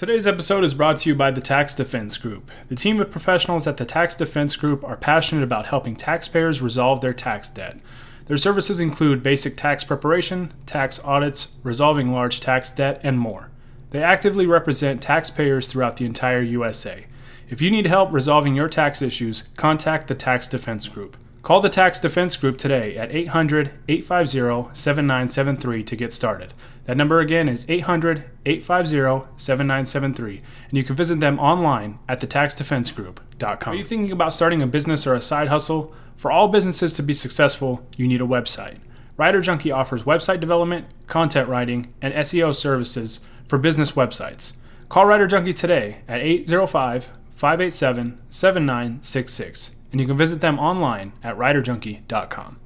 Today's 0.00 0.26
episode 0.26 0.64
is 0.64 0.72
brought 0.72 0.96
to 1.00 1.10
you 1.10 1.14
by 1.14 1.30
the 1.30 1.42
Tax 1.42 1.74
Defense 1.74 2.16
Group. 2.16 2.50
The 2.70 2.74
team 2.74 3.02
of 3.02 3.10
professionals 3.10 3.66
at 3.66 3.76
the 3.76 3.84
Tax 3.84 4.14
Defense 4.14 4.56
Group 4.56 4.82
are 4.82 4.96
passionate 4.96 5.44
about 5.44 5.66
helping 5.66 5.94
taxpayers 5.94 6.62
resolve 6.62 7.02
their 7.02 7.12
tax 7.12 7.50
debt. 7.50 7.78
Their 8.24 8.38
services 8.38 8.80
include 8.80 9.22
basic 9.22 9.58
tax 9.58 9.84
preparation, 9.84 10.54
tax 10.64 11.00
audits, 11.04 11.48
resolving 11.62 12.10
large 12.10 12.40
tax 12.40 12.70
debt, 12.70 12.98
and 13.02 13.18
more. 13.18 13.50
They 13.90 14.02
actively 14.02 14.46
represent 14.46 15.02
taxpayers 15.02 15.68
throughout 15.68 15.98
the 15.98 16.06
entire 16.06 16.40
USA. 16.40 17.04
If 17.50 17.60
you 17.60 17.70
need 17.70 17.84
help 17.84 18.10
resolving 18.10 18.54
your 18.54 18.70
tax 18.70 19.02
issues, 19.02 19.50
contact 19.58 20.08
the 20.08 20.14
Tax 20.14 20.48
Defense 20.48 20.88
Group. 20.88 21.18
Call 21.42 21.62
the 21.62 21.70
Tax 21.70 21.98
Defense 21.98 22.36
Group 22.36 22.58
today 22.58 22.96
at 22.96 23.10
800 23.14 23.70
850 23.88 24.74
7973 24.74 25.82
to 25.84 25.96
get 25.96 26.12
started. 26.12 26.52
That 26.84 26.98
number 26.98 27.20
again 27.20 27.48
is 27.48 27.64
800 27.66 28.24
850 28.44 29.30
7973, 29.36 30.42
and 30.68 30.76
you 30.76 30.84
can 30.84 30.96
visit 30.96 31.18
them 31.20 31.38
online 31.38 31.98
at 32.08 32.20
thetaxdefensegroup.com. 32.20 33.72
Are 33.72 33.76
you 33.76 33.84
thinking 33.84 34.12
about 34.12 34.34
starting 34.34 34.60
a 34.60 34.66
business 34.66 35.06
or 35.06 35.14
a 35.14 35.20
side 35.22 35.48
hustle? 35.48 35.94
For 36.16 36.30
all 36.30 36.48
businesses 36.48 36.92
to 36.94 37.02
be 37.02 37.14
successful, 37.14 37.86
you 37.96 38.06
need 38.06 38.20
a 38.20 38.24
website. 38.24 38.76
Writer 39.16 39.40
Junkie 39.40 39.72
offers 39.72 40.02
website 40.02 40.40
development, 40.40 40.86
content 41.06 41.48
writing, 41.48 41.94
and 42.02 42.12
SEO 42.12 42.54
services 42.54 43.20
for 43.48 43.56
business 43.56 43.92
websites. 43.92 44.52
Call 44.90 45.06
Writer 45.06 45.26
Junkie 45.26 45.54
today 45.54 46.02
at 46.06 46.20
805 46.20 47.10
587 47.30 48.18
7966, 48.28 49.70
and 49.90 50.00
you 50.00 50.06
can 50.06 50.16
visit 50.16 50.40
them 50.40 50.58
online 50.58 51.12
at 51.22 51.36
writerjunkie.com. 51.36 52.58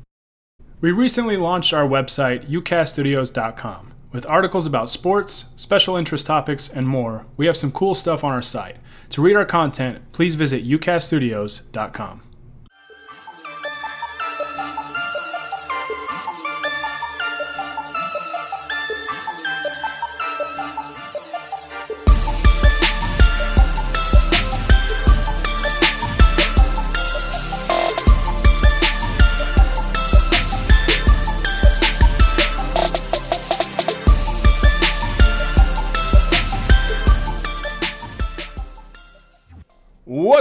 We 0.80 0.92
recently 0.92 1.36
launched 1.36 1.72
our 1.72 1.86
website, 1.86 2.48
ucaststudios.com. 2.48 3.94
With 4.12 4.26
articles 4.26 4.66
about 4.66 4.90
sports, 4.90 5.46
special 5.56 5.96
interest 5.96 6.26
topics, 6.26 6.68
and 6.68 6.86
more, 6.86 7.26
we 7.36 7.46
have 7.46 7.56
some 7.56 7.72
cool 7.72 7.94
stuff 7.94 8.22
on 8.22 8.32
our 8.32 8.42
site. 8.42 8.76
To 9.10 9.22
read 9.22 9.34
our 9.34 9.44
content, 9.44 10.12
please 10.12 10.34
visit 10.34 10.66
ucaststudios.com. 10.66 12.20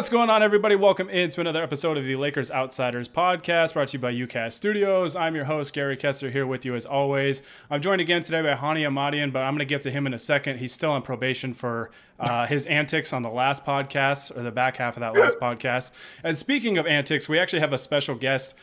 What's 0.04 0.12
going 0.12 0.30
on, 0.30 0.44
everybody? 0.44 0.76
Welcome 0.76 1.08
into 1.08 1.40
another 1.40 1.64
episode 1.64 1.98
of 1.98 2.04
the 2.04 2.18
Lakers 2.18 2.52
Outsiders 2.52 3.08
podcast 3.08 3.72
brought 3.72 3.88
to 3.88 3.94
you 3.94 4.02
by 4.02 4.12
UCast 4.12 4.52
Studios. 4.52 5.16
I'm 5.16 5.34
your 5.34 5.46
host, 5.46 5.74
Gary 5.74 5.96
Kessler, 5.96 6.30
here 6.30 6.46
with 6.46 6.66
you 6.66 6.76
as 6.76 6.86
always. 6.86 7.42
I'm 7.72 7.82
joined 7.82 8.02
again 8.02 8.22
today 8.22 8.42
by 8.42 8.54
Hani 8.54 8.86
Amadian, 8.86 9.32
but 9.32 9.44
I'm 9.44 9.54
going 9.54 9.60
to 9.60 9.66
get 9.66 9.82
to 9.84 9.92
him 9.92 10.06
in 10.06 10.14
a 10.14 10.20
second. 10.20 10.58
He's 10.58 10.74
still 10.74 10.92
on 10.92 11.04
probation 11.04 11.54
for 11.54 11.90
uh, 12.20 12.46
his 12.48 12.66
antics 12.66 13.14
on 13.14 13.22
the 13.22 13.30
last 13.30 13.66
podcast, 13.66 14.38
or 14.38 14.44
the 14.44 14.52
back 14.52 14.76
half 14.76 14.98
of 14.98 15.00
that 15.00 15.16
last 15.16 15.38
podcast. 15.42 15.92
And 16.22 16.36
speaking 16.36 16.78
of 16.78 16.86
antics, 16.86 17.30
we 17.30 17.40
actually 17.40 17.62
have 17.62 17.72
a 17.72 17.78
special 17.78 18.16
guest 18.16 18.56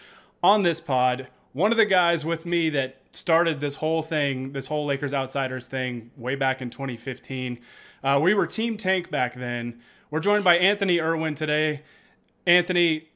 on 0.43 0.63
this 0.63 0.79
pod. 0.79 1.29
One 1.55 1.73
of 1.73 1.79
the 1.79 1.87
guys 1.87 2.23
with 2.23 2.45
me 2.45 2.69
that 2.69 2.99
started 3.13 3.61
this 3.61 3.77
whole 3.77 4.03
thing, 4.03 4.53
this 4.53 4.67
whole 4.67 4.85
Lakers 4.85 5.15
Outsiders 5.15 5.65
thing, 5.65 6.11
way 6.19 6.35
back 6.35 6.61
in 6.61 6.69
2015. 6.69 7.61
Uh, 8.05 8.21
we 8.23 8.35
were 8.35 8.47
Team 8.47 8.77
Tank 8.77 9.11
back 9.11 9.33
then. 9.33 9.81
We're 10.11 10.19
joined 10.19 10.43
by 10.43 10.59
Anthony 10.59 11.01
Irwin 11.01 11.37
today. 11.37 11.83
Anthony, 12.45 13.09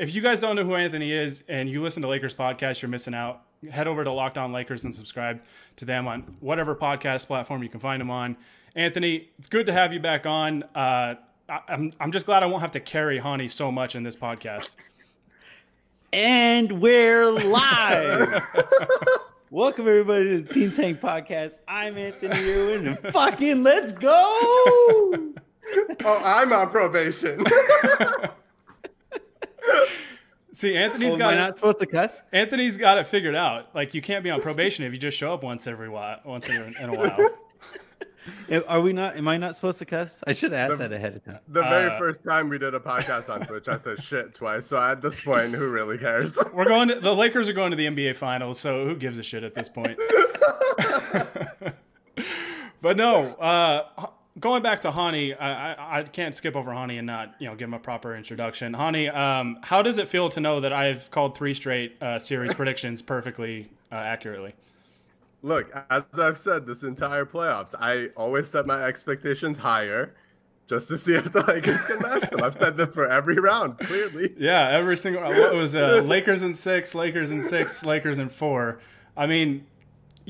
if 0.00 0.12
you 0.12 0.20
guys 0.20 0.40
don't 0.40 0.56
know 0.56 0.64
who 0.64 0.74
Anthony 0.74 1.12
is 1.12 1.44
and 1.46 1.68
you 1.70 1.80
listen 1.80 2.02
to 2.02 2.08
Lakers 2.08 2.34
podcast, 2.34 2.82
you're 2.82 2.88
missing 2.88 3.14
out. 3.14 3.42
Head 3.70 3.86
over 3.86 4.02
to 4.02 4.10
Locked 4.10 4.36
On 4.36 4.52
Lakers 4.52 4.84
and 4.84 4.92
subscribe 4.92 5.42
to 5.76 5.84
them 5.84 6.08
on 6.08 6.22
whatever 6.40 6.74
podcast 6.74 7.28
platform 7.28 7.62
you 7.62 7.68
can 7.68 7.78
find 7.78 8.00
them 8.00 8.10
on. 8.10 8.36
Anthony, 8.74 9.28
it's 9.38 9.46
good 9.46 9.66
to 9.66 9.72
have 9.72 9.92
you 9.92 10.00
back 10.00 10.26
on. 10.26 10.64
Uh, 10.74 11.14
I, 11.48 11.60
I'm 11.68 11.92
I'm 12.00 12.10
just 12.10 12.26
glad 12.26 12.42
I 12.42 12.46
won't 12.46 12.62
have 12.62 12.72
to 12.72 12.80
carry 12.80 13.20
Hani 13.20 13.48
so 13.48 13.70
much 13.70 13.94
in 13.94 14.02
this 14.02 14.16
podcast. 14.16 14.74
And 16.12 16.80
we're 16.80 17.30
live. 17.30 18.42
Welcome 19.50 19.86
everybody 19.86 20.24
to 20.24 20.42
the 20.42 20.52
Team 20.52 20.72
Tank 20.72 21.00
Podcast. 21.00 21.58
I'm 21.68 21.96
Anthony 21.96 22.50
Irwin, 22.50 22.88
and 22.88 22.98
fucking 23.12 23.62
let's 23.62 23.92
go. 23.92 25.34
Oh, 26.04 26.22
I'm 26.24 26.52
on 26.52 26.70
probation. 26.70 27.44
See, 30.52 30.76
Anthony's 30.76 31.12
Oh, 31.14 31.16
am 31.16 31.22
I 31.22 31.34
not 31.36 31.56
supposed 31.56 31.78
to 31.78 31.86
cuss? 31.86 32.20
Anthony's 32.32 32.76
got 32.76 32.98
it 32.98 33.06
figured 33.06 33.34
out. 33.36 33.74
Like 33.74 33.94
you 33.94 34.02
can't 34.02 34.22
be 34.24 34.30
on 34.30 34.40
probation 34.42 34.84
if 34.84 34.92
you 34.92 34.98
just 34.98 35.16
show 35.16 35.32
up 35.32 35.42
once 35.44 35.66
every 35.66 35.88
while, 35.88 36.18
once 36.24 36.48
in 36.48 36.56
a, 36.56 36.64
in 36.82 36.90
a 36.90 36.94
while. 36.94 37.30
Are 38.68 38.80
we 38.82 38.92
not? 38.92 39.16
Am 39.16 39.26
I 39.28 39.38
not 39.38 39.54
supposed 39.56 39.78
to 39.78 39.86
cuss? 39.86 40.18
I 40.26 40.32
should 40.32 40.52
have 40.52 40.72
asked 40.72 40.78
that 40.80 40.92
ahead 40.92 41.16
of 41.16 41.24
time. 41.24 41.38
The 41.48 41.62
very 41.62 41.90
Uh, 41.90 41.98
first 41.98 42.22
time 42.22 42.48
we 42.50 42.58
did 42.58 42.74
a 42.74 42.80
podcast 42.80 43.30
on 43.32 43.46
Twitch, 43.46 43.66
I 43.68 43.76
said 43.76 44.02
shit 44.02 44.34
twice. 44.34 44.66
So 44.66 44.76
at 44.76 45.00
this 45.00 45.18
point, 45.20 45.54
who 45.54 45.68
really 45.68 45.96
cares? 45.96 46.36
We're 46.52 46.66
going 46.66 46.88
to 46.88 47.00
the 47.00 47.14
Lakers 47.14 47.48
are 47.48 47.54
going 47.54 47.70
to 47.70 47.76
the 47.76 47.86
NBA 47.86 48.16
Finals, 48.16 48.58
so 48.60 48.84
who 48.84 48.96
gives 48.96 49.18
a 49.18 49.22
shit 49.22 49.42
at 49.44 49.54
this 49.54 49.68
point? 49.70 49.98
but 52.82 52.96
no, 52.96 53.22
uh, 53.36 53.84
H- 53.98 54.06
going 54.38 54.62
back 54.62 54.80
to 54.80 54.90
Hani, 54.90 55.36
I, 55.40 55.74
I, 55.74 55.98
I 55.98 56.02
can't 56.04 56.34
skip 56.34 56.54
over 56.54 56.70
Hani 56.70 56.98
and 56.98 57.06
not 57.06 57.34
you 57.38 57.48
know 57.48 57.54
give 57.54 57.68
him 57.68 57.74
a 57.74 57.78
proper 57.78 58.14
introduction. 58.14 58.72
Hani, 58.72 59.14
um, 59.14 59.58
how 59.62 59.82
does 59.82 59.98
it 59.98 60.08
feel 60.08 60.28
to 60.30 60.40
know 60.40 60.60
that 60.60 60.72
I've 60.72 61.10
called 61.10 61.36
three 61.36 61.54
straight 61.54 62.00
uh, 62.02 62.18
series 62.18 62.54
predictions 62.60 63.02
perfectly 63.02 63.68
uh, 63.90 63.96
accurately? 63.96 64.54
Look, 65.42 65.72
as 65.88 66.02
I've 66.18 66.36
said 66.36 66.66
this 66.66 66.82
entire 66.82 67.24
playoffs, 67.24 67.74
I 67.78 68.08
always 68.14 68.48
set 68.48 68.66
my 68.66 68.84
expectations 68.84 69.56
higher 69.56 70.14
just 70.66 70.88
to 70.88 70.98
see 70.98 71.14
if 71.16 71.32
the 71.32 71.42
Lakers 71.42 71.82
can 71.84 71.98
match 72.00 72.28
them. 72.30 72.42
I've 72.42 72.54
said 72.54 72.76
this 72.76 72.90
for 72.90 73.08
every 73.08 73.36
round, 73.36 73.78
clearly. 73.78 74.34
Yeah, 74.38 74.68
every 74.68 74.96
single 74.96 75.22
what 75.22 75.54
was 75.54 75.74
uh, 75.74 76.02
Lakers 76.04 76.42
in 76.42 76.54
six, 76.54 76.94
Lakers 76.94 77.30
in 77.30 77.42
six, 77.42 77.84
Lakers 77.84 78.18
in 78.18 78.28
four. 78.28 78.80
I 79.16 79.26
mean, 79.26 79.66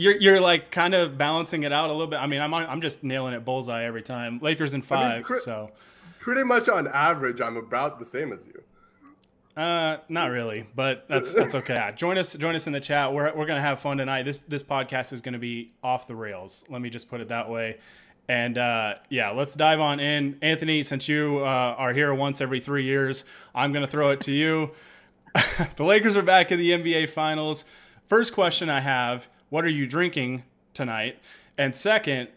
you're 0.01 0.17
you're 0.17 0.41
like 0.41 0.71
kind 0.71 0.95
of 0.95 1.19
balancing 1.19 1.63
it 1.63 1.73
out 1.73 1.91
a 1.91 1.93
little 1.93 2.07
bit. 2.07 2.17
I 2.17 2.27
mean, 2.27 2.41
I'm 2.41 2.53
I'm 2.55 2.81
just 2.81 3.05
nailing 3.05 3.35
it 3.35 3.45
bullseye 3.45 3.85
every 3.85 4.03
time. 4.03 4.39
Lakers 4.43 4.75
in 4.75 4.83
five, 4.83 5.25
cri- 5.25 5.41
so 5.41 5.71
Pretty 6.19 6.43
much 6.45 6.69
on 6.69 6.89
average, 6.89 7.41
I'm 7.41 7.57
about 7.57 7.99
the 7.99 8.05
same 8.05 8.33
as 8.33 8.47
you. 8.47 9.63
uh, 9.63 9.99
not 10.09 10.27
really, 10.27 10.67
but 10.75 11.07
that's 11.09 11.35
that's 11.35 11.55
okay. 11.55 11.75
Yeah, 11.75 11.93
join 12.05 12.19
us 12.19 12.35
join 12.35 12.55
us 12.55 12.67
in 12.67 12.73
the 12.73 12.81
chat. 12.81 13.13
We're 13.13 13.35
we're 13.35 13.47
gonna 13.47 13.61
have 13.61 13.79
fun 13.81 13.99
tonight. 13.99 14.25
This 14.25 14.39
this 14.39 14.63
podcast 14.63 15.13
is 15.13 15.21
gonna 15.21 15.39
be 15.39 15.73
off 15.83 16.07
the 16.07 16.15
rails. 16.15 16.65
Let 16.69 16.81
me 16.81 16.91
just 16.91 17.09
put 17.09 17.21
it 17.21 17.29
that 17.29 17.49
way. 17.49 17.79
And 18.29 18.59
uh, 18.59 18.95
yeah, 19.09 19.31
let's 19.31 19.55
dive 19.55 19.81
on 19.81 19.99
in. 19.99 20.39
Anthony, 20.41 20.83
since 20.85 21.09
you 21.09 21.39
uh, 21.41 21.75
are 21.77 21.93
here 21.93 22.15
once 22.15 22.41
every 22.41 22.61
three 22.61 22.85
years, 22.85 23.25
I'm 23.55 23.73
going 23.73 23.85
to 23.85 23.91
throw 23.91 24.11
it 24.11 24.21
to 24.21 24.33
you. 24.33 24.71
the 25.75 25.83
Lakers 25.83 26.17
are 26.17 26.23
back 26.23 26.53
in 26.53 26.59
the 26.61 26.71
NBA 26.71 27.09
Finals. 27.11 27.65
First 28.07 28.33
question 28.33 28.71
I 28.71 28.79
have 28.81 29.29
What 29.51 29.65
are 29.65 29.71
you 29.71 29.87
drinking 29.87 30.45
tonight? 30.73 31.19
And 31.59 31.75
second, 31.75 32.29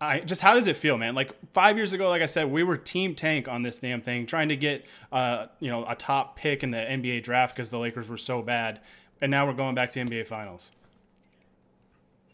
I 0.00 0.20
just 0.20 0.40
how 0.40 0.54
does 0.54 0.66
it 0.66 0.76
feel, 0.76 0.96
man? 0.96 1.14
Like 1.14 1.32
five 1.50 1.76
years 1.76 1.92
ago, 1.92 2.08
like 2.08 2.22
I 2.22 2.26
said, 2.26 2.50
we 2.50 2.62
were 2.62 2.76
Team 2.76 3.14
Tank 3.14 3.48
on 3.48 3.62
this 3.62 3.80
damn 3.80 4.00
thing, 4.00 4.26
trying 4.26 4.48
to 4.50 4.56
get 4.56 4.84
uh, 5.10 5.46
you 5.60 5.70
know 5.70 5.84
a 5.88 5.94
top 5.94 6.36
pick 6.36 6.62
in 6.62 6.70
the 6.70 6.78
NBA 6.78 7.22
draft 7.22 7.56
because 7.56 7.70
the 7.70 7.78
Lakers 7.78 8.08
were 8.08 8.16
so 8.16 8.42
bad, 8.42 8.80
and 9.20 9.30
now 9.30 9.46
we're 9.46 9.54
going 9.54 9.74
back 9.74 9.90
to 9.90 10.00
NBA 10.00 10.26
Finals. 10.26 10.70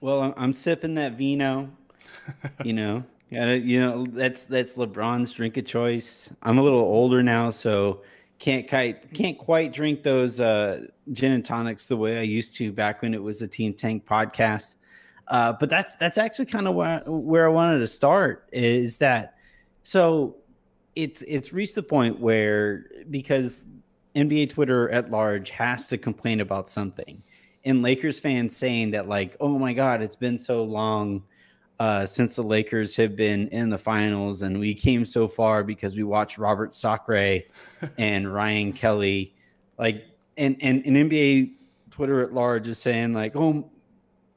Well, 0.01 0.21
I'm, 0.21 0.35
I'm 0.37 0.53
sipping 0.53 0.95
that 0.97 1.17
vino. 1.17 1.71
You 2.63 2.75
know, 2.75 3.05
gotta, 3.33 3.59
you 3.59 3.81
know 3.81 4.05
that's 4.05 4.45
that's 4.45 4.75
LeBron's 4.75 5.33
drink 5.33 5.57
of 5.57 5.65
choice. 5.65 6.31
I'm 6.43 6.59
a 6.59 6.63
little 6.63 6.81
older 6.81 7.23
now, 7.23 7.51
so 7.51 8.03
can't 8.45 8.69
quite 8.69 9.15
can't 9.15 9.39
quite 9.39 9.73
drink 9.73 10.03
those 10.03 10.39
uh, 10.39 10.83
gin 11.13 11.33
and 11.33 11.47
tonics 11.47 11.89
the 11.89 11.97
way 11.97 12.19
I 12.19 12.23
used 12.23 12.55
to 12.57 12.73
back 12.73 13.01
when 13.01 13.15
it 13.15 13.23
was 13.23 13.41
a 13.41 13.49
Team 13.49 13.73
Tank 13.73 14.05
podcast. 14.05 14.75
Uh, 15.29 15.55
but 15.55 15.71
that's 15.71 15.97
that's 15.97 16.19
actually 16.19 16.45
kind 16.45 16.69
of 16.69 16.75
where, 16.75 17.03
where 17.07 17.47
I 17.47 17.49
wanted 17.49 17.79
to 17.79 17.87
start. 17.87 18.47
Is 18.53 18.99
that 18.99 19.39
so? 19.83 20.37
It's 20.95 21.23
it's 21.23 21.55
reached 21.55 21.75
the 21.75 21.83
point 21.83 22.21
where 22.21 22.85
because 23.11 23.65
NBA 24.15 24.51
Twitter 24.51 24.91
at 24.91 25.11
large 25.11 25.49
has 25.49 25.89
to 25.89 25.97
complain 25.97 26.43
about 26.43 26.69
something, 26.69 27.23
and 27.65 27.81
Lakers 27.81 28.21
fans 28.21 28.55
saying 28.55 28.91
that 28.91 29.09
like, 29.09 29.39
oh 29.41 29.59
my 29.59 29.73
God, 29.73 30.03
it's 30.03 30.17
been 30.17 30.37
so 30.37 30.65
long 30.65 31.23
uh, 31.81 32.07
since 32.07 32.37
the 32.37 32.43
Lakers 32.43 32.95
have 32.97 33.17
been 33.17 33.49
in 33.49 33.69
the 33.69 33.79
finals, 33.79 34.43
and 34.43 34.59
we 34.59 34.75
came 34.75 35.05
so 35.05 35.27
far 35.27 35.65
because 35.65 35.97
we 35.97 36.05
watched 36.05 36.39
Robert 36.39 36.75
Sacre 36.75 37.43
and 37.99 38.33
Ryan 38.33 38.73
Kelly, 38.73 39.35
like, 39.79 40.07
and 40.37 40.57
and, 40.61 40.85
and 40.87 40.97
NBA 40.97 41.53
Twitter 41.91 42.23
at 42.23 42.33
large 42.33 42.69
is 42.69 42.79
saying 42.79 43.13
like, 43.13 43.35
oh, 43.35 43.71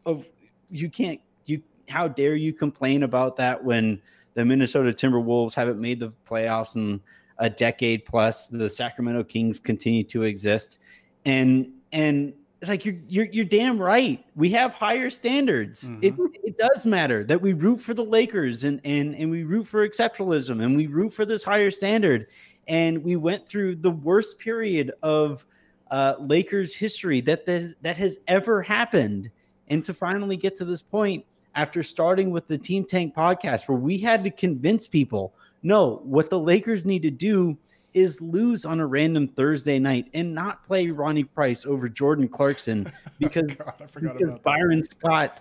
of 0.05 0.27
you 0.69 0.89
can't 0.89 1.19
you 1.45 1.61
how 1.89 2.07
dare 2.07 2.35
you 2.35 2.53
complain 2.53 3.03
about 3.03 3.35
that 3.37 3.63
when 3.63 4.01
The 4.33 4.43
Minnesota 4.43 4.91
Timberwolves 4.91 5.53
haven't 5.53 5.79
made 5.79 5.99
the 5.99 6.13
playoffs 6.27 6.75
in 6.75 7.01
a 7.37 7.49
decade 7.49 8.05
plus. 8.05 8.47
The 8.47 8.69
Sacramento 8.69 9.23
Kings 9.23 9.59
continue 9.59 10.03
to 10.05 10.23
exist, 10.23 10.79
and 11.25 11.71
and 11.91 12.33
it's 12.62 12.69
like 12.69 12.86
you're 12.86 12.95
you're 13.07 13.25
you're 13.25 13.45
damn 13.45 13.77
right. 13.77 14.24
We 14.36 14.50
have 14.51 14.74
higher 14.74 15.09
standards. 15.09 15.83
Mm-hmm. 15.83 16.00
It 16.01 16.15
it 16.44 16.57
does 16.57 16.86
matter 16.86 17.24
that 17.25 17.42
we 17.42 17.54
root 17.54 17.77
for 17.77 17.94
the 17.94 18.04
Lakers 18.04 18.63
and 18.63 18.81
and 18.83 19.15
and 19.15 19.30
we 19.30 19.44
root 19.44 19.68
for 19.68 19.88
exceptionalism 19.88 20.63
and 20.63 20.75
we 20.75 20.88
root 20.88 21.13
for 21.13 21.25
this 21.25 21.44
higher 21.44 21.71
standard. 21.71 22.27
And 22.68 23.04
we 23.04 23.15
went 23.15 23.48
through 23.48 23.75
the 23.75 23.92
worst 23.92 24.39
period 24.39 24.92
of 25.04 25.45
uh, 25.92 26.15
Lakers 26.19 26.75
history 26.75 27.21
that 27.21 27.45
that 27.45 27.75
that 27.81 27.98
has 27.98 28.18
ever 28.27 28.62
happened. 28.62 29.30
And 29.69 29.83
to 29.83 29.94
finally 29.94 30.38
get 30.38 30.56
to 30.57 30.65
this 30.65 30.81
point 30.81 31.25
after 31.54 31.83
starting 31.83 32.31
with 32.31 32.48
the 32.48 32.57
Team 32.57 32.86
Tank 32.86 33.13
podcast, 33.13 33.68
where 33.68 33.77
we 33.77 33.98
had 33.98 34.24
to 34.24 34.31
convince 34.31 34.88
people, 34.88 35.33
no, 35.62 35.98
what 36.04 36.30
the 36.30 36.39
Lakers 36.39 36.86
need 36.86 37.01
to 37.01 37.12
do 37.12 37.57
is 37.93 38.21
lose 38.21 38.65
on 38.65 38.79
a 38.79 38.85
random 38.85 39.27
Thursday 39.27 39.79
night 39.79 40.09
and 40.13 40.33
not 40.33 40.63
play 40.63 40.89
Ronnie 40.89 41.23
Price 41.23 41.65
over 41.65 41.89
Jordan 41.89 42.27
Clarkson 42.27 42.91
because, 43.19 43.53
God, 43.53 43.73
because 43.93 44.39
Byron 44.43 44.79
that. 44.79 44.89
Scott 44.91 45.39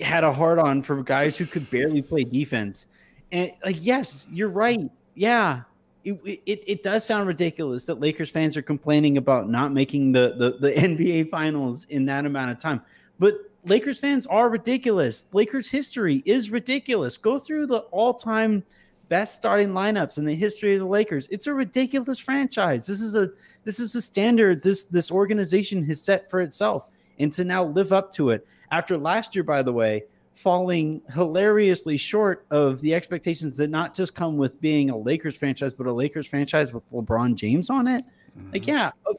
had 0.00 0.24
a 0.24 0.32
hard 0.32 0.58
on 0.58 0.82
for 0.82 1.02
guys 1.02 1.36
who 1.36 1.46
could 1.46 1.68
barely 1.70 2.02
play 2.02 2.24
defense. 2.24 2.86
And 3.32 3.52
like, 3.64 3.78
yes, 3.80 4.26
you're 4.30 4.48
right. 4.48 4.90
Yeah. 5.14 5.62
It, 6.04 6.40
it, 6.46 6.62
it 6.66 6.82
does 6.82 7.04
sound 7.04 7.26
ridiculous 7.26 7.84
that 7.86 7.98
Lakers 7.98 8.30
fans 8.30 8.56
are 8.56 8.62
complaining 8.62 9.16
about 9.16 9.48
not 9.48 9.72
making 9.72 10.12
the, 10.12 10.34
the, 10.38 10.56
the 10.60 10.72
NBA 10.80 11.30
finals 11.30 11.84
in 11.84 12.06
that 12.06 12.26
amount 12.26 12.52
of 12.52 12.60
time. 12.60 12.80
But 13.18 13.38
Lakers 13.64 13.98
fans 13.98 14.26
are 14.26 14.48
ridiculous. 14.48 15.24
Lakers 15.32 15.68
history 15.68 16.22
is 16.24 16.50
ridiculous. 16.50 17.16
Go 17.16 17.40
through 17.40 17.66
the 17.66 17.78
all 17.90 18.14
time 18.14 18.62
best 19.08 19.34
starting 19.34 19.68
lineups 19.68 20.18
in 20.18 20.24
the 20.24 20.34
history 20.34 20.74
of 20.74 20.80
the 20.80 20.86
Lakers. 20.86 21.28
It's 21.30 21.46
a 21.46 21.54
ridiculous 21.54 22.18
franchise. 22.18 22.86
This 22.86 23.00
is 23.00 23.14
a 23.14 23.30
this 23.64 23.80
is 23.80 23.94
a 23.94 24.00
standard 24.00 24.62
this 24.62 24.84
this 24.84 25.10
organization 25.10 25.84
has 25.84 26.02
set 26.02 26.30
for 26.30 26.40
itself 26.40 26.88
and 27.18 27.32
to 27.34 27.44
now 27.44 27.64
live 27.64 27.92
up 27.92 28.12
to 28.14 28.30
it. 28.30 28.46
After 28.70 28.98
last 28.98 29.34
year 29.34 29.44
by 29.44 29.62
the 29.62 29.72
way, 29.72 30.04
falling 30.34 31.00
hilariously 31.14 31.96
short 31.96 32.46
of 32.50 32.80
the 32.80 32.94
expectations 32.94 33.56
that 33.56 33.70
not 33.70 33.94
just 33.94 34.14
come 34.14 34.36
with 34.36 34.60
being 34.60 34.90
a 34.90 34.96
Lakers 34.96 35.36
franchise 35.36 35.72
but 35.74 35.86
a 35.86 35.92
Lakers 35.92 36.26
franchise 36.26 36.72
with 36.72 36.82
LeBron 36.92 37.34
James 37.34 37.70
on 37.70 37.86
it. 37.86 38.04
Mm-hmm. 38.38 38.52
Like 38.52 38.66
yeah, 38.66 38.90
oh, 39.06 39.16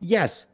yes. 0.00 0.46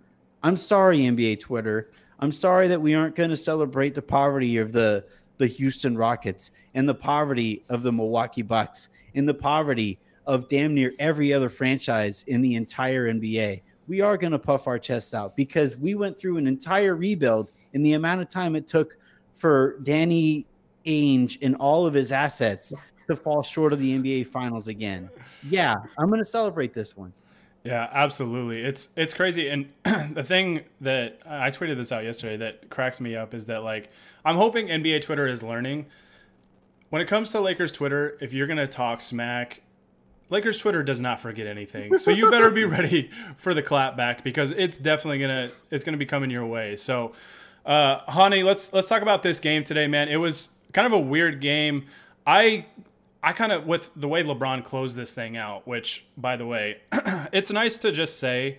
I'm 0.43 0.57
sorry 0.57 1.01
NBA 1.01 1.41
Twitter. 1.41 1.91
I'm 2.21 2.33
sorry 2.33 2.69
that 2.69 2.81
we 2.81 2.95
aren't 2.95 3.15
going 3.15 3.31
to 3.31 3.37
celebrate 3.37 3.95
the 3.95 4.03
poverty 4.03 4.59
of 4.59 4.73
the 4.73 5.05
the 5.39 5.47
Houston 5.47 5.97
Rockets 5.97 6.51
and 6.75 6.89
the 6.89 6.95
poverty 6.95 7.65
of 7.69 7.83
the 7.83 7.93
Milwaukee 7.93 8.43
Bucks 8.43 8.89
and 9.15 9.29
the 9.29 9.35
poverty 9.35 9.99
of 10.27 10.49
damn 10.49 10.75
near 10.75 10.93
every 10.99 11.33
other 11.33 11.49
franchise 11.49 12.25
in 12.27 12.43
the 12.43 12.55
entire 12.55 13.11
NBA. 13.13 13.63
We 13.87 14.03
are 14.03 14.19
going 14.19 14.33
to 14.33 14.39
puff 14.39 14.67
our 14.67 14.79
chests 14.79 15.15
out 15.15 15.35
because 15.35 15.77
we 15.77 15.95
went 15.95 16.19
through 16.19 16.37
an 16.37 16.47
entire 16.47 16.95
rebuild 16.95 17.53
in 17.73 17.83
the 17.83 17.95
amount 17.95 18.21
of 18.21 18.29
time 18.29 18.55
it 18.55 18.69
took 18.69 18.99
for 19.35 19.79
Danny 19.85 20.47
Ainge 20.85 21.39
and 21.41 21.57
all 21.57 21.87
of 21.87 21.95
his 21.95 22.13
assets 22.13 22.75
to 23.09 23.17
fall 23.17 23.43
short 23.43 23.73
of 23.73 23.79
the 23.79 23.99
NBA 23.99 24.27
finals 24.27 24.69
again. 24.69 25.09
Yeah, 25.49 25.75
I'm 25.97 26.09
going 26.09 26.21
to 26.21 26.25
celebrate 26.25 26.75
this 26.75 26.97
one. 26.97 27.13
Yeah, 27.69 27.87
absolutely. 27.93 28.63
It's 28.63 28.89
it's 28.97 29.13
crazy, 29.13 29.51
and 29.51 29.71
the 30.15 30.25
thing 30.25 30.65
that 30.81 31.21
I 31.27 31.51
tweeted 31.51 31.77
this 31.77 31.93
out 31.93 32.03
yesterday 32.03 32.39
that 32.39 32.71
cracks 32.71 32.99
me 32.99 33.15
up 33.15 33.35
is 33.35 33.45
that 33.47 33.63
like 33.63 33.91
I'm 34.25 34.37
hoping 34.37 34.69
NBA 34.69 35.03
Twitter 35.03 35.27
is 35.27 35.43
learning 35.43 35.85
when 36.89 37.03
it 37.03 37.09
comes 37.09 37.31
to 37.33 37.41
Lakers 37.41 37.73
Twitter. 37.73 38.17
If 38.23 38.33
you're 38.33 38.47
gonna 38.47 38.67
talk 38.67 39.03
smack, 39.03 39.61
Lakers 40.31 40.59
Twitter 40.59 40.83
does 40.83 41.03
not 41.03 41.21
forget 41.21 41.47
anything, 41.47 41.99
so 41.99 42.11
you 42.11 42.31
better 42.31 42.51
be 42.51 42.65
ready 42.79 43.11
for 43.37 43.53
the 43.53 43.63
clapback 43.63 44.23
because 44.23 44.51
it's 44.53 44.79
definitely 44.79 45.19
gonna 45.19 45.51
it's 45.71 45.85
gonna 45.85 45.99
be 45.99 46.07
coming 46.07 46.31
your 46.31 46.47
way. 46.47 46.75
So, 46.75 47.13
uh, 47.67 48.01
Hani, 48.07 48.45
let's 48.45 48.73
let's 48.73 48.89
talk 48.89 49.03
about 49.03 49.23
this 49.23 49.41
game 49.41 49.63
today, 49.63 49.87
man. 49.87 50.09
It 50.09 50.17
was 50.17 50.49
kind 50.73 50.87
of 50.87 50.95
a 50.95 51.01
weird 51.01 51.43
game. 51.43 51.85
I 52.27 52.65
I 53.29 53.33
kind 53.35 53.53
of 53.53 53.67
with 53.67 53.91
the 53.95 54.09
way 54.09 54.23
LeBron 54.23 54.65
closed 54.65 54.97
this 54.97 55.13
thing 55.13 55.37
out, 55.37 55.69
which 55.69 56.07
by 56.17 56.37
the 56.37 56.47
way, 56.47 56.79
it's 57.31 57.51
nice 57.51 57.77
to 57.81 57.93
just 57.93 58.19
say 58.19 58.57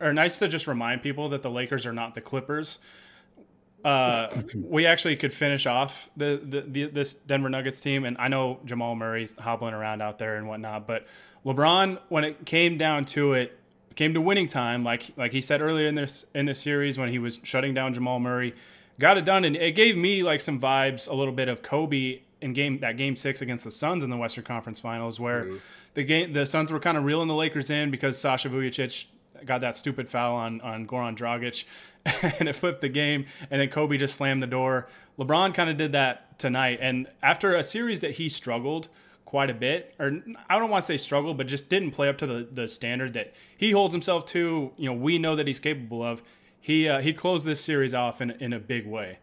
or 0.00 0.12
nice 0.12 0.38
to 0.38 0.46
just 0.46 0.68
remind 0.68 1.02
people 1.02 1.30
that 1.30 1.42
the 1.42 1.50
Lakers 1.50 1.84
are 1.84 1.92
not 1.92 2.14
the 2.14 2.20
Clippers. 2.20 2.78
Uh, 3.84 4.28
we 4.54 4.86
actually 4.86 5.16
could 5.16 5.34
finish 5.34 5.66
off 5.66 6.08
the, 6.16 6.40
the, 6.44 6.60
the, 6.60 6.84
this 6.90 7.14
Denver 7.14 7.48
Nuggets 7.48 7.80
team, 7.80 8.04
and 8.04 8.16
I 8.20 8.28
know 8.28 8.60
Jamal 8.64 8.94
Murray's 8.94 9.36
hobbling 9.36 9.74
around 9.74 10.00
out 10.00 10.16
there 10.16 10.36
and 10.36 10.46
whatnot, 10.46 10.86
but 10.86 11.08
LeBron, 11.44 11.98
when 12.08 12.22
it 12.22 12.46
came 12.46 12.78
down 12.78 13.04
to 13.06 13.32
it, 13.32 13.58
came 13.96 14.14
to 14.14 14.20
winning 14.20 14.46
time, 14.46 14.84
like 14.84 15.10
like 15.16 15.32
he 15.32 15.40
said 15.40 15.60
earlier 15.60 15.88
in 15.88 15.96
this 15.96 16.24
in 16.36 16.46
this 16.46 16.60
series 16.60 16.98
when 16.98 17.08
he 17.08 17.18
was 17.18 17.40
shutting 17.42 17.74
down 17.74 17.94
Jamal 17.94 18.20
Murray, 18.20 18.54
got 19.00 19.18
it 19.18 19.24
done, 19.24 19.44
and 19.44 19.56
it 19.56 19.74
gave 19.74 19.96
me 19.96 20.22
like 20.22 20.40
some 20.40 20.60
vibes, 20.60 21.10
a 21.10 21.14
little 21.14 21.34
bit 21.34 21.48
of 21.48 21.62
Kobe 21.62 22.20
in 22.42 22.52
game 22.52 22.80
that 22.80 22.96
game 22.96 23.16
six 23.16 23.40
against 23.42 23.64
the 23.64 23.70
Suns 23.70 24.04
in 24.04 24.10
the 24.10 24.16
Western 24.16 24.44
Conference 24.44 24.80
Finals, 24.80 25.18
where 25.18 25.44
mm-hmm. 25.44 25.56
the 25.94 26.04
game 26.04 26.32
the 26.32 26.46
Suns 26.46 26.70
were 26.70 26.80
kind 26.80 26.98
of 26.98 27.04
reeling 27.04 27.28
the 27.28 27.34
Lakers 27.34 27.70
in 27.70 27.90
because 27.90 28.18
Sasha 28.18 28.48
Vujacic 28.48 29.06
got 29.44 29.60
that 29.60 29.76
stupid 29.76 30.08
foul 30.08 30.36
on 30.36 30.60
on 30.60 30.86
Goran 30.86 31.16
Dragic, 31.16 31.64
and 32.38 32.48
it 32.48 32.54
flipped 32.54 32.80
the 32.80 32.88
game, 32.88 33.26
and 33.50 33.60
then 33.60 33.68
Kobe 33.68 33.96
just 33.96 34.14
slammed 34.14 34.42
the 34.42 34.46
door. 34.46 34.88
LeBron 35.18 35.54
kind 35.54 35.70
of 35.70 35.76
did 35.76 35.92
that 35.92 36.38
tonight, 36.38 36.78
and 36.80 37.06
after 37.22 37.54
a 37.54 37.62
series 37.62 38.00
that 38.00 38.12
he 38.12 38.28
struggled 38.28 38.88
quite 39.24 39.48
a 39.48 39.54
bit, 39.54 39.94
or 39.98 40.22
I 40.50 40.58
don't 40.58 40.68
want 40.68 40.82
to 40.82 40.86
say 40.86 40.96
struggled, 40.96 41.38
but 41.38 41.46
just 41.46 41.68
didn't 41.68 41.92
play 41.92 42.08
up 42.08 42.18
to 42.18 42.26
the 42.26 42.48
the 42.50 42.68
standard 42.68 43.14
that 43.14 43.34
he 43.56 43.70
holds 43.70 43.94
himself 43.94 44.26
to. 44.26 44.72
You 44.76 44.90
know, 44.90 44.94
we 44.94 45.18
know 45.18 45.36
that 45.36 45.46
he's 45.46 45.58
capable 45.58 46.02
of. 46.02 46.22
He 46.60 46.88
uh, 46.88 47.00
he 47.00 47.12
closed 47.12 47.46
this 47.46 47.60
series 47.60 47.94
off 47.94 48.20
in 48.20 48.32
in 48.32 48.52
a 48.52 48.60
big 48.60 48.86
way. 48.86 49.18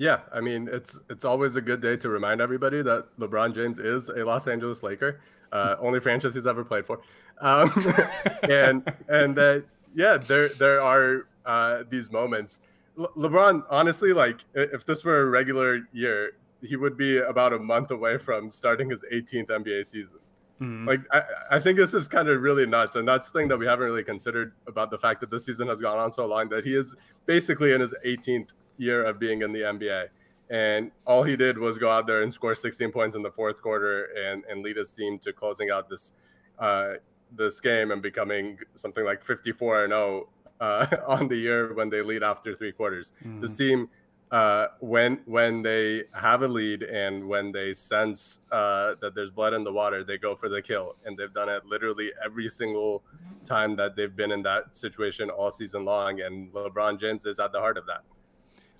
Yeah, 0.00 0.20
I 0.32 0.40
mean 0.40 0.66
it's 0.72 0.98
it's 1.10 1.26
always 1.26 1.56
a 1.56 1.60
good 1.60 1.82
day 1.82 1.94
to 1.98 2.08
remind 2.08 2.40
everybody 2.40 2.80
that 2.80 3.14
LeBron 3.18 3.54
James 3.54 3.78
is 3.78 4.08
a 4.08 4.24
Los 4.24 4.48
Angeles 4.48 4.82
Laker, 4.82 5.20
uh, 5.52 5.76
only 5.78 6.00
franchise 6.00 6.32
he's 6.32 6.46
ever 6.46 6.64
played 6.64 6.86
for, 6.86 7.02
um, 7.42 7.70
and 8.44 8.82
and 9.10 9.36
that 9.36 9.66
yeah, 9.94 10.16
there 10.16 10.48
there 10.48 10.80
are 10.80 11.26
uh, 11.44 11.82
these 11.90 12.10
moments. 12.10 12.60
Le- 12.96 13.12
LeBron, 13.12 13.62
honestly, 13.68 14.14
like 14.14 14.42
if 14.54 14.86
this 14.86 15.04
were 15.04 15.20
a 15.20 15.26
regular 15.26 15.86
year, 15.92 16.32
he 16.62 16.76
would 16.76 16.96
be 16.96 17.18
about 17.18 17.52
a 17.52 17.58
month 17.58 17.90
away 17.90 18.16
from 18.16 18.50
starting 18.50 18.88
his 18.88 19.04
18th 19.12 19.48
NBA 19.48 19.84
season. 19.84 20.18
Mm-hmm. 20.62 20.88
Like 20.88 21.00
I, 21.12 21.22
I 21.50 21.60
think 21.60 21.76
this 21.76 21.92
is 21.92 22.08
kind 22.08 22.30
of 22.30 22.40
really 22.40 22.64
nuts, 22.64 22.96
and 22.96 23.06
that's 23.06 23.28
the 23.28 23.38
thing 23.38 23.48
that 23.48 23.58
we 23.58 23.66
haven't 23.66 23.84
really 23.84 24.04
considered 24.04 24.54
about 24.66 24.90
the 24.90 24.98
fact 24.98 25.20
that 25.20 25.30
this 25.30 25.44
season 25.44 25.68
has 25.68 25.78
gone 25.78 25.98
on 25.98 26.10
so 26.10 26.24
long 26.24 26.48
that 26.48 26.64
he 26.64 26.74
is 26.74 26.96
basically 27.26 27.74
in 27.74 27.82
his 27.82 27.92
18th 28.06 28.48
year 28.80 29.04
of 29.04 29.18
being 29.18 29.42
in 29.42 29.52
the 29.52 29.60
NBA. 29.60 30.08
And 30.50 30.90
all 31.04 31.22
he 31.22 31.36
did 31.36 31.56
was 31.56 31.78
go 31.78 31.88
out 31.88 32.08
there 32.08 32.22
and 32.22 32.34
score 32.34 32.56
16 32.56 32.90
points 32.90 33.14
in 33.14 33.22
the 33.22 33.30
fourth 33.30 33.62
quarter 33.62 34.08
and, 34.16 34.42
and 34.50 34.62
lead 34.62 34.76
his 34.76 34.92
team 34.92 35.18
to 35.20 35.32
closing 35.32 35.70
out 35.70 35.88
this 35.88 36.12
uh, 36.58 36.94
this 37.36 37.60
game 37.60 37.92
and 37.92 38.02
becoming 38.02 38.58
something 38.74 39.04
like 39.04 39.22
54 39.22 39.84
and 39.84 39.92
0 39.92 40.28
uh, 40.60 40.86
on 41.06 41.28
the 41.28 41.36
year 41.36 41.72
when 41.74 41.88
they 41.88 42.02
lead 42.02 42.22
after 42.22 42.54
three 42.56 42.72
quarters. 42.72 43.12
Mm. 43.24 43.40
This 43.40 43.54
team, 43.54 43.88
uh, 44.32 44.68
when 44.80 45.20
when 45.26 45.62
they 45.62 46.04
have 46.12 46.42
a 46.42 46.48
lead 46.48 46.82
and 46.82 47.28
when 47.28 47.50
they 47.52 47.72
sense 47.72 48.40
uh, 48.52 48.94
that 49.00 49.14
there's 49.14 49.30
blood 49.30 49.54
in 49.54 49.64
the 49.64 49.72
water, 49.72 50.04
they 50.04 50.18
go 50.18 50.34
for 50.34 50.48
the 50.48 50.60
kill, 50.60 50.96
and 51.04 51.16
they've 51.16 51.32
done 51.32 51.48
it 51.48 51.64
literally 51.66 52.12
every 52.24 52.48
single 52.48 53.02
time 53.44 53.74
that 53.76 53.96
they've 53.96 54.14
been 54.14 54.32
in 54.32 54.42
that 54.42 54.76
situation 54.76 55.30
all 55.30 55.50
season 55.50 55.84
long. 55.84 56.20
And 56.20 56.52
LeBron 56.52 57.00
James 57.00 57.24
is 57.24 57.38
at 57.38 57.52
the 57.52 57.58
heart 57.58 57.78
of 57.78 57.86
that. 57.86 58.02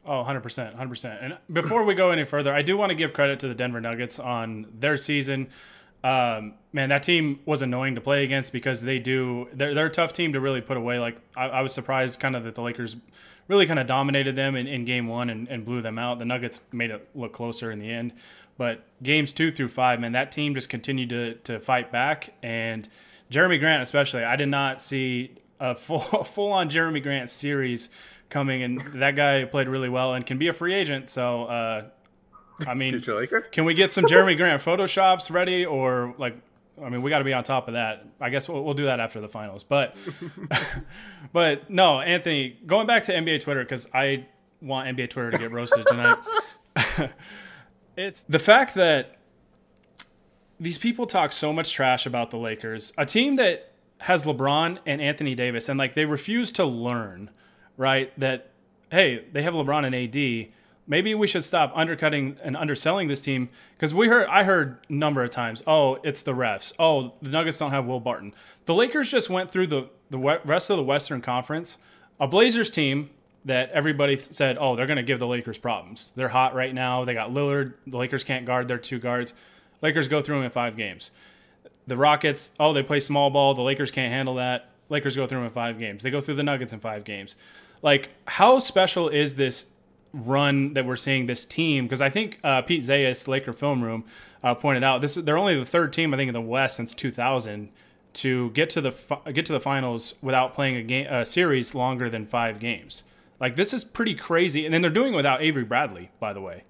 Oh, 0.04 0.24
100%. 0.24 0.76
100%. 0.76 1.24
And 1.24 1.38
before 1.52 1.84
we 1.84 1.94
go 1.94 2.10
any 2.10 2.24
further, 2.24 2.54
I 2.54 2.62
do 2.62 2.76
want 2.76 2.90
to 2.90 2.94
give 2.94 3.12
credit 3.12 3.40
to 3.40 3.48
the 3.48 3.54
Denver 3.54 3.80
Nuggets 3.80 4.18
on 4.18 4.66
their 4.78 4.96
season. 4.96 5.48
Um, 6.02 6.54
man, 6.72 6.88
that 6.88 7.02
team 7.02 7.40
was 7.44 7.60
annoying 7.60 7.94
to 7.96 8.00
play 8.00 8.24
against 8.24 8.52
because 8.52 8.80
they 8.82 8.98
do, 8.98 9.48
they're, 9.52 9.74
they're 9.74 9.86
a 9.86 9.90
tough 9.90 10.14
team 10.14 10.32
to 10.32 10.40
really 10.40 10.62
put 10.62 10.78
away. 10.78 10.98
Like, 10.98 11.20
I, 11.36 11.48
I 11.48 11.60
was 11.62 11.74
surprised 11.74 12.18
kind 12.18 12.34
of 12.34 12.44
that 12.44 12.54
the 12.54 12.62
Lakers 12.62 12.96
really 13.48 13.66
kind 13.66 13.78
of 13.78 13.86
dominated 13.86 14.36
them 14.36 14.56
in, 14.56 14.66
in 14.66 14.84
game 14.84 15.06
one 15.06 15.28
and, 15.28 15.46
and 15.48 15.64
blew 15.64 15.82
them 15.82 15.98
out. 15.98 16.18
The 16.18 16.24
Nuggets 16.24 16.60
made 16.72 16.90
it 16.90 17.06
look 17.14 17.32
closer 17.32 17.70
in 17.70 17.78
the 17.78 17.90
end. 17.90 18.12
But 18.56 18.84
games 19.02 19.32
two 19.32 19.50
through 19.50 19.68
five, 19.68 20.00
man, 20.00 20.12
that 20.12 20.32
team 20.32 20.54
just 20.54 20.68
continued 20.68 21.10
to, 21.10 21.34
to 21.34 21.60
fight 21.60 21.90
back. 21.90 22.32
And 22.42 22.88
Jerami 23.30 23.58
Grant, 23.58 23.82
especially, 23.82 24.22
I 24.22 24.36
did 24.36 24.48
not 24.48 24.80
see 24.80 25.34
a 25.58 25.74
full 25.74 25.98
full 26.24 26.52
on 26.52 26.70
Jerami 26.70 27.02
Grant 27.02 27.28
series 27.30 27.90
coming, 28.30 28.62
and 28.62 28.80
that 28.94 29.16
guy 29.16 29.44
played 29.44 29.68
really 29.68 29.88
well 29.88 30.14
and 30.14 30.24
can 30.24 30.38
be 30.38 30.48
a 30.48 30.52
free 30.52 30.74
agent. 30.74 31.08
So, 31.08 31.44
uh, 31.44 31.84
I 32.66 32.74
mean, 32.74 33.00
can 33.52 33.64
we 33.64 33.74
get 33.74 33.92
some 33.92 34.04
Jerami 34.04 34.36
Grant 34.36 34.62
photoshops 34.62 35.30
ready, 35.30 35.64
or 35.66 36.14
like, 36.18 36.36
I 36.82 36.88
mean, 36.88 37.02
we 37.02 37.10
got 37.10 37.18
to 37.18 37.24
be 37.24 37.32
on 37.32 37.44
top 37.44 37.68
of 37.68 37.74
that. 37.74 38.06
I 38.20 38.30
guess 38.30 38.48
we'll, 38.48 38.64
we'll 38.64 38.74
do 38.74 38.84
that 38.84 39.00
after 39.00 39.20
the 39.20 39.28
finals. 39.28 39.64
But, 39.64 39.96
but 41.32 41.68
no, 41.68 42.00
Anthony, 42.00 42.58
going 42.66 42.86
back 42.86 43.04
to 43.04 43.12
NBA 43.12 43.40
Twitter 43.40 43.62
because 43.62 43.88
I 43.92 44.26
want 44.62 44.96
NBA 44.96 45.10
Twitter 45.10 45.30
to 45.30 45.38
get 45.38 45.50
roasted 45.52 45.86
tonight. 45.86 46.18
It's 47.96 48.22
the 48.24 48.38
fact 48.38 48.74
that 48.76 49.18
these 50.58 50.78
people 50.78 51.06
talk 51.06 51.32
so 51.32 51.52
much 51.52 51.72
trash 51.72 52.06
about 52.06 52.30
the 52.30 52.38
Lakers, 52.38 52.92
a 52.96 53.04
team 53.04 53.36
that 53.36 53.72
has 53.98 54.24
LeBron 54.24 54.78
and 54.86 55.00
Anthony 55.00 55.34
Davis, 55.34 55.68
and 55.68 55.78
like 55.78 55.94
they 55.94 56.06
refuse 56.06 56.50
to 56.52 56.64
learn, 56.64 57.30
right? 57.80 58.12
That 58.20 58.50
hey, 58.92 59.24
they 59.32 59.42
have 59.42 59.54
LeBron 59.54 59.86
and 59.86 59.94
AD. 59.94 60.52
Maybe 60.86 61.14
we 61.14 61.26
should 61.26 61.44
stop 61.44 61.72
undercutting 61.74 62.36
and 62.42 62.56
underselling 62.56 63.08
this 63.08 63.22
team 63.22 63.48
because 63.76 63.94
we 63.94 64.08
heard 64.08 64.28
I 64.28 64.44
heard 64.44 64.78
a 64.88 64.92
number 64.92 65.24
of 65.24 65.30
times, 65.30 65.62
oh, 65.66 65.98
it's 66.04 66.22
the 66.22 66.34
refs. 66.34 66.74
Oh, 66.78 67.14
the 67.22 67.30
Nuggets 67.30 67.58
don't 67.58 67.70
have 67.70 67.86
Will 67.86 68.00
Barton. 68.00 68.34
The 68.66 68.74
Lakers 68.74 69.10
just 69.10 69.30
went 69.30 69.50
through 69.50 69.68
the 69.68 69.88
the 70.10 70.18
rest 70.18 70.68
of 70.68 70.76
the 70.76 70.82
Western 70.82 71.22
Conference, 71.22 71.78
a 72.20 72.28
Blazers 72.28 72.70
team 72.70 73.10
that 73.46 73.70
everybody 73.70 74.18
said, 74.18 74.58
oh, 74.60 74.76
they're 74.76 74.86
going 74.86 74.98
to 74.98 75.02
give 75.02 75.18
the 75.18 75.26
Lakers 75.26 75.56
problems. 75.56 76.12
They're 76.14 76.28
hot 76.28 76.54
right 76.54 76.74
now. 76.74 77.06
They 77.06 77.14
got 77.14 77.30
Lillard. 77.30 77.72
The 77.86 77.96
Lakers 77.96 78.22
can't 78.22 78.44
guard 78.44 78.68
their 78.68 78.76
two 78.76 78.98
guards. 78.98 79.32
Lakers 79.80 80.08
go 80.08 80.20
through 80.20 80.36
them 80.36 80.44
in 80.44 80.50
five 80.50 80.76
games. 80.76 81.10
The 81.86 81.96
Rockets, 81.96 82.52
oh, 82.60 82.74
they 82.74 82.82
play 82.82 83.00
small 83.00 83.30
ball. 83.30 83.54
The 83.54 83.62
Lakers 83.62 83.90
can't 83.90 84.12
handle 84.12 84.34
that. 84.34 84.68
Lakers 84.90 85.16
go 85.16 85.26
through 85.26 85.38
them 85.38 85.46
in 85.46 85.52
five 85.52 85.78
games. 85.78 86.02
They 86.02 86.10
go 86.10 86.20
through 86.20 86.34
the 86.34 86.42
Nuggets 86.42 86.72
in 86.72 86.80
five 86.80 87.04
games. 87.04 87.36
Like, 87.82 88.10
how 88.26 88.58
special 88.58 89.08
is 89.08 89.36
this 89.36 89.66
run 90.12 90.74
that 90.74 90.84
we're 90.84 90.96
seeing 90.96 91.26
this 91.26 91.44
team? 91.44 91.84
Because 91.84 92.00
I 92.00 92.10
think 92.10 92.38
uh, 92.44 92.62
Pete 92.62 92.82
Zayas, 92.82 93.26
Laker 93.28 93.52
Film 93.52 93.82
Room, 93.82 94.04
uh, 94.42 94.54
pointed 94.54 94.82
out 94.82 95.00
this. 95.00 95.14
They're 95.14 95.38
only 95.38 95.58
the 95.58 95.66
third 95.66 95.92
team 95.92 96.12
I 96.12 96.16
think 96.16 96.28
in 96.28 96.34
the 96.34 96.40
West 96.40 96.76
since 96.76 96.94
2000 96.94 97.70
to 98.12 98.50
get 98.50 98.70
to 98.70 98.80
the 98.80 98.90
fi- 98.92 99.32
get 99.32 99.46
to 99.46 99.52
the 99.52 99.60
finals 99.60 100.14
without 100.20 100.54
playing 100.54 100.76
a 100.76 100.82
game 100.82 101.06
a 101.06 101.24
series 101.24 101.74
longer 101.74 102.10
than 102.10 102.26
five 102.26 102.58
games. 102.58 103.04
Like 103.38 103.56
this 103.56 103.72
is 103.72 103.84
pretty 103.84 104.14
crazy, 104.14 104.64
and 104.64 104.74
then 104.74 104.82
they're 104.82 104.90
doing 104.90 105.14
it 105.14 105.16
without 105.16 105.42
Avery 105.42 105.64
Bradley, 105.64 106.10
by 106.18 106.32
the 106.32 106.40
way. 106.40 106.64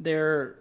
They're 0.00 0.56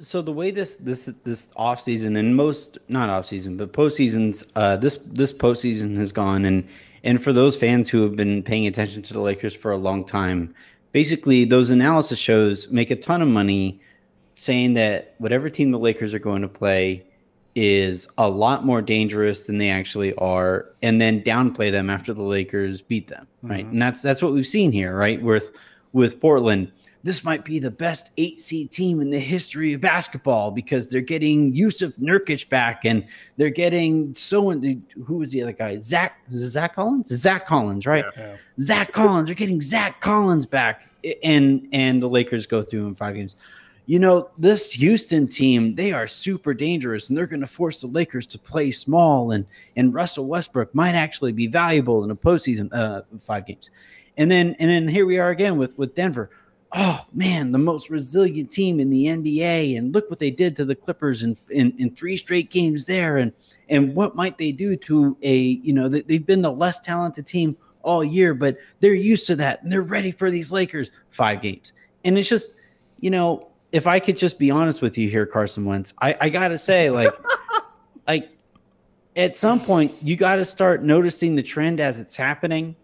so 0.00 0.22
the 0.22 0.32
way 0.32 0.50
this 0.50 0.76
this 0.76 1.06
this 1.24 1.48
off 1.56 1.80
season 1.80 2.16
and 2.16 2.36
most 2.36 2.78
not 2.88 3.10
off 3.10 3.26
season 3.26 3.56
but 3.56 3.72
postseasons 3.72 4.44
uh, 4.54 4.76
this 4.76 4.98
this 5.06 5.32
postseason 5.32 5.96
has 5.96 6.12
gone 6.12 6.44
and 6.44 6.68
and 7.04 7.22
for 7.22 7.32
those 7.32 7.56
fans 7.56 7.88
who 7.88 8.02
have 8.02 8.16
been 8.16 8.42
paying 8.42 8.66
attention 8.66 9.02
to 9.02 9.12
the 9.12 9.20
Lakers 9.20 9.54
for 9.54 9.70
a 9.70 9.76
long 9.76 10.04
time, 10.04 10.54
basically 10.92 11.44
those 11.44 11.70
analysis 11.70 12.18
shows 12.18 12.68
make 12.68 12.90
a 12.90 12.96
ton 12.96 13.22
of 13.22 13.28
money 13.28 13.80
saying 14.34 14.74
that 14.74 15.14
whatever 15.18 15.50
team 15.50 15.70
the 15.70 15.78
Lakers 15.78 16.14
are 16.14 16.18
going 16.18 16.42
to 16.42 16.48
play 16.48 17.04
is 17.54 18.06
a 18.18 18.28
lot 18.28 18.64
more 18.64 18.80
dangerous 18.80 19.44
than 19.44 19.58
they 19.58 19.68
actually 19.68 20.14
are 20.14 20.66
and 20.82 21.00
then 21.00 21.20
downplay 21.22 21.72
them 21.72 21.90
after 21.90 22.14
the 22.14 22.22
Lakers 22.22 22.80
beat 22.80 23.08
them, 23.08 23.26
right? 23.42 23.64
Mm-hmm. 23.64 23.72
And 23.72 23.82
that's 23.82 24.00
that's 24.00 24.22
what 24.22 24.32
we've 24.32 24.46
seen 24.46 24.70
here, 24.70 24.96
right? 24.96 25.20
With 25.20 25.50
with 25.92 26.20
Portland 26.20 26.70
this 27.04 27.22
might 27.22 27.44
be 27.44 27.58
the 27.58 27.70
best 27.70 28.10
eight 28.16 28.42
seed 28.42 28.70
team 28.70 29.00
in 29.00 29.10
the 29.10 29.18
history 29.18 29.72
of 29.72 29.80
basketball 29.80 30.50
because 30.50 30.88
they're 30.88 31.00
getting 31.00 31.52
Jusuf 31.52 31.96
Nurkic 31.98 32.48
back 32.48 32.84
and 32.84 33.06
they're 33.36 33.50
getting 33.50 34.14
so 34.14 34.50
who 34.50 35.16
was 35.16 35.30
the 35.30 35.42
other 35.42 35.52
guy? 35.52 35.78
Zach 35.80 36.20
Zach 36.32 36.74
Collins? 36.74 37.08
Zach 37.08 37.46
Collins, 37.46 37.86
right? 37.86 38.04
Yeah. 38.16 38.36
Zach 38.60 38.92
Collins. 38.92 39.28
They're 39.28 39.34
getting 39.34 39.60
Zach 39.60 40.00
Collins 40.00 40.46
back, 40.46 40.90
and 41.22 41.68
and 41.72 42.02
the 42.02 42.08
Lakers 42.08 42.46
go 42.46 42.62
through 42.62 42.88
in 42.88 42.94
five 42.94 43.14
games. 43.14 43.36
You 43.86 43.98
know, 43.98 44.28
this 44.36 44.72
Houston 44.72 45.26
team, 45.26 45.74
they 45.74 45.92
are 45.92 46.06
super 46.06 46.52
dangerous 46.52 47.08
and 47.08 47.16
they're 47.16 47.26
going 47.26 47.40
to 47.40 47.46
force 47.46 47.80
the 47.80 47.86
Lakers 47.86 48.26
to 48.26 48.38
play 48.38 48.70
small. 48.70 49.30
And, 49.30 49.46
and 49.76 49.94
Russell 49.94 50.26
Westbrook 50.26 50.74
might 50.74 50.92
actually 50.92 51.32
be 51.32 51.46
valuable 51.46 52.04
in 52.04 52.10
a 52.10 52.14
postseason, 52.14 52.68
uh, 52.70 53.00
five 53.18 53.46
games. 53.46 53.70
And 54.18 54.30
then, 54.30 54.56
and 54.58 54.70
then 54.70 54.88
here 54.88 55.06
we 55.06 55.18
are 55.18 55.30
again 55.30 55.56
with, 55.56 55.78
with 55.78 55.94
Denver 55.94 56.28
oh 56.72 57.04
man, 57.12 57.52
the 57.52 57.58
most 57.58 57.90
resilient 57.90 58.50
team 58.50 58.80
in 58.80 58.90
the 58.90 59.06
NBA, 59.06 59.78
and 59.78 59.94
look 59.94 60.10
what 60.10 60.18
they 60.18 60.30
did 60.30 60.56
to 60.56 60.64
the 60.64 60.74
Clippers 60.74 61.22
in, 61.22 61.36
in, 61.50 61.72
in 61.78 61.94
three 61.94 62.16
straight 62.16 62.50
games 62.50 62.86
there, 62.86 63.16
and 63.16 63.32
and 63.68 63.94
what 63.94 64.14
might 64.14 64.38
they 64.38 64.52
do 64.52 64.76
to 64.76 65.16
a 65.22 65.36
you 65.36 65.72
know 65.72 65.88
they've 65.88 66.26
been 66.26 66.42
the 66.42 66.52
less 66.52 66.80
talented 66.80 67.26
team 67.26 67.56
all 67.82 68.04
year, 68.04 68.34
but 68.34 68.58
they're 68.80 68.94
used 68.94 69.26
to 69.28 69.36
that 69.36 69.62
and 69.62 69.72
they're 69.72 69.82
ready 69.82 70.10
for 70.10 70.30
these 70.30 70.52
Lakers. 70.52 70.90
Five 71.10 71.42
games, 71.42 71.72
and 72.04 72.18
it's 72.18 72.28
just 72.28 72.50
you 73.00 73.10
know 73.10 73.48
if 73.72 73.86
I 73.86 74.00
could 74.00 74.16
just 74.16 74.38
be 74.38 74.50
honest 74.50 74.82
with 74.82 74.96
you 74.98 75.08
here, 75.08 75.26
Carson 75.26 75.64
Wentz, 75.64 75.92
I, 76.00 76.16
I 76.20 76.28
gotta 76.28 76.58
say 76.58 76.90
like 76.90 77.14
like 78.06 78.30
at 79.16 79.36
some 79.36 79.60
point 79.60 79.94
you 80.02 80.16
got 80.16 80.36
to 80.36 80.44
start 80.44 80.82
noticing 80.82 81.34
the 81.34 81.42
trend 81.42 81.80
as 81.80 81.98
it's 81.98 82.16
happening, 82.16 82.76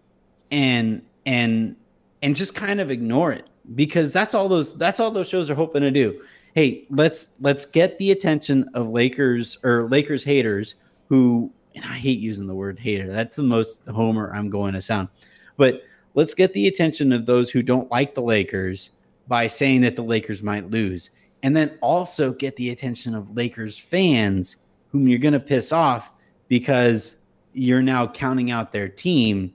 and 0.49 1.03
and 1.27 1.75
and 2.23 2.35
just 2.35 2.55
kind 2.55 2.81
of 2.81 2.89
ignore 2.89 3.31
it 3.31 3.47
because 3.73 4.13
that's 4.13 4.33
all 4.33 4.47
those 4.47 4.77
that's 4.77 4.99
all 4.99 5.11
those 5.11 5.27
shows 5.27 5.49
are 5.49 5.55
hoping 5.55 5.81
to 5.81 5.91
do. 5.91 6.21
Hey, 6.53 6.85
let's 6.89 7.29
let's 7.39 7.65
get 7.65 7.97
the 7.97 8.11
attention 8.11 8.69
of 8.73 8.89
Lakers 8.89 9.57
or 9.63 9.87
Lakers 9.89 10.23
haters 10.23 10.75
who 11.09 11.51
and 11.73 11.83
I 11.83 11.97
hate 11.97 12.19
using 12.19 12.47
the 12.47 12.55
word 12.55 12.79
hater. 12.79 13.11
That's 13.11 13.35
the 13.35 13.43
most 13.43 13.85
homer 13.85 14.33
I'm 14.33 14.49
going 14.49 14.73
to 14.73 14.81
sound. 14.81 15.09
But 15.57 15.83
let's 16.13 16.33
get 16.33 16.53
the 16.53 16.67
attention 16.67 17.11
of 17.11 17.25
those 17.25 17.49
who 17.49 17.61
don't 17.61 17.91
like 17.91 18.15
the 18.15 18.21
Lakers 18.21 18.91
by 19.27 19.47
saying 19.47 19.81
that 19.81 19.95
the 19.95 20.03
Lakers 20.03 20.43
might 20.43 20.69
lose. 20.69 21.09
And 21.43 21.55
then 21.55 21.77
also 21.81 22.31
get 22.31 22.55
the 22.55 22.69
attention 22.69 23.13
of 23.13 23.35
Lakers 23.35 23.77
fans 23.77 24.57
whom 24.89 25.07
you're 25.07 25.19
going 25.19 25.33
to 25.33 25.39
piss 25.39 25.71
off 25.71 26.11
because 26.47 27.17
you're 27.53 27.81
now 27.81 28.07
counting 28.07 28.51
out 28.51 28.71
their 28.71 28.87
team 28.87 29.53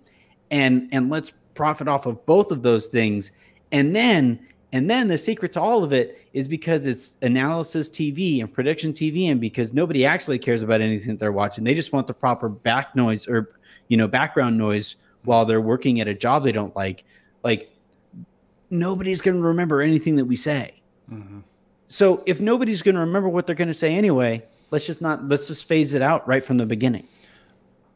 and 0.50 0.88
and 0.92 1.10
let's 1.10 1.32
profit 1.54 1.88
off 1.88 2.06
of 2.06 2.24
both 2.26 2.50
of 2.50 2.62
those 2.62 2.88
things 2.88 3.30
and 3.72 3.94
then 3.94 4.40
and 4.72 4.88
then 4.88 5.08
the 5.08 5.18
secret 5.18 5.52
to 5.54 5.60
all 5.60 5.82
of 5.82 5.92
it 5.92 6.28
is 6.32 6.46
because 6.46 6.86
it's 6.86 7.16
analysis 7.22 7.88
TV 7.88 8.40
and 8.40 8.52
prediction 8.52 8.92
TV, 8.92 9.30
and 9.30 9.40
because 9.40 9.72
nobody 9.74 10.06
actually 10.06 10.38
cares 10.38 10.62
about 10.62 10.80
anything 10.80 11.08
that 11.08 11.18
they're 11.18 11.32
watching. 11.32 11.64
They 11.64 11.74
just 11.74 11.92
want 11.92 12.06
the 12.06 12.14
proper 12.14 12.48
back 12.48 12.94
noise 12.94 13.26
or 13.26 13.50
you 13.88 13.96
know 13.96 14.06
background 14.06 14.56
noise 14.56 14.96
while 15.24 15.44
they're 15.44 15.60
working 15.60 16.00
at 16.00 16.08
a 16.08 16.14
job 16.14 16.44
they 16.44 16.52
don't 16.52 16.74
like. 16.76 17.04
Like 17.42 17.70
nobody's 18.70 19.20
going 19.20 19.36
to 19.36 19.42
remember 19.42 19.82
anything 19.82 20.16
that 20.16 20.24
we 20.24 20.36
say. 20.36 20.80
Mm-hmm. 21.12 21.40
So 21.88 22.22
if 22.24 22.40
nobody's 22.40 22.82
going 22.82 22.94
to 22.94 23.00
remember 23.00 23.28
what 23.28 23.46
they're 23.46 23.56
going 23.56 23.68
to 23.68 23.74
say 23.74 23.94
anyway, 23.94 24.44
let's 24.70 24.86
just 24.86 25.00
not 25.00 25.28
let's 25.28 25.48
just 25.48 25.66
phase 25.66 25.94
it 25.94 26.02
out 26.02 26.26
right 26.28 26.44
from 26.44 26.58
the 26.58 26.66
beginning. 26.66 27.06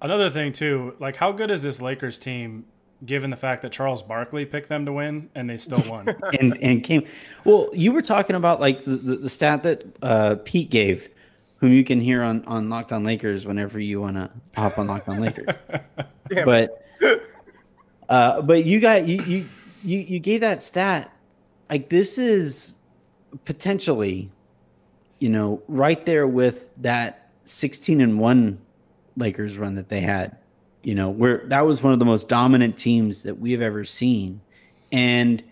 Another 0.02 0.28
thing 0.28 0.52
too, 0.52 0.96
like 0.98 1.16
how 1.16 1.30
good 1.30 1.50
is 1.50 1.62
this 1.62 1.80
Lakers 1.80 2.18
team 2.18 2.64
given 3.06 3.30
the 3.30 3.36
fact 3.36 3.62
that 3.62 3.72
Charles 3.72 4.02
Barkley 4.02 4.44
picked 4.44 4.68
them 4.68 4.86
to 4.86 4.92
win 4.92 5.28
and 5.34 5.48
they 5.48 5.56
still 5.56 5.82
won. 5.90 6.08
and 6.40 6.56
and 6.62 6.82
came. 6.82 7.06
Well, 7.44 7.70
you 7.72 7.92
were 7.92 8.02
talking 8.02 8.36
about 8.36 8.60
like 8.60 8.84
the, 8.84 8.96
the, 8.96 9.16
the 9.16 9.30
stat 9.30 9.62
that 9.62 9.84
uh, 10.02 10.36
Pete 10.44 10.70
gave, 10.70 11.08
whom 11.58 11.72
you 11.72 11.84
can 11.84 12.00
hear 12.00 12.22
on 12.22 12.44
on 12.46 12.70
Locked 12.70 12.92
On 12.92 13.04
Lakers 13.04 13.46
whenever 13.46 13.78
you 13.78 14.00
want 14.00 14.16
to 14.16 14.30
hop 14.56 14.78
on 14.78 14.86
Locked 14.86 15.08
On 15.08 15.20
Lakers. 15.20 15.54
but 16.44 16.86
uh, 18.08 18.42
but 18.42 18.64
you 18.64 18.80
got 18.80 19.06
you 19.06 19.22
you 19.24 19.48
you 19.82 19.98
you 19.98 20.18
gave 20.18 20.40
that 20.40 20.62
stat. 20.62 21.10
Like 21.70 21.88
this 21.88 22.18
is 22.18 22.76
potentially, 23.44 24.30
you 25.18 25.28
know, 25.28 25.62
right 25.68 26.04
there 26.06 26.26
with 26.26 26.72
that 26.78 27.30
sixteen 27.44 28.00
and 28.00 28.18
one 28.18 28.58
Lakers 29.16 29.58
run 29.58 29.74
that 29.74 29.88
they 29.88 30.00
had 30.00 30.36
you 30.84 30.94
know, 30.94 31.08
where 31.08 31.42
that 31.46 31.66
was 31.66 31.82
one 31.82 31.92
of 31.92 31.98
the 31.98 32.04
most 32.04 32.28
dominant 32.28 32.76
teams 32.76 33.22
that 33.22 33.38
we 33.38 33.52
have 33.52 33.62
ever 33.62 33.84
seen. 33.84 34.40
And 34.92 35.42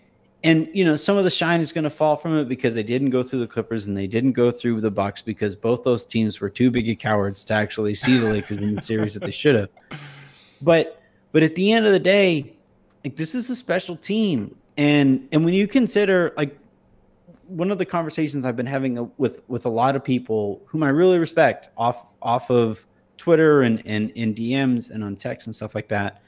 and 0.43 0.67
you 0.73 0.83
know, 0.83 0.95
some 0.95 1.17
of 1.17 1.23
the 1.23 1.29
shine 1.29 1.61
is 1.61 1.71
going 1.71 1.85
to 1.85 1.89
fall 1.89 2.15
from 2.15 2.37
it 2.37 2.47
because 2.47 2.75
they 2.75 2.83
didn't 2.83 3.09
go 3.09 3.23
through 3.23 3.39
the 3.39 3.47
Clippers 3.47 3.85
and 3.85 3.95
they 3.95 4.07
didn't 4.07 4.33
go 4.33 4.51
through 4.51 4.81
the 4.81 4.91
Bucks 4.91 5.21
because 5.21 5.55
both 5.55 5.83
those 5.83 6.05
teams 6.05 6.39
were 6.39 6.49
too 6.49 6.69
big 6.69 6.89
of 6.89 6.97
cowards 6.99 7.45
to 7.45 7.53
actually 7.53 7.95
see 7.95 8.17
the 8.17 8.29
Lakers 8.29 8.59
in 8.59 8.75
the 8.75 8.81
series 8.91 9.13
that 9.13 9.23
they 9.23 9.31
should 9.31 9.55
have. 9.55 9.69
But 10.61 11.01
but 11.31 11.43
at 11.43 11.55
the 11.55 11.71
end 11.71 11.85
of 11.85 11.93
the 11.93 11.99
day, 11.99 12.55
like 13.03 13.15
this 13.15 13.35
is 13.35 13.49
a 13.49 13.55
special 13.55 13.95
team. 13.95 14.55
And 14.77 15.27
and 15.31 15.43
when 15.45 15.53
you 15.53 15.67
consider 15.67 16.33
like 16.37 16.57
one 17.47 17.71
of 17.71 17.77
the 17.77 17.85
conversations 17.85 18.45
I've 18.45 18.55
been 18.55 18.65
having 18.65 19.11
with 19.17 19.41
with 19.47 19.65
a 19.65 19.69
lot 19.69 19.95
of 19.95 20.03
people 20.03 20.61
whom 20.65 20.83
I 20.83 20.89
really 20.89 21.19
respect 21.19 21.69
off 21.77 22.05
off 22.21 22.49
of 22.51 22.85
Twitter 23.17 23.61
and, 23.61 23.81
and 23.85 24.11
in 24.11 24.33
DMs 24.33 24.89
and 24.89 25.03
on 25.03 25.15
text 25.15 25.47
and 25.47 25.55
stuff 25.55 25.75
like 25.75 25.87
that 25.89 26.21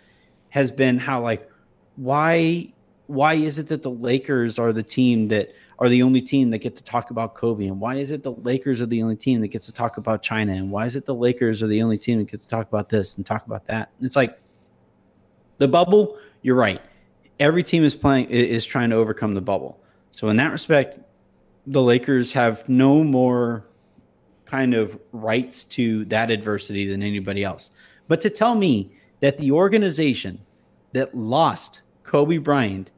has 0.50 0.72
been 0.72 0.98
how 0.98 1.22
like 1.22 1.50
why 1.96 2.72
why 3.08 3.34
is 3.34 3.60
it 3.60 3.68
that 3.68 3.84
the 3.84 3.92
Lakers 3.92 4.58
are 4.58 4.74
the 4.74 4.84
team 4.84 5.28
that 5.28 5.54
are 5.78 5.90
the 5.90 6.02
only 6.02 6.22
team 6.22 6.50
that 6.50 6.60
get 6.60 6.76
to 6.76 6.84
talk 6.84 7.12
about 7.12 7.36
Kobe? 7.36 7.68
And 7.68 7.80
why 7.80 7.96
is 7.96 8.12
it 8.12 8.24
the 8.24 8.32
Lakers 8.32 8.82
are 8.82 8.86
the 8.88 9.04
only 9.04 9.16
team 9.16 9.42
that 9.42 9.50
gets 9.50 9.66
to 9.68 9.72
talk 9.72 9.98
about 9.98 10.24
China? 10.24 10.54
And 10.54 10.72
why 10.72 10.86
is 10.86 10.96
it 10.96 11.06
the 11.06 11.14
Lakers 11.14 11.62
are 11.62 11.68
the 11.68 11.84
only 11.84 11.98
team 11.98 12.18
that 12.20 12.32
gets 12.32 12.46
to 12.46 12.50
talk 12.50 12.68
about 12.68 12.90
this 12.90 13.16
and 13.16 13.26
talk 13.26 13.46
about 13.46 13.66
that? 13.66 13.92
And 13.98 14.06
it's 14.06 14.16
like 14.16 14.40
the 15.58 15.68
bubble 15.68 16.18
you're 16.42 16.56
right. 16.56 16.82
Every 17.40 17.64
team 17.64 17.84
is 17.84 17.94
playing 17.94 18.30
is 18.30 18.66
trying 18.66 18.90
to 18.92 18.96
overcome 18.96 19.36
the 19.36 19.42
bubble. 19.42 19.80
So 20.12 20.30
in 20.30 20.38
that 20.38 20.52
respect 20.52 21.00
the 21.68 21.82
Lakers 21.82 22.32
have 22.34 22.68
no 22.70 23.04
more 23.04 23.66
kind 24.46 24.74
of 24.74 24.98
rights 25.12 25.64
to 25.64 26.06
that 26.06 26.32
adversity 26.32 26.88
than 26.88 27.02
anybody 27.02 27.44
else. 27.44 27.72
But 28.08 28.22
to 28.22 28.30
tell 28.30 28.56
me 28.56 28.92
that 29.22 29.38
the 29.38 29.52
organization 29.52 30.40
that 30.94 31.16
lost 31.16 31.82
Kobe 32.04 32.38
Bryant 32.38 32.90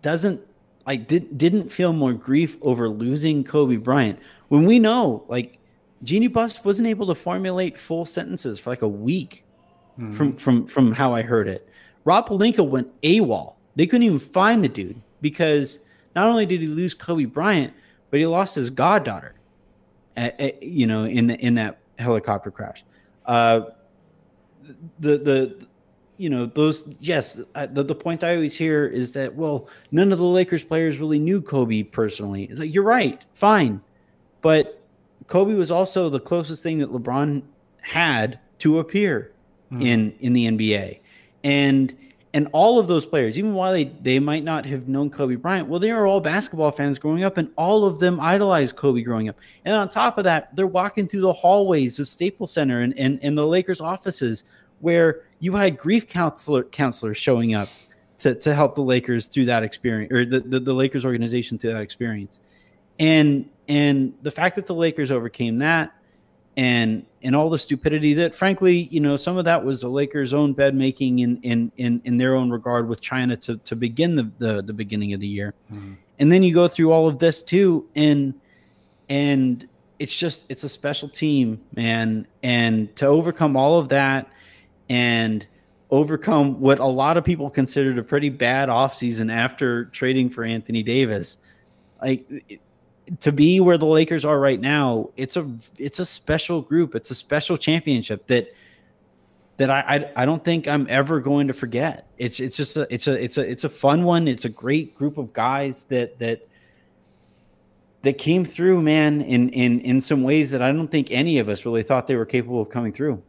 doesn't 0.00 0.40
like 0.86 1.06
did, 1.08 1.36
didn't 1.36 1.70
feel 1.70 1.92
more 1.92 2.12
grief 2.12 2.56
over 2.62 2.88
losing 2.88 3.44
Kobe 3.44 3.76
Bryant 3.76 4.18
when 4.48 4.64
we 4.64 4.78
know 4.78 5.24
like 5.28 5.58
Jeanie 6.02 6.28
Buss 6.28 6.64
wasn't 6.64 6.88
able 6.88 7.06
to 7.08 7.14
formulate 7.14 7.76
full 7.76 8.04
sentences 8.04 8.58
for 8.58 8.70
like 8.70 8.82
a 8.82 8.88
week 8.88 9.44
mm-hmm. 9.98 10.12
from 10.12 10.36
from 10.36 10.66
from 10.66 10.92
how 10.92 11.14
I 11.14 11.22
heard 11.22 11.48
it. 11.48 11.68
Rob 12.04 12.28
Pelinka 12.28 12.66
went 12.66 12.88
AWOL. 13.02 13.54
They 13.76 13.86
couldn't 13.86 14.02
even 14.02 14.18
find 14.18 14.62
the 14.64 14.68
dude 14.68 15.00
because 15.20 15.78
not 16.14 16.26
only 16.26 16.46
did 16.46 16.60
he 16.60 16.66
lose 16.66 16.94
Kobe 16.94 17.24
Bryant, 17.24 17.72
but 18.10 18.18
he 18.18 18.26
lost 18.26 18.54
his 18.54 18.70
goddaughter. 18.70 19.34
You 20.60 20.86
know, 20.86 21.04
in 21.04 21.26
the 21.26 21.38
in 21.38 21.54
that 21.54 21.78
helicopter 21.98 22.50
crash. 22.50 22.84
Uh, 23.26 23.62
the 25.00 25.18
the 25.18 25.66
you 26.18 26.30
know 26.30 26.46
those 26.46 26.88
yes 27.00 27.34
the, 27.34 27.82
the 27.82 27.94
point 27.94 28.22
i 28.22 28.34
always 28.34 28.56
hear 28.56 28.86
is 28.86 29.12
that 29.12 29.34
well 29.34 29.68
none 29.90 30.12
of 30.12 30.18
the 30.18 30.24
lakers 30.24 30.62
players 30.62 30.98
really 30.98 31.18
knew 31.18 31.40
kobe 31.40 31.82
personally 31.82 32.44
it's 32.44 32.60
like 32.60 32.72
you're 32.72 32.84
right 32.84 33.24
fine 33.34 33.80
but 34.40 34.80
kobe 35.26 35.54
was 35.54 35.70
also 35.70 36.08
the 36.08 36.20
closest 36.20 36.62
thing 36.62 36.78
that 36.78 36.92
lebron 36.92 37.42
had 37.80 38.38
to 38.58 38.78
appear 38.78 39.32
mm. 39.72 39.84
in 39.84 40.14
in 40.20 40.32
the 40.32 40.46
nba 40.46 41.00
and 41.44 41.96
and 42.34 42.48
all 42.52 42.78
of 42.78 42.86
those 42.88 43.04
players 43.04 43.38
even 43.38 43.54
while 43.54 43.72
they 43.72 43.84
they 43.84 44.18
might 44.18 44.44
not 44.44 44.64
have 44.64 44.88
known 44.88 45.10
kobe 45.10 45.34
bryant 45.34 45.68
well 45.68 45.78
they 45.80 45.90
are 45.90 46.06
all 46.06 46.20
basketball 46.20 46.70
fans 46.70 46.98
growing 46.98 47.24
up 47.24 47.36
and 47.36 47.50
all 47.56 47.84
of 47.84 47.98
them 47.98 48.18
idolized 48.20 48.74
kobe 48.76 49.02
growing 49.02 49.28
up 49.28 49.36
and 49.64 49.74
on 49.74 49.88
top 49.88 50.18
of 50.18 50.24
that 50.24 50.54
they're 50.56 50.66
walking 50.66 51.06
through 51.06 51.20
the 51.20 51.32
hallways 51.32 51.98
of 51.98 52.08
staples 52.08 52.52
center 52.52 52.80
and 52.80 52.98
and, 52.98 53.18
and 53.22 53.36
the 53.36 53.46
lakers 53.46 53.80
offices 53.80 54.44
where 54.80 55.22
you 55.40 55.54
had 55.54 55.78
grief 55.78 56.08
counselor 56.08 56.64
counselors 56.64 57.16
showing 57.16 57.54
up 57.54 57.68
to, 58.22 58.34
to 58.36 58.54
help 58.54 58.76
the 58.76 58.82
Lakers 58.82 59.26
through 59.26 59.46
that 59.46 59.64
experience 59.64 60.12
or 60.12 60.24
the, 60.24 60.40
the, 60.40 60.60
the 60.60 60.72
Lakers 60.72 61.04
organization 61.04 61.58
through 61.58 61.72
that 61.72 61.82
experience. 61.82 62.40
And 62.98 63.48
and 63.68 64.14
the 64.22 64.30
fact 64.30 64.56
that 64.56 64.66
the 64.66 64.74
Lakers 64.74 65.10
overcame 65.10 65.58
that 65.58 65.92
and 66.56 67.04
and 67.22 67.36
all 67.36 67.48
the 67.50 67.58
stupidity 67.58 68.14
that 68.14 68.34
frankly, 68.34 68.88
you 68.90 69.00
know, 69.00 69.16
some 69.16 69.38
of 69.38 69.44
that 69.44 69.64
was 69.64 69.80
the 69.80 69.88
Lakers' 69.88 70.34
own 70.34 70.52
bed 70.52 70.74
making 70.74 71.20
in 71.20 71.40
in 71.42 71.72
in, 71.76 72.00
in 72.04 72.16
their 72.16 72.34
own 72.34 72.50
regard 72.50 72.88
with 72.88 73.00
China 73.00 73.36
to 73.38 73.56
to 73.58 73.76
begin 73.76 74.16
the 74.16 74.30
the, 74.38 74.62
the 74.62 74.72
beginning 74.72 75.12
of 75.12 75.20
the 75.20 75.26
year. 75.26 75.54
Mm-hmm. 75.72 75.94
And 76.18 76.30
then 76.32 76.42
you 76.42 76.54
go 76.54 76.68
through 76.68 76.92
all 76.92 77.08
of 77.08 77.18
this 77.18 77.42
too 77.42 77.88
and 77.94 78.34
and 79.08 79.68
it's 79.98 80.14
just 80.14 80.46
it's 80.48 80.64
a 80.64 80.68
special 80.68 81.08
team, 81.08 81.60
man. 81.76 82.26
And 82.42 82.94
to 82.96 83.06
overcome 83.06 83.56
all 83.56 83.78
of 83.78 83.88
that 83.90 84.28
and 84.88 85.46
overcome 85.90 86.58
what 86.58 86.78
a 86.78 86.86
lot 86.86 87.16
of 87.16 87.24
people 87.24 87.50
considered 87.50 87.98
a 87.98 88.02
pretty 88.02 88.30
bad 88.30 88.68
offseason 88.68 89.32
after 89.32 89.84
trading 89.86 90.30
for 90.30 90.42
Anthony 90.42 90.82
Davis. 90.82 91.36
Like 92.00 92.60
to 93.20 93.32
be 93.32 93.60
where 93.60 93.78
the 93.78 93.86
Lakers 93.86 94.24
are 94.24 94.38
right 94.38 94.60
now, 94.60 95.10
it's 95.16 95.36
a 95.36 95.50
it's 95.78 95.98
a 95.98 96.06
special 96.06 96.60
group. 96.60 96.94
It's 96.94 97.10
a 97.10 97.14
special 97.14 97.56
championship 97.56 98.26
that 98.28 98.54
that 99.56 99.70
I, 99.70 99.80
I, 99.80 100.22
I 100.22 100.24
don't 100.24 100.44
think 100.44 100.66
I'm 100.66 100.86
ever 100.88 101.20
going 101.20 101.48
to 101.48 101.52
forget. 101.52 102.08
It's 102.18 102.40
it's 102.40 102.56
just 102.56 102.76
a 102.76 102.92
it's 102.92 103.06
a 103.06 103.22
it's 103.22 103.38
a 103.38 103.48
it's 103.48 103.64
a 103.64 103.68
fun 103.68 104.04
one. 104.04 104.28
It's 104.28 104.44
a 104.44 104.48
great 104.48 104.94
group 104.94 105.18
of 105.18 105.32
guys 105.32 105.84
that 105.84 106.18
that 106.18 106.48
that 108.02 108.18
came 108.18 108.44
through, 108.44 108.82
man, 108.82 109.20
in 109.20 109.48
in 109.50 109.80
in 109.80 110.00
some 110.00 110.22
ways 110.22 110.50
that 110.50 110.62
I 110.62 110.72
don't 110.72 110.88
think 110.88 111.10
any 111.10 111.38
of 111.38 111.48
us 111.48 111.64
really 111.64 111.82
thought 111.82 112.06
they 112.06 112.16
were 112.16 112.26
capable 112.26 112.60
of 112.60 112.70
coming 112.70 112.92
through. 112.92 113.22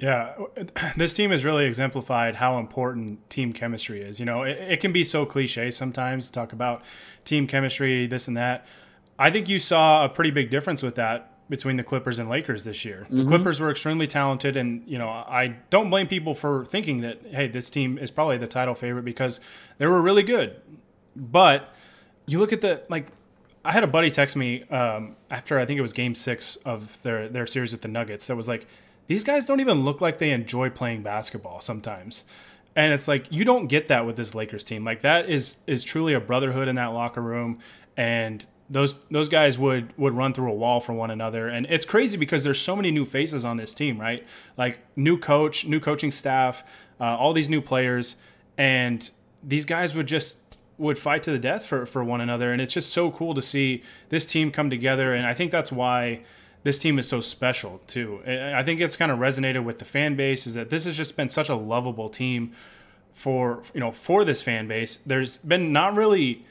Yeah, 0.00 0.32
this 0.96 1.12
team 1.12 1.30
has 1.30 1.44
really 1.44 1.66
exemplified 1.66 2.36
how 2.36 2.58
important 2.58 3.28
team 3.28 3.52
chemistry 3.52 4.00
is. 4.00 4.18
You 4.18 4.24
know, 4.24 4.42
it, 4.42 4.56
it, 4.58 4.80
can 4.80 4.92
be 4.92 5.04
so 5.04 5.26
cliche 5.26 5.70
sometimes 5.70 6.26
to 6.26 6.32
talk 6.32 6.54
about 6.54 6.82
team 7.24 7.46
chemistry, 7.46 8.06
this 8.06 8.26
and 8.26 8.36
that. 8.36 8.66
I 9.20 9.30
think 9.30 9.50
you 9.50 9.58
saw 9.60 10.02
a 10.02 10.08
pretty 10.08 10.30
big 10.30 10.48
difference 10.48 10.82
with 10.82 10.94
that 10.94 11.48
between 11.50 11.76
the 11.76 11.84
Clippers 11.84 12.18
and 12.18 12.30
Lakers 12.30 12.64
this 12.64 12.86
year. 12.86 13.06
The 13.10 13.16
mm-hmm. 13.16 13.28
Clippers 13.28 13.60
were 13.60 13.70
extremely 13.70 14.06
talented, 14.06 14.56
and 14.56 14.82
you 14.86 14.96
know, 14.96 15.10
I 15.10 15.56
don't 15.68 15.90
blame 15.90 16.08
people 16.08 16.34
for 16.34 16.64
thinking 16.64 17.02
that 17.02 17.20
hey, 17.30 17.46
this 17.46 17.68
team 17.68 17.98
is 17.98 18.10
probably 18.10 18.38
the 18.38 18.46
title 18.46 18.74
favorite 18.74 19.04
because 19.04 19.38
they 19.76 19.86
were 19.86 20.00
really 20.00 20.22
good. 20.22 20.56
But 21.14 21.68
you 22.26 22.38
look 22.38 22.52
at 22.52 22.62
the 22.62 22.82
like. 22.88 23.08
I 23.62 23.72
had 23.72 23.84
a 23.84 23.88
buddy 23.88 24.08
text 24.08 24.36
me 24.36 24.62
um, 24.68 25.16
after 25.30 25.58
I 25.58 25.66
think 25.66 25.76
it 25.76 25.82
was 25.82 25.92
Game 25.92 26.14
Six 26.14 26.56
of 26.56 27.00
their 27.02 27.28
their 27.28 27.46
series 27.46 27.72
with 27.72 27.82
the 27.82 27.88
Nuggets. 27.88 28.26
That 28.28 28.36
was 28.36 28.48
like, 28.48 28.66
these 29.06 29.22
guys 29.22 29.44
don't 29.44 29.60
even 29.60 29.84
look 29.84 30.00
like 30.00 30.16
they 30.16 30.30
enjoy 30.30 30.70
playing 30.70 31.02
basketball 31.02 31.60
sometimes. 31.60 32.24
And 32.74 32.94
it's 32.94 33.06
like 33.06 33.30
you 33.30 33.44
don't 33.44 33.66
get 33.66 33.88
that 33.88 34.06
with 34.06 34.16
this 34.16 34.34
Lakers 34.34 34.64
team. 34.64 34.82
Like 34.82 35.02
that 35.02 35.28
is 35.28 35.56
is 35.66 35.84
truly 35.84 36.14
a 36.14 36.20
brotherhood 36.20 36.68
in 36.68 36.76
that 36.76 36.86
locker 36.86 37.20
room 37.20 37.58
and 37.98 38.46
those 38.70 38.96
those 39.10 39.28
guys 39.28 39.58
would 39.58 39.96
would 39.98 40.14
run 40.14 40.32
through 40.32 40.50
a 40.50 40.54
wall 40.54 40.80
for 40.80 40.92
one 40.92 41.10
another. 41.10 41.48
And 41.48 41.66
it's 41.66 41.84
crazy 41.84 42.16
because 42.16 42.44
there's 42.44 42.60
so 42.60 42.76
many 42.76 42.90
new 42.90 43.04
faces 43.04 43.44
on 43.44 43.56
this 43.56 43.74
team 43.74 44.00
right? 44.00 44.26
Like 44.56 44.78
new 44.96 45.18
coach 45.18 45.66
new 45.66 45.80
coaching 45.80 46.10
staff 46.10 46.62
uh, 47.00 47.16
all 47.16 47.32
these 47.32 47.50
new 47.50 47.60
players. 47.60 48.16
And 48.56 49.10
these 49.42 49.64
guys 49.64 49.94
would 49.94 50.06
just 50.06 50.38
would 50.78 50.98
fight 50.98 51.22
to 51.24 51.32
the 51.32 51.38
death 51.38 51.66
for 51.66 51.84
for 51.84 52.04
one 52.04 52.20
another. 52.20 52.52
And 52.52 52.62
it's 52.62 52.72
just 52.72 52.92
so 52.92 53.10
cool 53.10 53.34
to 53.34 53.42
see 53.42 53.82
this 54.08 54.24
team 54.24 54.50
come 54.50 54.70
together. 54.70 55.14
And 55.14 55.26
i 55.26 55.34
think 55.34 55.50
that's 55.50 55.72
why 55.72 56.22
this 56.62 56.78
team 56.78 56.98
is 56.98 57.08
so 57.08 57.20
special 57.20 57.80
too. 57.86 58.20
I 58.26 58.62
think 58.62 58.80
it's 58.80 58.96
kind 58.96 59.10
of 59.10 59.18
resonated 59.18 59.64
with 59.64 59.78
the 59.78 59.84
fan 59.84 60.14
base 60.14 60.46
is 60.46 60.54
that 60.54 60.70
this 60.70 60.84
has 60.84 60.96
just 60.96 61.16
been 61.16 61.30
such 61.30 61.48
a 61.48 61.54
lovable 61.54 62.10
team 62.10 62.52
for 63.12 63.62
you 63.74 63.80
know 63.80 63.90
for 63.90 64.24
this 64.24 64.42
fan 64.42 64.68
base. 64.68 64.98
There's 64.98 65.38
been 65.38 65.72
not 65.72 65.94
really 65.94 66.44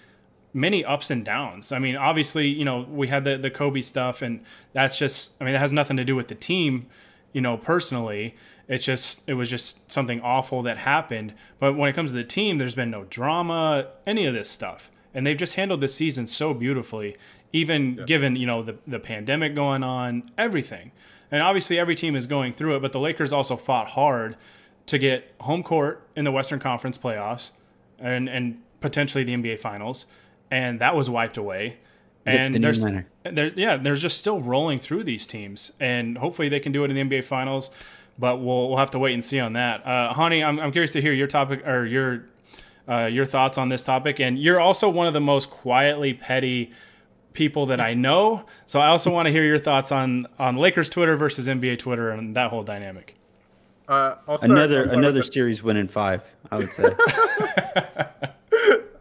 many 0.53 0.83
ups 0.83 1.09
and 1.11 1.23
downs. 1.23 1.71
I 1.71 1.79
mean, 1.79 1.95
obviously, 1.95 2.47
you 2.47 2.65
know, 2.65 2.85
we 2.89 3.07
had 3.07 3.23
the 3.23 3.37
the 3.37 3.49
Kobe 3.49 3.81
stuff, 3.81 4.21
and 4.21 4.41
that's 4.73 4.97
just 4.97 5.33
I 5.39 5.45
mean, 5.45 5.53
that 5.53 5.59
has 5.59 5.73
nothing 5.73 5.97
to 5.97 6.05
do 6.05 6.15
with 6.15 6.27
the 6.27 6.35
team, 6.35 6.87
you 7.33 7.41
know, 7.41 7.57
personally. 7.57 8.35
It's 8.67 8.85
just 8.85 9.21
it 9.27 9.33
was 9.33 9.49
just 9.49 9.91
something 9.91 10.21
awful 10.21 10.61
that 10.63 10.77
happened. 10.77 11.33
But 11.59 11.73
when 11.73 11.89
it 11.89 11.93
comes 11.93 12.11
to 12.11 12.17
the 12.17 12.23
team, 12.23 12.57
there's 12.57 12.75
been 12.75 12.91
no 12.91 13.05
drama, 13.05 13.87
any 14.05 14.25
of 14.25 14.33
this 14.33 14.49
stuff. 14.49 14.91
And 15.11 15.25
they've 15.25 15.35
just 15.35 15.55
handled 15.55 15.81
this 15.81 15.95
season 15.95 16.27
so 16.27 16.53
beautifully 16.53 17.17
even 17.53 17.95
yeah. 17.95 18.05
given 18.05 18.35
you 18.35 18.45
know 18.45 18.63
the 18.63 18.77
the 18.87 18.99
pandemic 18.99 19.55
going 19.55 19.83
on, 19.83 20.23
everything. 20.37 20.91
And 21.31 21.43
obviously, 21.43 21.77
every 21.77 21.95
team 21.95 22.15
is 22.15 22.27
going 22.27 22.53
through 22.53 22.75
it, 22.75 22.81
but 22.81 22.91
the 22.91 22.99
Lakers 22.99 23.31
also 23.31 23.55
fought 23.55 23.89
hard 23.89 24.35
to 24.87 24.97
get 24.97 25.33
home 25.41 25.61
court 25.61 26.07
in 26.15 26.25
the 26.25 26.31
Western 26.31 26.59
Conference 26.59 26.97
playoffs 26.97 27.51
and 27.99 28.27
and 28.29 28.61
potentially 28.81 29.23
the 29.23 29.33
NBA 29.33 29.59
Finals, 29.59 30.05
and 30.51 30.79
that 30.79 30.95
was 30.95 31.09
wiped 31.09 31.37
away. 31.37 31.77
And 32.25 32.53
the 32.53 32.59
there's, 32.59 32.85
there, 33.23 33.51
yeah, 33.55 33.77
there's 33.77 34.01
just 34.01 34.19
still 34.19 34.41
rolling 34.41 34.79
through 34.79 35.03
these 35.03 35.25
teams, 35.25 35.71
and 35.79 36.17
hopefully 36.17 36.49
they 36.49 36.59
can 36.59 36.71
do 36.71 36.83
it 36.83 36.91
in 36.91 37.09
the 37.09 37.17
NBA 37.17 37.23
Finals. 37.23 37.71
But 38.17 38.37
we'll 38.37 38.67
we'll 38.69 38.77
have 38.77 38.91
to 38.91 38.99
wait 38.99 39.13
and 39.13 39.23
see 39.23 39.39
on 39.39 39.53
that. 39.53 39.85
Uh, 39.85 40.13
Hani, 40.13 40.43
I'm 40.45 40.59
I'm 40.59 40.71
curious 40.71 40.91
to 40.91 41.01
hear 41.01 41.13
your 41.13 41.27
topic 41.27 41.65
or 41.65 41.85
your 41.85 42.25
uh, 42.87 43.05
your 43.05 43.25
thoughts 43.25 43.57
on 43.57 43.69
this 43.69 43.83
topic, 43.83 44.19
and 44.19 44.37
you're 44.37 44.59
also 44.59 44.89
one 44.89 45.07
of 45.07 45.13
the 45.13 45.21
most 45.21 45.49
quietly 45.49 46.13
petty 46.13 46.71
people 47.33 47.67
that 47.67 47.79
I 47.79 47.93
know. 47.93 48.45
So 48.65 48.79
I 48.79 48.87
also 48.87 49.11
want 49.11 49.27
to 49.27 49.31
hear 49.31 49.45
your 49.45 49.59
thoughts 49.59 49.91
on 49.91 50.27
on 50.37 50.57
Lakers 50.57 50.89
Twitter 50.89 51.15
versus 51.15 51.47
NBA 51.47 51.79
Twitter 51.79 52.09
and 52.09 52.35
that 52.35 52.49
whole 52.49 52.63
dynamic. 52.63 53.15
Uh, 53.87 54.15
start, 54.23 54.43
another 54.43 54.83
another 54.83 55.23
series 55.23 55.63
win 55.63 55.77
in 55.77 55.87
five, 55.87 56.23
I 56.51 56.57
would 56.57 56.71
say. 56.71 56.83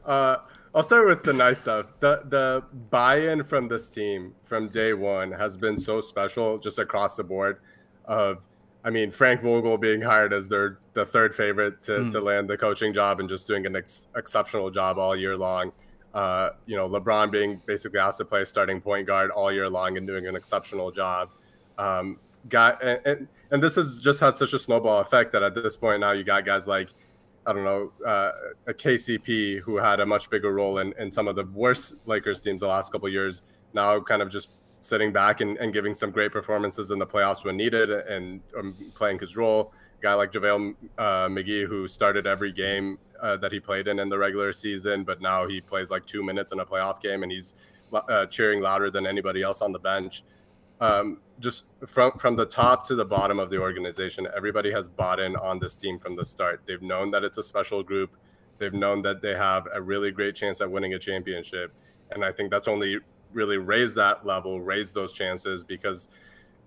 uh, 0.07 0.37
I'll 0.79 0.85
start 0.85 1.09
with 1.09 1.25
the 1.25 1.33
nice 1.33 1.59
stuff. 1.59 1.93
The 1.99 2.23
the 2.29 2.63
buy-in 2.89 3.43
from 3.43 3.67
this 3.67 3.91
team 3.91 4.37
from 4.45 4.69
day 4.69 4.95
one 4.95 5.33
has 5.33 5.57
been 5.57 5.77
so 5.77 6.01
special, 6.01 6.57
just 6.57 6.79
across 6.79 7.17
the 7.17 7.25
board. 7.25 7.59
Of, 8.05 8.39
I 8.85 8.91
mean, 8.91 9.11
Frank 9.11 9.43
Vogel 9.43 9.77
being 9.77 10.01
hired 10.01 10.33
as 10.33 10.49
their 10.49 10.79
the 10.93 11.05
third 11.05 11.35
favorite 11.35 11.83
to, 11.83 11.91
mm. 11.91 12.13
to 12.13 12.21
land 12.21 12.49
the 12.49 12.57
coaching 12.57 12.95
job 12.95 13.19
and 13.19 13.29
just 13.29 13.49
doing 13.49 13.67
an 13.67 13.75
ex- 13.75 14.07
exceptional 14.15 14.71
job 14.71 14.99
all 14.99 15.17
year 15.17 15.37
long. 15.37 15.73
Uh, 16.15 16.51
you 16.67 16.77
know, 16.77 16.89
LeBron 16.89 17.33
being 17.33 17.61
basically 17.67 17.99
asked 17.99 18.19
to 18.19 18.25
play 18.25 18.45
starting 18.45 18.81
point 18.81 19.05
guard 19.05 19.33
all 19.33 19.51
year 19.51 19.69
long 19.69 19.97
and 19.97 20.07
doing 20.07 20.29
an 20.29 20.37
exceptional 20.37 20.93
job. 20.93 21.31
Um, 21.77 22.21
got 22.49 22.81
and, 22.85 23.01
and, 23.05 23.29
and 23.51 23.61
this 23.61 23.75
has 23.75 24.01
just 24.01 24.21
had 24.21 24.37
such 24.37 24.53
a 24.53 24.59
snowball 24.61 25.01
effect 25.01 25.33
that 25.33 25.43
at 25.43 25.57
this 25.57 25.77
point 25.77 25.99
now 25.99 26.13
you 26.13 26.23
got 26.23 26.45
guys 26.45 26.69
like 26.69 26.91
I 27.49 27.55
don't 27.55 27.65
know 27.65 27.93
uh, 28.07 28.33
a 28.67 28.75
KCP 28.75 29.61
who 29.61 29.79
had 29.79 30.01
a 30.01 30.07
much 30.07 30.29
bigger 30.29 30.53
role 30.53 30.79
in, 30.81 30.93
in 30.99 31.11
some 31.11 31.27
of 31.27 31.35
the 31.35 31.47
worst 31.47 31.95
Lakers 32.05 32.43
teams 32.43 32.61
the 32.61 32.67
last 32.67 32.93
couple 32.93 33.09
years. 33.09 33.43
Now 33.73 33.99
kind 34.01 34.21
of 34.21 34.31
just 34.31 34.51
sitting 34.81 35.13
back 35.15 35.41
and, 35.41 35.57
and 35.57 35.73
giving 35.73 35.95
some 35.95 36.11
great 36.11 36.31
performances 36.31 36.91
in 36.91 36.99
the 36.99 37.07
playoffs 37.07 37.45
when 37.45 37.57
needed 37.57 37.91
and 37.91 38.43
um, 38.57 38.77
playing 38.95 39.19
his 39.19 39.35
role. 39.35 39.73
A 39.99 40.03
guy 40.03 40.13
like 40.13 40.31
JaVale 40.31 40.75
uh, 40.99 41.29
McGee 41.29 41.67
who 41.67 41.89
started 41.89 42.27
every 42.27 42.53
game 42.53 42.99
uh, 43.23 43.39
that 43.39 43.51
he 43.51 43.61
played 43.61 43.89
in 43.89 43.99
in 43.99 44.11
the 44.11 44.19
regular 44.19 44.53
season, 44.53 45.03
but 45.03 45.23
now 45.23 45.49
he 45.49 45.63
plays 45.63 45.89
like 45.89 46.05
two 46.05 46.23
minutes 46.23 46.53
in 46.53 46.61
a 46.61 46.67
playoff 46.67 47.01
game 47.01 47.23
and 47.23 47.33
he's 47.33 47.55
uh, 47.95 48.27
cheering 48.27 48.61
louder 48.61 48.91
than 48.91 49.07
anybody 49.07 49.43
else 49.43 49.63
on 49.63 49.73
the 49.73 49.79
bench. 49.79 50.23
Um, 50.81 51.21
just 51.41 51.67
from 51.87 52.13
from 52.19 52.37
the 52.37 52.47
top 52.47 52.87
to 52.89 52.95
the 52.95 53.05
bottom 53.05 53.39
of 53.39 53.51
the 53.51 53.59
organization, 53.59 54.27
everybody 54.37 54.73
has 54.73 54.89
bought 54.89 55.21
in 55.21 55.37
on 55.37 55.59
this 55.59 55.77
team 55.77 55.99
from 55.99 56.17
the 56.17 56.25
start. 56.25 56.63
They've 56.67 56.83
known 56.83 57.11
that 57.13 57.25
it's 57.25 57.39
a 57.39 57.43
special 57.43 57.83
group. 57.83 58.11
They've 58.59 58.73
known 58.73 59.03
that 59.03 59.23
they 59.23 59.35
have 59.35 59.69
a 59.73 59.81
really 59.81 60.11
great 60.11 60.35
chance 60.35 60.61
at 60.61 60.71
winning 60.71 60.95
a 60.95 60.99
championship, 60.99 61.73
and 62.11 62.25
I 62.25 62.33
think 62.33 62.51
that's 62.51 62.69
only 62.69 62.99
really 63.33 63.59
raised 63.59 63.97
that 63.97 64.27
level, 64.27 64.61
raised 64.61 64.95
those 64.95 65.13
chances 65.13 65.63
because 65.63 66.09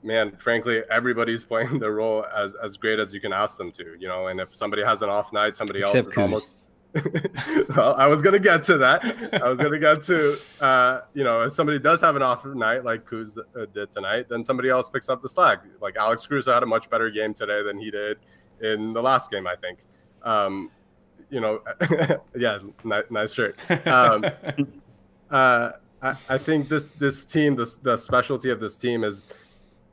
man, 0.04 0.36
frankly, 0.38 0.84
everybody's 0.90 1.44
playing 1.52 1.80
their 1.80 1.94
role 1.94 2.26
as 2.36 2.54
as 2.56 2.78
great 2.78 3.00
as 3.00 3.14
you 3.14 3.22
can 3.22 3.34
ask 3.34 3.58
them 3.58 3.72
to, 3.74 3.96
you 4.00 4.08
know. 4.08 4.28
And 4.28 4.40
if 4.40 4.56
somebody 4.56 4.84
has 4.84 5.02
an 5.02 5.10
off 5.10 5.34
night, 5.34 5.56
somebody 5.56 5.80
Except 5.80 5.96
else 5.96 6.08
is 6.08 6.18
almost. 6.18 6.56
well, 7.76 7.96
I 7.96 8.08
was 8.08 8.22
gonna 8.22 8.40
get 8.40 8.64
to 8.66 8.78
that. 8.80 9.04
I 9.42 9.48
was 9.48 9.58
gonna 9.58 9.80
get 9.80 10.04
to, 10.04 10.38
uh, 10.60 11.02
you 11.14 11.24
know, 11.24 11.44
if 11.44 11.54
somebody 11.54 11.80
does 11.80 12.02
have 12.02 12.16
an 12.16 12.22
off 12.22 12.44
night 12.46 12.84
like 12.84 13.06
Kuz 13.06 13.38
uh, 13.38 13.66
did 13.74 13.92
tonight, 13.92 14.28
then 14.30 14.44
somebody 14.44 14.70
else 14.70 14.90
picks 14.90 15.08
up 15.08 15.22
the 15.22 15.30
slack. 15.30 15.64
Like 15.80 15.96
Alex 15.96 16.28
Caruso 16.28 16.54
had 16.54 16.64
a 16.64 16.66
much 16.66 16.90
better 16.90 17.10
game 17.10 17.34
today 17.34 17.64
than 17.64 17.80
he 17.80 17.92
did 17.92 18.18
in 18.62 18.94
the 18.94 19.02
last 19.02 19.32
game, 19.32 19.48
I 19.48 19.56
think. 19.56 19.86
Um, 20.24 20.70
you 21.30 21.40
know, 21.40 21.62
yeah, 22.36 22.60
nice, 22.84 23.06
nice 23.10 23.34
shirt. 23.34 23.60
Um, 23.88 24.26
uh, 25.32 25.72
I, 26.02 26.16
I 26.30 26.38
think 26.38 26.68
this 26.68 26.92
this 26.92 27.24
team, 27.24 27.56
this 27.56 27.76
the 27.76 27.96
specialty 27.96 28.50
of 28.50 28.60
this 28.60 28.76
team 28.76 29.04
is 29.04 29.26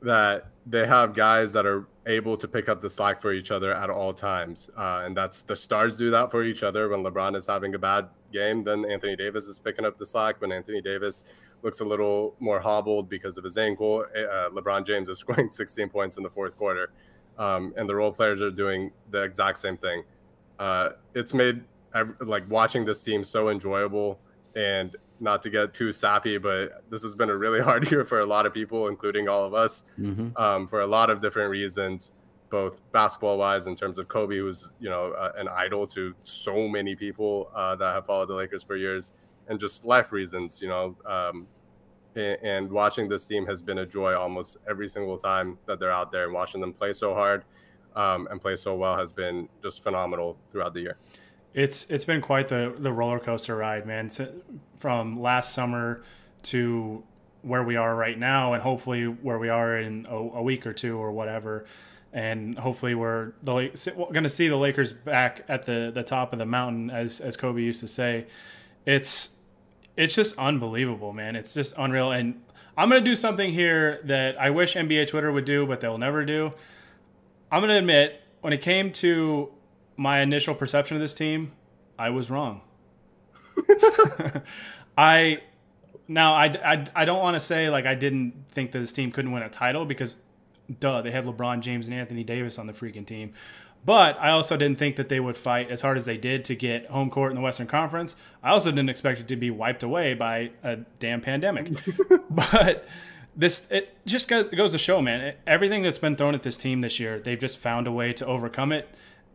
that 0.01 0.47
they 0.69 0.85
have 0.85 1.15
guys 1.15 1.51
that 1.53 1.65
are 1.65 1.87
able 2.05 2.37
to 2.37 2.47
pick 2.47 2.69
up 2.69 2.81
the 2.81 2.89
slack 2.89 3.21
for 3.21 3.33
each 3.33 3.49
other 3.49 3.73
at 3.73 3.89
all 3.89 4.13
times. 4.13 4.69
Uh, 4.77 5.01
and 5.03 5.17
that's 5.17 5.41
the 5.41 5.55
stars 5.55 5.97
do 5.97 6.11
that 6.11 6.29
for 6.29 6.43
each 6.43 6.63
other. 6.63 6.89
When 6.89 7.03
LeBron 7.03 7.35
is 7.35 7.47
having 7.47 7.73
a 7.73 7.79
bad 7.79 8.07
game, 8.31 8.63
then 8.63 8.85
Anthony 8.85 9.15
Davis 9.15 9.45
is 9.45 9.57
picking 9.57 9.83
up 9.83 9.97
the 9.97 10.05
slack. 10.05 10.39
When 10.41 10.51
Anthony 10.51 10.81
Davis 10.81 11.23
looks 11.63 11.79
a 11.79 11.85
little 11.85 12.35
more 12.39 12.59
hobbled 12.59 13.09
because 13.09 13.37
of 13.37 13.43
his 13.43 13.57
ankle, 13.57 14.05
eh, 14.15 14.23
uh, 14.23 14.49
LeBron 14.49 14.85
James 14.85 15.09
is 15.09 15.17
scoring 15.23 15.51
16 15.51 15.89
points 15.89 16.17
in 16.17 16.23
the 16.23 16.29
fourth 16.29 16.55
quarter. 16.55 16.91
Um, 17.37 17.73
and 17.75 17.89
the 17.89 17.95
role 17.95 18.11
players 18.11 18.41
are 18.41 18.51
doing 18.51 18.91
the 19.09 19.23
exact 19.23 19.57
same 19.59 19.77
thing. 19.77 20.03
Uh, 20.59 20.89
it's 21.15 21.33
made 21.33 21.63
like 22.21 22.47
watching 22.49 22.85
this 22.85 23.01
team 23.01 23.23
so 23.23 23.49
enjoyable 23.49 24.19
and 24.55 24.95
not 25.19 25.41
to 25.43 25.49
get 25.49 25.73
too 25.73 25.91
sappy, 25.91 26.37
but 26.37 26.83
this 26.89 27.01
has 27.03 27.15
been 27.15 27.29
a 27.29 27.37
really 27.37 27.59
hard 27.69 27.89
year 27.91 28.05
for 28.05 28.19
a 28.19 28.25
lot 28.25 28.45
of 28.45 28.53
people, 28.53 28.87
including 28.87 29.27
all 29.27 29.45
of 29.45 29.53
us, 29.53 29.83
mm-hmm. 29.99 30.35
um, 30.41 30.67
for 30.67 30.81
a 30.81 30.87
lot 30.87 31.09
of 31.09 31.21
different 31.21 31.49
reasons, 31.49 32.11
both 32.49 32.81
basketball 32.91 33.37
wise, 33.37 33.67
in 33.67 33.75
terms 33.75 33.99
of 33.99 34.07
Kobe, 34.07 34.37
who's 34.37 34.71
you 34.79 34.89
know 34.89 35.11
uh, 35.11 35.31
an 35.37 35.47
idol 35.49 35.85
to 35.87 36.13
so 36.23 36.67
many 36.67 36.95
people 36.95 37.51
uh, 37.53 37.75
that 37.75 37.93
have 37.93 38.05
followed 38.05 38.29
the 38.29 38.35
Lakers 38.35 38.63
for 38.63 38.75
years, 38.75 39.13
and 39.47 39.59
just 39.59 39.85
life 39.85 40.11
reasons, 40.11 40.61
you 40.61 40.67
know. 40.67 40.95
Um, 41.05 41.47
and, 42.15 42.37
and 42.41 42.71
watching 42.71 43.07
this 43.07 43.25
team 43.25 43.45
has 43.45 43.61
been 43.61 43.79
a 43.79 43.85
joy 43.85 44.15
almost 44.15 44.57
every 44.67 44.89
single 44.89 45.17
time 45.17 45.57
that 45.67 45.79
they're 45.79 45.91
out 45.91 46.11
there, 46.11 46.25
and 46.25 46.33
watching 46.33 46.61
them 46.61 46.73
play 46.73 46.93
so 46.93 47.13
hard 47.13 47.43
um, 47.95 48.27
and 48.31 48.41
play 48.41 48.55
so 48.55 48.75
well 48.75 48.95
has 48.97 49.11
been 49.11 49.47
just 49.61 49.83
phenomenal 49.83 50.37
throughout 50.51 50.73
the 50.73 50.81
year. 50.81 50.97
It's 51.53 51.89
it's 51.89 52.05
been 52.05 52.21
quite 52.21 52.47
the 52.47 52.73
the 52.77 52.91
roller 52.91 53.19
coaster 53.19 53.55
ride, 53.55 53.85
man. 53.85 54.09
From 54.77 55.19
last 55.19 55.53
summer 55.53 56.03
to 56.43 57.03
where 57.41 57.63
we 57.63 57.75
are 57.75 57.95
right 57.95 58.17
now, 58.17 58.53
and 58.53 58.61
hopefully 58.61 59.05
where 59.05 59.39
we 59.39 59.49
are 59.49 59.77
in 59.77 60.05
a, 60.09 60.15
a 60.15 60.41
week 60.41 60.67
or 60.67 60.73
two 60.73 60.97
or 60.97 61.11
whatever, 61.11 61.65
and 62.13 62.57
hopefully 62.57 62.95
we're 62.95 63.33
the 63.43 63.53
going 64.11 64.23
to 64.23 64.29
see 64.29 64.47
the 64.47 64.57
Lakers 64.57 64.91
back 64.91 65.43
at 65.47 65.63
the 65.63 65.91
the 65.93 66.03
top 66.03 66.33
of 66.33 66.39
the 66.39 66.45
mountain, 66.45 66.89
as 66.89 67.19
as 67.21 67.35
Kobe 67.35 67.61
used 67.61 67.79
to 67.81 67.87
say. 67.87 68.27
It's 68.85 69.29
it's 69.97 70.15
just 70.15 70.37
unbelievable, 70.37 71.13
man. 71.13 71.35
It's 71.35 71.53
just 71.53 71.73
unreal, 71.77 72.11
and 72.11 72.41
I'm 72.77 72.89
gonna 72.89 73.01
do 73.01 73.15
something 73.15 73.51
here 73.51 73.99
that 74.05 74.39
I 74.39 74.49
wish 74.51 74.75
NBA 74.75 75.07
Twitter 75.07 75.31
would 75.31 75.45
do, 75.45 75.65
but 75.65 75.81
they'll 75.81 75.97
never 75.97 76.23
do. 76.25 76.53
I'm 77.51 77.61
gonna 77.61 77.77
admit 77.77 78.21
when 78.41 78.53
it 78.53 78.61
came 78.61 78.91
to 78.93 79.51
my 79.99 80.21
initial 80.21 80.55
perception 80.55 80.95
of 80.95 81.01
this 81.01 81.13
team, 81.13 81.51
I 81.99 82.09
was 82.09 82.31
wrong. 82.31 82.61
I 84.97 85.41
now 86.07 86.33
I, 86.33 86.45
I, 86.45 86.87
I 86.95 87.05
don't 87.05 87.19
want 87.19 87.35
to 87.35 87.39
say 87.41 87.69
like 87.69 87.85
I 87.85 87.95
didn't 87.95 88.45
think 88.49 88.71
that 88.71 88.79
this 88.79 88.93
team 88.93 89.11
couldn't 89.11 89.33
win 89.33 89.43
a 89.43 89.49
title 89.49 89.85
because 89.85 90.15
duh 90.79 91.01
they 91.01 91.11
had 91.11 91.25
LeBron 91.25 91.59
James 91.59 91.87
and 91.87 91.95
Anthony 91.95 92.23
Davis 92.23 92.57
on 92.57 92.65
the 92.65 92.73
freaking 92.73 93.05
team. 93.05 93.33
But 93.85 94.17
I 94.19 94.29
also 94.31 94.55
didn't 94.55 94.77
think 94.77 94.95
that 94.95 95.09
they 95.09 95.19
would 95.19 95.35
fight 95.35 95.69
as 95.69 95.81
hard 95.81 95.97
as 95.97 96.05
they 96.05 96.17
did 96.17 96.45
to 96.45 96.55
get 96.55 96.87
home 96.87 97.09
court 97.09 97.31
in 97.31 97.35
the 97.35 97.41
Western 97.41 97.67
Conference. 97.67 98.15
I 98.41 98.51
also 98.51 98.71
didn't 98.71 98.89
expect 98.89 99.19
it 99.19 99.27
to 99.29 99.35
be 99.35 99.51
wiped 99.51 99.83
away 99.83 100.13
by 100.13 100.51
a 100.63 100.77
damn 100.99 101.19
pandemic. 101.21 101.71
but 102.29 102.87
this 103.35 103.69
it 103.69 103.97
just 104.05 104.29
goes, 104.29 104.47
it 104.47 104.55
goes 104.55 104.71
to 104.71 104.77
show, 104.77 105.01
man. 105.01 105.35
Everything 105.45 105.83
that's 105.83 105.97
been 105.97 106.15
thrown 106.15 106.35
at 106.35 106.43
this 106.43 106.57
team 106.57 106.81
this 106.81 106.99
year, 106.99 107.19
they've 107.19 107.39
just 107.39 107.57
found 107.57 107.87
a 107.87 107.91
way 107.91 108.13
to 108.13 108.25
overcome 108.25 108.71
it 108.71 108.89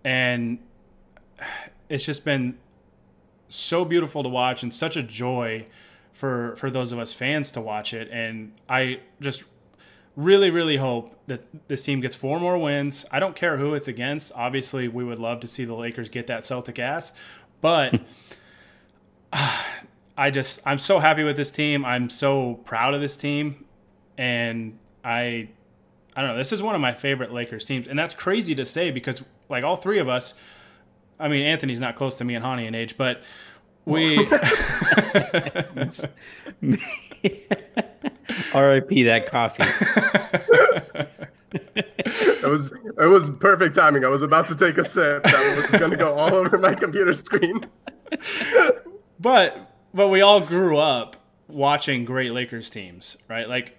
and 0.04 0.58
it's 1.88 2.04
just 2.04 2.24
been 2.24 2.58
so 3.48 3.84
beautiful 3.84 4.22
to 4.22 4.28
watch 4.28 4.62
and 4.62 4.72
such 4.72 4.96
a 4.96 5.02
joy 5.02 5.66
for 6.12 6.54
for 6.56 6.70
those 6.70 6.92
of 6.92 6.98
us 6.98 7.12
fans 7.12 7.50
to 7.52 7.60
watch 7.60 7.92
it. 7.94 8.08
And 8.10 8.52
i 8.68 9.00
just 9.20 9.44
really 10.16 10.50
really 10.50 10.76
hope 10.76 11.18
that 11.26 11.44
this 11.68 11.84
team 11.84 12.00
gets 12.00 12.14
four 12.14 12.38
more 12.38 12.58
wins. 12.58 13.04
I 13.10 13.18
don't 13.18 13.34
care 13.34 13.56
who 13.56 13.74
it's 13.74 13.88
against. 13.88 14.32
Obviously 14.34 14.88
we 14.88 15.04
would 15.04 15.18
love 15.18 15.40
to 15.40 15.46
see 15.46 15.64
the 15.64 15.74
lakers 15.74 16.08
get 16.08 16.26
that 16.28 16.44
celtic 16.44 16.78
ass. 16.78 17.12
But 17.60 18.00
i 20.16 20.30
just 20.30 20.60
i'm 20.64 20.78
so 20.78 20.98
happy 20.98 21.24
with 21.24 21.36
this 21.36 21.50
team. 21.50 21.84
I'm 21.84 22.08
so 22.10 22.54
proud 22.64 22.94
of 22.94 23.00
this 23.00 23.16
team. 23.16 23.64
And 24.16 24.78
i 25.04 25.48
i 26.16 26.20
don't 26.20 26.30
know. 26.30 26.36
This 26.36 26.52
is 26.52 26.62
one 26.62 26.74
of 26.74 26.80
my 26.80 26.92
favorite 26.92 27.32
lakers 27.32 27.64
teams. 27.64 27.88
And 27.88 27.98
that's 27.98 28.14
crazy 28.14 28.54
to 28.54 28.64
say 28.64 28.90
because 28.92 29.24
like 29.48 29.64
all 29.64 29.76
three 29.76 29.98
of 29.98 30.08
us. 30.08 30.34
I 31.18 31.28
mean, 31.28 31.46
Anthony's 31.46 31.80
not 31.80 31.96
close 31.96 32.18
to 32.18 32.24
me 32.24 32.34
and 32.34 32.44
Hani 32.44 32.66
in 32.66 32.74
age, 32.74 32.96
but 32.96 33.22
we. 33.84 34.18
R.I.P. 38.54 39.02
that 39.04 39.26
coffee. 39.26 39.64
it 41.54 42.48
was 42.48 42.72
it 42.72 43.06
was 43.06 43.30
perfect 43.40 43.74
timing. 43.74 44.04
I 44.04 44.08
was 44.08 44.22
about 44.22 44.48
to 44.48 44.54
take 44.54 44.78
a 44.78 44.84
sip. 44.84 45.22
That 45.22 45.56
was 45.70 45.80
going 45.80 45.90
to 45.90 45.96
go 45.96 46.14
all 46.14 46.34
over 46.34 46.58
my 46.58 46.74
computer 46.74 47.12
screen. 47.12 47.66
but 49.20 49.72
but 49.92 50.08
we 50.08 50.20
all 50.20 50.40
grew 50.40 50.76
up 50.78 51.16
watching 51.48 52.04
great 52.04 52.32
Lakers 52.32 52.70
teams, 52.70 53.16
right? 53.28 53.48
Like 53.48 53.76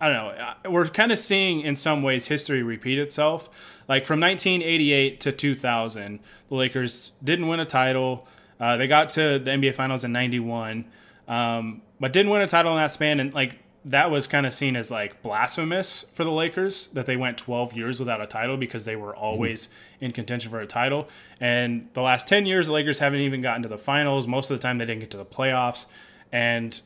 I 0.00 0.08
don't 0.08 0.36
know. 0.38 0.70
We're 0.70 0.88
kind 0.88 1.12
of 1.12 1.18
seeing 1.18 1.60
in 1.62 1.76
some 1.76 2.02
ways 2.02 2.26
history 2.28 2.62
repeat 2.62 2.98
itself. 2.98 3.50
Like 3.88 4.04
from 4.04 4.20
1988 4.20 5.20
to 5.20 5.32
2000, 5.32 6.20
the 6.48 6.54
Lakers 6.54 7.12
didn't 7.24 7.48
win 7.48 7.60
a 7.60 7.64
title. 7.64 8.26
Uh, 8.60 8.76
they 8.76 8.86
got 8.86 9.08
to 9.10 9.38
the 9.38 9.50
NBA 9.50 9.74
Finals 9.74 10.04
in 10.04 10.12
'91, 10.12 10.86
um, 11.26 11.82
but 11.98 12.12
didn't 12.12 12.30
win 12.30 12.42
a 12.42 12.48
title 12.48 12.72
in 12.72 12.78
that 12.78 12.90
span. 12.90 13.20
And 13.20 13.32
like 13.32 13.58
that 13.84 14.10
was 14.10 14.26
kind 14.26 14.44
of 14.44 14.52
seen 14.52 14.76
as 14.76 14.90
like 14.90 15.22
blasphemous 15.22 16.04
for 16.12 16.24
the 16.24 16.30
Lakers 16.30 16.88
that 16.88 17.06
they 17.06 17.16
went 17.16 17.38
12 17.38 17.72
years 17.72 17.98
without 17.98 18.20
a 18.20 18.26
title 18.26 18.56
because 18.56 18.84
they 18.84 18.96
were 18.96 19.16
always 19.16 19.66
mm-hmm. 19.66 20.06
in 20.06 20.12
contention 20.12 20.50
for 20.50 20.60
a 20.60 20.66
title. 20.66 21.08
And 21.40 21.88
the 21.94 22.02
last 22.02 22.28
10 22.28 22.44
years, 22.44 22.66
the 22.66 22.72
Lakers 22.72 22.98
haven't 22.98 23.20
even 23.20 23.40
gotten 23.40 23.62
to 23.62 23.68
the 23.68 23.78
finals. 23.78 24.26
Most 24.26 24.50
of 24.50 24.58
the 24.58 24.62
time, 24.62 24.78
they 24.78 24.84
didn't 24.84 25.00
get 25.00 25.10
to 25.12 25.16
the 25.16 25.24
playoffs. 25.24 25.86
And 26.32 26.78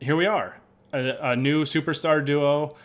here 0.00 0.16
we 0.16 0.26
are, 0.26 0.60
a, 0.92 1.30
a 1.30 1.36
new 1.36 1.64
superstar 1.64 2.24
duo. 2.24 2.76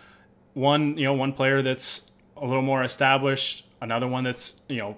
One, 0.54 0.98
you 0.98 1.04
know, 1.04 1.14
one 1.14 1.34
player 1.34 1.62
that's 1.62 2.09
a 2.42 2.46
little 2.46 2.62
more 2.62 2.84
established. 2.84 3.66
Another 3.82 4.08
one 4.08 4.24
that's 4.24 4.62
you 4.68 4.78
know, 4.78 4.98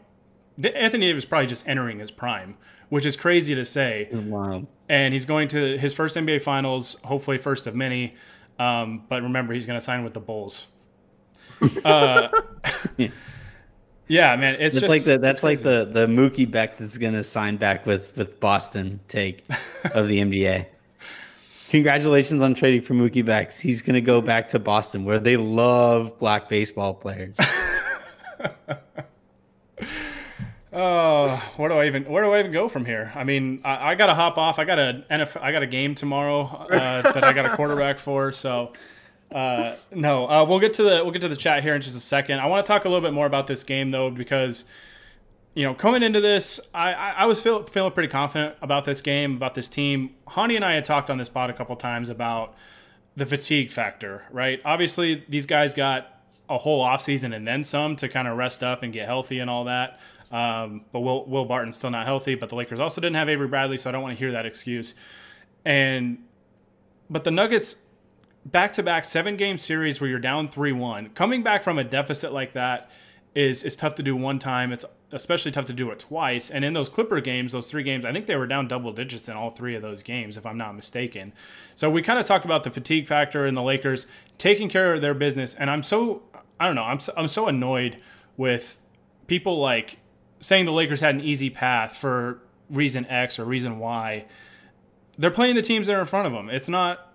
Anthony 0.69 1.07
Davis 1.07 1.25
probably 1.25 1.47
just 1.47 1.67
entering 1.67 1.99
his 1.99 2.11
prime, 2.11 2.57
which 2.89 3.05
is 3.05 3.15
crazy 3.15 3.55
to 3.55 3.65
say. 3.65 4.09
Wow. 4.11 4.67
And 4.89 5.13
he's 5.13 5.25
going 5.25 5.47
to 5.49 5.77
his 5.77 5.93
first 5.93 6.17
NBA 6.17 6.41
Finals, 6.41 6.97
hopefully 7.03 7.37
first 7.37 7.67
of 7.67 7.75
many. 7.75 8.15
Um, 8.59 9.03
but 9.07 9.23
remember, 9.23 9.53
he's 9.53 9.65
going 9.65 9.79
to 9.79 9.83
sign 9.83 10.03
with 10.03 10.13
the 10.13 10.19
Bulls. 10.19 10.67
uh, 11.85 12.27
yeah, 14.07 14.35
man, 14.35 14.55
it's 14.59 14.75
that's 14.75 14.81
just, 14.81 14.89
like 14.89 15.03
the 15.03 15.17
that's 15.17 15.43
like 15.43 15.59
the 15.59 15.89
the 15.91 16.07
Mookie 16.07 16.49
Betts 16.49 16.81
is 16.81 16.97
going 16.97 17.13
to 17.13 17.23
sign 17.23 17.57
back 17.57 17.85
with 17.85 18.15
with 18.17 18.39
Boston 18.39 18.99
take 19.07 19.45
of 19.93 20.07
the 20.07 20.19
NBA. 20.19 20.65
Congratulations 21.71 22.43
on 22.43 22.53
trading 22.53 22.81
for 22.81 22.93
Mookie 22.95 23.25
Betts. 23.25 23.57
He's 23.57 23.81
going 23.81 23.93
to 23.93 24.01
go 24.01 24.19
back 24.19 24.49
to 24.49 24.59
Boston 24.59 25.05
where 25.05 25.19
they 25.19 25.37
love 25.37 26.19
black 26.19 26.49
baseball 26.49 26.93
players. 26.93 27.37
Oh, 30.73 31.35
where 31.57 31.67
do 31.67 31.75
I 31.75 31.87
even 31.87 32.05
where 32.05 32.23
do 32.23 32.31
I 32.31 32.39
even 32.39 32.53
go 32.53 32.69
from 32.69 32.85
here? 32.85 33.11
I 33.13 33.25
mean, 33.25 33.59
I, 33.65 33.91
I 33.91 33.95
got 33.95 34.05
to 34.05 34.13
hop 34.13 34.37
off. 34.37 34.57
I 34.57 34.63
got 34.63 34.79
a 34.79 35.03
NFL, 35.11 35.41
I 35.41 35.51
got 35.51 35.63
a 35.63 35.67
game 35.67 35.95
tomorrow 35.95 36.43
uh, 36.43 37.01
that 37.11 37.25
I 37.25 37.33
got 37.33 37.45
a 37.45 37.57
quarterback 37.57 37.99
for. 37.99 38.31
So, 38.31 38.71
uh, 39.33 39.75
no, 39.93 40.29
uh, 40.29 40.45
we'll 40.47 40.61
get 40.61 40.71
to 40.73 40.83
the 40.83 41.01
we'll 41.03 41.11
get 41.11 41.23
to 41.23 41.27
the 41.27 41.35
chat 41.35 41.61
here 41.61 41.75
in 41.75 41.81
just 41.81 41.97
a 41.97 41.99
second. 41.99 42.39
I 42.39 42.45
want 42.45 42.65
to 42.65 42.71
talk 42.71 42.85
a 42.85 42.87
little 42.87 43.05
bit 43.05 43.13
more 43.13 43.25
about 43.25 43.47
this 43.47 43.65
game 43.65 43.91
though 43.91 44.09
because 44.09 44.63
you 45.53 45.65
know, 45.65 45.73
coming 45.73 46.01
into 46.03 46.21
this, 46.21 46.59
I, 46.73 46.93
I 46.93 47.25
was 47.25 47.41
feel, 47.41 47.63
feeling 47.63 47.91
pretty 47.91 48.09
confident 48.09 48.55
about 48.61 48.85
this 48.85 49.01
game, 49.01 49.35
about 49.35 49.53
this 49.53 49.67
team. 49.67 50.15
Hani 50.27 50.55
and 50.55 50.63
I 50.63 50.73
had 50.73 50.85
talked 50.85 51.09
on 51.09 51.17
this 51.17 51.29
pod 51.29 51.49
a 51.49 51.53
couple 51.53 51.75
times 51.75 52.09
about 52.09 52.55
the 53.17 53.25
fatigue 53.25 53.69
factor, 53.69 54.23
right? 54.31 54.61
Obviously, 54.63 55.25
these 55.27 55.45
guys 55.45 55.73
got 55.73 56.21
a 56.49 56.57
whole 56.57 56.85
offseason 56.85 57.35
and 57.35 57.45
then 57.45 57.63
some 57.63 57.95
to 57.97 58.07
kind 58.07 58.27
of 58.27 58.37
rest 58.37 58.63
up 58.63 58.83
and 58.83 58.93
get 58.93 59.05
healthy 59.05 59.39
and 59.39 59.49
all 59.49 59.65
that. 59.65 59.99
Um, 60.31 60.85
but 60.93 61.01
Will 61.01 61.25
Will 61.25 61.45
Barton's 61.45 61.77
still 61.77 61.89
not 61.89 62.05
healthy. 62.05 62.35
But 62.35 62.49
the 62.49 62.55
Lakers 62.55 62.79
also 62.79 63.01
didn't 63.01 63.17
have 63.17 63.27
Avery 63.27 63.47
Bradley, 63.47 63.77
so 63.77 63.89
I 63.89 63.91
don't 63.91 64.01
want 64.01 64.17
to 64.17 64.19
hear 64.19 64.31
that 64.31 64.45
excuse. 64.45 64.95
And 65.65 66.19
but 67.09 67.25
the 67.25 67.31
Nuggets 67.31 67.77
back 68.45 68.73
to 68.73 68.83
back 68.83 69.03
seven 69.05 69.35
game 69.35 69.57
series 69.57 69.99
where 69.99 70.09
you're 70.09 70.19
down 70.19 70.47
three 70.47 70.71
one, 70.71 71.09
coming 71.09 71.43
back 71.43 71.63
from 71.63 71.77
a 71.77 71.83
deficit 71.83 72.31
like 72.31 72.53
that 72.53 72.89
is 73.35 73.63
is 73.63 73.75
tough 73.75 73.95
to 73.95 74.03
do 74.03 74.15
one 74.15 74.39
time. 74.39 74.71
It's 74.71 74.85
especially 75.11 75.51
tough 75.51 75.65
to 75.65 75.73
do 75.73 75.91
it 75.91 75.99
twice. 75.99 76.49
And 76.49 76.63
in 76.63 76.73
those 76.73 76.89
Clipper 76.89 77.21
games, 77.21 77.51
those 77.51 77.69
three 77.69 77.83
games, 77.83 78.05
I 78.05 78.13
think 78.13 78.25
they 78.25 78.35
were 78.35 78.47
down 78.47 78.67
double 78.67 78.93
digits 78.93 79.27
in 79.27 79.35
all 79.35 79.49
three 79.49 79.75
of 79.75 79.81
those 79.81 80.03
games, 80.03 80.37
if 80.37 80.45
I'm 80.45 80.57
not 80.57 80.75
mistaken. 80.75 81.33
So 81.75 81.89
we 81.89 82.01
kind 82.01 82.19
of 82.19 82.25
talked 82.25 82.45
about 82.45 82.63
the 82.63 82.71
fatigue 82.71 83.07
factor 83.07 83.45
in 83.45 83.55
the 83.55 83.61
Lakers 83.61 84.07
taking 84.37 84.69
care 84.69 84.93
of 84.93 85.01
their 85.01 85.13
business, 85.13 85.53
and 85.53 85.69
I'm 85.69 85.83
so 85.83 86.23
I 86.61 86.67
don't 86.67 86.75
know, 86.75 86.83
I'm 86.83 86.99
so, 86.99 87.11
I'm 87.17 87.27
so 87.27 87.47
annoyed 87.47 87.97
with 88.37 88.77
people 89.25 89.57
like 89.57 89.97
saying 90.39 90.65
the 90.65 90.71
Lakers 90.71 91.01
had 91.01 91.15
an 91.15 91.21
easy 91.21 91.49
path 91.49 91.97
for 91.97 92.39
reason 92.69 93.05
X 93.07 93.39
or 93.39 93.45
reason 93.45 93.79
Y. 93.79 94.25
They're 95.17 95.31
playing 95.31 95.55
the 95.55 95.63
teams 95.63 95.87
that 95.87 95.95
are 95.95 96.01
in 96.01 96.05
front 96.05 96.27
of 96.27 96.33
them. 96.33 96.51
It's 96.51 96.69
not 96.69 97.13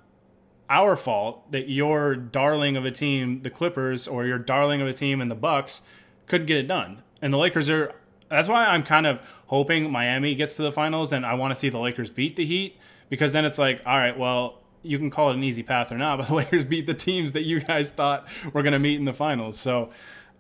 our 0.69 0.97
fault 0.97 1.53
that 1.53 1.69
your 1.69 2.17
darling 2.17 2.77
of 2.77 2.85
a 2.85 2.91
team, 2.91 3.43
the 3.43 3.51
Clippers, 3.51 4.09
or 4.09 4.27
your 4.27 4.39
darling 4.39 4.81
of 4.81 4.89
a 4.89 4.93
team 4.93 5.21
in 5.21 5.29
the 5.29 5.37
Bucks, 5.37 5.83
couldn't 6.27 6.47
get 6.47 6.57
it 6.57 6.67
done. 6.67 7.03
And 7.23 7.33
the 7.33 7.39
Lakers 7.39 7.71
are. 7.71 7.93
That's 8.29 8.49
why 8.49 8.67
I'm 8.67 8.83
kind 8.83 9.07
of 9.07 9.21
hoping 9.47 9.91
Miami 9.91 10.35
gets 10.35 10.57
to 10.57 10.63
the 10.63 10.73
finals, 10.73 11.13
and 11.13 11.25
I 11.25 11.35
want 11.35 11.53
to 11.53 11.55
see 11.55 11.69
the 11.69 11.79
Lakers 11.79 12.11
beat 12.11 12.35
the 12.35 12.45
Heat 12.45 12.77
because 13.09 13.33
then 13.33 13.45
it's 13.45 13.59
like, 13.59 13.83
all 13.87 13.97
right, 13.97 14.19
well, 14.19 14.63
you 14.83 14.99
can 14.99 15.11
call 15.11 15.31
it 15.31 15.35
an 15.35 15.45
easy 15.45 15.63
path 15.63 15.93
or 15.93 15.99
not, 15.99 16.19
but 16.19 16.27
the 16.29 16.35
Lakers 16.35 16.65
beat 16.65 16.87
the 16.87 16.95
teams 16.95 17.33
that 17.33 17.43
you 17.43 17.61
guys 17.61 17.91
thought 17.91 18.29
were 18.53 18.63
going 18.63 18.73
to 18.73 18.79
meet 18.79 18.99
in 18.99 19.05
the 19.05 19.13
finals. 19.13 19.59
So, 19.59 19.91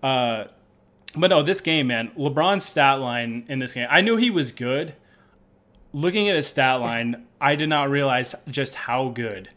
uh, 0.02 0.44
but 1.14 1.28
no, 1.28 1.42
this 1.42 1.60
game, 1.60 1.86
man, 1.86 2.10
LeBron's 2.18 2.64
stat 2.64 3.00
line 3.00 3.44
in 3.48 3.58
this 3.58 3.72
game, 3.72 3.86
I 3.90 4.00
knew 4.00 4.16
he 4.16 4.30
was 4.30 4.52
good. 4.52 4.94
Looking 5.92 6.28
at 6.28 6.36
his 6.36 6.46
stat 6.46 6.80
line, 6.80 7.26
I 7.40 7.54
did 7.54 7.68
not 7.68 7.88
realize 7.88 8.34
just 8.48 8.74
how 8.74 9.08
good 9.08 9.48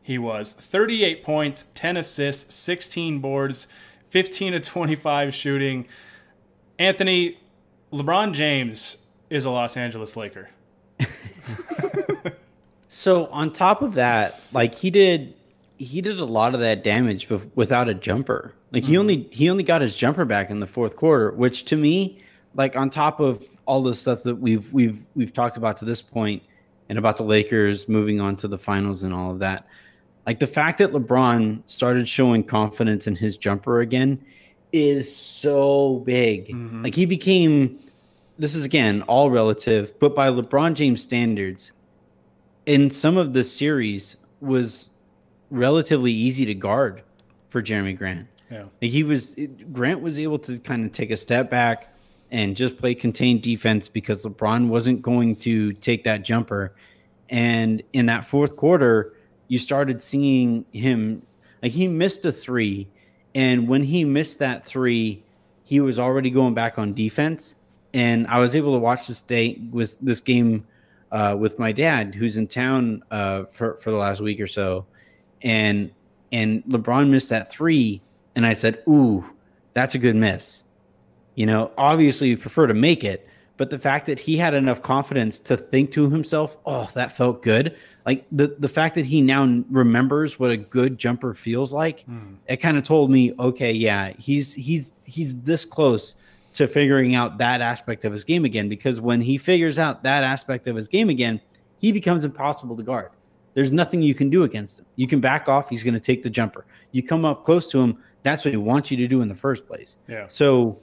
he 0.00 0.16
was. 0.16 0.52
38 0.52 1.24
points, 1.24 1.66
10 1.74 1.96
assists, 1.96 2.54
16 2.54 3.18
boards, 3.18 3.66
15 4.08 4.52
to 4.52 4.60
25 4.60 5.34
shooting. 5.34 5.86
Anthony, 6.78 7.38
LeBron 7.92 8.32
James 8.32 8.98
is 9.30 9.44
a 9.44 9.50
Los 9.50 9.76
Angeles 9.76 10.16
Laker. 10.16 10.48
so 12.88 13.26
on 13.26 13.52
top 13.52 13.82
of 13.82 13.94
that, 13.94 14.40
like 14.52 14.74
he 14.74 14.90
did, 14.90 15.34
he 15.76 16.00
did 16.00 16.18
a 16.18 16.24
lot 16.24 16.54
of 16.54 16.60
that 16.60 16.84
damage 16.84 17.28
without 17.54 17.88
a 17.88 17.94
jumper. 17.94 18.54
Like 18.70 18.84
he 18.84 18.92
mm-hmm. 18.92 19.00
only 19.00 19.28
he 19.30 19.50
only 19.50 19.64
got 19.64 19.80
his 19.80 19.96
jumper 19.96 20.24
back 20.24 20.50
in 20.50 20.60
the 20.60 20.66
fourth 20.66 20.96
quarter, 20.96 21.32
which 21.32 21.64
to 21.66 21.76
me, 21.76 22.18
like 22.54 22.76
on 22.76 22.90
top 22.90 23.18
of 23.18 23.44
all 23.64 23.82
the 23.82 23.94
stuff 23.94 24.22
that 24.24 24.36
we've 24.36 24.72
we've 24.72 25.04
we've 25.14 25.32
talked 25.32 25.56
about 25.56 25.78
to 25.78 25.84
this 25.84 26.02
point, 26.02 26.42
and 26.88 26.98
about 26.98 27.16
the 27.16 27.22
Lakers 27.22 27.88
moving 27.88 28.20
on 28.20 28.36
to 28.36 28.48
the 28.48 28.58
finals 28.58 29.02
and 29.02 29.14
all 29.14 29.30
of 29.30 29.38
that, 29.38 29.66
like 30.26 30.38
the 30.38 30.46
fact 30.46 30.78
that 30.78 30.92
LeBron 30.92 31.62
started 31.66 32.06
showing 32.06 32.44
confidence 32.44 33.06
in 33.06 33.16
his 33.16 33.36
jumper 33.36 33.80
again 33.80 34.22
is 34.72 35.14
so 35.14 36.02
big. 36.04 36.48
Mm-hmm. 36.48 36.84
Like 36.84 36.94
he 36.94 37.06
became 37.06 37.78
this 38.38 38.54
is 38.54 38.64
again 38.64 39.02
all 39.02 39.30
relative, 39.30 39.98
but 39.98 40.14
by 40.14 40.30
LeBron 40.30 40.74
James 40.74 41.02
standards, 41.02 41.72
in 42.66 42.90
some 42.90 43.16
of 43.16 43.32
the 43.32 43.42
series 43.42 44.16
was 44.40 44.90
relatively 45.50 46.12
easy 46.12 46.44
to 46.46 46.54
guard 46.54 47.02
for 47.48 47.62
Jerami 47.62 47.96
Grant. 47.96 48.28
Yeah. 48.50 48.64
Like 48.80 48.90
he 48.90 49.02
was 49.02 49.34
Grant 49.72 50.00
was 50.00 50.18
able 50.18 50.38
to 50.40 50.58
kind 50.58 50.84
of 50.84 50.92
take 50.92 51.10
a 51.10 51.16
step 51.16 51.50
back 51.50 51.92
and 52.30 52.56
just 52.56 52.76
play 52.78 52.94
contained 52.94 53.42
defense 53.42 53.88
because 53.88 54.24
LeBron 54.24 54.68
wasn't 54.68 55.02
going 55.02 55.34
to 55.36 55.72
take 55.74 56.04
that 56.04 56.22
jumper. 56.22 56.74
And 57.30 57.82
in 57.92 58.06
that 58.06 58.24
fourth 58.24 58.56
quarter, 58.56 59.14
you 59.48 59.58
started 59.58 60.00
seeing 60.00 60.64
him 60.72 61.22
like 61.62 61.72
he 61.72 61.88
missed 61.88 62.24
a 62.24 62.32
three 62.32 62.88
and 63.38 63.68
when 63.68 63.84
he 63.84 64.04
missed 64.04 64.40
that 64.40 64.64
three, 64.64 65.22
he 65.62 65.78
was 65.78 66.00
already 66.00 66.28
going 66.28 66.54
back 66.54 66.76
on 66.76 66.92
defense. 66.92 67.54
And 67.94 68.26
I 68.26 68.40
was 68.40 68.56
able 68.56 68.72
to 68.72 68.80
watch 68.80 69.06
this 69.06 69.22
day 69.22 69.60
with 69.70 69.96
this 70.00 70.20
game 70.20 70.66
uh, 71.12 71.36
with 71.38 71.56
my 71.56 71.70
dad, 71.70 72.16
who's 72.16 72.36
in 72.36 72.48
town 72.48 73.04
uh, 73.12 73.44
for 73.44 73.76
for 73.76 73.92
the 73.92 73.96
last 73.96 74.20
week 74.20 74.40
or 74.40 74.48
so, 74.48 74.86
and 75.40 75.92
and 76.32 76.64
LeBron 76.64 77.10
missed 77.10 77.30
that 77.30 77.48
three, 77.48 78.02
and 78.34 78.44
I 78.44 78.54
said, 78.54 78.82
"Ooh, 78.88 79.24
that's 79.72 79.94
a 79.94 79.98
good 79.98 80.16
miss." 80.16 80.64
You 81.36 81.46
know, 81.46 81.70
obviously, 81.78 82.30
you 82.30 82.36
prefer 82.36 82.66
to 82.66 82.74
make 82.74 83.04
it, 83.04 83.28
but 83.58 83.70
the 83.70 83.78
fact 83.78 84.06
that 84.06 84.18
he 84.18 84.36
had 84.36 84.54
enough 84.54 84.82
confidence 84.82 85.38
to 85.40 85.56
think 85.56 85.90
to 85.90 86.08
himself, 86.08 86.56
"Oh, 86.64 86.88
that 86.94 87.14
felt 87.14 87.42
good," 87.42 87.76
like 88.06 88.24
the 88.32 88.56
the 88.58 88.68
fact 88.68 88.94
that 88.94 89.04
he 89.04 89.20
now 89.20 89.62
remembers 89.68 90.38
what 90.38 90.50
a 90.50 90.56
good 90.56 90.96
jumper 90.96 91.34
feels 91.34 91.72
like 91.72 92.06
mm. 92.08 92.36
it 92.46 92.56
kind 92.56 92.78
of 92.78 92.84
told 92.84 93.10
me 93.10 93.34
okay 93.38 93.72
yeah 93.72 94.12
he's 94.18 94.54
he's 94.54 94.92
he's 95.04 95.42
this 95.42 95.66
close 95.66 96.14
to 96.54 96.66
figuring 96.66 97.14
out 97.14 97.36
that 97.38 97.60
aspect 97.60 98.04
of 98.06 98.12
his 98.12 98.24
game 98.24 98.46
again. 98.46 98.68
Because 98.68 99.00
when 99.00 99.20
he 99.20 99.36
figures 99.36 99.78
out 99.78 100.02
that 100.04 100.24
aspect 100.24 100.66
of 100.66 100.74
his 100.74 100.88
game 100.88 101.10
again 101.10 101.40
he 101.80 101.92
becomes 101.92 102.24
impossible 102.24 102.76
to 102.76 102.82
guard. 102.82 103.10
There's 103.54 103.70
nothing 103.70 104.02
you 104.02 104.14
can 104.14 104.30
do 104.30 104.42
against 104.44 104.80
him. 104.80 104.86
You 104.96 105.06
can 105.06 105.20
back 105.20 105.48
off 105.48 105.68
he's 105.68 105.82
going 105.82 105.94
to 105.94 106.00
take 106.00 106.22
the 106.22 106.30
jumper. 106.30 106.64
You 106.92 107.02
come 107.02 107.24
up 107.24 107.44
close 107.44 107.70
to 107.72 107.80
him 107.80 107.98
that's 108.22 108.44
what 108.44 108.52
he 108.52 108.58
wants 108.58 108.90
you 108.90 108.96
to 108.96 109.08
do 109.08 109.22
in 109.22 109.28
the 109.28 109.34
first 109.34 109.66
place. 109.66 109.96
Yeah. 110.08 110.26
So 110.28 110.78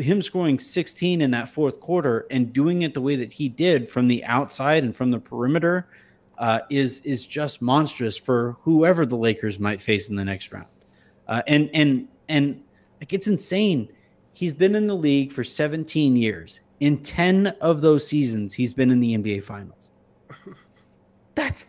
him 0.00 0.22
scoring 0.22 0.58
16 0.58 1.20
in 1.20 1.30
that 1.30 1.48
fourth 1.48 1.80
quarter 1.80 2.26
and 2.30 2.52
doing 2.52 2.82
it 2.82 2.94
the 2.94 3.00
way 3.00 3.16
that 3.16 3.32
he 3.32 3.48
did 3.48 3.88
from 3.88 4.08
the 4.08 4.24
outside 4.24 4.82
and 4.82 4.94
from 4.94 5.10
the 5.10 5.18
perimeter 5.18 5.88
uh, 6.38 6.60
is 6.70 7.00
is 7.02 7.26
just 7.26 7.60
monstrous 7.60 8.16
for 8.16 8.56
whoever 8.62 9.04
the 9.04 9.16
Lakers 9.16 9.58
might 9.58 9.80
face 9.80 10.08
in 10.08 10.16
the 10.16 10.24
next 10.24 10.50
round. 10.52 10.66
Uh, 11.28 11.42
and 11.46 11.70
and 11.74 12.08
and 12.28 12.62
like 13.00 13.12
it's 13.12 13.26
insane. 13.26 13.92
He's 14.32 14.52
been 14.52 14.74
in 14.74 14.86
the 14.86 14.94
league 14.94 15.32
for 15.32 15.44
17 15.44 16.16
years. 16.16 16.60
In 16.78 17.02
10 17.02 17.48
of 17.60 17.82
those 17.82 18.06
seasons, 18.06 18.54
he's 18.54 18.72
been 18.72 18.90
in 18.90 19.00
the 19.00 19.18
NBA 19.18 19.44
Finals. 19.44 19.90
That's 21.34 21.66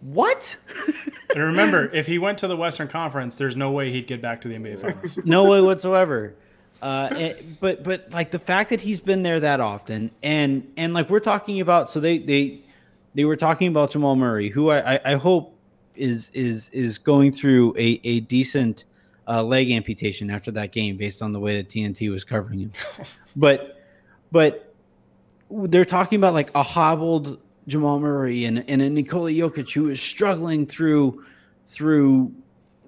what? 0.00 0.56
and 1.30 1.42
remember, 1.42 1.90
if 1.94 2.06
he 2.06 2.18
went 2.18 2.36
to 2.38 2.48
the 2.48 2.56
Western 2.56 2.88
Conference, 2.88 3.36
there's 3.36 3.56
no 3.56 3.70
way 3.70 3.90
he'd 3.90 4.06
get 4.06 4.20
back 4.20 4.40
to 4.42 4.48
the 4.48 4.56
NBA 4.56 4.80
Finals. 4.80 5.18
no 5.24 5.44
way 5.44 5.62
whatsoever. 5.62 6.34
Uh, 6.80 7.08
and, 7.12 7.56
but 7.60 7.82
but 7.82 8.10
like 8.12 8.30
the 8.30 8.38
fact 8.38 8.70
that 8.70 8.80
he's 8.80 9.00
been 9.00 9.22
there 9.22 9.40
that 9.40 9.60
often, 9.60 10.10
and 10.22 10.70
and 10.76 10.94
like 10.94 11.10
we're 11.10 11.20
talking 11.20 11.60
about, 11.60 11.90
so 11.90 11.98
they 11.98 12.18
they 12.18 12.60
they 13.14 13.24
were 13.24 13.36
talking 13.36 13.68
about 13.68 13.90
Jamal 13.90 14.14
Murray, 14.14 14.48
who 14.48 14.70
I, 14.70 15.00
I, 15.04 15.14
hope 15.14 15.56
is 15.96 16.30
is 16.34 16.68
is 16.68 16.98
going 16.98 17.32
through 17.32 17.74
a, 17.76 18.00
a 18.04 18.20
decent 18.20 18.84
uh, 19.26 19.42
leg 19.42 19.72
amputation 19.72 20.30
after 20.30 20.52
that 20.52 20.70
game, 20.70 20.96
based 20.96 21.20
on 21.20 21.32
the 21.32 21.40
way 21.40 21.56
that 21.56 21.68
TNT 21.68 22.12
was 22.12 22.22
covering 22.22 22.60
him. 22.60 22.72
but 23.36 23.82
but 24.30 24.72
they're 25.50 25.84
talking 25.84 26.16
about 26.16 26.34
like 26.34 26.50
a 26.54 26.62
hobbled 26.62 27.40
Jamal 27.66 28.00
Murray 28.00 28.44
and, 28.44 28.64
and 28.68 28.82
a 28.82 28.88
Nikola 28.88 29.30
Jokic 29.30 29.72
who 29.72 29.88
is 29.88 30.00
struggling 30.00 30.66
through 30.66 31.24
through 31.66 32.32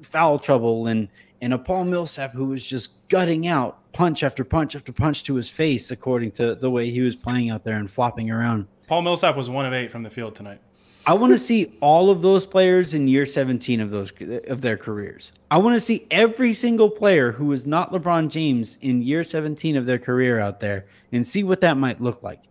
foul 0.02 0.38
trouble 0.38 0.86
and 0.86 1.08
and 1.40 1.52
a 1.52 1.58
Paul 1.58 1.84
Millsap 1.84 2.32
who 2.32 2.46
was 2.46 2.62
just 2.62 3.08
gutting 3.08 3.46
out 3.46 3.92
punch 3.92 4.22
after 4.22 4.44
punch 4.44 4.76
after 4.76 4.92
punch 4.92 5.22
to 5.24 5.34
his 5.34 5.48
face, 5.48 5.90
according 5.90 6.32
to 6.32 6.54
the 6.54 6.70
way 6.70 6.90
he 6.90 7.00
was 7.00 7.16
playing 7.16 7.50
out 7.50 7.64
there 7.64 7.76
and 7.76 7.90
flopping 7.90 8.30
around. 8.30 8.66
Paul 8.86 9.02
Millsap 9.02 9.36
was 9.36 9.48
one 9.48 9.66
of 9.66 9.72
eight 9.72 9.90
from 9.90 10.02
the 10.02 10.10
field 10.10 10.34
tonight. 10.34 10.60
I 11.06 11.14
want 11.14 11.32
to 11.32 11.38
see 11.38 11.76
all 11.80 12.10
of 12.10 12.20
those 12.20 12.44
players 12.44 12.92
in 12.92 13.08
year 13.08 13.24
17 13.24 13.80
of 13.80 13.90
those 13.90 14.12
of 14.48 14.60
their 14.60 14.76
careers. 14.76 15.32
I 15.50 15.56
want 15.56 15.74
to 15.74 15.80
see 15.80 16.06
every 16.10 16.52
single 16.52 16.90
player 16.90 17.32
who 17.32 17.52
is 17.52 17.66
not 17.66 17.90
LeBron 17.90 18.28
James 18.28 18.76
in 18.82 19.00
year 19.02 19.24
17 19.24 19.76
of 19.76 19.86
their 19.86 19.98
career 19.98 20.40
out 20.40 20.60
there 20.60 20.86
and 21.10 21.26
see 21.26 21.42
what 21.42 21.62
that 21.62 21.78
might 21.78 22.02
look 22.02 22.22
like. 22.22 22.42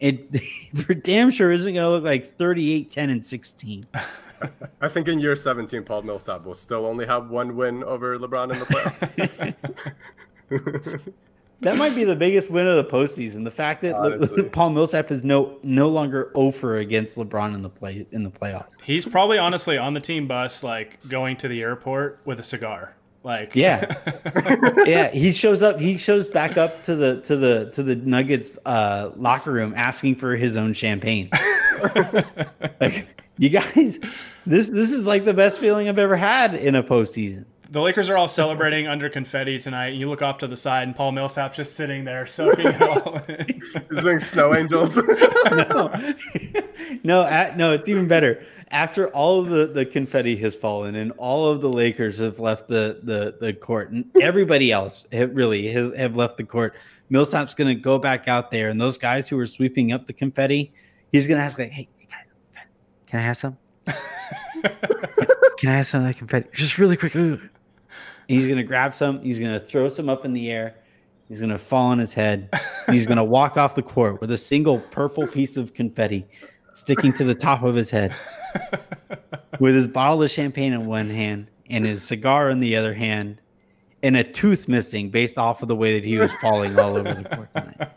It 0.00 0.38
for 0.74 0.92
damn 0.92 1.30
sure 1.30 1.50
isn't 1.50 1.72
going 1.72 1.84
to 1.84 1.90
look 1.90 2.04
like 2.04 2.36
38, 2.36 2.90
10, 2.90 3.10
and 3.10 3.24
16. 3.24 3.86
I 4.80 4.88
think 4.88 5.08
in 5.08 5.18
year 5.18 5.36
17, 5.36 5.84
Paul 5.84 6.02
Millsap 6.02 6.44
will 6.44 6.54
still 6.54 6.86
only 6.86 7.06
have 7.06 7.30
one 7.30 7.56
win 7.56 7.84
over 7.84 8.18
LeBron 8.18 8.52
in 8.52 8.58
the 8.58 9.54
playoffs. 10.50 11.12
That 11.64 11.76
might 11.78 11.94
be 11.94 12.04
the 12.04 12.14
biggest 12.14 12.50
win 12.50 12.66
of 12.66 12.76
the 12.76 12.84
postseason. 12.84 13.42
The 13.44 13.50
fact 13.50 13.80
that 13.82 13.98
Le- 13.98 14.44
Paul 14.50 14.70
Millsap 14.70 15.10
is 15.10 15.24
no 15.24 15.58
no 15.62 15.88
longer 15.88 16.30
over 16.34 16.76
against 16.76 17.16
LeBron 17.16 17.54
in 17.54 17.62
the 17.62 17.70
play 17.70 18.06
in 18.12 18.22
the 18.22 18.30
playoffs. 18.30 18.78
He's 18.82 19.06
probably 19.06 19.38
honestly 19.38 19.78
on 19.78 19.94
the 19.94 20.00
team 20.00 20.26
bus, 20.26 20.62
like 20.62 20.98
going 21.08 21.38
to 21.38 21.48
the 21.48 21.62
airport 21.62 22.20
with 22.26 22.38
a 22.38 22.42
cigar. 22.42 22.94
Like 23.22 23.56
yeah, 23.56 23.94
yeah. 24.84 25.10
He 25.12 25.32
shows 25.32 25.62
up. 25.62 25.80
He 25.80 25.96
shows 25.96 26.28
back 26.28 26.58
up 26.58 26.82
to 26.82 26.94
the 26.94 27.22
to 27.22 27.36
the 27.36 27.70
to 27.72 27.82
the 27.82 27.96
Nuggets 27.96 28.50
uh, 28.66 29.12
locker 29.16 29.50
room 29.52 29.72
asking 29.74 30.16
for 30.16 30.36
his 30.36 30.58
own 30.58 30.74
champagne. 30.74 31.30
like 32.78 33.23
you 33.38 33.48
guys, 33.48 33.98
this 34.46 34.70
this 34.70 34.92
is 34.92 35.06
like 35.06 35.24
the 35.24 35.34
best 35.34 35.58
feeling 35.58 35.88
I've 35.88 35.98
ever 35.98 36.16
had 36.16 36.54
in 36.54 36.74
a 36.74 36.82
postseason. 36.82 37.44
the 37.70 37.80
Lakers 37.80 38.08
are 38.08 38.16
all 38.16 38.28
celebrating 38.28 38.86
under 38.86 39.08
confetti 39.08 39.58
tonight. 39.58 39.94
You 39.94 40.08
look 40.08 40.22
off 40.22 40.38
to 40.38 40.46
the 40.46 40.56
side, 40.56 40.86
and 40.86 40.94
Paul 40.94 41.12
Millsap's 41.12 41.56
just 41.56 41.74
sitting 41.74 42.04
there 42.04 42.26
soaking 42.26 42.66
it 42.66 42.82
all 42.82 43.16
in. 43.28 43.60
He's 43.90 44.02
doing 44.02 44.20
snow 44.20 44.54
angels. 44.54 44.94
no, 45.50 46.14
no, 47.02 47.24
at, 47.24 47.56
no. 47.56 47.72
It's 47.72 47.88
even 47.88 48.06
better. 48.06 48.44
After 48.70 49.08
all 49.08 49.40
of 49.40 49.48
the, 49.48 49.66
the 49.66 49.84
confetti 49.86 50.36
has 50.36 50.56
fallen 50.56 50.96
and 50.96 51.12
all 51.12 51.48
of 51.48 51.60
the 51.60 51.68
Lakers 51.68 52.18
have 52.18 52.38
left 52.38 52.68
the 52.68 53.00
the, 53.02 53.36
the 53.40 53.52
court, 53.52 53.90
and 53.90 54.04
everybody 54.20 54.70
else 54.70 55.06
have 55.12 55.34
really 55.34 55.70
has, 55.72 55.92
have 55.96 56.16
left 56.16 56.36
the 56.36 56.44
court, 56.44 56.74
Millsap's 57.10 57.54
going 57.54 57.68
to 57.68 57.80
go 57.80 57.98
back 57.98 58.28
out 58.28 58.50
there, 58.50 58.68
and 58.68 58.80
those 58.80 58.98
guys 58.98 59.28
who 59.28 59.38
are 59.38 59.46
sweeping 59.46 59.92
up 59.92 60.06
the 60.06 60.12
confetti, 60.12 60.72
he's 61.12 61.26
going 61.26 61.38
to 61.38 61.44
ask 61.44 61.58
like, 61.58 61.70
"Hey, 61.70 61.84
guys, 61.84 61.93
can 63.14 63.20
I 63.20 63.26
have 63.26 63.36
some? 63.36 63.56
can 63.86 65.70
I 65.70 65.76
have 65.76 65.86
some 65.86 66.00
of 66.00 66.08
that 66.08 66.18
confetti? 66.18 66.48
Just 66.52 66.78
really 66.78 66.96
quick." 66.96 67.12
He's 68.26 68.48
to 68.48 68.62
grab 68.64 68.92
some. 68.92 69.22
He's 69.22 69.38
to 69.38 69.60
throw 69.60 69.88
some 69.88 70.08
up 70.08 70.24
in 70.24 70.32
the 70.32 70.50
air. 70.50 70.74
He's 71.28 71.38
to 71.40 71.58
fall 71.58 71.92
on 71.92 72.00
his 72.00 72.12
head. 72.12 72.50
He's 72.90 73.06
to 73.06 73.22
walk 73.22 73.56
off 73.56 73.76
the 73.76 73.82
court 73.82 74.20
with 74.20 74.32
a 74.32 74.38
single 74.38 74.80
purple 74.80 75.28
piece 75.28 75.56
of 75.56 75.74
confetti 75.74 76.26
sticking 76.72 77.12
to 77.12 77.22
the 77.22 77.36
top 77.36 77.62
of 77.62 77.76
his 77.76 77.88
head, 77.88 78.12
with 79.60 79.76
his 79.76 79.86
bottle 79.86 80.20
of 80.20 80.28
champagne 80.28 80.72
in 80.72 80.86
one 80.86 81.08
hand 81.08 81.46
and 81.70 81.86
his 81.86 82.02
cigar 82.02 82.50
in 82.50 82.58
the 82.58 82.74
other 82.74 82.94
hand, 82.94 83.40
and 84.02 84.16
a 84.16 84.24
tooth 84.24 84.66
missing 84.66 85.08
based 85.08 85.38
off 85.38 85.62
of 85.62 85.68
the 85.68 85.76
way 85.76 86.00
that 86.00 86.04
he 86.04 86.18
was 86.18 86.32
falling 86.40 86.76
all 86.76 86.96
over 86.96 87.14
the 87.14 87.28
court 87.28 87.48
tonight. 87.54 87.90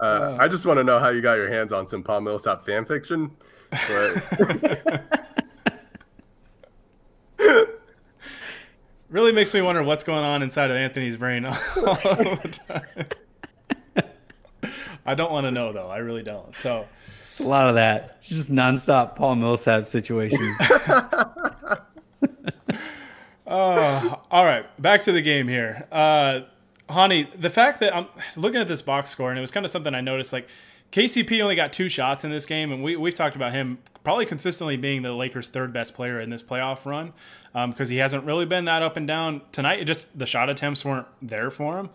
Uh, 0.00 0.36
I 0.40 0.48
just 0.48 0.64
want 0.64 0.78
to 0.78 0.84
know 0.84 0.98
how 0.98 1.10
you 1.10 1.20
got 1.20 1.34
your 1.34 1.52
hands 1.52 1.72
on 1.72 1.86
some 1.86 2.02
Paul 2.02 2.22
Millsap 2.22 2.64
fan 2.64 2.84
fiction. 2.84 3.30
But 3.70 5.02
really 9.10 9.32
makes 9.32 9.52
me 9.52 9.60
wonder 9.60 9.82
what's 9.82 10.04
going 10.04 10.24
on 10.24 10.42
inside 10.42 10.70
of 10.70 10.76
Anthony's 10.76 11.16
brain 11.16 11.44
all 11.46 11.52
the 11.52 12.60
time. 12.66 13.06
I 15.04 15.14
don't 15.14 15.32
want 15.32 15.44
to 15.44 15.50
know 15.50 15.72
though. 15.72 15.88
I 15.88 15.98
really 15.98 16.22
don't. 16.22 16.54
So 16.54 16.86
it's 17.30 17.40
a 17.40 17.44
lot 17.44 17.68
of 17.68 17.74
that. 17.74 18.22
Just 18.22 18.50
nonstop 18.50 19.16
Paul 19.16 19.36
Millsap 19.36 19.86
situations. 19.86 20.56
oh, 23.46 24.22
all 24.30 24.44
right. 24.44 24.66
Back 24.80 25.02
to 25.02 25.12
the 25.12 25.22
game 25.22 25.48
here. 25.48 25.86
Uh, 25.90 26.42
Hani, 26.90 27.28
the 27.40 27.50
fact 27.50 27.80
that 27.80 27.94
I'm 27.94 28.06
looking 28.36 28.60
at 28.60 28.68
this 28.68 28.82
box 28.82 29.10
score, 29.10 29.30
and 29.30 29.38
it 29.38 29.40
was 29.40 29.50
kind 29.50 29.64
of 29.64 29.70
something 29.70 29.94
I 29.94 30.00
noticed. 30.00 30.32
Like 30.32 30.48
KCP 30.92 31.40
only 31.40 31.54
got 31.54 31.72
two 31.72 31.88
shots 31.88 32.24
in 32.24 32.30
this 32.30 32.46
game, 32.46 32.72
and 32.72 32.82
we, 32.82 32.96
we've 32.96 33.14
talked 33.14 33.36
about 33.36 33.52
him 33.52 33.78
probably 34.02 34.26
consistently 34.26 34.76
being 34.76 35.02
the 35.02 35.12
Lakers' 35.12 35.48
third 35.48 35.72
best 35.72 35.94
player 35.94 36.20
in 36.20 36.30
this 36.30 36.42
playoff 36.42 36.84
run 36.86 37.12
because 37.52 37.88
um, 37.88 37.92
he 37.92 37.98
hasn't 37.98 38.24
really 38.24 38.46
been 38.46 38.64
that 38.64 38.82
up 38.82 38.96
and 38.96 39.06
down. 39.06 39.42
Tonight, 39.52 39.84
just 39.84 40.06
the 40.18 40.26
shot 40.26 40.50
attempts 40.50 40.84
weren't 40.84 41.06
there 41.22 41.50
for 41.50 41.78
him. 41.78 41.90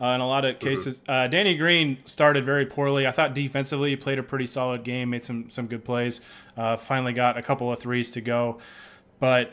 Uh, 0.00 0.08
in 0.08 0.20
a 0.20 0.26
lot 0.26 0.44
of 0.44 0.56
mm-hmm. 0.56 0.68
cases, 0.68 1.02
uh, 1.08 1.26
Danny 1.26 1.56
Green 1.56 1.98
started 2.04 2.44
very 2.44 2.64
poorly. 2.64 3.06
I 3.06 3.10
thought 3.10 3.34
defensively 3.34 3.90
he 3.90 3.96
played 3.96 4.18
a 4.18 4.22
pretty 4.22 4.46
solid 4.46 4.84
game, 4.84 5.10
made 5.10 5.24
some 5.24 5.50
some 5.50 5.66
good 5.66 5.84
plays. 5.84 6.20
Uh, 6.56 6.76
finally 6.76 7.12
got 7.12 7.36
a 7.36 7.42
couple 7.42 7.70
of 7.72 7.78
threes 7.78 8.12
to 8.12 8.20
go, 8.20 8.58
but 9.18 9.52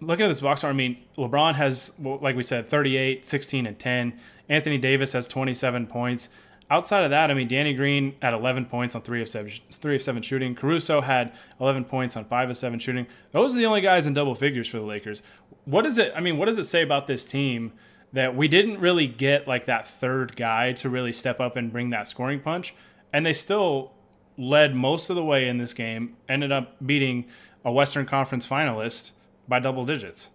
looking 0.00 0.26
at 0.26 0.28
this 0.28 0.40
box 0.40 0.60
score, 0.60 0.70
I 0.70 0.74
mean, 0.74 0.98
LeBron 1.16 1.54
has, 1.54 1.92
like 1.98 2.36
we 2.36 2.42
said, 2.42 2.66
38, 2.66 3.24
16, 3.24 3.66
and 3.66 3.78
10. 3.78 4.18
Anthony 4.48 4.78
Davis 4.78 5.12
has 5.12 5.26
27 5.26 5.86
points. 5.86 6.28
Outside 6.68 7.04
of 7.04 7.10
that, 7.10 7.30
I 7.30 7.34
mean, 7.34 7.46
Danny 7.46 7.74
Green 7.74 8.16
had 8.20 8.34
11 8.34 8.66
points 8.66 8.94
on 8.96 9.02
three 9.02 9.22
of 9.22 9.28
seven, 9.28 9.52
three 9.70 9.96
of 9.96 10.02
seven 10.02 10.20
shooting. 10.20 10.54
Caruso 10.54 11.00
had 11.00 11.32
11 11.60 11.84
points 11.84 12.16
on 12.16 12.24
five 12.24 12.50
of 12.50 12.56
seven 12.56 12.78
shooting. 12.78 13.06
Those 13.30 13.54
are 13.54 13.58
the 13.58 13.66
only 13.66 13.80
guys 13.80 14.06
in 14.06 14.14
double 14.14 14.34
figures 14.34 14.66
for 14.68 14.80
the 14.80 14.84
Lakers. 14.84 15.22
What 15.64 15.86
is 15.86 15.96
it? 15.98 16.12
I 16.16 16.20
mean, 16.20 16.38
what 16.38 16.46
does 16.46 16.58
it 16.58 16.64
say 16.64 16.82
about 16.82 17.06
this 17.06 17.24
team 17.24 17.72
that 18.12 18.34
we 18.34 18.48
didn't 18.48 18.80
really 18.80 19.06
get 19.06 19.46
like 19.46 19.66
that 19.66 19.88
third 19.88 20.34
guy 20.36 20.72
to 20.72 20.88
really 20.88 21.12
step 21.12 21.38
up 21.38 21.56
and 21.56 21.72
bring 21.72 21.90
that 21.90 22.08
scoring 22.08 22.40
punch, 22.40 22.74
and 23.12 23.24
they 23.24 23.32
still 23.32 23.92
led 24.36 24.74
most 24.74 25.08
of 25.08 25.16
the 25.16 25.24
way 25.24 25.48
in 25.48 25.58
this 25.58 25.72
game. 25.72 26.16
Ended 26.28 26.50
up 26.50 26.76
beating 26.84 27.26
a 27.64 27.72
Western 27.72 28.06
Conference 28.06 28.46
finalist 28.48 29.12
by 29.48 29.58
double 29.58 29.84
digits. 29.84 30.30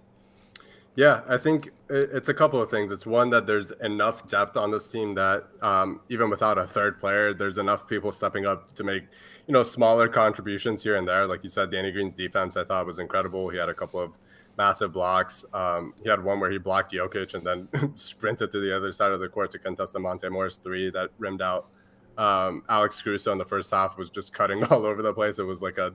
Yeah, 0.96 1.22
I 1.28 1.38
think 1.38 1.72
it's 1.90 2.28
a 2.28 2.34
couple 2.34 2.62
of 2.62 2.70
things. 2.70 2.92
It's 2.92 3.06
one 3.06 3.30
that 3.30 3.48
there's 3.48 3.72
enough 3.82 4.28
depth 4.28 4.58
on 4.58 4.72
this 4.72 4.90
team 4.90 5.16
that 5.16 5.46
um, 5.62 6.02
even 6.10 6.30
without 6.30 6.58
a 6.58 6.68
third 6.68 7.00
player, 7.00 7.34
there's 7.34 7.58
enough 7.58 7.88
people 7.88 8.12
stepping 8.12 8.46
up 8.46 8.76
to 8.76 8.84
make 8.84 9.04
you 9.48 9.54
know 9.54 9.64
smaller 9.64 10.10
contributions 10.10 10.84
here 10.84 10.98
and 10.98 11.08
there. 11.08 11.26
Like 11.26 11.44
you 11.44 11.50
said, 11.50 11.72
Danny 11.72 11.92
Green's 11.92 12.14
defense 12.14 12.58
I 12.58 12.66
thought 12.66 12.86
was 12.86 13.00
incredible. 13.00 13.48
He 13.50 13.58
had 13.58 13.70
a 13.70 13.74
couple 13.74 14.02
of 14.02 14.18
massive 14.58 14.92
blocks. 14.92 15.46
Um, 15.54 15.94
he 16.04 16.10
had 16.10 16.22
one 16.22 16.42
where 16.42 16.52
he 16.52 16.58
blocked 16.58 16.94
Jokic 16.94 17.36
and 17.36 17.46
then 17.46 17.94
sprinted 17.96 18.52
to 18.52 18.60
the 18.60 18.76
other 18.76 18.92
side 18.92 19.14
of 19.14 19.22
the 19.22 19.30
court 19.30 19.52
to 19.52 19.60
contest 19.60 19.94
the 19.94 20.00
Monte 20.00 20.28
Morris 20.28 20.58
three 20.58 20.90
that 20.92 21.10
rimmed 21.20 21.42
out. 21.42 21.68
Um, 22.18 22.64
Alex 22.68 23.02
Caruso 23.02 23.32
in 23.32 23.38
the 23.38 23.46
first 23.46 23.72
half 23.72 23.98
was 23.98 24.10
just 24.10 24.34
cutting 24.34 24.64
all 24.66 24.86
over 24.86 25.02
the 25.02 25.14
place. 25.14 25.40
It 25.40 25.44
was 25.44 25.62
like 25.62 25.78
a 25.78 25.94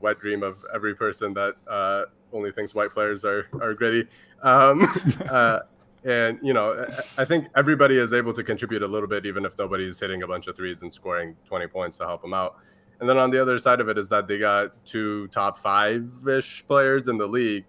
wet 0.00 0.18
dream 0.20 0.42
of 0.42 0.64
every 0.74 0.94
person 0.94 1.34
that 1.34 1.54
uh, 1.68 2.04
only 2.32 2.52
thinks 2.52 2.74
white 2.74 2.92
players 2.92 3.24
are 3.24 3.48
are 3.60 3.74
gritty. 3.74 4.08
Um, 4.42 4.88
uh, 5.30 5.60
and 6.04 6.38
you 6.42 6.52
know, 6.52 6.86
I 7.18 7.24
think 7.24 7.48
everybody 7.56 7.98
is 7.98 8.12
able 8.12 8.32
to 8.34 8.44
contribute 8.44 8.82
a 8.82 8.86
little 8.86 9.08
bit, 9.08 9.26
even 9.26 9.44
if 9.44 9.58
nobody's 9.58 9.98
hitting 9.98 10.22
a 10.22 10.26
bunch 10.26 10.46
of 10.46 10.56
threes 10.56 10.82
and 10.82 10.92
scoring 10.92 11.36
20 11.46 11.66
points 11.66 11.96
to 11.98 12.04
help 12.04 12.22
them 12.22 12.32
out. 12.32 12.56
And 13.00 13.08
then 13.08 13.18
on 13.18 13.30
the 13.30 13.40
other 13.40 13.58
side 13.58 13.80
of 13.80 13.88
it 13.88 13.98
is 13.98 14.08
that 14.08 14.26
they 14.28 14.38
got 14.38 14.72
two 14.86 15.28
top 15.28 15.58
five-ish 15.58 16.64
players 16.66 17.08
in 17.08 17.18
the 17.18 17.26
league, 17.26 17.64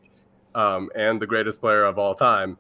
um, 0.56 0.90
and 0.96 1.22
the 1.22 1.28
greatest 1.28 1.60
player 1.60 1.84
of 1.84 1.98
all 1.98 2.16
time. 2.16 2.58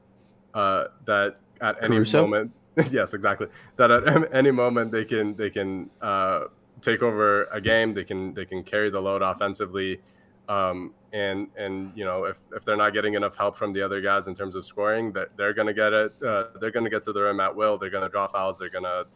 Uh, 0.53 0.85
that 1.05 1.37
at 1.61 1.77
any 1.83 1.97
Caruso? 1.97 2.23
moment, 2.23 2.51
yes, 2.91 3.13
exactly. 3.13 3.47
That 3.75 3.91
at 3.91 4.29
any 4.33 4.51
moment 4.51 4.91
they 4.91 5.05
can 5.05 5.35
they 5.35 5.49
can 5.49 5.89
uh, 6.01 6.45
take 6.81 7.01
over 7.01 7.45
a 7.45 7.61
game. 7.61 7.93
They 7.93 8.03
can 8.03 8.33
they 8.33 8.45
can 8.45 8.63
carry 8.63 8.89
the 8.89 8.99
load 8.99 9.21
offensively, 9.21 9.99
um, 10.49 10.93
and 11.13 11.47
and 11.57 11.91
you 11.95 12.05
know 12.05 12.25
if, 12.25 12.37
if 12.55 12.65
they're 12.65 12.77
not 12.77 12.93
getting 12.93 13.15
enough 13.15 13.35
help 13.35 13.57
from 13.57 13.73
the 13.73 13.81
other 13.81 14.01
guys 14.01 14.27
in 14.27 14.35
terms 14.35 14.55
of 14.55 14.65
scoring, 14.65 15.11
that 15.13 15.35
they're 15.37 15.53
going 15.53 15.67
to 15.67 15.73
get 15.73 15.93
it. 15.93 16.13
Uh, 16.25 16.45
they're 16.59 16.71
going 16.71 16.83
to 16.83 16.89
get 16.89 17.03
to 17.03 17.13
the 17.13 17.21
rim 17.21 17.39
at 17.39 17.55
will. 17.55 17.77
They're 17.77 17.89
going 17.89 18.03
to 18.03 18.09
draw 18.09 18.27
fouls. 18.27 18.59
They're 18.59 18.69
going 18.69 18.83
to 18.83 19.07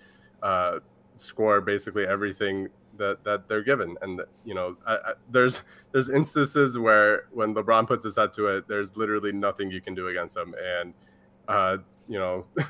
uh, 0.41 0.79
score 1.15 1.61
basically 1.61 2.05
everything 2.05 2.69
that 2.97 3.23
that 3.23 3.47
they're 3.47 3.63
given. 3.63 3.95
And 4.01 4.21
you 4.45 4.55
know, 4.55 4.77
I, 4.85 4.93
I, 4.95 5.13
there's 5.29 5.61
there's 5.91 6.09
instances 6.09 6.77
where 6.77 7.23
when 7.31 7.53
LeBron 7.53 7.87
puts 7.87 8.03
his 8.03 8.15
head 8.15 8.33
to 8.33 8.47
it, 8.47 8.67
there's 8.67 8.97
literally 8.97 9.31
nothing 9.31 9.71
you 9.71 9.81
can 9.81 9.95
do 9.95 10.07
against 10.07 10.35
them. 10.35 10.55
And 10.79 10.93
uh, 11.47 11.77
you 12.07 12.19
know. 12.19 12.45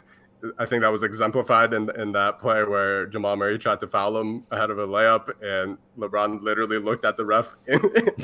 I 0.58 0.66
think 0.66 0.82
that 0.82 0.92
was 0.92 1.04
exemplified 1.04 1.74
in 1.74 1.90
in 2.00 2.12
that 2.14 2.40
play 2.40 2.64
where 2.64 3.06
Jamal 3.06 3.36
Murray 3.36 3.58
tried 3.58 3.80
to 3.82 3.88
foul 3.88 4.18
him 4.18 4.44
ahead 4.52 4.70
of 4.70 4.80
a 4.80 4.88
layup, 4.88 5.30
and 5.42 5.78
LeBron 5.98 6.42
literally 6.42 6.78
looked 6.78 7.06
at 7.06 7.18
the 7.18 7.26
ref 7.26 7.54
in, 7.68 7.82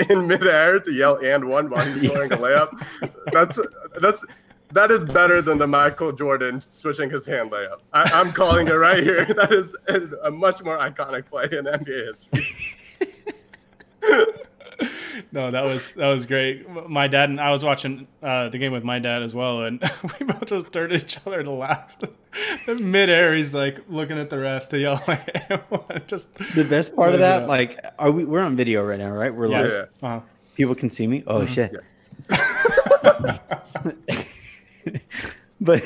in 0.10 0.28
midair 0.28 0.80
to 0.80 0.92
yell 0.92 1.18
"and 1.18 1.48
one" 1.48 1.70
while 1.70 1.86
he's 1.86 2.10
scoring 2.10 2.32
a 2.32 2.38
layup. 2.38 2.86
That's 3.32 3.60
that's 4.02 4.26
that 4.74 4.92
is 4.92 5.06
better 5.06 5.42
than 5.42 5.58
the 5.58 5.68
Michael 5.68 6.12
Jordan 6.12 6.62
switching 6.70 7.10
his 7.10 7.26
hand 7.26 7.52
layup. 7.52 7.80
I, 7.94 8.20
am 8.20 8.34
calling 8.34 8.68
it 8.68 8.74
right 8.74 9.04
here. 9.04 9.26
That 9.38 9.52
is 9.52 9.76
a 10.24 10.32
much 10.32 10.64
more 10.64 10.78
iconic 10.78 11.26
play 11.28 11.46
in 11.52 11.66
NBA 11.66 12.08
history. 12.08 13.14
no, 15.32 15.52
that 15.52 15.64
was 15.64 15.94
that 15.94 16.08
was 16.08 16.26
great. 16.26 16.68
My 16.90 17.08
dad 17.08 17.30
and 17.30 17.40
I 17.40 17.52
was 17.52 17.64
watching 17.64 18.08
uh, 18.22 18.50
the 18.50 18.58
game 18.58 18.72
with 18.72 18.84
my 18.84 19.00
dad 19.00 19.22
as 19.24 19.34
well, 19.34 19.64
and 19.64 19.82
we 20.20 20.26
both 20.26 20.46
just 20.46 20.72
turned 20.72 20.94
at 20.94 21.04
each 21.04 21.18
other 21.26 21.44
to 21.44 21.52
laugh. 21.52 21.98
Mid 22.68 23.10
air, 23.10 23.36
he's 23.36 23.54
like 23.54 23.82
looking 23.90 24.18
at 24.18 24.30
the 24.30 24.40
ref 24.40 24.70
to 24.70 24.80
yell 24.80 25.02
like 25.08 26.08
just 26.08 26.34
the 26.56 26.64
best 26.64 26.96
part 26.96 27.14
of 27.14 27.20
that, 27.20 27.48
like, 27.48 27.84
are 27.98 28.12
we? 28.12 28.26
We're 28.26 28.42
on 28.42 28.56
video 28.56 28.84
right 28.84 29.00
now, 29.00 29.12
right? 29.12 29.34
We're 29.34 29.48
live. 29.48 29.70
Yeah. 29.70 30.08
Uh-huh. 30.08 30.22
People 30.56 30.76
can 30.76 30.90
see 30.90 31.08
me. 31.08 31.24
Oh 31.28 31.42
mm-hmm. 31.42 31.54
shit! 31.54 31.74
Yeah. 31.74 33.38
but 35.62 35.84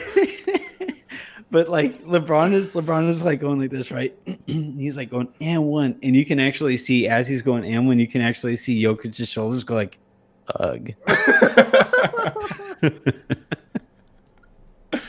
but 1.52 1.68
like 1.70 2.04
LeBron 2.06 2.54
is 2.54 2.74
LeBron 2.74 3.10
is 3.10 3.22
like 3.22 3.42
going 3.42 3.60
like 3.60 3.70
this, 3.70 3.92
right? 3.92 4.18
he's 4.48 4.98
like 4.98 5.12
going 5.12 5.32
and 5.42 5.66
one, 5.66 6.00
and 6.02 6.16
you 6.16 6.26
can 6.26 6.40
actually 6.40 6.78
see 6.78 7.08
as 7.08 7.28
he's 7.28 7.42
going 7.42 7.66
and 7.66 7.86
one, 7.86 8.00
you 8.00 8.08
can 8.08 8.22
actually 8.22 8.56
see 8.56 8.82
Jokic's 8.82 9.28
shoulders 9.28 9.64
go 9.66 9.76
like, 9.76 10.00
ugh. 10.56 10.94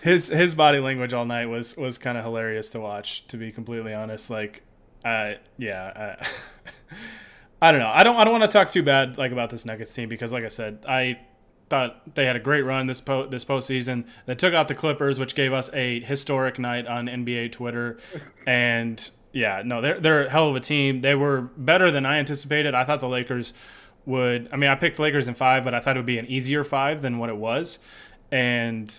his 0.00 0.28
his 0.28 0.54
body 0.54 0.78
language 0.78 1.12
all 1.12 1.26
night 1.26 1.46
was 1.46 1.76
was 1.76 1.98
kind 1.98 2.16
of 2.16 2.24
hilarious 2.24 2.70
to 2.70 2.80
watch. 2.80 3.26
To 3.28 3.36
be 3.36 3.52
completely 3.52 3.92
honest, 3.92 4.30
like, 4.30 4.62
uh, 5.04 5.34
yeah. 5.58 6.16
I, 6.20 6.26
I 7.68 7.72
don't 7.72 7.80
know. 7.80 7.90
I 7.92 8.02
don't. 8.02 8.16
I 8.16 8.24
don't 8.24 8.32
want 8.32 8.50
to 8.50 8.58
talk 8.58 8.70
too 8.70 8.82
bad 8.82 9.18
like 9.18 9.32
about 9.32 9.50
this 9.50 9.64
Nuggets 9.64 9.92
team 9.92 10.08
because, 10.08 10.32
like 10.32 10.44
I 10.44 10.48
said, 10.48 10.84
I 10.88 11.18
thought 11.68 12.14
they 12.14 12.24
had 12.26 12.36
a 12.36 12.40
great 12.40 12.62
run 12.62 12.86
this 12.86 13.00
po- 13.00 13.26
this 13.26 13.44
postseason. 13.44 14.06
They 14.26 14.34
took 14.34 14.54
out 14.54 14.68
the 14.68 14.74
Clippers, 14.74 15.18
which 15.18 15.34
gave 15.34 15.52
us 15.52 15.70
a 15.72 16.00
historic 16.00 16.58
night 16.58 16.86
on 16.86 17.06
NBA 17.06 17.52
Twitter. 17.52 17.98
And 18.46 19.08
yeah, 19.32 19.62
no, 19.64 19.80
they're 19.80 20.00
they're 20.00 20.24
a 20.24 20.30
hell 20.30 20.48
of 20.48 20.56
a 20.56 20.60
team. 20.60 21.00
They 21.00 21.14
were 21.14 21.42
better 21.56 21.90
than 21.90 22.06
I 22.06 22.18
anticipated. 22.18 22.74
I 22.74 22.84
thought 22.84 23.00
the 23.00 23.08
Lakers 23.08 23.52
would. 24.04 24.48
I 24.52 24.56
mean, 24.56 24.70
I 24.70 24.76
picked 24.76 24.98
Lakers 24.98 25.28
in 25.28 25.34
five, 25.34 25.64
but 25.64 25.74
I 25.74 25.80
thought 25.80 25.96
it 25.96 26.00
would 26.00 26.06
be 26.06 26.18
an 26.18 26.26
easier 26.26 26.64
five 26.64 27.02
than 27.02 27.18
what 27.18 27.28
it 27.28 27.36
was, 27.36 27.78
and 28.30 28.94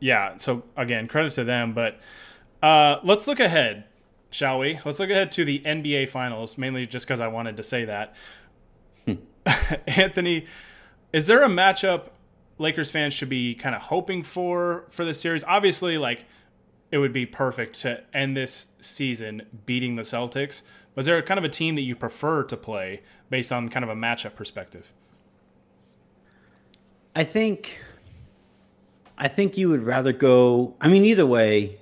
yeah. 0.00 0.38
So 0.38 0.64
again, 0.76 1.06
credit 1.06 1.30
to 1.34 1.44
them. 1.44 1.74
But 1.74 2.00
uh, 2.62 2.96
let's 3.04 3.26
look 3.26 3.38
ahead, 3.38 3.84
shall 4.30 4.58
we? 4.58 4.78
Let's 4.84 4.98
look 4.98 5.10
ahead 5.10 5.30
to 5.32 5.44
the 5.44 5.60
NBA 5.60 6.08
Finals, 6.08 6.58
mainly 6.58 6.86
just 6.86 7.06
because 7.06 7.20
I 7.20 7.28
wanted 7.28 7.56
to 7.58 7.62
say 7.62 7.84
that. 7.84 8.14
Anthony, 9.86 10.46
is 11.12 11.26
there 11.26 11.42
a 11.42 11.48
matchup 11.48 12.08
Lakers 12.58 12.90
fans 12.90 13.12
should 13.12 13.28
be 13.28 13.54
kind 13.54 13.74
of 13.74 13.82
hoping 13.82 14.22
for 14.22 14.84
for 14.88 15.04
this 15.04 15.20
series? 15.20 15.44
Obviously, 15.44 15.98
like 15.98 16.24
it 16.90 16.98
would 16.98 17.12
be 17.12 17.26
perfect 17.26 17.80
to 17.80 18.02
end 18.14 18.36
this 18.36 18.66
season 18.80 19.42
beating 19.66 19.96
the 19.96 20.02
Celtics. 20.02 20.62
Was 20.94 21.06
there 21.06 21.20
kind 21.22 21.38
of 21.38 21.44
a 21.44 21.48
team 21.48 21.74
that 21.74 21.82
you 21.82 21.94
prefer 21.94 22.42
to 22.44 22.56
play 22.56 23.00
based 23.28 23.52
on 23.52 23.68
kind 23.68 23.84
of 23.84 23.90
a 23.90 23.94
matchup 23.94 24.34
perspective? 24.34 24.92
I 27.14 27.24
think 27.24 27.78
I 29.18 29.28
think 29.28 29.56
you 29.56 29.68
would 29.68 29.82
rather 29.82 30.12
go 30.12 30.74
I 30.80 30.88
mean 30.88 31.04
either 31.04 31.26
way 31.26 31.78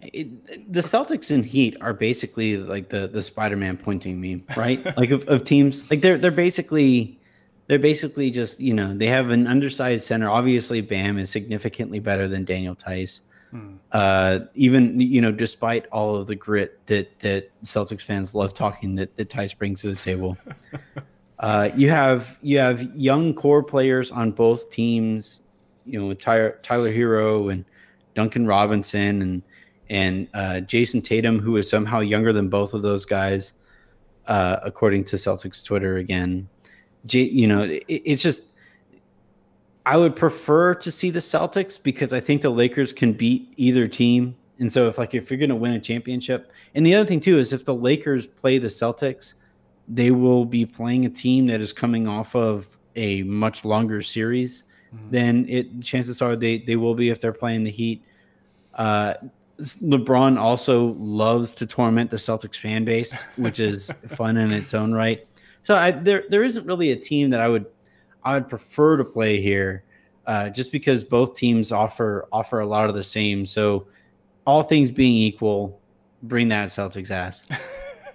it, 0.00 0.72
the 0.72 0.80
Celtics 0.80 1.30
and 1.30 1.44
Heat 1.44 1.76
are 1.80 1.92
basically 1.92 2.56
like 2.56 2.88
the 2.88 3.08
the 3.08 3.22
Spider-Man 3.22 3.76
pointing 3.76 4.20
meme, 4.20 4.44
right? 4.56 4.84
like 4.96 5.10
of, 5.10 5.26
of 5.28 5.44
teams 5.44 5.90
like 5.90 6.00
they're 6.00 6.18
they're 6.18 6.30
basically 6.30 7.17
they're 7.68 7.78
basically 7.78 8.30
just, 8.30 8.60
you 8.60 8.74
know, 8.74 8.96
they 8.96 9.06
have 9.06 9.30
an 9.30 9.46
undersized 9.46 10.06
center. 10.06 10.28
Obviously 10.28 10.80
Bam 10.80 11.18
is 11.18 11.30
significantly 11.30 12.00
better 12.00 12.26
than 12.26 12.44
Daniel 12.44 12.74
Theis. 12.74 13.20
Hmm. 13.50 13.76
Uh, 13.92 14.40
even 14.54 15.00
you 15.00 15.20
know, 15.20 15.32
despite 15.32 15.86
all 15.86 16.16
of 16.16 16.26
the 16.26 16.34
grit 16.34 16.84
that 16.86 17.18
that 17.20 17.50
Celtics 17.64 18.02
fans 18.02 18.34
love 18.34 18.52
talking 18.52 18.96
that 18.96 19.16
that 19.16 19.30
Theis 19.30 19.56
brings 19.56 19.80
to 19.82 19.90
the 19.90 19.96
table, 19.96 20.36
uh, 21.38 21.70
you 21.74 21.88
have 21.88 22.38
you 22.42 22.58
have 22.58 22.94
young 22.94 23.32
core 23.32 23.62
players 23.62 24.10
on 24.10 24.32
both 24.32 24.70
teams. 24.70 25.40
You 25.86 25.98
know, 25.98 26.12
Tyler, 26.12 26.58
Tyler 26.62 26.92
Herro 26.92 27.50
and 27.50 27.64
Duncan 28.14 28.46
Robinson 28.46 29.22
and 29.22 29.42
and 29.88 30.28
uh, 30.34 30.60
Jayson 30.60 31.02
Tatum, 31.02 31.38
who 31.38 31.56
is 31.56 31.70
somehow 31.70 32.00
younger 32.00 32.34
than 32.34 32.50
both 32.50 32.74
of 32.74 32.82
those 32.82 33.06
guys, 33.06 33.54
uh, 34.26 34.58
according 34.62 35.04
to 35.04 35.16
Celtics 35.16 35.64
Twitter 35.64 35.96
again. 35.96 36.50
You 37.10 37.46
know, 37.46 37.62
it, 37.62 37.84
it's 37.88 38.22
just 38.22 38.44
I 39.86 39.96
would 39.96 40.16
prefer 40.16 40.74
to 40.74 40.90
see 40.90 41.10
the 41.10 41.18
Celtics 41.18 41.82
because 41.82 42.12
I 42.12 42.20
think 42.20 42.42
the 42.42 42.50
Lakers 42.50 42.92
can 42.92 43.12
beat 43.12 43.52
either 43.56 43.88
team. 43.88 44.36
And 44.58 44.70
so 44.70 44.86
if 44.88 44.98
like 44.98 45.14
if 45.14 45.30
you're 45.30 45.38
going 45.38 45.48
to 45.48 45.56
win 45.56 45.72
a 45.72 45.80
championship, 45.80 46.52
and 46.74 46.84
the 46.84 46.94
other 46.94 47.06
thing 47.06 47.20
too 47.20 47.38
is 47.38 47.52
if 47.52 47.64
the 47.64 47.74
Lakers 47.74 48.26
play 48.26 48.58
the 48.58 48.68
Celtics, 48.68 49.34
they 49.88 50.10
will 50.10 50.44
be 50.44 50.66
playing 50.66 51.06
a 51.06 51.08
team 51.08 51.46
that 51.46 51.60
is 51.60 51.72
coming 51.72 52.06
off 52.06 52.34
of 52.34 52.78
a 52.96 53.22
much 53.22 53.64
longer 53.64 54.02
series. 54.02 54.64
Mm-hmm. 54.94 55.10
Then 55.10 55.46
it 55.48 55.80
chances 55.80 56.20
are 56.20 56.36
they 56.36 56.58
they 56.58 56.76
will 56.76 56.94
be 56.94 57.08
if 57.08 57.20
they're 57.20 57.32
playing 57.32 57.64
the 57.64 57.70
Heat. 57.70 58.04
Uh, 58.74 59.14
LeBron 59.60 60.38
also 60.38 60.94
loves 60.98 61.54
to 61.54 61.66
torment 61.66 62.10
the 62.10 62.16
Celtics 62.16 62.56
fan 62.56 62.84
base, 62.84 63.16
which 63.36 63.58
is 63.58 63.90
fun 64.08 64.36
in 64.36 64.52
its 64.52 64.74
own 64.74 64.92
right. 64.92 65.26
So 65.68 65.76
I, 65.76 65.90
there 65.90 66.24
there 66.30 66.42
isn't 66.42 66.64
really 66.64 66.92
a 66.92 66.96
team 66.96 67.28
that 67.28 67.40
I 67.40 67.48
would 67.50 67.66
I 68.24 68.32
would 68.32 68.48
prefer 68.48 68.96
to 68.96 69.04
play 69.04 69.38
here, 69.38 69.84
uh, 70.26 70.48
just 70.48 70.72
because 70.72 71.04
both 71.04 71.34
teams 71.34 71.72
offer 71.72 72.26
offer 72.32 72.60
a 72.60 72.66
lot 72.66 72.88
of 72.88 72.94
the 72.94 73.02
same. 73.02 73.44
So, 73.44 73.86
all 74.46 74.62
things 74.62 74.90
being 74.90 75.14
equal, 75.14 75.78
bring 76.22 76.48
that 76.48 76.70
Celtics 76.70 77.10
ass. 77.10 77.42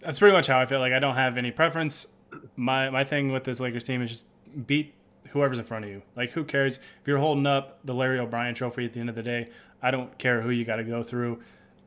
That's 0.00 0.18
pretty 0.18 0.36
much 0.36 0.48
how 0.48 0.58
I 0.58 0.66
feel. 0.66 0.80
Like 0.80 0.92
I 0.92 0.98
don't 0.98 1.14
have 1.14 1.38
any 1.38 1.50
preference. 1.50 2.08
My 2.56 2.90
my 2.90 3.04
thing 3.04 3.32
with 3.32 3.44
this 3.44 3.58
Lakers 3.58 3.84
team 3.84 4.02
is 4.02 4.10
just 4.10 4.26
beat 4.66 4.92
whoever's 5.30 5.58
in 5.58 5.64
front 5.64 5.86
of 5.86 5.90
you. 5.90 6.02
Like 6.14 6.32
who 6.32 6.44
cares 6.44 6.76
if 6.76 7.06
you're 7.08 7.16
holding 7.16 7.46
up 7.46 7.78
the 7.86 7.94
Larry 7.94 8.18
O'Brien 8.18 8.54
Trophy 8.54 8.84
at 8.84 8.92
the 8.92 9.00
end 9.00 9.08
of 9.08 9.14
the 9.14 9.22
day? 9.22 9.48
I 9.80 9.90
don't 9.90 10.18
care 10.18 10.42
who 10.42 10.50
you 10.50 10.66
got 10.66 10.76
to 10.76 10.84
go 10.84 11.02
through. 11.02 11.40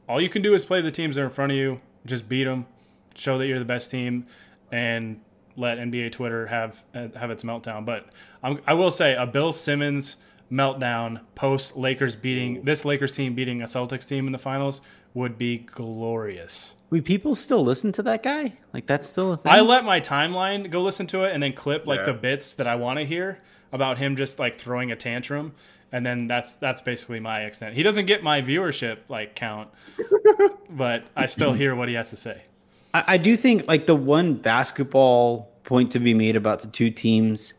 All 0.10 0.20
you 0.20 0.30
can 0.30 0.42
do 0.42 0.56
is 0.56 0.66
play 0.66 0.82
the 0.82 0.90
teams 0.90 1.16
that 1.16 1.22
are 1.22 1.26
in 1.26 1.30
front 1.30 1.52
of 1.52 1.60
you. 1.60 1.80
Just 2.08 2.28
beat 2.28 2.46
them. 2.46 2.66
Show 3.14 3.38
that 3.38 3.46
you're 3.46 3.60
the 3.60 3.66
best 3.66 3.92
team, 3.92 4.26
and 4.74 5.22
let 5.56 5.78
NBA 5.78 6.12
Twitter 6.12 6.48
have 6.48 6.84
uh, 6.96 7.08
have 7.16 7.30
its 7.30 7.44
meltdown. 7.44 7.86
But 7.86 8.08
I'm, 8.42 8.60
I 8.66 8.74
will 8.74 8.90
say 8.90 9.14
a 9.14 9.26
Bill 9.26 9.54
Simmons 9.54 10.18
meltdown 10.52 11.22
post 11.36 11.78
Lakers 11.78 12.16
beating 12.16 12.64
this 12.64 12.84
Lakers 12.84 13.12
team 13.12 13.36
beating 13.36 13.62
a 13.62 13.66
Celtics 13.66 14.08
team 14.08 14.26
in 14.26 14.34
the 14.34 14.40
finals 14.40 14.82
would 15.14 15.38
be 15.38 15.60
glorious. 15.60 16.74
We 16.90 17.02
people 17.02 17.36
still 17.36 17.64
listen 17.64 17.92
to 17.94 18.04
that 18.04 18.24
guy? 18.24 18.54
Like 18.74 18.88
that's 18.88 19.08
still 19.08 19.34
a 19.34 19.38
thing. 19.38 19.52
I 19.52 19.62
let 19.62 19.86
my 19.86 20.02
timeline 20.02 20.70
go 20.72 20.82
listen 20.82 21.06
to 21.08 21.24
it 21.24 21.34
and 21.34 21.42
then 21.42 21.54
clip 21.54 21.86
like 21.86 22.00
yeah. 22.00 22.08
the 22.08 22.14
bits 22.14 22.56
that 22.56 22.66
I 22.66 22.76
want 22.76 22.98
to 22.98 23.06
hear 23.06 23.40
about 23.72 24.00
him 24.00 24.16
just 24.16 24.40
like 24.40 24.58
throwing 24.58 24.92
a 24.92 24.96
tantrum 24.96 25.54
and 25.92 26.04
then 26.04 26.28
that's 26.28 26.56
that's 26.56 26.82
basically 26.82 27.20
my 27.20 27.42
extent. 27.42 27.76
He 27.76 27.84
doesn't 27.84 28.08
get 28.08 28.24
my 28.24 28.42
viewership 28.42 28.98
like 29.08 29.36
count, 29.36 29.70
but 30.72 31.06
I 31.16 31.28
still 31.28 31.54
hear 31.54 31.76
what 31.76 31.90
he 31.90 31.94
has 31.94 32.10
to 32.10 32.16
say. 32.16 32.42
I, 32.94 33.04
I 33.08 33.18
do 33.18 33.36
think 33.36 33.68
like 33.68 33.88
the 33.88 33.96
one 33.96 34.36
basketball 34.36 35.52
point 35.64 35.92
to 35.92 36.00
be 36.00 36.14
made 36.14 36.36
about 36.36 36.62
the 36.62 36.68
two 36.68 36.90
teams 36.90 37.54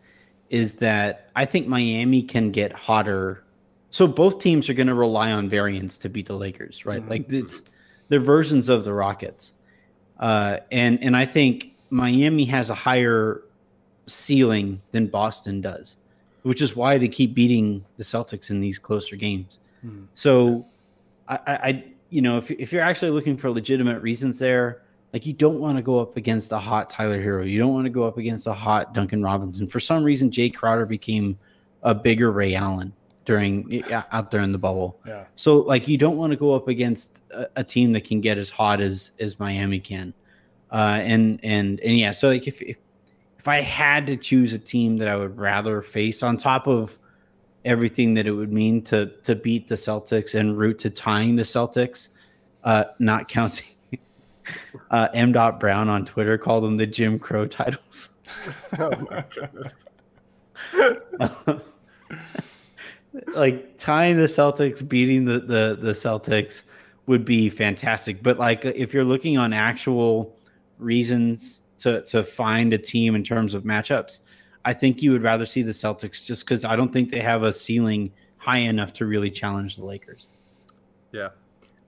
is 0.51 0.75
that 0.77 1.31
I 1.35 1.45
think 1.45 1.67
Miami 1.67 2.23
can 2.23 2.51
get 2.51 2.73
hotter. 2.73 3.43
So 3.91 4.07
both 4.07 4.39
teams 4.39 4.69
are 4.69 4.75
going 4.75 4.87
to 4.87 4.95
rely 4.95 5.33
on 5.33 5.49
variance 5.49 5.99
to 5.99 6.09
beat 6.09 6.27
the 6.27 6.37
Lakers, 6.37 6.85
right? 6.85 7.01
Mm-hmm. 7.01 7.11
Like 7.11 7.33
it's 7.33 7.65
they're 8.09 8.21
versions 8.21 8.69
of 8.69 8.85
the 8.85 8.93
Rockets, 8.93 9.53
uh, 10.21 10.59
and 10.71 11.03
and 11.03 11.17
I 11.17 11.27
think 11.27 11.75
Miami 11.91 12.45
has 12.47 12.71
a 12.71 12.75
higher 12.75 13.43
ceiling 14.07 14.81
than 14.93 15.07
Boston 15.07 15.61
does, 15.61 15.97
which 16.43 16.61
is 16.61 16.77
why 16.77 16.99
they 16.99 17.09
keep 17.09 17.35
beating 17.35 17.85
the 17.97 18.05
Celtics 18.05 18.51
in 18.51 18.61
these 18.61 18.79
closer 18.79 19.17
games. 19.17 19.61
Mm-hmm. 19.85 20.05
So, 20.15 20.67
I, 21.29 21.39
I, 21.47 21.85
you 22.11 22.21
know, 22.21 22.37
if 22.37 22.51
if 22.51 22.73
you're 22.73 22.83
actually 22.83 23.13
looking 23.13 23.37
for 23.37 23.51
legitimate 23.51 24.03
reasons 24.03 24.39
there, 24.39 24.83
like 25.15 25.25
you 25.27 25.33
don't 25.33 25.61
want 25.61 25.79
to 25.79 25.83
go 25.83 26.01
up 26.01 26.17
against 26.17 26.51
a 26.51 26.59
hot 26.59 26.91
Tyler 26.91 27.23
Herro. 27.23 27.49
You 27.49 27.61
don't 27.61 27.73
want 27.73 27.85
to 27.85 27.91
go 27.91 28.03
up 28.03 28.19
against 28.19 28.49
a 28.49 28.53
hot 28.53 28.93
Duncan 28.95 29.23
Robinson. 29.23 29.69
For 29.69 29.79
some 29.79 30.03
reason, 30.03 30.29
Jae 30.29 30.53
Crowder 30.53 30.87
became 30.87 31.39
a 31.85 31.95
bigger 31.95 32.33
Ray 32.33 32.57
Allen 32.57 32.93
during 33.25 33.85
out 34.11 34.33
there 34.33 34.41
in 34.41 34.51
the 34.51 34.59
bubble. 34.59 34.99
Yeah. 35.07 35.27
So 35.37 35.59
like 35.59 35.87
you 35.87 35.97
don't 35.97 36.17
want 36.17 36.33
to 36.33 36.37
go 36.37 36.53
up 36.53 36.67
against 36.67 37.23
a, 37.31 37.47
a 37.55 37.65
team 37.65 37.93
that 37.93 38.03
can 38.03 38.21
get 38.21 38.39
as 38.39 38.51
hot 38.51 38.81
as 38.81 39.13
as 39.21 39.39
Miami 39.39 39.79
can. 39.79 40.13
Uh, 40.73 40.99
and 41.01 41.39
and 41.45 41.79
and 41.79 41.97
yeah, 41.97 42.11
so 42.11 42.29
like 42.29 42.49
if, 42.49 42.61
if 42.61 42.77
if 43.39 43.47
I 43.47 43.61
had 43.61 44.09
to 44.09 44.17
choose 44.17 44.53
a 44.53 44.59
team 44.59 44.97
that 44.97 45.07
I 45.07 45.15
would 45.15 45.39
rather 45.39 45.81
face 45.81 46.25
on 46.25 46.37
top 46.37 46.67
of 46.67 46.99
everything 47.65 48.15
that 48.15 48.27
it 48.27 48.33
would 48.33 48.53
mean 48.53 48.83
to 48.87 49.13
to 49.23 49.37
beat 49.37 49.69
the 49.69 49.77
Celtics 49.77 50.35
and 50.35 50.59
route 50.59 50.81
to 50.81 50.91
tying 50.91 51.37
the 51.37 51.45
Celtics, 51.45 52.09
uh, 52.65 52.87
not 52.99 53.29
counting 53.29 53.74
uh, 54.91 55.09
M. 55.15 55.33
Dot 55.33 55.61
Brown 55.61 55.89
on 55.89 56.05
Twitter 56.05 56.39
called 56.39 56.65
them 56.65 56.77
the 56.77 56.87
Jim 56.87 57.19
Crow 57.19 57.47
titles. 57.47 58.11
oh 58.79 59.07
my 59.11 59.25
goodness. 59.35 59.85
like 63.35 63.79
tying 63.79 64.17
the 64.17 64.25
Celtics, 64.25 64.87
beating 64.87 65.25
the, 65.25 65.41
the 65.41 65.79
the 65.81 65.93
Celtics 65.93 66.65
would 67.07 67.25
be 67.25 67.49
fantastic. 67.49 68.23
But 68.23 68.39
like 68.39 68.65
if 68.65 68.95
you're 68.95 69.05
looking 69.05 69.39
on 69.39 69.53
actual 69.53 70.37
reasons 70.79 71.63
to 71.79 72.03
to 72.03 72.25
find 72.25 72.73
a 72.73 72.79
team 72.79 73.15
in 73.15 73.23
terms 73.23 73.55
of 73.55 73.65
matchups, 73.65 74.21
I 74.65 74.73
think 74.73 75.03
you 75.03 75.13
would 75.13 75.23
rather 75.23 75.47
see 75.47 75.63
the 75.63 75.73
Celtics 75.73 76.25
just 76.25 76.45
because 76.45 76.65
I 76.65 76.77
don't 76.77 76.93
think 76.93 77.11
they 77.11 77.21
have 77.21 77.43
a 77.43 77.53
ceiling 77.53 78.13
high 78.39 78.59
enough 78.59 78.93
to 78.95 79.07
really 79.07 79.31
challenge 79.31 79.77
the 79.77 79.85
Lakers. 79.85 80.29
Yeah, 81.13 81.31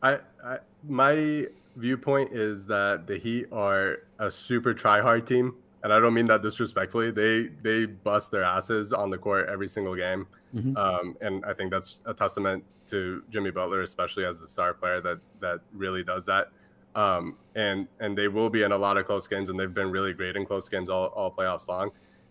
I, 0.03 0.19
I 0.45 0.59
my 0.89 1.47
viewpoint 1.77 2.33
is 2.33 2.67
that 2.67 3.07
the 3.07 3.19
Heat 3.19 3.47
are 3.53 3.99
a 4.19 4.31
super 4.31 4.75
try 4.75 5.01
hard 5.01 5.27
team, 5.27 5.55
and 5.83 5.93
I 5.93 6.01
don't 6.01 6.15
mean 6.15 6.27
that 6.27 6.43
disrespectfully. 6.43 7.11
They 7.11 7.51
they 7.63 7.87
bust 7.87 8.31
their 8.31 8.43
asses 8.43 8.93
on 8.93 9.11
the 9.11 9.19
court 9.19 9.49
every 9.49 9.69
single 9.69 9.95
game, 9.95 10.27
mm-hmm. 10.55 10.77
um, 10.77 11.17
and 11.21 11.45
I 11.45 11.53
think 11.53 11.71
that's 11.71 12.01
a 12.07 12.15
testament 12.15 12.65
to 12.89 13.23
Jimmy 13.31 13.51
Butler, 13.51 13.83
especially 13.83 14.25
as 14.25 14.41
the 14.41 14.47
star 14.47 14.75
player 14.75 15.01
that 15.03 15.19
that 15.41 15.61
really 15.73 16.03
does 16.03 16.25
that. 16.27 16.49
Um, 16.95 17.37
and 17.55 17.87
and 18.01 18.17
they 18.17 18.29
will 18.29 18.49
be 18.49 18.63
in 18.63 18.73
a 18.73 18.79
lot 18.79 18.97
of 18.97 19.07
close 19.07 19.29
games, 19.29 19.49
and 19.49 19.61
they've 19.61 19.73
been 19.73 19.91
really 19.91 20.13
great 20.13 20.37
in 20.37 20.47
close 20.47 20.69
games 20.69 20.89
all, 20.89 21.07
all 21.09 21.31
playoffs 21.31 21.69
long. 21.69 21.91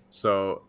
So 0.09 0.63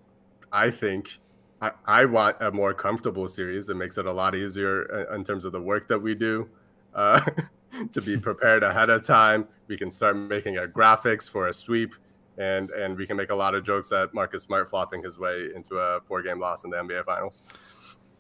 I 0.53 0.71
think 0.71 1.19
I, 1.63 1.71
I 1.87 2.05
want 2.05 2.37
a 2.41 2.53
more 2.53 2.75
comfortable 2.75 3.27
series. 3.29 3.69
It 3.69 3.77
makes 3.77 3.97
it 3.97 4.07
a 4.07 4.13
lot 4.13 4.35
easier 4.35 5.07
in 5.15 5.25
terms 5.25 5.45
of 5.45 5.53
the 5.53 5.61
work 5.61 5.89
that 5.89 5.99
we 5.99 6.15
do. 6.15 6.49
Uh, 6.95 7.21
to 7.93 8.01
be 8.01 8.17
prepared 8.17 8.63
ahead 8.63 8.91
of 8.91 9.05
time. 9.05 9.47
We 9.69 9.77
can 9.77 9.91
start 9.91 10.17
making 10.17 10.59
our 10.59 10.69
graphics 10.69 11.29
for 11.29 11.49
a 11.49 11.55
sweep, 11.55 11.95
and 12.39 12.71
and 12.71 12.97
we 12.97 13.07
can 13.07 13.17
make 13.17 13.31
a 13.31 13.35
lot 13.35 13.55
of 13.55 13.65
jokes 13.65 13.93
at 13.93 14.13
Marcus 14.15 14.45
Smart 14.45 14.71
flopping 14.71 15.03
his 15.03 15.19
way 15.19 15.49
into 15.55 15.77
a 15.79 16.01
four 16.07 16.23
game 16.23 16.41
loss 16.41 16.65
in 16.65 16.71
the 16.71 16.77
NBA 16.77 17.05
Finals. 17.05 17.43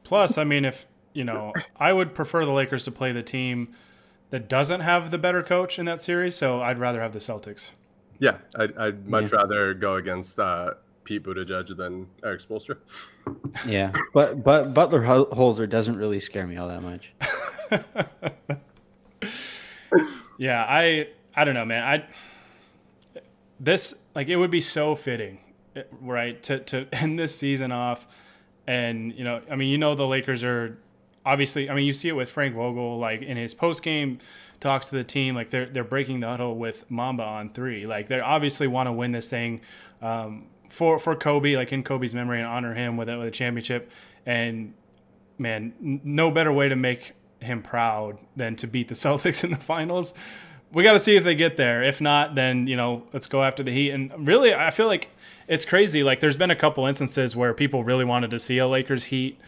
Plus, 0.02 0.38
I 0.38 0.44
mean, 0.44 0.64
if 0.64 0.86
you 1.12 1.24
know, 1.24 1.52
I 1.76 1.92
would 1.92 2.14
prefer 2.14 2.44
the 2.44 2.52
Lakers 2.52 2.84
to 2.84 2.90
play 2.90 3.12
the 3.12 3.22
team 3.22 3.68
that 4.30 4.48
doesn't 4.48 4.80
have 4.80 5.10
the 5.10 5.18
better 5.18 5.42
coach 5.42 5.78
in 5.78 5.86
that 5.86 6.00
series. 6.02 6.34
So 6.36 6.60
I'd 6.60 6.78
rather 6.78 7.00
have 7.00 7.12
the 7.12 7.18
Celtics. 7.18 7.72
Yeah, 8.18 8.38
I'd, 8.54 8.76
I'd 8.76 9.06
much 9.06 9.32
yeah. 9.32 9.38
rather 9.38 9.74
go 9.74 9.96
against 9.96 10.38
uh, 10.38 10.74
Pete 11.04 11.22
Buttigieg 11.22 11.76
than 11.76 12.06
Erik 12.24 12.46
Spoelstra. 12.46 12.76
Yeah, 13.66 13.92
but 14.12 14.42
but 14.42 14.74
Butler 14.74 15.02
Holzer 15.02 15.68
doesn't 15.68 15.96
really 15.96 16.20
scare 16.20 16.46
me 16.46 16.56
all 16.56 16.68
that 16.68 16.82
much. 16.82 17.12
yeah, 20.38 20.64
I 20.68 21.08
I 21.34 21.44
don't 21.44 21.54
know, 21.54 21.64
man. 21.64 21.82
I 21.82 23.20
this 23.60 23.94
like 24.14 24.28
it 24.28 24.36
would 24.36 24.50
be 24.50 24.60
so 24.60 24.94
fitting, 24.94 25.38
right, 26.00 26.42
to 26.44 26.60
to 26.60 26.88
end 26.92 27.18
this 27.18 27.36
season 27.36 27.72
off, 27.72 28.06
and 28.66 29.12
you 29.12 29.24
know, 29.24 29.42
I 29.50 29.56
mean, 29.56 29.68
you 29.68 29.78
know, 29.78 29.94
the 29.94 30.06
Lakers 30.06 30.44
are 30.44 30.78
obviously. 31.24 31.70
I 31.70 31.74
mean, 31.74 31.86
you 31.86 31.92
see 31.92 32.08
it 32.08 32.16
with 32.16 32.28
Frank 32.28 32.54
Vogel, 32.54 32.98
like 32.98 33.22
in 33.22 33.36
his 33.36 33.54
post 33.54 33.82
game 33.82 34.18
talks 34.60 34.86
to 34.86 34.94
the 34.94 35.04
team, 35.04 35.34
like 35.34 35.50
they're 35.50 35.66
they're 35.66 35.84
breaking 35.84 36.20
the 36.20 36.28
huddle 36.28 36.56
with 36.56 36.90
Mamba 36.90 37.22
on 37.22 37.50
three. 37.50 37.86
Like 37.86 38.08
they 38.08 38.20
obviously 38.20 38.66
want 38.66 38.86
to 38.86 38.92
win 38.92 39.12
this 39.12 39.28
thing 39.28 39.60
um, 40.02 40.46
for 40.68 40.98
for 40.98 41.14
Kobe, 41.16 41.56
like 41.56 41.72
in 41.72 41.82
Kobe's 41.82 42.14
memory, 42.14 42.38
and 42.38 42.46
honor 42.46 42.74
him 42.74 42.96
with 42.96 43.08
a, 43.08 43.18
with 43.18 43.28
a 43.28 43.32
championship. 43.32 43.90
And 44.24 44.74
man, 45.38 45.72
no 45.80 46.30
better 46.30 46.52
way 46.52 46.68
to 46.68 46.76
make 46.76 47.12
him 47.40 47.62
proud 47.62 48.18
than 48.34 48.56
to 48.56 48.66
beat 48.66 48.88
the 48.88 48.94
Celtics 49.06 49.44
in 49.44 49.50
the 49.50 49.56
finals. 49.56 50.14
We 50.72 50.82
got 50.82 50.92
to 50.92 51.00
see 51.00 51.16
if 51.16 51.24
they 51.24 51.34
get 51.34 51.56
there. 51.56 51.82
If 51.82 52.00
not, 52.00 52.34
then 52.34 52.66
you 52.66 52.76
know, 52.76 53.04
let's 53.12 53.26
go 53.26 53.42
after 53.42 53.62
the 53.62 53.72
Heat. 53.72 53.90
And 53.90 54.26
really, 54.26 54.54
I 54.54 54.70
feel 54.70 54.86
like 54.86 55.10
it's 55.48 55.64
crazy. 55.64 56.02
Like 56.02 56.20
there's 56.20 56.36
been 56.36 56.50
a 56.50 56.56
couple 56.56 56.86
instances 56.86 57.36
where 57.36 57.54
people 57.54 57.84
really 57.84 58.04
wanted 58.04 58.30
to 58.32 58.38
see 58.38 58.58
a 58.58 58.66
Lakers 58.66 59.04
Heat 59.04 59.38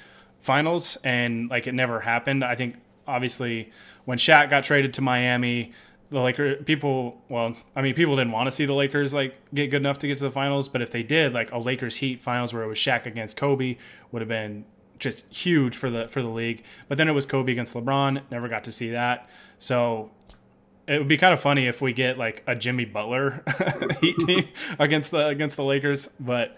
finals, 0.41 0.97
and 1.03 1.51
like 1.51 1.66
it 1.66 1.74
never 1.74 2.01
happened. 2.01 2.45
I 2.45 2.55
think 2.55 2.76
obviously 3.07 3.70
when 4.05 4.18
Shaq 4.18 4.51
got 4.51 4.64
traded 4.64 4.95
to 4.95 5.03
Miami, 5.03 5.72
the 6.11 6.20
Lakers 6.20 6.64
people 6.64 7.20
well, 7.28 7.55
I 7.74 7.82
mean 7.82 7.95
people 7.95 8.16
didn't 8.16 8.32
want 8.32 8.47
to 8.47 8.53
see 8.53 8.64
the 8.64 8.74
Lakers 8.74 9.12
like 9.12 9.34
get 9.53 9.70
good 9.70 9.82
enough 9.82 9.99
to 9.99 10.07
get 10.07 10.18
to 10.18 10.24
the 10.24 10.30
finals, 10.30 10.68
but 10.68 10.82
if 10.82 10.91
they 10.91 11.03
did, 11.03 11.34
like 11.34 11.51
a 11.53 11.59
Lakers 11.59 11.97
Heat 11.97 12.20
finals 12.20 12.55
where 12.55 12.62
it 12.62 12.68
was 12.68 12.78
Shaq 12.78 13.07
against 13.07 13.36
Kobe 13.36 13.76
would 14.12 14.22
have 14.22 14.28
been 14.28 14.64
just 14.99 15.32
huge 15.34 15.76
for 15.76 15.90
the 15.90 16.09
for 16.09 16.22
the 16.22 16.28
league. 16.28 16.64
But 16.88 16.99
then 16.99 17.09
it 17.09 17.12
was 17.12 17.26
Kobe 17.26 17.53
against 17.53 17.74
LeBron, 17.74 18.22
never 18.30 18.49
got 18.49 18.64
to 18.64 18.72
see 18.72 18.90
that. 18.90 19.28
So 19.59 20.11
it 20.86 20.99
would 20.99 21.09
be 21.09 21.18
kind 21.18 21.32
of 21.32 21.40
funny 21.40 21.66
if 21.66 21.82
we 21.82 21.92
get 21.92 22.18
like 22.18 22.42
a 22.46 22.55
Jimmy 22.55 22.84
Butler 22.84 23.42
Heat 24.01 24.16
team 24.18 24.49
against 24.78 25.11
the 25.11 25.26
against 25.26 25.57
the 25.57 25.64
Lakers, 25.64 26.09
but 26.18 26.57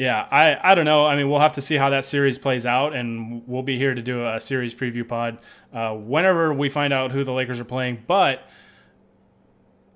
yeah, 0.00 0.26
I, 0.30 0.72
I 0.72 0.74
don't 0.74 0.86
know. 0.86 1.04
I 1.04 1.14
mean, 1.14 1.28
we'll 1.28 1.40
have 1.40 1.52
to 1.52 1.60
see 1.60 1.76
how 1.76 1.90
that 1.90 2.06
series 2.06 2.38
plays 2.38 2.64
out, 2.64 2.94
and 2.94 3.46
we'll 3.46 3.62
be 3.62 3.76
here 3.76 3.94
to 3.94 4.00
do 4.00 4.26
a 4.26 4.40
series 4.40 4.74
preview 4.74 5.06
pod 5.06 5.36
uh, 5.74 5.94
whenever 5.94 6.54
we 6.54 6.70
find 6.70 6.94
out 6.94 7.12
who 7.12 7.22
the 7.22 7.34
Lakers 7.34 7.60
are 7.60 7.66
playing. 7.66 8.02
But, 8.06 8.48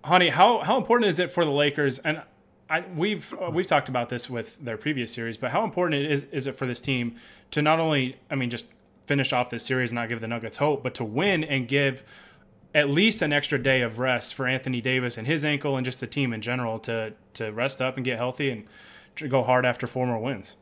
Hani, 0.05 0.29
how, 0.29 0.59
how 0.59 0.77
important 0.77 1.09
is 1.09 1.19
it 1.21 1.31
for 1.31 1.47
the 1.47 1.51
Lakers? 1.51 2.01
And 2.01 2.21
I, 2.69 2.85
we've 2.97 3.35
uh, 3.35 3.51
we've 3.51 3.67
talked 3.67 3.89
about 3.89 4.09
this 4.09 4.31
with 4.31 4.65
their 4.65 4.77
previous 4.77 5.13
series, 5.13 5.37
but 5.37 5.51
how 5.51 5.65
important 5.65 6.07
is 6.07 6.25
is 6.33 6.47
it 6.47 6.53
for 6.53 6.67
this 6.67 6.81
team 6.81 7.17
to 7.51 7.63
not 7.63 7.79
only, 7.79 8.17
I 8.31 8.35
mean, 8.35 8.51
just 8.51 8.67
finish 9.07 9.33
off 9.33 9.51
this 9.51 9.65
series 9.65 9.91
and 9.91 9.97
not 9.97 10.09
give 10.09 10.21
the 10.21 10.29
Nuggets 10.29 10.57
hope, 10.57 10.83
but 10.83 10.95
to 10.95 11.05
win 11.05 11.45
and 11.45 11.69
give 11.69 12.03
at 12.75 12.89
least 12.89 13.23
an 13.23 13.33
extra 13.33 13.59
day 13.59 13.83
of 13.83 13.99
rest 13.99 14.35
for 14.35 14.47
Anthony 14.47 14.81
Davis 14.81 15.19
and 15.19 15.27
his 15.27 15.45
ankle 15.45 15.77
and 15.77 15.85
just 15.85 16.01
the 16.01 16.07
team 16.07 16.33
in 16.33 16.41
general 16.41 16.79
to 16.81 17.13
to 17.35 17.53
rest 17.53 17.83
up 17.83 17.97
and 17.97 18.05
get 18.05 18.17
healthy 18.17 18.51
and 18.51 19.31
go 19.31 19.43
hard 19.43 19.67
after 19.67 19.87
four 19.87 20.07
more 20.07 20.19
wins. 20.19 20.57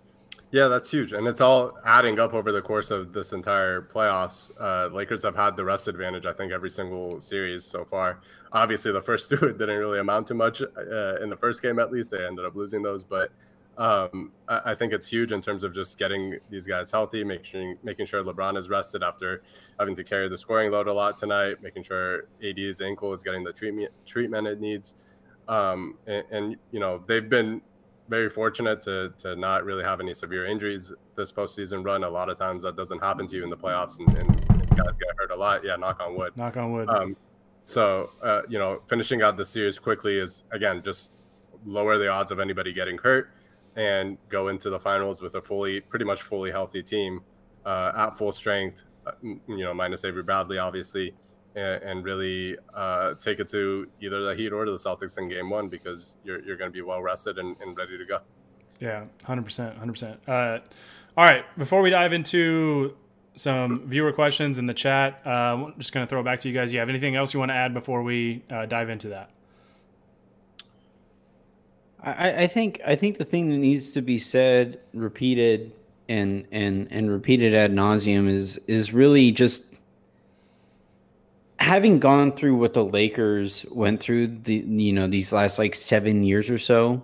Yeah, 0.52 0.68
that's 0.68 0.90
huge, 0.90 1.14
and 1.14 1.26
it's 1.26 1.40
all 1.40 1.78
adding 1.86 2.20
up 2.20 2.34
over 2.34 2.52
the 2.52 2.60
course 2.60 2.90
of 2.90 3.14
this 3.14 3.32
entire 3.32 3.80
playoffs. 3.80 4.50
Uh, 4.60 4.94
Lakers 4.94 5.22
have 5.22 5.34
had 5.34 5.56
the 5.56 5.64
rest 5.64 5.88
advantage, 5.88 6.26
I 6.26 6.34
think, 6.34 6.52
every 6.52 6.68
single 6.68 7.22
series 7.22 7.64
so 7.64 7.86
far. 7.86 8.20
Obviously, 8.52 8.92
the 8.92 9.00
first 9.00 9.30
two 9.30 9.36
didn't 9.36 9.78
really 9.78 9.98
amount 9.98 10.26
to 10.26 10.34
much 10.34 10.60
uh, 10.60 11.16
in 11.22 11.30
the 11.30 11.38
first 11.40 11.62
game, 11.62 11.78
at 11.78 11.90
least. 11.90 12.10
They 12.10 12.22
ended 12.22 12.44
up 12.44 12.54
losing 12.54 12.82
those, 12.82 13.02
but 13.02 13.32
um, 13.78 14.30
I, 14.46 14.72
I, 14.72 14.74
think 14.74 14.92
it's 14.92 15.06
huge 15.06 15.32
in 15.32 15.40
terms 15.40 15.62
of 15.62 15.74
just 15.74 15.98
getting 15.98 16.38
these 16.50 16.66
guys 16.66 16.90
healthy, 16.90 17.24
making 17.24 17.44
sure, 17.46 17.74
making 17.82 18.04
sure 18.04 18.22
LeBron 18.22 18.58
is 18.58 18.68
rested 18.68 19.02
after 19.02 19.42
having 19.78 19.96
to 19.96 20.04
carry 20.04 20.28
the 20.28 20.36
scoring 20.36 20.70
load 20.70 20.86
a 20.86 20.92
lot 20.92 21.16
tonight, 21.16 21.62
making 21.62 21.84
sure 21.84 22.26
AD's 22.44 22.82
ankle 22.82 23.14
is 23.14 23.22
getting 23.22 23.42
the 23.42 23.54
treatment 23.54 23.90
treatment 24.04 24.46
it 24.46 24.60
needs. 24.60 24.96
Um, 25.48 25.96
and, 26.06 26.24
and 26.30 26.56
you 26.70 26.80
know 26.80 27.02
they've 27.06 27.26
been 27.26 27.62
very 28.12 28.28
fortunate 28.28 28.78
to 28.82 29.10
to 29.16 29.34
not 29.36 29.64
really 29.64 29.82
have 29.82 29.98
any 29.98 30.12
severe 30.12 30.44
injuries 30.44 30.92
this 31.16 31.32
postseason 31.32 31.82
run. 31.82 32.04
A 32.04 32.08
lot 32.08 32.28
of 32.28 32.38
times 32.38 32.62
that 32.62 32.76
doesn't 32.76 33.02
happen 33.02 33.26
to 33.26 33.36
you 33.36 33.42
in 33.42 33.48
the 33.48 33.56
playoffs, 33.56 33.98
and, 33.98 34.06
and 34.18 34.28
guys 34.76 34.94
get 35.00 35.08
hurt 35.16 35.30
a 35.30 35.34
lot. 35.34 35.64
Yeah, 35.64 35.76
knock 35.76 35.98
on 36.00 36.14
wood. 36.14 36.36
Knock 36.36 36.58
on 36.58 36.72
wood. 36.72 36.90
Um, 36.90 37.16
so 37.64 38.10
uh, 38.22 38.42
you 38.50 38.58
know, 38.58 38.82
finishing 38.86 39.22
out 39.22 39.38
the 39.38 39.46
series 39.46 39.78
quickly 39.78 40.18
is 40.18 40.44
again 40.52 40.82
just 40.84 41.12
lower 41.64 41.96
the 41.96 42.06
odds 42.06 42.30
of 42.30 42.38
anybody 42.38 42.70
getting 42.74 42.98
hurt 42.98 43.30
and 43.76 44.18
go 44.28 44.48
into 44.48 44.68
the 44.68 44.78
finals 44.78 45.22
with 45.22 45.34
a 45.36 45.40
fully, 45.40 45.80
pretty 45.80 46.04
much 46.04 46.20
fully 46.20 46.50
healthy 46.50 46.82
team 46.82 47.22
uh, 47.64 47.92
at 47.96 48.18
full 48.18 48.32
strength. 48.32 48.82
Uh, 49.06 49.12
you 49.22 49.64
know, 49.64 49.72
minus 49.72 50.04
Avery 50.04 50.22
Bradley, 50.22 50.58
obviously 50.58 51.14
and, 51.54 51.82
and 51.82 52.04
really 52.04 52.56
uh, 52.74 53.14
take 53.14 53.40
it 53.40 53.48
to 53.48 53.88
either 54.00 54.22
the 54.22 54.34
Heat 54.34 54.52
or 54.52 54.64
to 54.64 54.70
the 54.70 54.78
Celtics 54.78 55.18
in 55.18 55.28
Game 55.28 55.50
One 55.50 55.68
because 55.68 56.14
you're 56.24 56.42
you're 56.42 56.56
going 56.56 56.70
to 56.70 56.74
be 56.74 56.82
well 56.82 57.02
rested 57.02 57.38
and, 57.38 57.56
and, 57.60 57.76
ready 57.76 57.98
to 57.98 58.04
go. 58.04 58.18
Yeah, 58.80 59.04
hundred 59.24 59.44
percent, 59.44 59.76
hundred 59.76 59.92
percent. 59.92 60.20
Uh, 60.28 60.58
all 61.16 61.24
right, 61.24 61.44
before 61.58 61.82
we 61.82 61.90
dive 61.90 62.12
into 62.12 62.96
some 63.36 63.86
viewer 63.86 64.12
questions 64.12 64.58
in 64.58 64.66
the 64.66 64.74
chat, 64.74 65.20
uh, 65.24 65.30
I'm 65.30 65.74
just 65.78 65.92
going 65.92 66.06
to 66.06 66.10
throw 66.10 66.20
it 66.20 66.24
back 66.24 66.40
to 66.40 66.48
you 66.48 66.54
guys. 66.54 66.72
You 66.72 66.80
have 66.80 66.88
anything 66.88 67.16
else 67.16 67.32
you 67.32 67.40
want 67.40 67.50
to 67.50 67.54
add 67.54 67.74
before 67.74 68.02
we 68.02 68.42
uh, 68.50 68.66
dive 68.66 68.90
into 68.90 69.08
that? 69.08 69.30
I, 72.02 72.42
I 72.44 72.46
think 72.46 72.80
I 72.84 72.96
think 72.96 73.18
the 73.18 73.24
thing 73.24 73.50
that 73.50 73.58
needs 73.58 73.92
to 73.92 74.02
be 74.02 74.18
said, 74.18 74.80
repeated, 74.92 75.72
and 76.08 76.46
and 76.50 76.88
and 76.90 77.10
repeated 77.10 77.54
ad 77.54 77.72
nauseum 77.72 78.28
is 78.28 78.58
is 78.66 78.92
really 78.92 79.30
just 79.30 79.71
having 81.62 82.00
gone 82.00 82.32
through 82.32 82.56
what 82.56 82.74
the 82.74 82.84
Lakers 82.84 83.64
went 83.70 84.00
through 84.00 84.26
the 84.26 84.56
you 84.56 84.92
know 84.92 85.06
these 85.06 85.32
last 85.32 85.58
like 85.58 85.74
seven 85.74 86.24
years 86.24 86.50
or 86.50 86.58
so, 86.58 87.02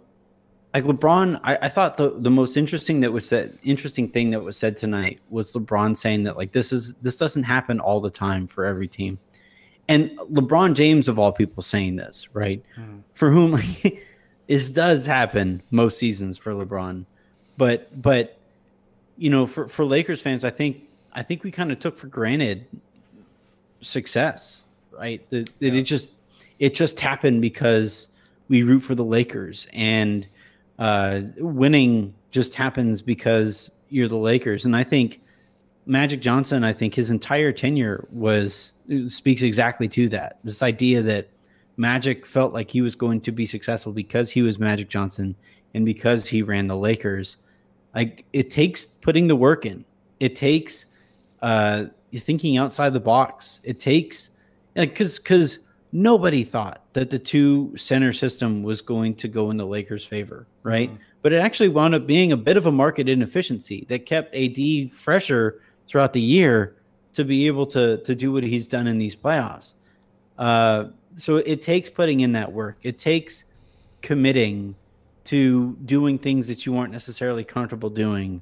like 0.74 0.84
LeBron, 0.84 1.40
I, 1.44 1.56
I, 1.62 1.68
thought 1.68 1.96
the, 1.96 2.10
the 2.18 2.30
most 2.30 2.56
interesting 2.56 3.00
that 3.00 3.12
was 3.12 3.26
said 3.26 3.56
interesting 3.62 4.08
thing 4.08 4.30
that 4.30 4.40
was 4.40 4.56
said 4.56 4.76
tonight 4.76 5.20
was 5.30 5.52
LeBron 5.52 5.96
saying 5.96 6.24
that 6.24 6.36
like 6.36 6.50
this 6.50 6.72
is 6.72 6.94
this 6.94 7.16
doesn't 7.16 7.44
happen 7.44 7.78
all 7.78 8.00
the 8.00 8.10
time 8.10 8.46
for 8.48 8.64
every 8.64 8.88
team. 8.88 9.18
And 9.88 10.18
LeBron 10.18 10.74
James 10.74 11.08
of 11.08 11.18
all 11.18 11.32
people 11.32 11.62
saying 11.62 11.96
this, 11.96 12.28
right? 12.34 12.62
Hmm. 12.74 12.98
For 13.14 13.30
whom 13.30 13.60
this 14.48 14.70
does 14.70 15.06
happen 15.06 15.62
most 15.70 15.98
seasons 15.98 16.36
for 16.36 16.52
LeBron. 16.52 17.06
But 17.56 18.02
but 18.02 18.38
you 19.16 19.30
know, 19.30 19.46
for, 19.46 19.68
for 19.68 19.84
Lakers 19.84 20.20
fans, 20.20 20.44
I 20.44 20.50
think 20.50 20.82
I 21.12 21.22
think 21.22 21.44
we 21.44 21.52
kind 21.52 21.70
of 21.70 21.78
took 21.78 21.96
for 21.96 22.08
granted 22.08 22.66
success, 23.80 24.62
right? 24.92 25.28
That, 25.30 25.50
yeah. 25.60 25.72
it 25.72 25.82
just 25.82 26.10
it 26.58 26.74
just 26.74 26.98
happened 26.98 27.40
because 27.40 28.08
we 28.48 28.62
root 28.62 28.80
for 28.80 28.94
the 28.94 29.04
Lakers, 29.04 29.66
and 29.72 30.26
uh, 30.78 31.20
winning 31.38 32.14
just 32.30 32.54
happens 32.54 33.02
because 33.02 33.70
you're 33.90 34.08
the 34.08 34.16
Lakers. 34.16 34.64
And 34.64 34.76
I 34.76 34.84
think 34.84 35.20
Magic 35.86 36.20
Johnson, 36.20 36.64
I 36.64 36.72
think 36.72 36.94
his 36.94 37.10
entire 37.10 37.52
tenure 37.52 38.06
was 38.12 38.74
speaks 39.08 39.42
exactly 39.42 39.88
to 39.88 40.08
that. 40.10 40.38
This 40.44 40.62
idea 40.62 41.02
that 41.02 41.28
Magic 41.76 42.26
felt 42.26 42.52
like 42.52 42.70
he 42.70 42.82
was 42.82 42.94
going 42.94 43.20
to 43.22 43.32
be 43.32 43.46
successful 43.46 43.92
because 43.92 44.30
he 44.30 44.42
was 44.42 44.58
Magic 44.58 44.88
Johnson 44.88 45.34
and 45.74 45.84
because 45.84 46.26
he 46.26 46.42
ran 46.42 46.66
the 46.66 46.76
Lakers. 46.76 47.36
Like 47.94 48.24
it 48.32 48.50
takes 48.50 48.84
putting 48.84 49.28
the 49.28 49.36
work 49.36 49.64
in. 49.64 49.84
It 50.20 50.36
takes 50.36 50.86
uh, 51.40 51.84
thinking 52.16 52.56
outside 52.56 52.92
the 52.92 53.00
box. 53.00 53.60
It 53.64 53.78
takes 53.78 54.30
like 54.76 54.90
because 54.90 55.18
because 55.18 55.58
nobody 55.92 56.44
thought 56.44 56.84
that 56.92 57.10
the 57.10 57.18
two 57.18 57.74
center 57.76 58.12
system 58.12 58.62
was 58.62 58.80
going 58.80 59.14
to 59.16 59.28
go 59.28 59.50
in 59.50 59.56
the 59.56 59.66
Lakers' 59.66 60.04
favor, 60.04 60.46
right? 60.62 60.90
Mm-hmm. 60.90 61.02
But 61.22 61.32
it 61.32 61.38
actually 61.38 61.68
wound 61.68 61.94
up 61.94 62.06
being 62.06 62.32
a 62.32 62.36
bit 62.36 62.56
of 62.56 62.66
a 62.66 62.72
market 62.72 63.08
inefficiency 63.08 63.86
that 63.88 64.06
kept 64.06 64.34
AD 64.34 64.92
fresher 64.92 65.60
throughout 65.86 66.12
the 66.12 66.20
year 66.20 66.76
to 67.14 67.24
be 67.24 67.46
able 67.46 67.66
to 67.66 67.98
to 67.98 68.14
do 68.14 68.32
what 68.32 68.44
he's 68.44 68.66
done 68.66 68.86
in 68.86 68.98
these 68.98 69.16
playoffs. 69.16 69.74
Uh, 70.38 70.86
so 71.16 71.36
it 71.36 71.62
takes 71.62 71.90
putting 71.90 72.20
in 72.20 72.32
that 72.32 72.52
work. 72.52 72.78
It 72.82 72.98
takes 72.98 73.44
committing 74.02 74.76
to 75.24 75.76
doing 75.84 76.18
things 76.18 76.46
that 76.46 76.64
you 76.64 76.72
weren't 76.72 76.92
necessarily 76.92 77.44
comfortable 77.44 77.90
doing, 77.90 78.40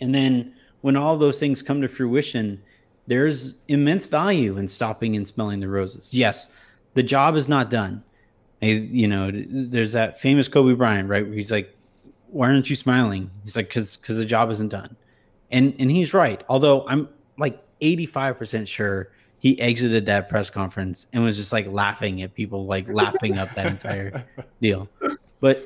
and 0.00 0.14
then 0.14 0.54
when 0.80 0.96
all 0.96 1.16
those 1.16 1.40
things 1.40 1.62
come 1.62 1.80
to 1.80 1.88
fruition, 1.88 2.62
there's 3.06 3.62
immense 3.68 4.06
value 4.06 4.58
in 4.58 4.68
stopping 4.68 5.16
and 5.16 5.26
smelling 5.26 5.60
the 5.60 5.68
roses. 5.68 6.12
Yes, 6.12 6.48
the 6.94 7.02
job 7.02 7.36
is 7.36 7.48
not 7.48 7.70
done. 7.70 8.02
I, 8.62 8.66
you 8.66 9.06
know, 9.06 9.30
there's 9.32 9.92
that 9.92 10.18
famous 10.18 10.48
Kobe 10.48 10.74
Bryant, 10.74 11.08
right? 11.08 11.24
Where 11.24 11.34
he's 11.34 11.50
like, 11.50 11.74
"Why 12.28 12.48
aren't 12.48 12.70
you 12.70 12.76
smiling?" 12.76 13.30
He's 13.44 13.56
like, 13.56 13.70
"Cause, 13.70 13.96
cause 13.96 14.16
the 14.16 14.24
job 14.24 14.50
isn't 14.50 14.68
done," 14.68 14.96
and 15.50 15.74
and 15.78 15.90
he's 15.90 16.14
right. 16.14 16.42
Although 16.48 16.86
I'm 16.88 17.08
like 17.38 17.62
85 17.80 18.38
percent 18.38 18.68
sure 18.68 19.10
he 19.38 19.60
exited 19.60 20.06
that 20.06 20.28
press 20.28 20.50
conference 20.50 21.06
and 21.12 21.22
was 21.22 21.36
just 21.36 21.52
like 21.52 21.66
laughing 21.66 22.22
at 22.22 22.34
people, 22.34 22.66
like 22.66 22.88
lapping 22.88 23.38
up 23.38 23.52
that 23.54 23.66
entire 23.66 24.24
deal. 24.60 24.88
But, 25.40 25.64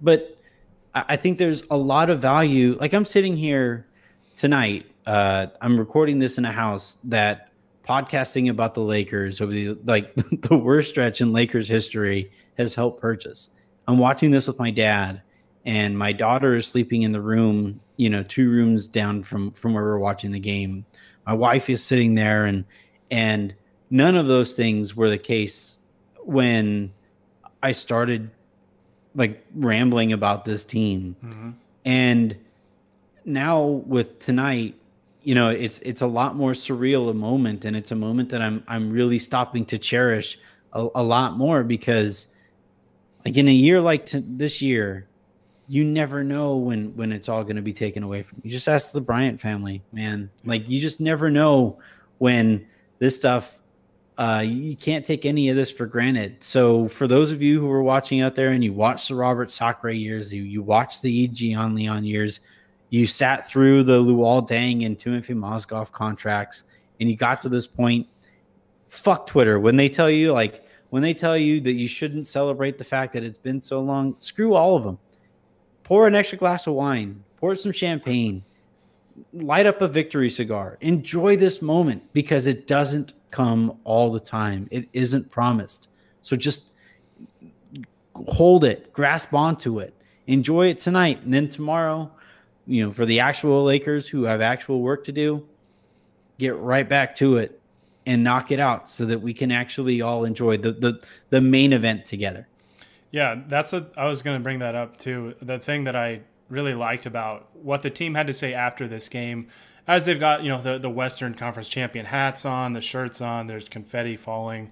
but 0.00 0.36
I 0.94 1.16
think 1.16 1.38
there's 1.38 1.64
a 1.70 1.76
lot 1.76 2.10
of 2.10 2.20
value. 2.20 2.76
Like 2.80 2.92
I'm 2.92 3.04
sitting 3.04 3.36
here 3.36 3.86
tonight. 4.36 4.86
Uh, 5.06 5.46
I'm 5.60 5.78
recording 5.78 6.18
this 6.18 6.38
in 6.38 6.44
a 6.44 6.52
house 6.52 6.98
that 7.04 7.50
podcasting 7.86 8.50
about 8.50 8.74
the 8.74 8.80
Lakers 8.80 9.40
over 9.40 9.52
the 9.52 9.76
like 9.84 10.14
the 10.42 10.56
worst 10.56 10.90
stretch 10.90 11.20
in 11.20 11.32
Lakers 11.32 11.68
history 11.68 12.30
has 12.56 12.74
helped 12.74 13.00
purchase. 13.00 13.48
I'm 13.86 13.98
watching 13.98 14.30
this 14.30 14.46
with 14.46 14.58
my 14.58 14.70
dad, 14.70 15.20
and 15.66 15.98
my 15.98 16.12
daughter 16.12 16.56
is 16.56 16.66
sleeping 16.66 17.02
in 17.02 17.12
the 17.12 17.20
room, 17.20 17.80
you 17.96 18.08
know, 18.08 18.22
two 18.22 18.50
rooms 18.50 18.88
down 18.88 19.22
from 19.22 19.50
from 19.50 19.74
where 19.74 19.84
we're 19.84 19.98
watching 19.98 20.32
the 20.32 20.40
game. 20.40 20.84
My 21.26 21.34
wife 21.34 21.68
is 21.68 21.82
sitting 21.82 22.14
there, 22.14 22.46
and 22.46 22.64
and 23.10 23.54
none 23.90 24.16
of 24.16 24.26
those 24.26 24.54
things 24.54 24.96
were 24.96 25.10
the 25.10 25.18
case 25.18 25.80
when 26.24 26.92
I 27.62 27.72
started 27.72 28.30
like 29.14 29.44
rambling 29.54 30.12
about 30.12 30.44
this 30.44 30.64
team. 30.64 31.16
Mm-hmm. 31.24 31.50
And 31.84 32.36
now 33.24 33.62
with 33.62 34.18
tonight, 34.18 34.74
you 35.22 35.34
know, 35.34 35.48
it's 35.50 35.78
it's 35.80 36.02
a 36.02 36.06
lot 36.06 36.36
more 36.36 36.52
surreal 36.52 37.10
a 37.10 37.14
moment, 37.14 37.64
and 37.64 37.76
it's 37.76 37.90
a 37.90 37.96
moment 37.96 38.28
that 38.30 38.42
I'm 38.42 38.62
I'm 38.68 38.90
really 38.90 39.18
stopping 39.18 39.64
to 39.66 39.78
cherish 39.78 40.38
a, 40.72 40.86
a 40.94 41.02
lot 41.02 41.36
more 41.36 41.64
because, 41.64 42.28
like 43.24 43.36
in 43.36 43.48
a 43.48 43.52
year 43.52 43.80
like 43.80 44.06
to, 44.06 44.22
this 44.26 44.60
year, 44.60 45.08
you 45.66 45.84
never 45.84 46.22
know 46.22 46.56
when 46.56 46.94
when 46.96 47.12
it's 47.12 47.28
all 47.28 47.42
going 47.42 47.56
to 47.56 47.62
be 47.62 47.72
taken 47.72 48.02
away 48.02 48.22
from 48.22 48.40
you. 48.44 48.50
Just 48.50 48.68
ask 48.68 48.92
the 48.92 49.00
Bryant 49.00 49.40
family, 49.40 49.82
man. 49.92 50.30
Like 50.44 50.68
you 50.68 50.80
just 50.80 51.00
never 51.00 51.30
know 51.30 51.78
when 52.18 52.66
this 52.98 53.16
stuff 53.16 53.58
uh, 54.16 54.44
you 54.46 54.76
can't 54.76 55.04
take 55.04 55.26
any 55.26 55.48
of 55.48 55.56
this 55.56 55.70
for 55.70 55.86
granted. 55.86 56.42
So 56.42 56.86
for 56.86 57.06
those 57.06 57.32
of 57.32 57.42
you 57.42 57.60
who 57.60 57.70
are 57.70 57.82
watching 57.82 58.20
out 58.20 58.36
there 58.36 58.50
and 58.50 58.62
you 58.62 58.72
watched 58.72 59.08
the 59.08 59.16
Robert 59.16 59.50
Sacre 59.50 59.90
years, 59.90 60.32
you 60.32 60.42
you 60.42 60.62
watched 60.62 61.02
the 61.02 61.32
Ian 61.42 61.74
Leon 61.74 62.04
years, 62.04 62.40
you 62.94 63.08
sat 63.08 63.48
through 63.48 63.82
the 63.82 64.00
Luol 64.00 64.48
Deng 64.48 64.86
and 64.86 64.96
Timofey 64.96 65.34
Mozgov 65.34 65.90
contracts, 65.90 66.62
and 67.00 67.10
you 67.10 67.16
got 67.16 67.40
to 67.40 67.48
this 67.48 67.66
point. 67.66 68.06
Fuck 68.88 69.26
Twitter 69.26 69.58
when 69.58 69.74
they 69.74 69.88
tell 69.88 70.08
you 70.08 70.32
like 70.32 70.64
when 70.90 71.02
they 71.02 71.12
tell 71.12 71.36
you 71.36 71.60
that 71.62 71.72
you 71.72 71.88
shouldn't 71.88 72.28
celebrate 72.28 72.78
the 72.78 72.84
fact 72.84 73.12
that 73.14 73.24
it's 73.24 73.36
been 73.36 73.60
so 73.60 73.80
long. 73.80 74.14
Screw 74.20 74.54
all 74.54 74.76
of 74.76 74.84
them. 74.84 74.96
Pour 75.82 76.06
an 76.06 76.14
extra 76.14 76.38
glass 76.38 76.68
of 76.68 76.74
wine. 76.74 77.24
Pour 77.36 77.56
some 77.56 77.72
champagne. 77.72 78.44
Light 79.32 79.66
up 79.66 79.82
a 79.82 79.88
victory 79.88 80.30
cigar. 80.30 80.78
Enjoy 80.80 81.36
this 81.36 81.60
moment 81.60 82.00
because 82.12 82.46
it 82.46 82.68
doesn't 82.68 83.12
come 83.32 83.76
all 83.82 84.12
the 84.12 84.20
time. 84.20 84.68
It 84.70 84.88
isn't 84.92 85.32
promised. 85.32 85.88
So 86.22 86.36
just 86.36 86.74
hold 88.14 88.62
it, 88.62 88.92
grasp 88.92 89.34
onto 89.34 89.80
it, 89.80 89.94
enjoy 90.28 90.68
it 90.68 90.78
tonight, 90.78 91.22
and 91.24 91.34
then 91.34 91.48
tomorrow, 91.48 92.12
you 92.66 92.84
know, 92.84 92.92
for 92.92 93.06
the 93.06 93.20
actual 93.20 93.64
Lakers 93.64 94.08
who 94.08 94.24
have 94.24 94.40
actual 94.40 94.80
work 94.80 95.04
to 95.04 95.12
do, 95.12 95.46
get 96.38 96.56
right 96.56 96.88
back 96.88 97.16
to 97.16 97.36
it 97.36 97.60
and 98.06 98.22
knock 98.22 98.50
it 98.50 98.60
out 98.60 98.88
so 98.88 99.06
that 99.06 99.20
we 99.20 99.32
can 99.32 99.50
actually 99.50 100.00
all 100.00 100.24
enjoy 100.24 100.56
the 100.56 100.72
the, 100.72 101.02
the 101.30 101.40
main 101.40 101.72
event 101.72 102.06
together. 102.06 102.48
Yeah, 103.10 103.42
that's 103.46 103.72
a 103.72 103.86
I 103.96 104.06
was 104.06 104.22
going 104.22 104.38
to 104.38 104.42
bring 104.42 104.58
that 104.58 104.74
up 104.74 104.96
too. 104.96 105.34
The 105.40 105.58
thing 105.58 105.84
that 105.84 105.96
I 105.96 106.22
really 106.48 106.74
liked 106.74 107.06
about 107.06 107.48
what 107.54 107.82
the 107.82 107.90
team 107.90 108.14
had 108.14 108.26
to 108.26 108.32
say 108.32 108.52
after 108.52 108.86
this 108.86 109.08
game 109.08 109.48
as 109.86 110.04
they've 110.04 110.20
got 110.20 110.42
you 110.42 110.48
know 110.48 110.60
the 110.60 110.78
the 110.78 110.90
Western 110.90 111.34
Conference 111.34 111.68
champion 111.68 112.06
hats 112.06 112.44
on, 112.44 112.72
the 112.72 112.80
shirts 112.80 113.20
on, 113.20 113.46
there's 113.46 113.68
confetti 113.68 114.16
falling. 114.16 114.70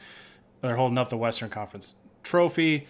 They're 0.61 0.77
holding 0.77 0.99
up 0.99 1.11
the 1.11 1.17
Western 1.17 1.51
Conference 1.51 1.97
trophy. 2.23 2.87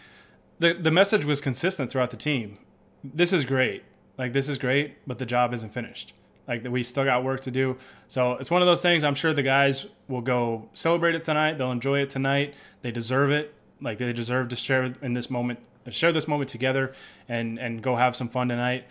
The 0.58 0.74
the 0.74 0.90
message 0.90 1.24
was 1.24 1.40
consistent 1.40 1.90
throughout 1.90 2.10
the 2.10 2.16
team. 2.16 2.58
This 3.02 3.32
is 3.32 3.44
great. 3.44 3.82
Like 4.18 4.32
this 4.32 4.48
is 4.48 4.58
great, 4.58 4.96
but 5.06 5.18
the 5.18 5.26
job 5.26 5.52
isn't 5.54 5.72
finished. 5.72 6.14
Like 6.46 6.64
we 6.64 6.82
still 6.82 7.04
got 7.04 7.24
work 7.24 7.40
to 7.42 7.50
do. 7.50 7.76
So 8.08 8.32
it's 8.34 8.50
one 8.50 8.62
of 8.62 8.66
those 8.66 8.82
things. 8.82 9.04
I'm 9.04 9.14
sure 9.14 9.32
the 9.32 9.42
guys 9.42 9.86
will 10.08 10.20
go 10.20 10.68
celebrate 10.74 11.14
it 11.14 11.24
tonight. 11.24 11.58
They'll 11.58 11.72
enjoy 11.72 12.00
it 12.00 12.10
tonight. 12.10 12.54
They 12.82 12.90
deserve 12.90 13.30
it. 13.30 13.54
Like 13.80 13.98
they 13.98 14.12
deserve 14.12 14.48
to 14.48 14.56
share 14.56 14.94
in 15.02 15.12
this 15.12 15.30
moment, 15.30 15.60
share 15.90 16.12
this 16.12 16.28
moment 16.28 16.50
together, 16.50 16.92
and 17.28 17.58
and 17.58 17.82
go 17.82 17.96
have 17.96 18.14
some 18.16 18.28
fun 18.28 18.48
tonight. 18.48 18.86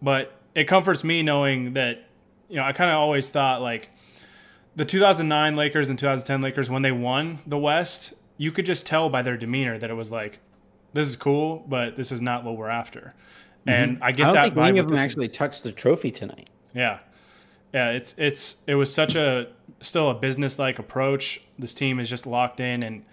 But 0.00 0.32
it 0.54 0.64
comforts 0.64 1.04
me 1.04 1.22
knowing 1.22 1.74
that 1.74 2.04
you 2.48 2.56
know, 2.56 2.64
I 2.64 2.72
kind 2.72 2.90
of 2.90 2.96
always 2.96 3.30
thought 3.30 3.60
like 3.60 3.90
the 4.74 4.84
2009 4.84 5.56
Lakers 5.56 5.90
and 5.90 5.98
2010 5.98 6.40
Lakers 6.40 6.70
when 6.70 6.82
they 6.82 6.92
won 6.92 7.40
the 7.46 7.58
West, 7.58 8.14
you 8.36 8.52
could 8.52 8.66
just 8.66 8.86
tell 8.86 9.08
by 9.08 9.22
their 9.22 9.36
demeanor 9.36 9.78
that 9.78 9.90
it 9.90 9.94
was 9.94 10.10
like, 10.10 10.38
this 10.92 11.08
is 11.08 11.16
cool, 11.16 11.64
but 11.68 11.96
this 11.96 12.10
is 12.10 12.22
not 12.22 12.44
what 12.44 12.56
we're 12.56 12.68
after. 12.68 13.14
Mm-hmm. 13.68 13.82
And 13.82 13.98
I 14.02 14.12
get 14.12 14.22
I 14.22 14.26
don't 14.26 14.34
that 14.34 14.42
think 14.44 14.54
vibe. 14.54 14.68
Any 14.68 14.78
of 14.78 14.88
them 14.88 14.98
actually 14.98 15.28
touched 15.28 15.62
the 15.62 15.72
trophy 15.72 16.10
tonight. 16.10 16.48
Yeah, 16.74 16.98
yeah. 17.74 17.90
It's 17.90 18.14
it's 18.16 18.56
it 18.66 18.74
was 18.74 18.92
such 18.92 19.14
a 19.14 19.48
still 19.80 20.10
a 20.10 20.14
business 20.14 20.58
like 20.58 20.78
approach. 20.78 21.42
This 21.58 21.74
team 21.74 22.00
is 22.00 22.08
just 22.08 22.26
locked 22.26 22.60
in, 22.60 22.82
and 22.82 23.04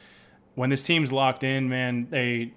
when 0.56 0.70
this 0.70 0.84
team's 0.84 1.12
locked 1.12 1.44
in, 1.44 1.70
man, 1.70 2.08
they. 2.10 2.54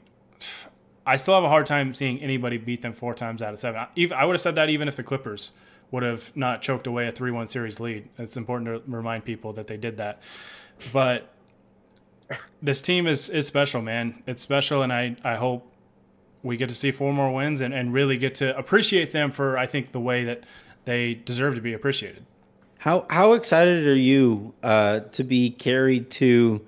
I 1.04 1.16
still 1.16 1.34
have 1.34 1.44
a 1.44 1.48
hard 1.48 1.64
time 1.64 1.94
seeing 1.94 2.20
anybody 2.20 2.58
beat 2.58 2.82
them 2.82 2.92
four 2.92 3.14
times 3.14 3.40
out 3.40 3.54
of 3.54 3.58
seven. 3.58 3.80
I, 3.80 3.88
I 4.14 4.26
would 4.26 4.34
have 4.34 4.42
said 4.42 4.56
that 4.56 4.68
even 4.68 4.88
if 4.88 4.96
the 4.96 5.02
Clippers 5.02 5.52
would 5.90 6.02
have 6.02 6.36
not 6.36 6.60
choked 6.62 6.86
away 6.86 7.08
a 7.08 7.12
3 7.12 7.30
1 7.30 7.46
series 7.46 7.80
lead. 7.80 8.08
It's 8.18 8.36
important 8.36 8.84
to 8.84 8.90
remind 8.90 9.24
people 9.24 9.54
that 9.54 9.66
they 9.66 9.76
did 9.76 9.96
that. 9.96 10.20
But 10.92 11.32
this 12.62 12.82
team 12.82 13.06
is, 13.06 13.30
is 13.30 13.46
special, 13.46 13.80
man. 13.80 14.22
It's 14.26 14.42
special, 14.42 14.82
and 14.82 14.92
I, 14.92 15.16
I 15.24 15.36
hope 15.36 15.72
we 16.42 16.56
get 16.56 16.68
to 16.68 16.74
see 16.74 16.90
four 16.90 17.12
more 17.12 17.32
wins 17.32 17.60
and, 17.60 17.74
and 17.74 17.92
really 17.92 18.16
get 18.16 18.34
to 18.36 18.56
appreciate 18.56 19.12
them 19.12 19.30
for, 19.30 19.58
I 19.58 19.66
think, 19.66 19.92
the 19.92 20.00
way 20.00 20.24
that 20.24 20.44
they 20.84 21.14
deserve 21.14 21.54
to 21.56 21.60
be 21.60 21.72
appreciated. 21.72 22.24
How, 22.78 23.06
how 23.10 23.32
excited 23.32 23.86
are 23.86 23.96
you 23.96 24.54
uh, 24.62 25.00
to 25.12 25.24
be 25.24 25.50
carried 25.50 26.10
to 26.12 26.64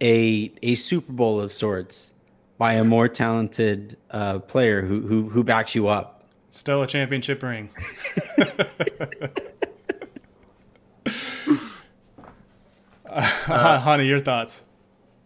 a, 0.00 0.52
a 0.62 0.74
Super 0.74 1.12
Bowl 1.12 1.40
of 1.40 1.50
sorts 1.52 2.12
by 2.58 2.74
a 2.74 2.84
more 2.84 3.08
talented 3.08 3.96
uh, 4.10 4.40
player 4.40 4.82
who, 4.82 5.00
who, 5.00 5.30
who 5.30 5.42
backs 5.42 5.74
you 5.74 5.88
up? 5.88 6.24
Still 6.50 6.82
a 6.82 6.86
championship 6.86 7.42
ring. 7.42 7.70
uh, 13.06 13.80
Hani, 13.80 14.06
your 14.06 14.20
thoughts? 14.20 14.64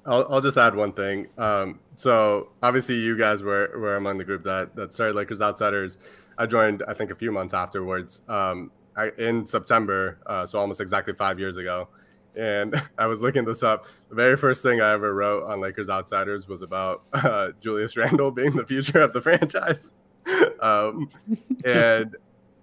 I'll, 0.07 0.27
I'll 0.31 0.41
just 0.41 0.57
add 0.57 0.75
one 0.75 0.93
thing. 0.93 1.29
Um, 1.39 1.79
so 1.95 2.51
obviously, 2.63 2.97
you 2.97 3.17
guys 3.17 3.43
were, 3.43 3.73
were 3.77 3.97
among 3.97 4.19
the 4.19 4.25
group 4.25 4.45
that 4.45 4.75
that 4.77 4.93
started 4.93 5.15
Lakers 5.17 5.41
Outsiders. 5.41 5.99
I 6.39 6.47
joined, 6.47 6.83
I 6.89 6.95
think, 6.95 7.11
a 7.11 7.15
few 7.15 7.31
months 7.31 7.55
afterwards. 7.55 8.23
Um, 8.29 8.71
I, 8.97 9.11
in 9.19 9.47
September, 9.47 10.19
uh, 10.27 10.47
so 10.47 10.59
almost 10.59 10.81
exactly 10.81 11.15
five 11.15 11.39
years 11.39 11.57
ago. 11.57 11.89
And 12.37 12.81
I 12.99 13.07
was 13.07 13.21
looking 13.21 13.45
this 13.45 13.63
up. 13.63 13.87
The 14.09 14.15
very 14.15 14.37
first 14.37 14.63
thing 14.63 14.81
I 14.81 14.93
ever 14.93 15.15
wrote 15.15 15.45
on 15.45 15.61
Lakers 15.61 15.89
Outsiders 15.89 16.49
was 16.49 16.63
about 16.63 17.03
uh, 17.13 17.51
Julius 17.61 17.97
Randle 17.97 18.31
being 18.33 18.57
the 18.57 18.67
future 18.67 19.01
of 19.01 19.13
the 19.13 19.21
franchise. 19.21 19.93
um, 20.61 21.11
and 21.65 22.17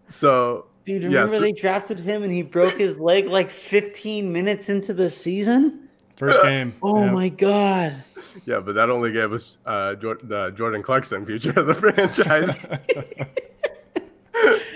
so, 0.08 0.68
dude, 0.86 1.04
remember 1.04 1.34
yes, 1.34 1.42
they 1.42 1.52
drafted 1.52 2.00
him 2.00 2.24
and 2.24 2.32
he 2.32 2.42
broke 2.42 2.78
his 2.78 3.00
leg 3.00 3.28
like 3.28 3.52
15 3.52 4.32
minutes 4.32 4.70
into 4.70 4.94
the 4.94 5.10
season. 5.10 5.90
First 6.16 6.42
game. 6.42 6.74
oh 6.82 7.06
yeah. 7.06 7.12
my 7.12 7.30
god. 7.30 8.04
Yeah, 8.46 8.60
but 8.60 8.76
that 8.76 8.90
only 8.90 9.12
gave 9.12 9.32
us 9.32 9.58
uh, 9.66 9.96
the 9.96 10.54
Jordan 10.56 10.84
Clarkson 10.84 11.26
future 11.26 11.52
of 11.52 11.68
the 11.68 11.74
franchise. 11.76 12.56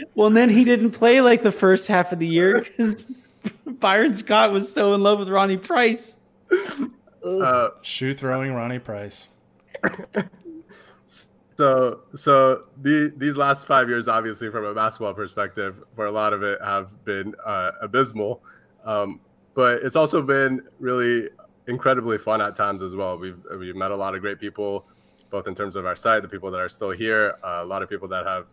well, 0.16 0.28
and 0.28 0.38
then 0.38 0.50
he 0.50 0.64
didn't 0.64 0.92
play 0.92 1.22
like 1.22 1.44
the 1.44 1.52
first 1.52 1.88
half 1.88 2.12
of 2.12 2.20
the 2.20 2.28
year 2.28 2.62
because 2.62 3.06
Byron 3.66 4.14
Scott 4.14 4.52
was 4.52 4.72
so 4.72 4.94
in 4.94 5.02
love 5.02 5.20
with 5.20 5.30
Ronnie 5.30 5.58
Price. 5.58 6.16
Uh, 7.24 7.70
Shoe 7.82 8.14
throwing 8.14 8.54
Ronnie 8.54 8.80
Price. 8.80 9.30
So, 11.58 12.02
so 12.16 12.64
the, 12.82 13.14
these 13.18 13.36
last 13.36 13.68
five 13.68 13.88
years, 13.88 14.08
obviously, 14.08 14.50
from 14.50 14.66
a 14.66 14.74
basketball 14.74 15.14
perspective, 15.14 15.84
for 15.96 16.08
a 16.08 16.12
lot 16.12 16.34
of 16.34 16.42
it, 16.44 16.60
have 16.64 17.04
been 17.04 17.36
uh, 17.46 17.72
abysmal. 17.82 18.42
Um, 18.84 19.20
but 19.54 19.84
it's 19.84 19.96
also 19.96 20.22
been 20.22 20.62
really 20.80 21.30
incredibly 21.68 22.18
fun 22.18 22.42
at 22.42 22.56
times 22.56 22.82
as 22.82 22.96
well. 22.96 23.18
We've 23.18 23.40
we've 23.58 23.76
met 23.76 23.92
a 23.92 23.96
lot 23.96 24.16
of 24.16 24.22
great 24.22 24.40
people, 24.40 24.86
both 25.30 25.48
in 25.48 25.56
terms 25.56 25.76
of 25.76 25.86
our 25.86 25.96
site, 25.96 26.22
the 26.22 26.28
people 26.28 26.52
that 26.52 26.60
are 26.60 26.70
still 26.70 26.92
here, 26.92 27.38
uh, 27.44 27.60
a 27.62 27.66
lot 27.66 27.82
of 27.82 27.90
people 27.90 28.08
that 28.10 28.26
have 28.26 28.48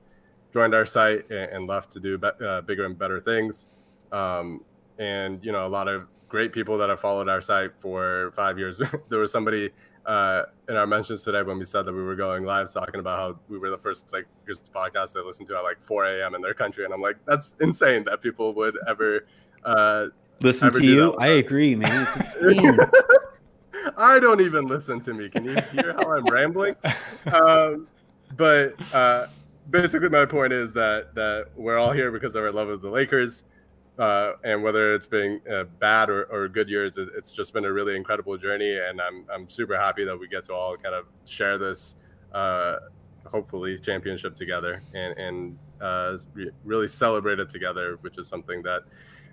joined 0.52 0.74
our 0.74 0.86
site 0.86 1.30
and, 1.30 1.50
and 1.52 1.66
left 1.66 1.90
to 1.92 2.00
do 2.00 2.18
be- 2.18 2.28
uh, 2.44 2.60
bigger 2.62 2.84
and 2.84 2.98
better 2.98 3.20
things, 3.20 3.66
um, 4.12 4.64
and 4.98 5.44
you 5.44 5.52
know, 5.52 5.66
a 5.66 5.68
lot 5.68 5.88
of 5.88 6.06
great 6.28 6.52
people 6.52 6.78
that 6.78 6.88
have 6.88 7.00
followed 7.00 7.28
our 7.28 7.40
site 7.40 7.70
for 7.78 8.32
five 8.36 8.58
years. 8.58 8.80
there 9.08 9.18
was 9.18 9.32
somebody 9.32 9.70
uh, 10.06 10.44
in 10.68 10.76
our 10.76 10.86
mentions 10.86 11.22
today 11.22 11.42
when 11.42 11.58
we 11.58 11.64
said 11.64 11.84
that 11.84 11.92
we 11.92 12.02
were 12.02 12.16
going 12.16 12.44
live 12.44 12.72
talking 12.72 13.00
about 13.00 13.18
how 13.18 13.38
we 13.48 13.58
were 13.58 13.70
the 13.70 13.78
first 13.78 14.02
like 14.12 14.26
podcast 14.74 15.12
they 15.12 15.20
listened 15.20 15.46
to 15.48 15.56
at 15.56 15.62
like 15.62 15.82
4 15.82 16.06
a.m. 16.06 16.34
in 16.34 16.40
their 16.40 16.54
country, 16.54 16.84
and 16.84 16.94
I'm 16.94 17.02
like, 17.02 17.16
that's 17.26 17.56
insane 17.60 18.04
that 18.04 18.22
people 18.22 18.54
would 18.54 18.78
ever 18.88 19.26
uh, 19.64 20.06
Listen 20.40 20.72
to 20.72 20.84
you. 20.84 21.14
I 21.14 21.28
agree, 21.28 21.74
man. 21.74 22.06
It's 22.16 22.36
insane. 22.42 22.78
I 23.96 24.18
don't 24.18 24.40
even 24.40 24.66
listen 24.66 25.00
to 25.00 25.14
me. 25.14 25.28
Can 25.28 25.44
you 25.44 25.60
hear 25.72 25.94
how 25.98 26.12
I'm 26.12 26.24
rambling? 26.26 26.76
Um, 27.32 27.86
but 28.36 28.74
uh, 28.94 29.26
basically, 29.70 30.08
my 30.08 30.24
point 30.24 30.52
is 30.52 30.72
that 30.72 31.14
that 31.14 31.48
we're 31.56 31.78
all 31.78 31.92
here 31.92 32.10
because 32.10 32.34
of 32.34 32.42
our 32.42 32.52
love 32.52 32.68
of 32.68 32.82
the 32.82 32.88
Lakers, 32.88 33.44
uh, 33.98 34.32
and 34.44 34.62
whether 34.62 34.94
it's 34.94 35.06
been 35.06 35.40
uh, 35.50 35.64
bad 35.78 36.08
or, 36.08 36.24
or 36.24 36.48
good 36.48 36.68
years, 36.68 36.96
it's 36.96 37.32
just 37.32 37.52
been 37.52 37.64
a 37.64 37.72
really 37.72 37.96
incredible 37.96 38.36
journey, 38.36 38.78
and 38.78 39.00
I'm 39.00 39.24
I'm 39.32 39.48
super 39.48 39.76
happy 39.76 40.04
that 40.04 40.18
we 40.18 40.28
get 40.28 40.44
to 40.46 40.54
all 40.54 40.76
kind 40.76 40.94
of 40.94 41.06
share 41.24 41.58
this, 41.58 41.96
uh, 42.32 42.76
hopefully 43.26 43.78
championship 43.78 44.34
together, 44.34 44.82
and 44.94 45.18
and 45.18 45.58
uh, 45.80 46.18
re- 46.34 46.50
really 46.64 46.88
celebrate 46.88 47.40
it 47.40 47.48
together, 47.48 47.98
which 48.02 48.18
is 48.18 48.28
something 48.28 48.62
that 48.62 48.84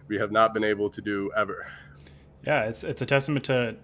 we 0.07 0.17
have 0.17 0.31
not 0.31 0.53
been 0.53 0.63
able 0.63 0.89
to 0.89 1.01
do 1.01 1.31
ever. 1.35 1.67
Yeah, 2.45 2.63
it's 2.63 2.83
it's 2.83 3.01
a 3.01 3.05
testament 3.05 3.45
to 3.45 3.75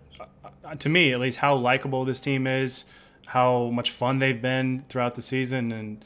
uh, 0.64 0.76
to 0.76 0.90
me 0.90 1.12
at 1.12 1.20
least 1.20 1.40
how 1.40 1.56
likable 1.56 2.06
this 2.06 2.20
team 2.20 2.48
is, 2.48 2.86
how 3.28 3.70
much 3.70 3.92
fun 3.92 4.20
they've 4.20 4.42
been 4.42 4.82
throughout 4.82 5.16
the 5.16 5.22
season, 5.22 5.72
and 5.72 6.06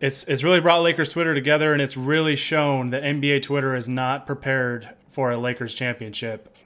it's 0.00 0.24
it's 0.24 0.44
really 0.44 0.60
brought 0.60 0.82
Lakers 0.82 1.12
Twitter 1.12 1.34
together, 1.34 1.72
and 1.72 1.82
it's 1.82 1.96
really 1.96 2.36
shown 2.36 2.90
that 2.90 3.02
NBA 3.02 3.42
Twitter 3.42 3.74
is 3.74 3.88
not 3.88 4.26
prepared 4.26 4.90
for 5.08 5.30
a 5.30 5.38
Lakers 5.38 5.74
championship. 5.74 6.56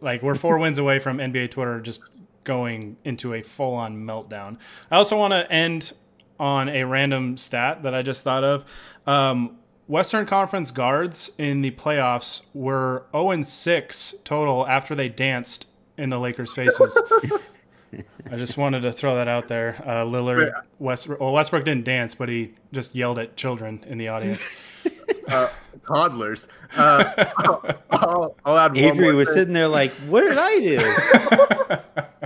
like 0.00 0.22
we're 0.22 0.34
four 0.34 0.58
wins 0.58 0.78
away 0.78 0.98
from 0.98 1.18
NBA 1.18 1.50
Twitter 1.50 1.80
just 1.80 2.00
going 2.44 2.96
into 3.04 3.34
a 3.34 3.42
full 3.42 3.74
on 3.74 3.96
meltdown. 4.04 4.58
I 4.90 4.96
also 4.96 5.18
want 5.18 5.32
to 5.32 5.50
end 5.52 5.92
on 6.38 6.68
a 6.68 6.84
random 6.84 7.36
stat 7.36 7.82
that 7.82 7.94
I 7.94 8.02
just 8.02 8.22
thought 8.22 8.44
of. 8.44 8.64
Um, 9.06 9.58
Western 9.86 10.26
Conference 10.26 10.70
guards 10.70 11.30
in 11.38 11.62
the 11.62 11.70
playoffs 11.72 12.42
were 12.54 13.04
0 13.12 13.42
6 13.42 14.14
total 14.24 14.66
after 14.66 14.94
they 14.94 15.08
danced 15.08 15.66
in 15.96 16.10
the 16.10 16.18
Lakers' 16.18 16.52
faces. 16.52 16.98
I 18.30 18.36
just 18.36 18.56
wanted 18.58 18.82
to 18.82 18.92
throw 18.92 19.14
that 19.14 19.28
out 19.28 19.48
there. 19.48 19.76
Uh, 19.86 20.04
Lillard, 20.04 20.50
West, 20.78 21.08
well, 21.08 21.32
Westbrook 21.32 21.64
didn't 21.64 21.84
dance, 21.84 22.14
but 22.14 22.28
he 22.28 22.52
just 22.72 22.94
yelled 22.94 23.18
at 23.18 23.36
children 23.36 23.84
in 23.86 23.96
the 23.96 24.08
audience. 24.08 24.44
uh, 25.28 25.48
toddlers. 25.86 26.48
Uh, 26.76 27.26
I'll, 27.38 27.64
I'll, 27.90 28.36
I'll 28.44 28.58
add 28.58 28.72
one 28.72 28.78
Avery 28.78 29.04
more 29.06 29.14
was 29.14 29.28
thing. 29.28 29.34
sitting 29.36 29.54
there 29.54 29.68
like, 29.68 29.92
"What 30.08 30.22
did 30.22 30.36
I 30.36 30.58
do?" 30.58 32.25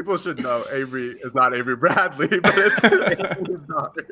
People 0.00 0.16
should 0.16 0.42
know 0.42 0.64
Avery 0.72 1.10
is 1.22 1.34
not 1.34 1.54
Avery 1.54 1.76
Bradley, 1.76 2.26
but 2.40 2.54
it's 2.56 2.84
Avery's 2.84 3.60
daughter. 3.68 4.08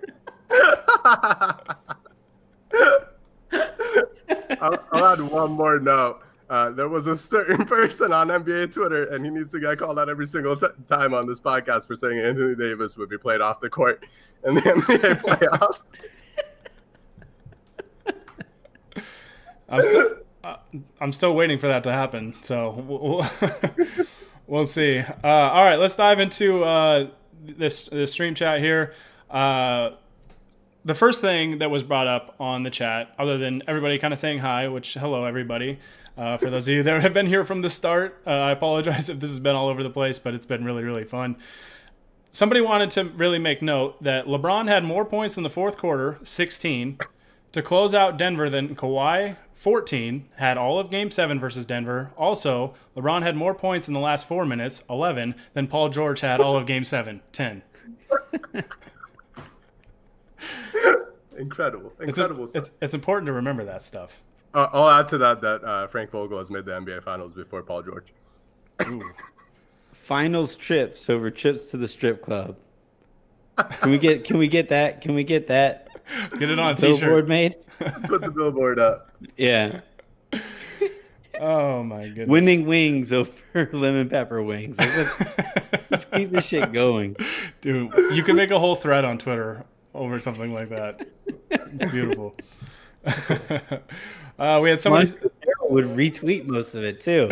I'll, 4.61 4.85
I'll 4.93 5.07
add 5.07 5.23
one 5.23 5.53
more 5.53 5.81
note. 5.81 6.21
Uh, 6.51 6.69
there 6.73 6.91
was 6.91 7.07
a 7.07 7.17
certain 7.17 7.65
person 7.67 8.13
on 8.13 8.29
NBA 8.29 8.71
Twitter, 8.71 9.05
and 9.05 9.25
he 9.25 9.31
needs 9.31 9.51
to 9.53 9.61
get 9.61 9.79
called 9.79 9.99
out 9.99 10.11
every 10.11 10.27
single 10.27 10.57
t- 10.57 10.67
time 10.91 11.15
on 11.15 11.27
this 11.27 11.41
podcast 11.41 11.87
for 11.87 11.95
saying 11.95 12.19
Anthony 12.19 12.55
Davis 12.55 12.99
would 12.99 13.09
be 13.09 13.17
played 13.17 13.41
off 13.41 13.63
the 13.63 13.71
court 13.71 14.05
in 14.47 14.57
the 14.57 14.61
NBA 14.61 15.23
playoffs. 15.23 15.85
I'm 19.71 19.81
still, 19.81 20.17
uh, 20.45 20.57
I'm 21.01 21.15
still 21.15 21.35
waiting 21.35 21.59
for 21.59 21.69
that 21.69 21.83
to 21.85 21.93
happen. 21.93 22.35
So 22.43 22.73
we'll, 22.73 23.01
we'll 23.01 23.23
see. 24.65 24.99
Uh, 24.99 25.07
all 25.23 25.63
right, 25.63 25.77
let's 25.77 25.97
dive 25.97 26.21
into 26.21 26.65
uh, 26.65 27.09
this 27.45 27.85
this 27.87 28.13
stream 28.13 28.35
chat 28.35 28.61
here. 28.61 28.95
Uh, 29.31 29.91
the 30.87 30.95
first 30.95 31.21
thing 31.21 31.59
that 31.59 31.71
was 31.71 31.85
brought 31.85 32.07
up 32.07 32.35
on 32.41 32.63
the 32.63 32.71
chat, 32.71 33.15
other 33.19 33.37
than 33.37 33.63
everybody 33.69 33.99
kind 33.99 34.15
of 34.15 34.19
saying 34.19 34.39
hi, 34.39 34.67
which 34.69 34.95
hello 34.95 35.27
everybody. 35.27 35.79
Uh, 36.17 36.39
for 36.39 36.49
those 36.49 36.67
of 36.67 36.73
you 36.73 36.83
that 36.85 37.03
have 37.03 37.13
been 37.13 37.27
here 37.27 37.45
from 37.45 37.61
the 37.61 37.69
start, 37.69 38.23
uh, 38.27 38.31
I 38.31 38.53
apologize 38.53 39.09
if 39.11 39.21
this 39.21 39.29
has 39.29 39.39
been 39.39 39.55
all 39.55 39.69
over 39.69 39.83
the 39.83 39.91
place, 39.91 40.19
but 40.19 40.33
it's 40.35 40.47
been 40.47 40.65
really 40.65 40.83
really 40.83 41.05
fun. 41.05 41.37
Somebody 42.31 42.63
wanted 42.63 42.91
to 42.93 43.05
really 43.05 43.39
make 43.39 43.61
note 43.61 44.03
that 44.03 44.27
LeBron 44.27 44.67
had 44.69 44.83
more 44.83 45.05
points 45.05 45.37
in 45.37 45.43
the 45.43 45.51
fourth 45.51 45.77
quarter, 45.77 46.19
16, 46.23 46.99
to 47.53 47.63
close 47.63 47.95
out 47.95 48.17
Denver 48.19 48.49
then 48.51 48.75
Kawhi, 48.77 49.37
14, 49.55 50.29
had 50.37 50.57
all 50.59 50.79
of 50.79 50.91
game 50.91 51.11
seven 51.11 51.41
versus 51.41 51.65
Denver. 51.65 52.11
Also, 52.17 52.75
LeBron 52.97 53.23
had 53.23 53.37
more 53.37 53.55
points 53.55 53.89
in 53.89 53.95
the 53.95 54.01
last 54.01 54.27
four 54.27 54.45
minutes, 54.45 54.85
11, 54.89 55.35
than 55.55 55.67
Paul 55.67 55.89
George 55.89 56.21
had 56.21 56.41
all 56.41 56.57
of 56.57 56.67
game 56.67 56.85
seven, 56.85 57.21
10. 57.33 57.63
Incredible, 61.39 61.93
It's, 62.01 62.19
incredible 62.19 62.47
stuff. 62.49 62.63
it's, 62.63 62.71
it's 62.83 62.95
important 62.95 63.27
to 63.27 63.33
remember 63.33 63.65
that 63.65 63.81
stuff. 63.83 64.21
Uh, 64.53 64.67
I'll 64.73 64.89
add 64.89 65.09
to 65.09 65.19
that 65.19 65.41
that 65.43 65.63
uh, 65.63 65.87
Frank 65.87 66.11
Vogel 66.11 66.39
has 66.39 66.51
made 66.51 66.65
the 66.65 66.73
NBA 66.73 67.03
Finals 67.05 67.33
before 67.33 67.63
Paul 67.63 67.83
George. 67.83 68.13
Finals 69.93 70.57
trips 70.57 71.09
over 71.09 71.31
trips 71.31 71.71
to 71.71 71.77
the 71.77 71.87
strip 71.87 72.23
club. 72.23 72.57
Can 73.81 73.91
we 73.91 73.99
get? 73.99 74.25
Can 74.25 74.39
we 74.39 74.49
get 74.49 74.69
that? 74.71 75.01
Can 75.01 75.15
we 75.15 75.23
get 75.23 75.47
that 75.49 75.88
Get 76.39 76.51
it 76.51 76.59
on 76.59 76.73
a 76.73 76.75
billboard 76.75 77.01
t-shirt. 77.01 77.29
made? 77.29 77.57
Put 78.09 78.21
the 78.23 78.31
billboard 78.35 78.79
up. 78.79 79.11
Yeah, 79.37 79.81
Oh 81.41 81.83
my 81.85 82.09
goodness. 82.09 82.29
winning 82.29 82.67
wings 82.67 83.13
over 83.13 83.31
lemon 83.73 84.09
pepper 84.09 84.43
wings. 84.43 84.77
Like, 84.79 84.97
Let's, 84.97 85.91
let's 85.91 86.05
keep 86.07 86.31
this 86.31 86.47
shit 86.47 86.73
going. 86.73 87.15
Dude, 87.61 87.93
you 88.13 88.23
can 88.25 88.35
make 88.35 88.51
a 88.51 88.59
whole 88.59 88.75
thread 88.75 89.05
on 89.05 89.19
Twitter 89.19 89.65
over 89.95 90.19
something 90.19 90.53
like 90.53 90.71
that. 90.71 91.07
It's 91.51 91.85
beautiful. 91.93 92.35
uh, 94.39 94.59
we 94.63 94.71
had 94.71 94.81
somebody. 94.81 95.13
Would 95.71 95.85
retweet 95.85 96.47
most 96.47 96.75
of 96.75 96.83
it 96.83 96.99
too. 97.01 97.29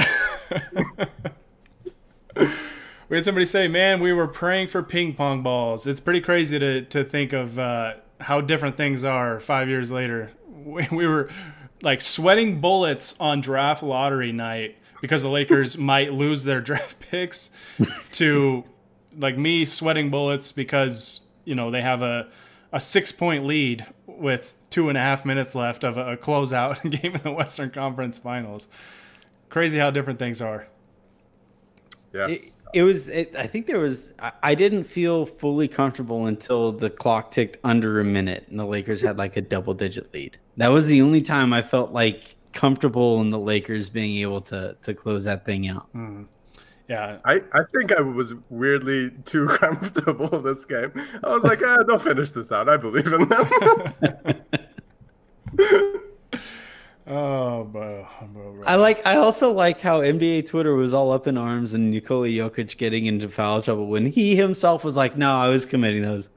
We 3.09 3.17
had 3.17 3.25
somebody 3.25 3.47
say, 3.47 3.67
"Man, 3.67 4.01
we 4.01 4.13
were 4.13 4.27
praying 4.27 4.69
for 4.69 4.83
ping 4.83 5.15
pong 5.15 5.43
balls." 5.43 5.87
It's 5.87 6.01
pretty 6.01 6.21
crazy 6.21 6.59
to 6.59 6.83
to 6.83 7.03
think 7.05 7.33
of 7.33 7.59
uh, 7.59 7.95
how 8.21 8.41
different 8.41 8.77
things 8.77 9.05
are 9.05 9.41
five 9.41 9.69
years 9.69 9.91
later. 9.91 10.33
We, 10.49 10.87
we 10.91 11.07
were 11.07 11.31
like 11.83 12.01
sweating 12.01 12.61
bullets 12.61 13.15
on 13.21 13.41
draft 13.41 13.83
lottery 13.83 14.33
night 14.33 14.77
because 15.01 15.23
the 15.23 15.29
Lakers 15.29 15.77
might 15.93 16.13
lose 16.13 16.45
their 16.45 16.61
draft 16.61 16.99
picks. 17.11 17.51
To 18.13 18.65
like 19.19 19.39
me 19.39 19.65
sweating 19.65 20.11
bullets 20.11 20.53
because 20.53 21.21
you 21.45 21.55
know 21.55 21.71
they 21.71 21.83
have 21.83 22.03
a 22.03 22.29
a 22.73 22.81
six 22.81 23.13
point 23.13 23.47
lead 23.47 23.87
with 24.07 24.57
two 24.71 24.89
and 24.89 24.99
a 24.99 25.01
half 25.01 25.25
minutes 25.25 25.55
left 25.55 25.85
of 25.85 25.97
a, 25.97 26.13
a 26.13 26.17
closeout 26.17 26.83
game 27.03 27.15
in 27.15 27.23
the 27.23 27.33
Western 27.33 27.71
Conference 27.71 28.19
Finals. 28.19 28.69
Crazy 29.49 29.79
how 29.79 29.91
different 29.91 30.19
things 30.19 30.43
are. 30.43 30.67
Yeah. 32.13 32.29
It, 32.29 32.53
it 32.77 32.83
was. 32.83 33.09
It, 33.09 33.35
I 33.35 33.47
think 33.47 33.67
there 33.67 33.79
was. 33.79 34.13
I, 34.19 34.33
I 34.43 34.55
didn't 34.55 34.85
feel 34.85 35.25
fully 35.25 35.67
comfortable 35.67 36.27
until 36.27 36.73
the 36.73 36.91
clock 36.91 37.31
ticked 37.31 37.57
under 37.65 38.01
a 38.01 38.05
minute 38.05 38.47
and 38.51 38.61
the 38.61 38.67
Lakers 38.67 39.01
had 39.01 39.17
like 39.17 39.39
a 39.39 39.41
double 39.41 39.73
digit 39.73 40.13
lead. 40.13 40.37
That 40.59 40.69
was 40.69 40.87
the 40.87 41.01
only 41.01 41.23
time 41.23 41.55
I 41.55 41.63
felt 41.63 41.93
like 41.93 42.37
comfortable 42.53 43.23
in 43.23 43.31
the 43.31 43.39
Lakers 43.39 43.89
being 43.89 44.19
able 44.19 44.43
to 44.43 44.77
to 44.83 44.93
close 44.93 45.25
that 45.25 45.47
thing 45.47 45.69
out. 45.69 45.89
Yeah, 46.87 47.19
I, 47.25 47.43
I 47.53 47.63
think 47.75 47.97
I 47.97 48.03
was 48.03 48.35
weirdly 48.51 49.11
too 49.25 49.47
comfortable 49.59 50.29
this 50.41 50.67
game. 50.67 50.93
I 51.25 51.35
was 51.35 51.45
like, 51.45 51.63
eh, 51.63 51.77
they'll 51.87 51.99
finish 51.99 52.33
this 52.33 52.53
out. 52.53 52.69
I 52.69 52.77
believe 52.77 53.07
in 53.07 53.27
them. 53.27 54.43
Oh, 57.09 57.63
bro, 57.65 58.07
bro, 58.33 58.53
bro. 58.53 58.65
I 58.67 58.75
like. 58.75 59.07
I 59.07 59.17
also 59.17 59.53
like 59.53 59.81
how 59.81 60.01
NBA 60.01 60.49
Twitter 60.49 60.75
was 60.75 60.93
all 60.93 61.13
up 61.13 61.29
in 61.29 61.39
arms 61.39 61.73
and 61.73 61.93
Nikola 61.93 62.27
Jokic 62.27 62.77
getting 62.77 63.07
into 63.07 63.29
foul 63.29 63.63
trouble 63.63 63.87
when 63.87 64.07
he 64.07 64.35
himself 64.35 64.85
was 64.85 64.97
like, 64.97 65.17
"No, 65.17 65.37
I 65.37 65.49
was 65.49 65.65
committing 65.65 66.03
those." 66.03 66.29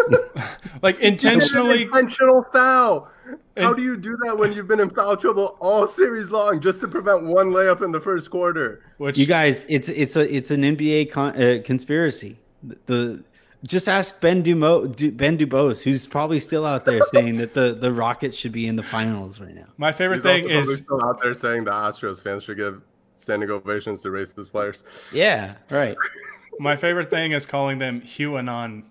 like 0.82 1.00
intentionally. 1.00 1.82
Intentional 1.92 2.46
foul. 2.52 3.08
How 3.56 3.74
do 3.74 3.82
you 3.82 3.96
do 3.96 4.16
that 4.24 4.38
when 4.38 4.52
you've 4.52 4.68
been 4.68 4.78
in 4.78 4.88
foul 4.90 5.16
trouble 5.16 5.56
all 5.60 5.84
series 5.88 6.30
long 6.30 6.60
just 6.60 6.80
to 6.82 6.86
prevent 6.88 7.24
one 7.24 7.48
layup 7.48 7.82
in 7.82 7.90
the 7.90 8.00
first 8.00 8.30
quarter? 8.30 8.84
Which 8.98 9.18
You 9.18 9.26
guys, 9.26 9.66
it's 9.68 9.88
it's 9.88 10.14
a 10.14 10.32
it's 10.32 10.52
an 10.52 10.62
NBA 10.62 11.10
con, 11.10 11.42
uh, 11.42 11.60
conspiracy. 11.64 12.38
The, 12.62 12.78
the 12.86 13.24
just 13.64 13.88
ask 13.88 14.20
Ben 14.20 14.42
Dumo, 14.42 14.94
Du, 14.94 15.10
Ben 15.10 15.36
Dubose, 15.36 15.82
who's 15.82 16.06
probably 16.06 16.40
still 16.40 16.64
out 16.64 16.84
there 16.84 17.02
saying 17.12 17.38
that 17.38 17.54
the 17.54 17.74
the 17.74 17.92
Rockets 17.92 18.36
should 18.36 18.52
be 18.52 18.66
in 18.66 18.76
the 18.76 18.82
finals 18.82 19.40
right 19.40 19.54
now. 19.54 19.66
my 19.76 19.92
favorite 19.92 20.16
He's 20.16 20.22
thing 20.24 20.44
also 20.44 20.70
is 20.70 20.76
still 20.78 21.04
out 21.04 21.20
there 21.22 21.34
saying 21.34 21.64
the 21.64 21.72
Astros 21.72 22.22
fans 22.22 22.44
should 22.44 22.56
give 22.56 22.82
standing 23.16 23.50
ovations 23.50 24.02
to 24.02 24.08
racist 24.08 24.50
players. 24.50 24.84
Yeah, 25.12 25.54
right. 25.70 25.96
my 26.58 26.76
favorite 26.76 27.10
thing 27.10 27.32
is 27.32 27.46
calling 27.46 27.78
them 27.78 28.00
HuAnon 28.02 28.84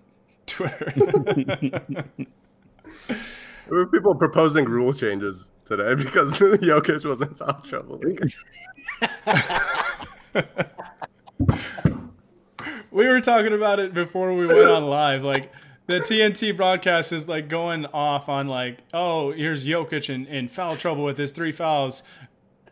Twitter. 0.46 0.92
There 3.68 3.76
were 3.76 3.86
people 3.86 4.14
proposing 4.14 4.64
rule 4.64 4.94
changes 4.94 5.50
today 5.66 5.94
because 5.94 6.32
Jokic 6.36 7.04
was 7.04 7.20
in 7.20 7.34
foul 7.34 7.60
trouble. 7.68 8.00
We 12.90 13.06
were 13.06 13.20
talking 13.20 13.52
about 13.52 13.80
it 13.80 13.94
before 13.94 14.34
we 14.34 14.46
went 14.46 14.68
on 14.68 14.84
live. 14.84 15.22
Like 15.22 15.52
the 15.86 16.00
TNT 16.00 16.56
broadcast 16.56 17.12
is 17.12 17.28
like 17.28 17.48
going 17.48 17.86
off 17.86 18.28
on 18.28 18.46
like, 18.46 18.78
oh, 18.92 19.32
here's 19.32 19.66
Jokic 19.66 20.12
in, 20.12 20.26
in 20.26 20.48
foul 20.48 20.76
trouble 20.76 21.04
with 21.04 21.18
his 21.18 21.32
three 21.32 21.52
fouls. 21.52 22.02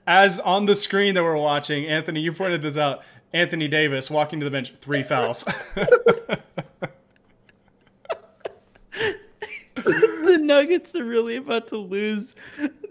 As 0.06 0.38
on 0.40 0.66
the 0.66 0.76
screen 0.76 1.14
that 1.14 1.22
we're 1.22 1.36
watching, 1.36 1.86
Anthony, 1.86 2.20
you 2.20 2.32
pointed 2.32 2.62
this 2.62 2.76
out. 2.76 3.02
Anthony 3.32 3.68
Davis 3.68 4.10
walking 4.10 4.38
to 4.38 4.44
the 4.44 4.50
bench, 4.50 4.72
three 4.80 5.02
fouls. 5.02 5.44
the 9.74 10.38
Nuggets 10.40 10.94
are 10.94 11.04
really 11.04 11.36
about 11.36 11.68
to 11.68 11.76
lose. 11.76 12.34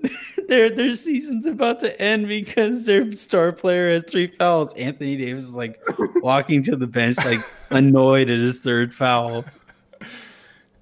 their 0.47 0.69
their 0.69 0.95
season's 0.95 1.45
about 1.45 1.79
to 1.81 1.99
end 2.01 2.27
because 2.27 2.85
their 2.85 3.11
star 3.13 3.51
player 3.51 3.91
has 3.91 4.03
three 4.03 4.27
fouls. 4.27 4.73
Anthony 4.73 5.17
Davis 5.17 5.45
is 5.45 5.55
like 5.55 5.81
walking 6.15 6.63
to 6.63 6.75
the 6.75 6.87
bench, 6.87 7.17
like 7.17 7.39
annoyed 7.69 8.29
at 8.29 8.39
his 8.39 8.59
third 8.59 8.93
foul. 8.93 9.45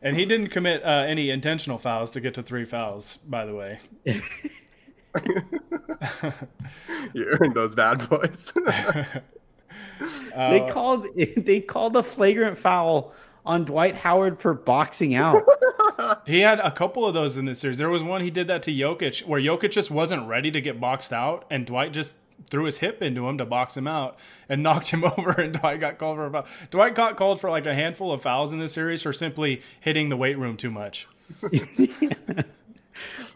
And 0.02 0.18
he 0.18 0.26
didn't 0.26 0.48
commit 0.48 0.84
uh, 0.84 1.06
any 1.08 1.30
intentional 1.30 1.78
fouls 1.78 2.12
to 2.12 2.20
get 2.20 2.34
to 2.34 2.44
three 2.44 2.66
fouls, 2.66 3.20
by 3.26 3.46
the 3.46 3.56
way. 3.56 3.80
you 7.14 7.26
earned 7.40 7.56
those 7.56 7.74
bad 7.74 8.10
boys. 8.10 8.52
uh, 10.36 10.50
they 10.50 10.70
called 10.70 11.08
they 11.38 11.62
called 11.62 11.96
a 11.96 12.04
flagrant 12.04 12.58
foul 12.58 13.14
on 13.46 13.66
Dwight 13.66 13.96
Howard 13.98 14.40
for 14.40 14.54
boxing 14.54 15.14
out. 15.16 15.44
he 16.26 16.40
had 16.40 16.60
a 16.60 16.72
couple 16.72 17.06
of 17.06 17.14
those 17.14 17.38
in 17.38 17.46
this 17.46 17.60
series. 17.60 17.78
There 17.78 17.90
was 17.90 18.04
one 18.04 18.22
he 18.22 18.32
did 18.32 18.48
that 18.48 18.64
to 18.64 18.72
Jokic, 18.72 19.26
where 19.26 19.42
Jokic 19.42 19.72
just 19.72 19.92
wasn't 19.92 20.28
ready 20.28 20.52
to 20.52 20.62
get 20.62 20.80
boxed 20.80 21.12
out, 21.12 21.46
and 21.50 21.66
Dwight 21.66 21.92
just 21.92 22.16
threw 22.50 22.66
his 22.66 22.80
hip 22.80 23.02
into 23.02 23.28
him 23.28 23.38
to 23.38 23.46
box 23.46 23.76
him 23.78 23.88
out 23.88 24.18
and 24.48 24.64
knocked 24.64 24.90
him 24.90 25.04
over, 25.18 25.32
and 25.32 25.54
Dwight 25.54 25.80
got 25.80 25.98
called 25.98 26.18
for 26.18 26.26
a 26.26 26.32
foul. 26.32 26.46
Dwight 26.72 26.96
got 26.96 27.18
called 27.18 27.42
for 27.42 27.50
like 27.50 27.66
a 27.66 27.76
handful 27.76 28.12
of 28.12 28.22
fouls 28.22 28.54
in 28.54 28.60
this 28.60 28.74
series 28.74 29.02
for 29.02 29.14
simply 29.14 29.62
hitting 29.80 30.10
the 30.10 30.18
weight 30.18 30.38
room 30.38 30.58
too 30.58 30.72
much. 30.72 31.08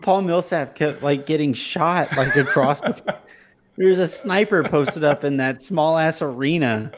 Paul 0.02 0.22
Millsap 0.22 0.76
kept 0.76 1.02
like 1.02 1.26
getting 1.26 1.54
shot 1.54 2.16
like 2.16 2.36
across 2.36 2.82
the. 2.82 3.18
There's 3.76 4.00
a 4.00 4.08
sniper 4.08 4.64
posted 4.64 5.04
up 5.04 5.24
in 5.24 5.38
that 5.38 5.62
small 5.62 5.98
ass 5.98 6.22
arena. 6.22 6.92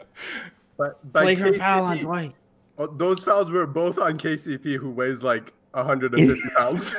But, 0.76 1.12
but 1.12 1.36
her 1.36 1.52
foul 1.52 1.84
on 1.84 1.98
Dwight. 1.98 2.34
Oh, 2.80 2.86
those 2.86 3.22
fouls 3.22 3.50
were 3.50 3.66
both 3.66 3.98
on 3.98 4.16
KCP, 4.16 4.76
who 4.76 4.88
weighs 4.88 5.22
like 5.22 5.52
150 5.72 6.40
pounds. 6.56 6.94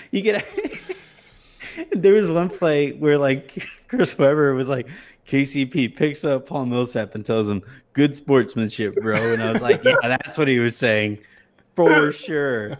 you 0.10 0.22
get. 0.22 0.44
there 1.92 2.14
was 2.14 2.28
one 2.28 2.48
play 2.48 2.94
where 2.94 3.16
like 3.16 3.64
Chris 3.86 4.18
Webber 4.18 4.54
was 4.54 4.66
like, 4.66 4.88
KCP 5.28 5.94
picks 5.94 6.24
up 6.24 6.46
Paul 6.46 6.66
Millsap 6.66 7.14
and 7.14 7.24
tells 7.24 7.48
him, 7.48 7.62
"Good 7.92 8.16
sportsmanship, 8.16 8.96
bro." 8.96 9.14
And 9.14 9.40
I 9.40 9.52
was 9.52 9.62
like, 9.62 9.84
"Yeah, 9.84 9.94
that's 10.02 10.36
what 10.36 10.48
he 10.48 10.58
was 10.58 10.76
saying, 10.76 11.18
for 11.76 12.10
sure." 12.10 12.76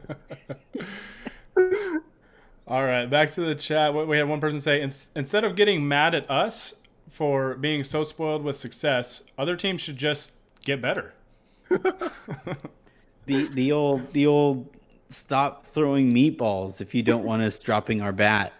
All 2.66 2.84
right, 2.84 3.06
back 3.06 3.30
to 3.32 3.42
the 3.42 3.54
chat. 3.54 3.94
We 3.94 4.18
had 4.18 4.28
one 4.28 4.40
person 4.40 4.60
say, 4.60 4.82
instead 4.82 5.44
of 5.44 5.54
getting 5.54 5.86
mad 5.86 6.16
at 6.16 6.28
us 6.28 6.74
for 7.08 7.54
being 7.54 7.84
so 7.84 8.02
spoiled 8.02 8.42
with 8.42 8.56
success, 8.56 9.22
other 9.38 9.54
teams 9.54 9.80
should 9.80 9.96
just 9.96 10.32
get 10.64 10.80
better. 10.80 11.14
the 11.68 13.48
the 13.48 13.72
old 13.72 14.12
the 14.12 14.26
old 14.26 14.68
stop 15.08 15.66
throwing 15.66 16.12
meatballs 16.12 16.80
if 16.80 16.94
you 16.94 17.02
don't 17.02 17.24
want 17.24 17.42
us 17.42 17.58
dropping 17.58 18.00
our 18.00 18.12
bat. 18.12 18.52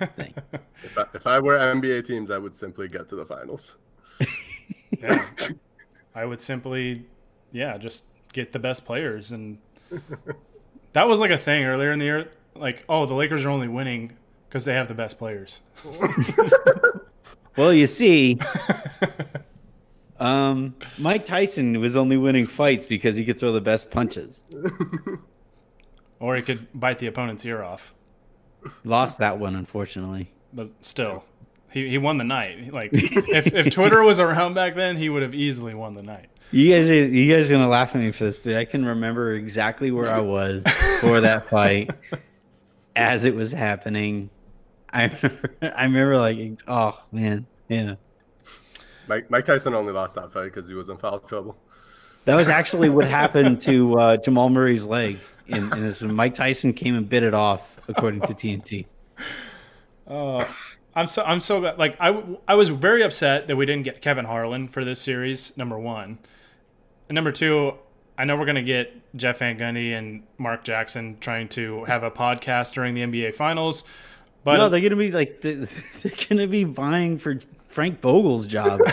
If 0.00 0.96
I, 0.96 1.06
if 1.12 1.26
I 1.26 1.40
were 1.40 1.58
NBA 1.58 2.06
teams, 2.06 2.30
I 2.30 2.38
would 2.38 2.54
simply 2.54 2.88
get 2.88 3.08
to 3.08 3.16
the 3.16 3.26
finals. 3.26 3.76
yeah. 4.98 5.24
I 6.14 6.24
would 6.24 6.40
simply, 6.40 7.04
yeah, 7.52 7.76
just 7.78 8.06
get 8.32 8.52
the 8.52 8.58
best 8.58 8.84
players, 8.84 9.32
and 9.32 9.58
that 10.92 11.08
was 11.08 11.20
like 11.20 11.30
a 11.30 11.38
thing 11.38 11.64
earlier 11.64 11.92
in 11.92 11.98
the 11.98 12.04
year. 12.04 12.30
Like, 12.54 12.84
oh, 12.88 13.06
the 13.06 13.14
Lakers 13.14 13.44
are 13.44 13.50
only 13.50 13.68
winning 13.68 14.16
because 14.48 14.64
they 14.64 14.74
have 14.74 14.88
the 14.88 14.94
best 14.94 15.18
players. 15.18 15.60
well, 17.56 17.72
you 17.72 17.86
see, 17.86 18.38
um, 20.20 20.74
Mike 20.98 21.26
Tyson 21.26 21.78
was 21.80 21.96
only 21.96 22.16
winning 22.16 22.46
fights 22.46 22.86
because 22.86 23.16
he 23.16 23.24
could 23.24 23.38
throw 23.38 23.52
the 23.52 23.60
best 23.60 23.90
punches. 23.90 24.42
or 26.20 26.36
he 26.36 26.42
could 26.42 26.66
bite 26.74 26.98
the 26.98 27.06
opponent's 27.06 27.44
ear 27.44 27.62
off. 27.62 27.94
Lost 28.84 29.18
that 29.18 29.38
one, 29.38 29.54
unfortunately. 29.54 30.32
But 30.52 30.68
still, 30.84 31.24
he, 31.70 31.88
he 31.88 31.98
won 31.98 32.18
the 32.18 32.24
night. 32.24 32.72
Like 32.72 32.90
if, 32.92 33.46
if 33.54 33.70
Twitter 33.70 34.02
was 34.02 34.18
around 34.18 34.54
back 34.54 34.74
then, 34.74 34.96
he 34.96 35.08
would 35.08 35.22
have 35.22 35.34
easily 35.34 35.74
won 35.74 35.92
the 35.92 36.02
night. 36.02 36.28
You 36.50 36.74
guys, 36.74 36.90
are, 36.90 36.94
you 36.94 37.34
guys 37.34 37.50
are 37.50 37.54
gonna 37.54 37.68
laugh 37.68 37.94
at 37.94 38.00
me 38.00 38.10
for 38.10 38.24
this, 38.24 38.38
but 38.38 38.56
I 38.56 38.64
can 38.64 38.84
remember 38.84 39.34
exactly 39.34 39.90
where 39.90 40.10
I 40.10 40.20
was 40.20 40.64
for 41.00 41.20
that 41.20 41.48
fight 41.50 41.90
as 42.96 43.24
it 43.24 43.34
was 43.34 43.52
happening. 43.52 44.30
I 44.90 45.04
remember, 45.04 45.54
I 45.60 45.84
remember 45.84 46.16
like, 46.18 46.60
oh 46.66 46.98
man, 47.12 47.46
yeah. 47.68 47.96
Mike, 49.08 49.30
Mike 49.30 49.44
Tyson 49.44 49.74
only 49.74 49.92
lost 49.92 50.14
that 50.14 50.32
fight 50.32 50.44
because 50.44 50.68
he 50.68 50.74
was 50.74 50.88
in 50.88 50.96
foul 50.96 51.20
trouble. 51.20 51.56
That 52.24 52.34
was 52.34 52.48
actually 52.48 52.90
what 52.90 53.06
happened 53.06 53.60
to 53.62 53.98
uh, 53.98 54.16
Jamal 54.18 54.50
Murray's 54.50 54.84
leg. 54.84 55.18
In, 55.46 55.72
in 55.72 55.82
this, 55.82 56.02
Mike 56.02 56.34
Tyson 56.34 56.74
came 56.74 56.94
and 56.94 57.08
bit 57.08 57.22
it 57.22 57.32
off, 57.32 57.76
according 57.88 58.20
to 58.22 58.34
TNT. 58.34 58.84
Uh, 60.06 60.44
I'm 60.94 61.06
so 61.06 61.22
I'm 61.22 61.40
so 61.40 61.58
like 61.78 61.96
I 62.00 62.22
I 62.46 62.54
was 62.54 62.68
very 62.70 63.02
upset 63.02 63.46
that 63.48 63.56
we 63.56 63.64
didn't 63.66 63.84
get 63.84 64.02
Kevin 64.02 64.24
Harlan 64.24 64.68
for 64.68 64.84
this 64.84 65.00
series. 65.00 65.56
Number 65.56 65.78
one, 65.78 66.18
and 67.08 67.14
number 67.14 67.32
two, 67.32 67.74
I 68.18 68.24
know 68.24 68.36
we're 68.36 68.46
gonna 68.46 68.62
get 68.62 68.92
Jeff 69.16 69.38
Van 69.38 69.58
Gundy 69.58 69.92
and 69.92 70.24
Mark 70.38 70.64
Jackson 70.64 71.16
trying 71.20 71.48
to 71.50 71.84
have 71.84 72.02
a 72.02 72.10
podcast 72.10 72.74
during 72.74 72.94
the 72.94 73.02
NBA 73.02 73.34
Finals. 73.34 73.84
But 74.44 74.56
no, 74.56 74.68
they're 74.68 74.80
gonna 74.80 74.96
be 74.96 75.12
like 75.12 75.40
they're 75.42 75.66
gonna 76.28 76.46
be 76.46 76.64
vying 76.64 77.16
for 77.16 77.38
Frank 77.68 78.00
Vogel's 78.00 78.46
job. 78.46 78.80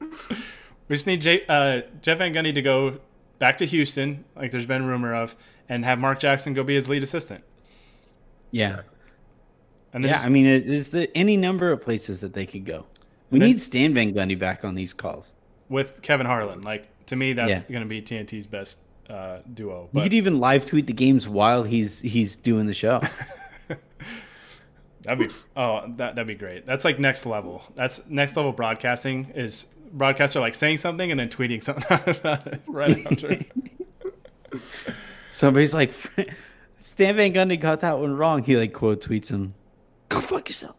we 0.00 0.96
just 0.96 1.06
need 1.06 1.22
J- 1.22 1.44
uh, 1.48 1.82
Jeff 2.02 2.18
Van 2.18 2.34
Gundy 2.34 2.52
to 2.54 2.62
go 2.62 2.98
back 3.38 3.56
to 3.58 3.64
Houston, 3.64 4.24
like 4.36 4.50
there's 4.50 4.66
been 4.66 4.84
rumor 4.84 5.14
of, 5.14 5.34
and 5.68 5.84
have 5.84 5.98
Mark 5.98 6.18
Jackson 6.20 6.52
go 6.52 6.62
be 6.62 6.74
his 6.74 6.88
lead 6.88 7.02
assistant. 7.02 7.42
Yeah. 8.50 8.82
And 9.92 10.04
yeah, 10.04 10.12
just, 10.12 10.26
I 10.26 10.28
mean, 10.28 10.66
there's 10.66 10.88
the, 10.90 11.16
any 11.16 11.36
number 11.36 11.70
of 11.70 11.80
places 11.80 12.20
that 12.20 12.34
they 12.34 12.46
could 12.46 12.64
go. 12.64 12.84
We 13.30 13.38
then, 13.38 13.50
need 13.50 13.60
Stan 13.60 13.94
Van 13.94 14.12
Gundy 14.12 14.38
back 14.38 14.64
on 14.64 14.74
these 14.74 14.92
calls 14.92 15.32
with 15.68 16.02
Kevin 16.02 16.26
Harlan. 16.26 16.62
Like 16.62 16.88
to 17.06 17.16
me, 17.16 17.32
that's 17.32 17.50
yeah. 17.50 17.60
going 17.68 17.82
to 17.82 17.88
be 17.88 18.02
TNT's 18.02 18.46
best 18.46 18.80
uh, 19.08 19.38
duo. 19.54 19.88
But, 19.92 20.00
you 20.00 20.04
could 20.06 20.14
even 20.14 20.40
live 20.40 20.66
tweet 20.66 20.86
the 20.86 20.92
games 20.92 21.28
while 21.28 21.62
he's 21.62 22.00
he's 22.00 22.36
doing 22.36 22.66
the 22.66 22.74
show. 22.74 23.00
That'd 25.04 25.28
be 25.28 25.34
oh 25.56 25.82
that 25.96 26.16
that'd 26.16 26.26
be 26.26 26.34
great. 26.34 26.66
That's 26.66 26.84
like 26.84 26.98
next 26.98 27.26
level. 27.26 27.62
That's 27.74 28.06
next 28.08 28.36
level 28.36 28.52
broadcasting 28.52 29.30
is 29.34 29.66
broadcaster 29.92 30.40
like 30.40 30.54
saying 30.54 30.78
something 30.78 31.10
and 31.10 31.18
then 31.18 31.28
tweeting 31.28 31.62
something 31.62 31.86
about 32.18 32.46
it 32.46 32.62
right 32.66 33.06
after. 33.06 33.40
Somebody's 35.30 35.74
like, 35.74 35.92
Stan 36.78 37.16
Van 37.16 37.32
Gundy 37.32 37.58
got 37.58 37.80
that 37.80 37.98
one 37.98 38.16
wrong. 38.16 38.44
He 38.44 38.56
like 38.56 38.72
quote 38.72 39.00
tweets 39.00 39.28
him. 39.28 39.54
Go 40.08 40.20
fuck 40.20 40.48
yourself. 40.48 40.76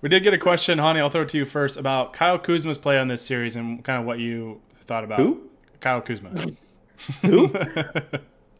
we 0.00 0.08
did 0.08 0.22
get 0.22 0.32
a 0.32 0.38
question, 0.38 0.78
Hani. 0.78 0.98
I'll 1.00 1.10
throw 1.10 1.22
it 1.22 1.28
to 1.30 1.38
you 1.38 1.44
first 1.44 1.76
about 1.76 2.12
Kyle 2.12 2.38
Kuzma's 2.38 2.78
play 2.78 2.98
on 2.98 3.08
this 3.08 3.20
series 3.22 3.56
and 3.56 3.84
kind 3.84 4.00
of 4.00 4.06
what 4.06 4.18
you 4.18 4.60
thought 4.84 5.04
about 5.04 5.18
Who? 5.18 5.42
Kyle 5.80 6.00
Kuzma. 6.00 6.30
Who? 7.22 7.52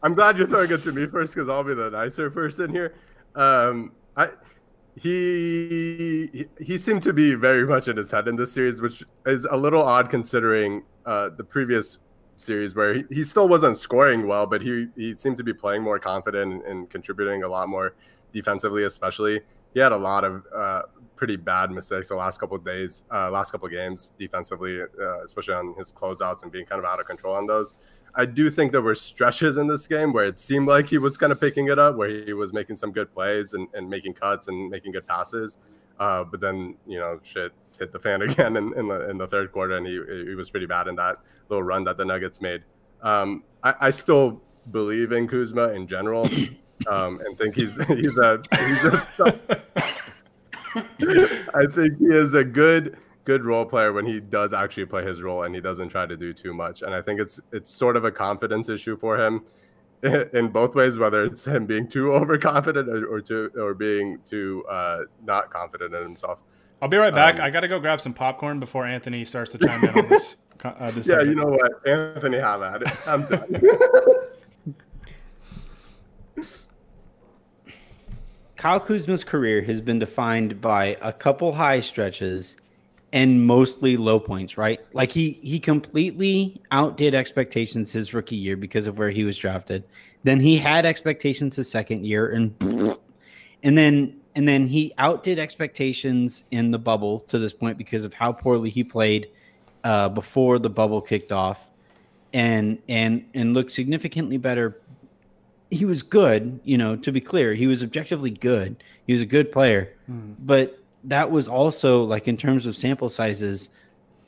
I'm 0.03 0.13
glad 0.13 0.37
you're 0.37 0.47
throwing 0.47 0.71
it 0.71 0.83
to 0.83 0.91
me 0.91 1.07
first 1.07 1.33
because 1.33 1.49
I'll 1.49 1.63
be 1.63 1.73
the 1.73 1.89
nicer 1.89 2.29
person 2.29 2.71
here. 2.71 2.93
Um, 3.35 3.91
I 4.15 4.29
he 4.95 6.47
he 6.59 6.77
seemed 6.77 7.03
to 7.03 7.13
be 7.13 7.35
very 7.35 7.65
much 7.65 7.87
in 7.87 7.97
his 7.97 8.09
head 8.09 8.27
in 8.27 8.35
this 8.35 8.51
series, 8.51 8.81
which 8.81 9.03
is 9.25 9.45
a 9.45 9.57
little 9.57 9.81
odd 9.81 10.09
considering 10.09 10.83
uh, 11.05 11.29
the 11.37 11.43
previous 11.43 11.99
series 12.37 12.75
where 12.75 12.93
he, 12.95 13.03
he 13.09 13.23
still 13.23 13.47
wasn't 13.47 13.77
scoring 13.77 14.27
well, 14.27 14.47
but 14.47 14.61
he 14.61 14.87
he 14.95 15.15
seemed 15.15 15.37
to 15.37 15.43
be 15.43 15.53
playing 15.53 15.83
more 15.83 15.99
confident 15.99 16.53
and, 16.53 16.63
and 16.63 16.89
contributing 16.89 17.43
a 17.43 17.47
lot 17.47 17.69
more 17.69 17.95
defensively, 18.33 18.83
especially. 18.83 19.41
He 19.73 19.79
had 19.79 19.91
a 19.91 19.97
lot 19.97 20.23
of 20.23 20.43
uh, 20.55 20.83
pretty 21.15 21.35
bad 21.35 21.69
mistakes 21.69 22.07
the 22.07 22.15
last 22.15 22.39
couple 22.39 22.55
of 22.55 22.65
days, 22.65 23.03
uh, 23.13 23.29
last 23.29 23.51
couple 23.51 23.67
of 23.67 23.71
games 23.71 24.13
defensively, 24.17 24.81
uh, 24.81 25.23
especially 25.23 25.53
on 25.53 25.75
his 25.77 25.93
closeouts 25.93 26.41
and 26.41 26.51
being 26.51 26.65
kind 26.65 26.79
of 26.79 26.85
out 26.85 26.99
of 26.99 27.05
control 27.05 27.35
on 27.35 27.45
those. 27.45 27.75
I 28.17 28.25
do 28.25 28.49
think 28.49 28.71
there 28.71 28.81
were 28.81 28.95
stretches 28.95 29.57
in 29.57 29.67
this 29.67 29.87
game 29.87 30.11
where 30.11 30.25
it 30.25 30.39
seemed 30.39 30.67
like 30.67 30.87
he 30.87 30.97
was 30.97 31.17
kind 31.17 31.31
of 31.31 31.39
picking 31.39 31.67
it 31.67 31.77
up, 31.77 31.95
where 31.95 32.09
he 32.09 32.33
was 32.33 32.51
making 32.51 32.75
some 32.75 32.91
good 32.91 33.13
plays 33.13 33.53
and, 33.53 33.67
and 33.75 33.87
making 33.87 34.15
cuts 34.15 34.47
and 34.47 34.69
making 34.71 34.91
good 34.91 35.05
passes. 35.05 35.59
Uh, 35.99 36.23
but 36.23 36.41
then, 36.41 36.75
you 36.87 36.99
know, 36.99 37.19
shit 37.21 37.53
hit 37.77 37.91
the 37.91 37.99
fan 37.99 38.21
again 38.23 38.57
in, 38.57 38.73
in, 38.77 38.87
the, 38.87 39.07
in 39.09 39.19
the 39.19 39.27
third 39.27 39.51
quarter, 39.51 39.77
and 39.77 39.85
he, 39.85 40.01
he 40.29 40.35
was 40.35 40.49
pretty 40.49 40.65
bad 40.65 40.87
in 40.87 40.95
that 40.95 41.17
little 41.49 41.63
run 41.63 41.83
that 41.83 41.97
the 41.97 42.05
Nuggets 42.05 42.41
made. 42.41 42.63
Um, 43.03 43.43
I, 43.63 43.75
I 43.79 43.89
still 43.91 44.41
believe 44.71 45.11
in 45.11 45.27
Kuzma 45.27 45.69
in 45.69 45.85
general, 45.85 46.25
um, 46.87 47.21
and 47.23 47.37
think 47.37 47.55
he's 47.55 47.75
he's 47.85 48.17
a 48.17 48.41
he's 48.51 48.83
a. 48.85 49.39
I 51.55 51.65
think 51.73 51.97
he 51.97 52.05
is 52.05 52.33
a 52.33 52.43
good 52.43 52.97
good 53.27 53.43
role 53.43 53.65
player 53.65 53.91
when 53.91 54.05
he 54.05 54.21
does 54.21 54.53
actually 54.53 54.85
play 54.85 55.03
his 55.05 55.21
role 55.21 55.43
and 55.43 55.53
he 55.53 55.59
doesn't 55.59 55.89
try 55.89 56.05
to 56.05 56.15
do 56.15 56.31
too 56.31 56.53
much. 56.53 56.81
And 56.81 56.95
I 56.95 57.01
think 57.01 57.19
it's 57.19 57.41
it's 57.51 57.69
sort 57.69 57.97
of 57.97 58.05
a 58.05 58.11
confidence 58.11 58.69
issue 58.69 58.95
for 58.95 59.19
him 59.19 59.43
in 60.33 60.47
both 60.47 60.75
ways, 60.75 60.97
whether 60.97 61.25
it's 61.25 61.45
him 61.45 61.65
being 61.65 61.89
too 61.89 62.13
overconfident 62.19 62.87
or, 62.87 63.05
or 63.07 63.19
too 63.19 63.51
or 63.59 63.73
being 63.73 64.19
too 64.23 64.63
uh, 64.69 65.01
not 65.25 65.51
confident 65.51 65.93
in 65.93 66.03
himself. 66.03 66.39
I'll 66.81 66.87
be 66.87 66.95
right 66.95 67.13
back. 67.13 67.41
Um, 67.41 67.45
I 67.45 67.49
got 67.49 67.61
to 67.61 67.67
go 67.67 67.81
grab 67.81 67.99
some 67.99 68.13
popcorn 68.13 68.61
before 68.61 68.85
Anthony 68.85 69.25
starts 69.25 69.51
to 69.51 69.57
chime 69.57 69.83
in 69.83 69.89
on 69.89 70.09
this. 70.09 70.37
Uh, 70.65 70.89
this 70.89 71.07
yeah, 71.07 71.21
you 71.21 71.35
know 71.35 71.45
what, 71.45 71.87
Anthony, 71.87 72.39
have 72.39 72.63
at 72.63 72.81
it. 72.81 73.07
I'm 73.07 73.23
done. 73.27 73.61
Kyle 78.55 78.79
Kuzma's 78.79 79.23
career 79.23 79.61
has 79.61 79.81
been 79.81 79.99
defined 79.99 80.59
by 80.59 80.97
a 80.99 81.13
couple 81.13 81.53
high 81.53 81.79
stretches 81.79 82.55
and 83.13 83.45
mostly 83.45 83.97
low 83.97 84.19
points, 84.19 84.57
right? 84.57 84.79
Like 84.93 85.11
he 85.11 85.39
he 85.41 85.59
completely 85.59 86.61
outdid 86.71 87.15
expectations 87.15 87.91
his 87.91 88.13
rookie 88.13 88.35
year 88.35 88.57
because 88.57 88.87
of 88.87 88.97
where 88.97 89.09
he 89.09 89.23
was 89.23 89.37
drafted. 89.37 89.83
Then 90.23 90.39
he 90.39 90.57
had 90.57 90.85
expectations 90.85 91.55
his 91.55 91.69
second 91.69 92.05
year 92.05 92.29
and 92.29 92.53
and 93.63 93.77
then 93.77 94.19
and 94.35 94.47
then 94.47 94.67
he 94.67 94.93
outdid 94.97 95.39
expectations 95.39 96.43
in 96.51 96.71
the 96.71 96.77
bubble 96.77 97.21
to 97.21 97.39
this 97.39 97.53
point 97.53 97.77
because 97.77 98.03
of 98.03 98.13
how 98.13 98.31
poorly 98.31 98.69
he 98.69 98.83
played 98.83 99.29
uh, 99.83 100.09
before 100.09 100.59
the 100.59 100.69
bubble 100.69 101.01
kicked 101.01 101.31
off 101.31 101.69
and 102.33 102.77
and 102.89 103.25
and 103.33 103.53
looked 103.53 103.71
significantly 103.71 104.37
better 104.37 104.81
he 105.69 105.85
was 105.85 106.01
good, 106.01 106.59
you 106.63 106.77
know, 106.77 106.95
to 106.95 107.11
be 107.11 107.19
clear, 107.19 107.53
he 107.53 107.67
was 107.67 107.83
objectively 107.83 108.29
good. 108.29 108.81
He 109.05 109.13
was 109.13 109.21
a 109.21 109.25
good 109.25 109.51
player. 109.51 109.93
Mm. 110.09 110.35
But 110.39 110.79
that 111.03 111.29
was 111.29 111.47
also 111.47 112.03
like 112.03 112.27
in 112.27 112.37
terms 112.37 112.65
of 112.65 112.75
sample 112.75 113.09
sizes 113.09 113.69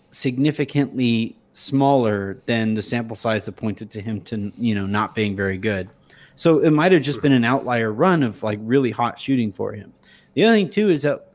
significantly 0.10 1.36
smaller 1.54 2.42
than 2.46 2.74
the 2.74 2.82
sample 2.82 3.16
size 3.16 3.46
that 3.46 3.54
pointed 3.54 3.92
to 3.92 4.02
him 4.02 4.22
to, 4.22 4.52
you 4.58 4.74
know, 4.74 4.86
not 4.86 5.14
being 5.14 5.36
very 5.36 5.58
good. 5.58 5.90
So 6.36 6.60
it 6.60 6.72
might 6.72 6.92
have 6.92 7.02
just 7.02 7.22
been 7.22 7.34
an 7.34 7.44
outlier 7.44 7.92
run 7.92 8.24
of 8.24 8.42
like 8.44 8.60
really 8.62 8.92
hot 8.92 9.20
shooting 9.20 9.52
for 9.52 9.74
him. 9.74 9.92
The 10.36 10.46
other 10.46 10.56
thing 10.56 10.70
too 10.70 10.90
is 10.90 11.02
that 11.02 11.34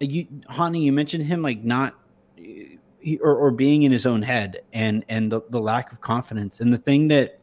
you 0.00 0.26
Hani, 0.48 0.82
you 0.82 0.92
mentioned 0.92 1.24
him 1.24 1.42
like 1.42 1.62
not 1.62 1.94
or, 3.22 3.34
or 3.36 3.50
being 3.50 3.82
in 3.82 3.92
his 3.92 4.06
own 4.06 4.22
head 4.22 4.62
and 4.72 5.04
and 5.08 5.30
the, 5.30 5.42
the 5.50 5.60
lack 5.60 5.92
of 5.92 6.00
confidence. 6.00 6.60
And 6.60 6.72
the 6.72 6.78
thing 6.78 7.08
that 7.08 7.38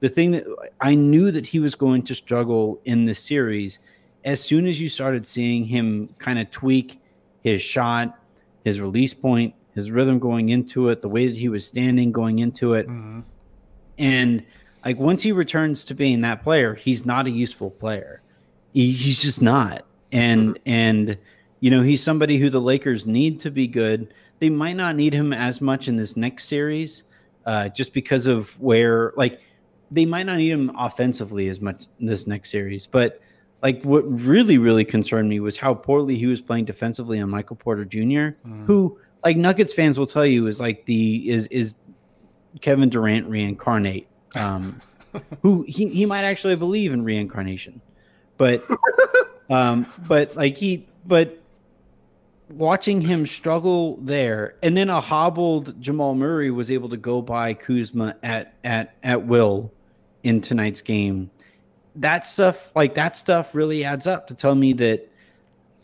the 0.00 0.08
thing 0.08 0.32
that 0.32 0.44
I 0.80 0.94
knew 0.94 1.30
that 1.30 1.46
he 1.46 1.58
was 1.58 1.74
going 1.74 2.02
to 2.04 2.14
struggle 2.14 2.80
in 2.84 3.06
this 3.06 3.18
series 3.20 3.78
as 4.24 4.40
soon 4.40 4.66
as 4.66 4.80
you 4.80 4.88
started 4.88 5.26
seeing 5.26 5.64
him 5.64 6.08
kind 6.18 6.38
of 6.38 6.50
tweak 6.50 7.00
his 7.42 7.60
shot, 7.60 8.18
his 8.64 8.80
release 8.80 9.14
point, 9.14 9.54
his 9.74 9.90
rhythm 9.90 10.18
going 10.18 10.50
into 10.50 10.88
it, 10.88 11.02
the 11.02 11.08
way 11.08 11.26
that 11.26 11.36
he 11.36 11.48
was 11.48 11.66
standing 11.66 12.12
going 12.12 12.38
into 12.38 12.74
it. 12.74 12.86
Mm-hmm. 12.86 13.20
And 13.98 14.44
like 14.84 14.98
once 14.98 15.22
he 15.22 15.32
returns 15.32 15.84
to 15.86 15.94
being 15.94 16.20
that 16.22 16.42
player, 16.42 16.74
he's 16.74 17.04
not 17.04 17.26
a 17.26 17.30
useful 17.30 17.70
player. 17.70 18.22
He, 18.72 18.92
he's 18.92 19.22
just 19.22 19.42
not. 19.42 19.84
And 20.12 20.54
mm-hmm. 20.54 20.62
and 20.66 21.18
you 21.60 21.70
know, 21.70 21.82
he's 21.82 22.02
somebody 22.02 22.38
who 22.38 22.50
the 22.50 22.60
Lakers 22.60 23.06
need 23.06 23.38
to 23.40 23.50
be 23.50 23.66
good. 23.66 24.12
They 24.40 24.50
might 24.50 24.76
not 24.76 24.96
need 24.96 25.12
him 25.12 25.32
as 25.32 25.60
much 25.60 25.86
in 25.86 25.96
this 25.96 26.16
next 26.16 26.48
series, 26.48 27.04
uh, 27.46 27.68
just 27.68 27.92
because 27.92 28.26
of 28.26 28.58
where 28.60 29.12
like 29.16 29.40
they 29.90 30.04
might 30.04 30.26
not 30.26 30.38
need 30.38 30.50
him 30.50 30.72
offensively 30.76 31.48
as 31.48 31.60
much 31.60 31.86
in 32.00 32.06
this 32.06 32.26
next 32.26 32.50
series, 32.50 32.86
but 32.86 33.20
like 33.62 33.82
what 33.84 34.02
really 34.02 34.58
really 34.58 34.84
concerned 34.84 35.28
me 35.28 35.40
was 35.40 35.56
how 35.56 35.74
poorly 35.74 36.18
he 36.18 36.26
was 36.26 36.40
playing 36.40 36.64
defensively 36.64 37.20
on 37.20 37.30
Michael 37.30 37.56
Porter 37.56 37.84
Jr., 37.84 37.98
mm. 38.46 38.66
who 38.66 38.98
like 39.24 39.36
Nuggets 39.36 39.72
fans 39.72 39.98
will 39.98 40.06
tell 40.06 40.26
you 40.26 40.46
is 40.48 40.60
like 40.60 40.84
the 40.86 41.30
is 41.30 41.46
is 41.46 41.76
Kevin 42.60 42.88
Durant 42.88 43.28
reincarnate. 43.28 44.08
Um, 44.34 44.80
who 45.42 45.64
he, 45.68 45.88
he 45.88 46.06
might 46.06 46.22
actually 46.22 46.56
believe 46.56 46.92
in 46.92 47.04
reincarnation, 47.04 47.80
but 48.36 48.64
um, 49.50 49.86
but 50.08 50.34
like 50.36 50.56
he 50.56 50.88
but 51.06 51.38
watching 52.48 53.00
him 53.00 53.26
struggle 53.26 53.96
there, 53.98 54.56
and 54.62 54.76
then 54.76 54.90
a 54.90 55.00
hobbled 55.00 55.80
Jamal 55.80 56.14
Murray 56.14 56.50
was 56.50 56.70
able 56.70 56.88
to 56.88 56.96
go 56.96 57.22
by 57.22 57.54
Kuzma 57.54 58.16
at 58.22 58.54
at 58.64 58.96
at 59.02 59.26
will 59.26 59.72
in 60.22 60.40
tonight's 60.40 60.80
game. 60.80 61.30
That 61.96 62.26
stuff, 62.26 62.74
like 62.74 62.94
that 62.94 63.16
stuff, 63.16 63.54
really 63.54 63.84
adds 63.84 64.06
up 64.06 64.26
to 64.28 64.34
tell 64.34 64.54
me 64.54 64.72
that 64.74 65.08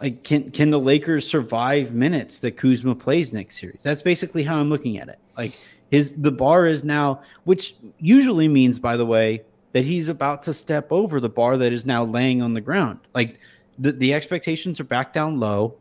like 0.00 0.22
can 0.22 0.50
can 0.50 0.70
the 0.70 0.78
Lakers 0.78 1.28
survive 1.28 1.92
minutes 1.92 2.38
that 2.40 2.52
Kuzma 2.52 2.94
plays 2.94 3.32
next 3.32 3.58
series? 3.58 3.82
That's 3.82 4.02
basically 4.02 4.42
how 4.42 4.58
I'm 4.58 4.70
looking 4.70 4.98
at 4.98 5.08
it. 5.08 5.18
Like 5.36 5.52
his 5.90 6.14
the 6.14 6.30
bar 6.32 6.66
is 6.66 6.84
now, 6.84 7.22
which 7.44 7.74
usually 7.98 8.48
means, 8.48 8.78
by 8.78 8.96
the 8.96 9.06
way, 9.06 9.42
that 9.72 9.84
he's 9.84 10.08
about 10.08 10.42
to 10.44 10.54
step 10.54 10.90
over 10.90 11.20
the 11.20 11.28
bar 11.28 11.56
that 11.56 11.72
is 11.72 11.84
now 11.84 12.04
laying 12.04 12.42
on 12.42 12.54
the 12.54 12.60
ground. 12.60 13.00
Like 13.14 13.40
the, 13.78 13.92
the 13.92 14.14
expectations 14.14 14.80
are 14.80 14.84
back 14.84 15.12
down 15.12 15.40
low, 15.40 15.74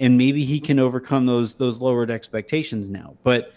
and 0.00 0.16
maybe 0.16 0.44
he 0.44 0.60
can 0.60 0.78
overcome 0.78 1.26
those 1.26 1.54
those 1.54 1.78
lowered 1.78 2.10
expectations 2.10 2.88
now. 2.88 3.14
But 3.22 3.52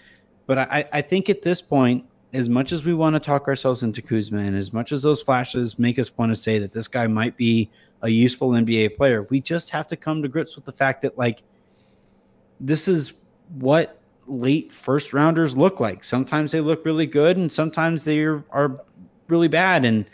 but 0.45 0.57
I, 0.57 0.85
I 0.91 1.01
think 1.01 1.29
at 1.29 1.41
this 1.41 1.61
point, 1.61 2.05
as 2.33 2.47
much 2.47 2.71
as 2.71 2.83
we 2.83 2.93
want 2.93 3.15
to 3.15 3.19
talk 3.19 3.47
ourselves 3.47 3.83
into 3.83 4.01
Kuzma, 4.01 4.39
and 4.39 4.55
as 4.55 4.71
much 4.71 4.91
as 4.91 5.01
those 5.01 5.21
flashes 5.21 5.77
make 5.77 5.99
us 5.99 6.15
want 6.17 6.31
to 6.31 6.35
say 6.35 6.59
that 6.59 6.71
this 6.71 6.87
guy 6.87 7.07
might 7.07 7.35
be 7.35 7.69
a 8.01 8.09
useful 8.09 8.51
NBA 8.51 8.95
player, 8.95 9.23
we 9.29 9.41
just 9.41 9.69
have 9.71 9.87
to 9.87 9.95
come 9.95 10.21
to 10.21 10.27
grips 10.27 10.55
with 10.55 10.65
the 10.65 10.71
fact 10.71 11.01
that 11.01 11.17
like 11.17 11.43
this 12.59 12.87
is 12.87 13.13
what 13.55 13.99
late 14.27 14.71
first 14.71 15.13
rounders 15.13 15.57
look 15.57 15.79
like. 15.79 16.03
Sometimes 16.03 16.51
they 16.51 16.61
look 16.61 16.85
really 16.85 17.05
good, 17.05 17.37
and 17.37 17.51
sometimes 17.51 18.05
they 18.05 18.19
are, 18.19 18.43
are 18.51 18.81
really 19.27 19.47
bad. 19.49 19.83
And 19.83 20.05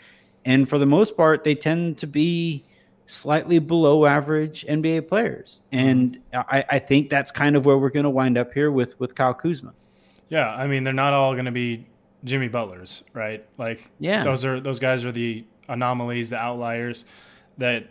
and 0.44 0.68
for 0.68 0.78
the 0.78 0.86
most 0.86 1.16
part, 1.16 1.44
they 1.44 1.54
tend 1.54 1.98
to 1.98 2.06
be 2.06 2.64
slightly 3.06 3.58
below 3.58 4.06
average 4.06 4.64
NBA 4.68 5.08
players. 5.08 5.62
Mm-hmm. 5.72 5.88
And 5.88 6.18
I, 6.32 6.64
I 6.68 6.78
think 6.78 7.10
that's 7.10 7.30
kind 7.30 7.56
of 7.56 7.64
where 7.64 7.78
we're 7.78 7.90
going 7.90 8.04
to 8.04 8.10
wind 8.10 8.38
up 8.38 8.52
here 8.52 8.70
with 8.70 8.98
with 8.98 9.14
Kyle 9.14 9.34
Kuzma. 9.34 9.72
Yeah, 10.28 10.48
I 10.50 10.66
mean 10.66 10.82
they're 10.82 10.92
not 10.92 11.14
all 11.14 11.34
going 11.34 11.46
to 11.46 11.52
be 11.52 11.86
Jimmy 12.24 12.48
Butlers, 12.48 13.04
right? 13.12 13.44
Like, 13.58 13.90
yeah, 13.98 14.22
those 14.22 14.44
are 14.44 14.60
those 14.60 14.78
guys 14.78 15.04
are 15.04 15.12
the 15.12 15.44
anomalies, 15.68 16.30
the 16.30 16.38
outliers 16.38 17.04
that 17.58 17.88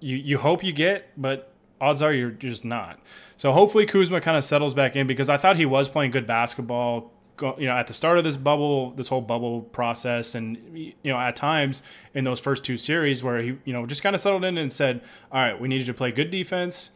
you 0.00 0.16
you 0.16 0.38
hope 0.38 0.62
you 0.62 0.72
get, 0.72 1.10
but 1.16 1.52
odds 1.80 2.02
are 2.02 2.12
you're 2.12 2.30
just 2.30 2.64
not. 2.64 2.98
So 3.36 3.52
hopefully 3.52 3.86
Kuzma 3.86 4.20
kind 4.20 4.36
of 4.36 4.44
settles 4.44 4.74
back 4.74 4.96
in 4.96 5.06
because 5.06 5.28
I 5.28 5.36
thought 5.36 5.56
he 5.56 5.66
was 5.66 5.88
playing 5.88 6.10
good 6.10 6.26
basketball. 6.26 7.12
You 7.58 7.66
know, 7.66 7.72
at 7.72 7.88
the 7.88 7.94
start 7.94 8.16
of 8.16 8.22
this 8.22 8.36
bubble, 8.36 8.92
this 8.92 9.08
whole 9.08 9.20
bubble 9.20 9.62
process, 9.62 10.36
and 10.36 10.56
you 10.76 10.94
know, 11.04 11.18
at 11.18 11.34
times 11.34 11.82
in 12.14 12.22
those 12.22 12.38
first 12.38 12.64
two 12.64 12.76
series 12.76 13.24
where 13.24 13.42
he, 13.42 13.56
you 13.64 13.72
know, 13.72 13.86
just 13.86 14.04
kind 14.04 14.14
of 14.14 14.20
settled 14.20 14.44
in 14.44 14.56
and 14.56 14.72
said, 14.72 15.00
"All 15.32 15.42
right, 15.42 15.60
we 15.60 15.66
need 15.66 15.80
you 15.80 15.86
to 15.86 15.94
play 15.94 16.12
good 16.12 16.30
defense. 16.30 16.90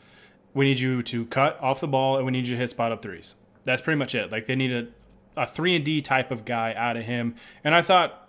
We 0.54 0.64
need 0.64 0.78
you 0.78 1.02
to 1.02 1.26
cut 1.26 1.60
off 1.60 1.80
the 1.80 1.88
ball, 1.88 2.16
and 2.18 2.24
we 2.24 2.30
need 2.30 2.46
you 2.46 2.54
to 2.54 2.60
hit 2.60 2.70
spot 2.70 2.92
up 2.92 3.02
threes. 3.02 3.34
That's 3.64 3.82
pretty 3.82 3.98
much 3.98 4.14
it. 4.14 4.30
Like 4.30 4.46
they 4.46 4.54
need 4.54 4.70
a 5.38 5.46
three 5.46 5.74
and 5.76 5.84
D 5.84 6.00
type 6.00 6.30
of 6.30 6.44
guy 6.44 6.74
out 6.74 6.96
of 6.96 7.04
him. 7.04 7.34
And 7.64 7.74
I 7.74 7.82
thought 7.82 8.28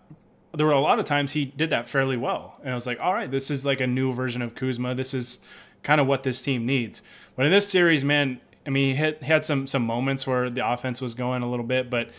there 0.53 0.65
were 0.65 0.71
a 0.71 0.79
lot 0.79 0.99
of 0.99 1.05
times 1.05 1.33
he 1.33 1.45
did 1.45 1.69
that 1.71 1.89
fairly 1.89 2.17
well. 2.17 2.55
And 2.61 2.71
I 2.71 2.73
was 2.73 2.87
like, 2.87 2.99
all 2.99 3.13
right, 3.13 3.29
this 3.29 3.51
is 3.51 3.65
like 3.65 3.81
a 3.81 3.87
new 3.87 4.11
version 4.11 4.41
of 4.41 4.55
Kuzma. 4.55 4.95
This 4.95 5.13
is 5.13 5.41
kind 5.83 5.99
of 5.99 6.07
what 6.07 6.23
this 6.23 6.41
team 6.41 6.65
needs. 6.65 7.01
But 7.35 7.45
in 7.45 7.51
this 7.51 7.67
series, 7.67 8.03
man, 8.03 8.39
I 8.65 8.69
mean, 8.69 8.95
he, 8.95 9.13
he 9.19 9.25
had 9.25 9.43
some 9.43 9.67
some 9.67 9.83
moments 9.83 10.27
where 10.27 10.49
the 10.49 10.67
offense 10.67 11.01
was 11.01 11.13
going 11.13 11.41
a 11.43 11.49
little 11.49 11.65
bit, 11.65 11.89
but 11.89 12.09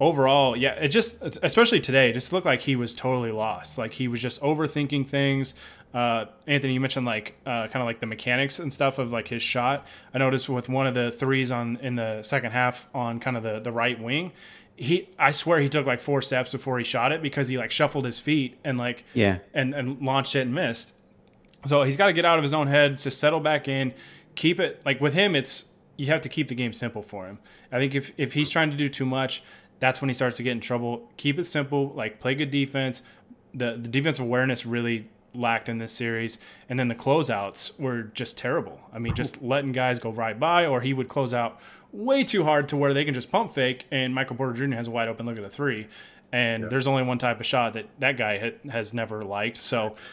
overall, 0.00 0.56
yeah, 0.56 0.72
it 0.72 0.88
just 0.88 1.18
especially 1.42 1.80
today, 1.80 2.12
just 2.12 2.32
looked 2.32 2.46
like 2.46 2.60
he 2.60 2.76
was 2.76 2.94
totally 2.94 3.30
lost. 3.30 3.78
Like 3.78 3.92
he 3.92 4.08
was 4.08 4.20
just 4.20 4.40
overthinking 4.40 5.08
things. 5.08 5.54
Uh, 5.94 6.26
Anthony, 6.48 6.74
you 6.74 6.80
mentioned 6.80 7.06
like 7.06 7.38
uh, 7.46 7.68
kind 7.68 7.76
of 7.76 7.86
like 7.86 8.00
the 8.00 8.06
mechanics 8.06 8.58
and 8.58 8.72
stuff 8.72 8.98
of 8.98 9.12
like 9.12 9.28
his 9.28 9.42
shot. 9.42 9.86
I 10.12 10.18
noticed 10.18 10.48
with 10.48 10.68
one 10.68 10.88
of 10.88 10.94
the 10.94 11.12
threes 11.12 11.52
on 11.52 11.76
in 11.76 11.94
the 11.94 12.22
second 12.22 12.50
half 12.50 12.88
on 12.92 13.20
kind 13.20 13.36
of 13.36 13.44
the 13.44 13.60
the 13.60 13.70
right 13.70 14.00
wing, 14.00 14.32
he 14.76 15.08
I 15.18 15.30
swear 15.30 15.60
he 15.60 15.68
took 15.68 15.86
like 15.86 16.00
four 16.00 16.20
steps 16.20 16.52
before 16.52 16.78
he 16.78 16.84
shot 16.84 17.12
it 17.12 17.22
because 17.22 17.46
he 17.48 17.56
like 17.56 17.70
shuffled 17.70 18.06
his 18.06 18.18
feet 18.18 18.58
and 18.64 18.76
like 18.76 19.04
yeah 19.14 19.38
and 19.52 19.72
and 19.72 20.02
launched 20.02 20.34
it 20.34 20.40
and 20.40 20.54
missed. 20.54 20.94
So 21.66 21.84
he's 21.84 21.96
got 21.96 22.06
to 22.06 22.12
get 22.12 22.24
out 22.24 22.38
of 22.38 22.42
his 22.42 22.52
own 22.52 22.66
head 22.66 22.98
to 22.98 23.10
settle 23.10 23.40
back 23.40 23.68
in, 23.68 23.94
keep 24.34 24.58
it 24.60 24.82
like 24.84 25.00
with 25.00 25.14
him. 25.14 25.36
It's 25.36 25.66
you 25.96 26.06
have 26.06 26.22
to 26.22 26.28
keep 26.28 26.48
the 26.48 26.54
game 26.56 26.72
simple 26.72 27.02
for 27.02 27.26
him. 27.26 27.38
I 27.70 27.78
think 27.78 27.94
if 27.94 28.12
if 28.18 28.32
he's 28.32 28.50
trying 28.50 28.70
to 28.72 28.76
do 28.76 28.88
too 28.88 29.06
much, 29.06 29.44
that's 29.78 30.02
when 30.02 30.08
he 30.08 30.14
starts 30.14 30.36
to 30.38 30.42
get 30.42 30.52
in 30.52 30.60
trouble. 30.60 31.08
Keep 31.16 31.38
it 31.38 31.44
simple, 31.44 31.92
like 31.94 32.18
play 32.18 32.34
good 32.34 32.50
defense. 32.50 33.02
The 33.54 33.76
the 33.80 33.88
defensive 33.88 34.24
awareness 34.24 34.66
really 34.66 35.08
lacked 35.34 35.68
in 35.68 35.78
this 35.78 35.92
series, 35.92 36.38
and 36.68 36.78
then 36.78 36.88
the 36.88 36.94
closeouts 36.94 37.78
were 37.78 38.02
just 38.02 38.38
terrible. 38.38 38.80
I 38.92 38.98
mean, 38.98 39.14
just 39.14 39.42
letting 39.42 39.72
guys 39.72 39.98
go 39.98 40.10
right 40.10 40.38
by, 40.38 40.66
or 40.66 40.80
he 40.80 40.92
would 40.92 41.08
close 41.08 41.34
out 41.34 41.60
way 41.92 42.24
too 42.24 42.44
hard 42.44 42.68
to 42.68 42.76
where 42.76 42.92
they 42.94 43.04
can 43.04 43.14
just 43.14 43.30
pump 43.30 43.52
fake, 43.52 43.86
and 43.90 44.14
Michael 44.14 44.36
Porter 44.36 44.66
Jr. 44.66 44.74
has 44.74 44.88
a 44.88 44.90
wide 44.90 45.08
open 45.08 45.26
look 45.26 45.36
at 45.36 45.42
the 45.42 45.50
three, 45.50 45.88
and 46.32 46.64
yeah. 46.64 46.68
there's 46.68 46.86
only 46.86 47.02
one 47.02 47.18
type 47.18 47.40
of 47.40 47.46
shot 47.46 47.74
that 47.74 47.86
that 48.00 48.16
guy 48.16 48.52
has 48.70 48.94
never 48.94 49.22
liked. 49.22 49.56
So. 49.56 49.94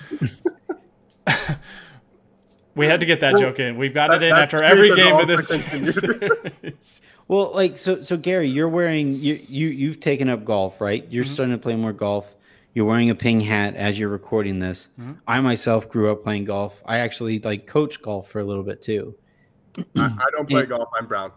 We 2.73 2.85
had 2.85 3.01
to 3.01 3.05
get 3.05 3.19
that 3.19 3.33
well, 3.33 3.41
joke 3.41 3.59
in. 3.59 3.77
We've 3.77 3.93
got 3.93 4.11
that, 4.11 4.23
it 4.23 4.27
in 4.27 4.35
after 4.35 4.63
every 4.63 4.95
game 4.95 5.15
of 5.15 5.27
this 5.27 5.47
series. 5.93 7.01
Well, 7.27 7.51
like 7.53 7.77
so, 7.77 8.01
so 8.01 8.15
Gary, 8.15 8.49
you're 8.49 8.69
wearing 8.69 9.13
you 9.13 9.39
you 9.47 9.67
you've 9.67 9.99
taken 9.99 10.29
up 10.29 10.45
golf, 10.45 10.79
right? 10.79 11.05
You're 11.09 11.25
mm-hmm. 11.25 11.33
starting 11.33 11.55
to 11.55 11.61
play 11.61 11.75
more 11.75 11.93
golf. 11.93 12.33
You're 12.73 12.85
wearing 12.85 13.09
a 13.09 13.15
ping 13.15 13.41
hat 13.41 13.75
as 13.75 13.99
you're 13.99 14.09
recording 14.09 14.59
this. 14.59 14.87
Mm-hmm. 14.99 15.13
I 15.27 15.39
myself 15.41 15.89
grew 15.89 16.11
up 16.11 16.23
playing 16.23 16.45
golf. 16.45 16.81
I 16.85 16.99
actually 16.99 17.39
like 17.39 17.67
coach 17.67 18.01
golf 18.01 18.29
for 18.29 18.39
a 18.39 18.43
little 18.43 18.63
bit 18.63 18.81
too. 18.81 19.15
I, 19.77 20.05
I 20.05 20.29
don't 20.31 20.47
play 20.47 20.61
and, 20.61 20.69
golf. 20.69 20.89
I'm 20.97 21.05
brown. 21.05 21.31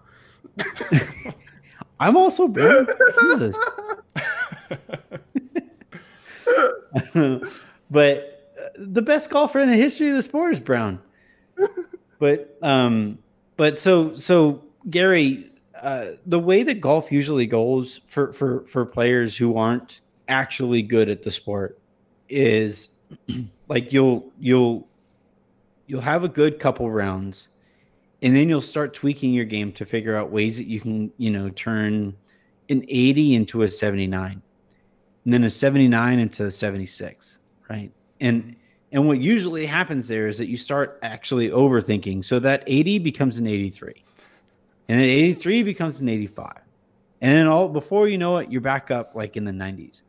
I'm 2.01 2.17
also 2.17 2.47
brown. 2.47 2.87
Jesus. 3.21 3.57
but 7.91 8.55
uh, 8.61 8.69
the 8.77 9.03
best 9.03 9.31
golfer 9.31 9.61
in 9.61 9.69
the 9.69 9.77
history 9.77 10.11
of 10.11 10.17
the 10.17 10.23
sport 10.23 10.53
is 10.53 10.61
Brown. 10.61 11.01
but 12.19 12.57
um, 12.63 13.19
but 13.57 13.79
so 13.79 14.15
so 14.17 14.63
Gary, 14.91 15.51
uh, 15.81 16.07
the 16.27 16.39
way 16.39 16.63
that 16.63 16.81
golf 16.81 17.11
usually 17.11 17.47
goes 17.47 18.01
for 18.07 18.33
for 18.33 18.65
for 18.67 18.87
players 18.87 19.37
who 19.37 19.57
aren't 19.57 20.01
actually 20.29 20.83
good 20.83 21.09
at 21.09 21.23
the 21.23 21.31
sport 21.31 21.79
is 22.29 22.89
like 23.69 23.93
you'll 23.93 24.33
you'll 24.39 24.87
you'll 25.87 26.01
have 26.01 26.25
a 26.25 26.29
good 26.29 26.59
couple 26.59 26.91
rounds 26.91 27.49
and 28.23 28.35
then 28.35 28.49
you'll 28.49 28.61
start 28.61 28.95
tweaking 28.95 29.35
your 29.35 29.45
game 29.45 29.71
to 29.73 29.85
figure 29.85 30.17
out 30.17 30.31
ways 30.31 30.57
that 30.57 30.67
you 30.67 30.81
can 30.81 31.13
you 31.19 31.31
know 31.31 31.49
turn 31.51 32.15
an 32.71 32.85
80 32.89 33.35
into 33.35 33.63
a 33.63 33.71
79 33.71 34.43
and 35.25 35.33
then 35.33 35.45
a 35.45 35.51
79 35.51 36.19
into 36.19 36.47
a 36.47 36.51
76 36.51 37.39
right? 37.69 37.91
And 38.21 38.57
and 38.93 39.09
what 39.09 39.19
usually 39.19 39.67
happens 39.67 40.07
there 40.07 40.29
is 40.29 40.39
that 40.39 40.49
you 40.49 40.57
start 40.57 40.99
actually 41.03 41.51
overthinking 41.51 42.25
so 42.25 42.39
that 42.39 42.63
80 42.67 42.99
becomes 43.01 43.39
an 43.39 43.47
83 43.47 44.03
and 44.89 45.01
then 45.01 45.07
83 45.07 45.63
becomes 45.63 46.01
an 46.01 46.09
85 46.09 46.53
and 47.21 47.35
then 47.35 47.47
all 47.47 47.69
before 47.69 48.09
you 48.09 48.19
know 48.19 48.39
it 48.39 48.51
you're 48.51 48.61
back 48.61 48.91
up 48.91 49.15
like 49.15 49.37
in 49.37 49.45
the 49.45 49.53
90s 49.53 50.03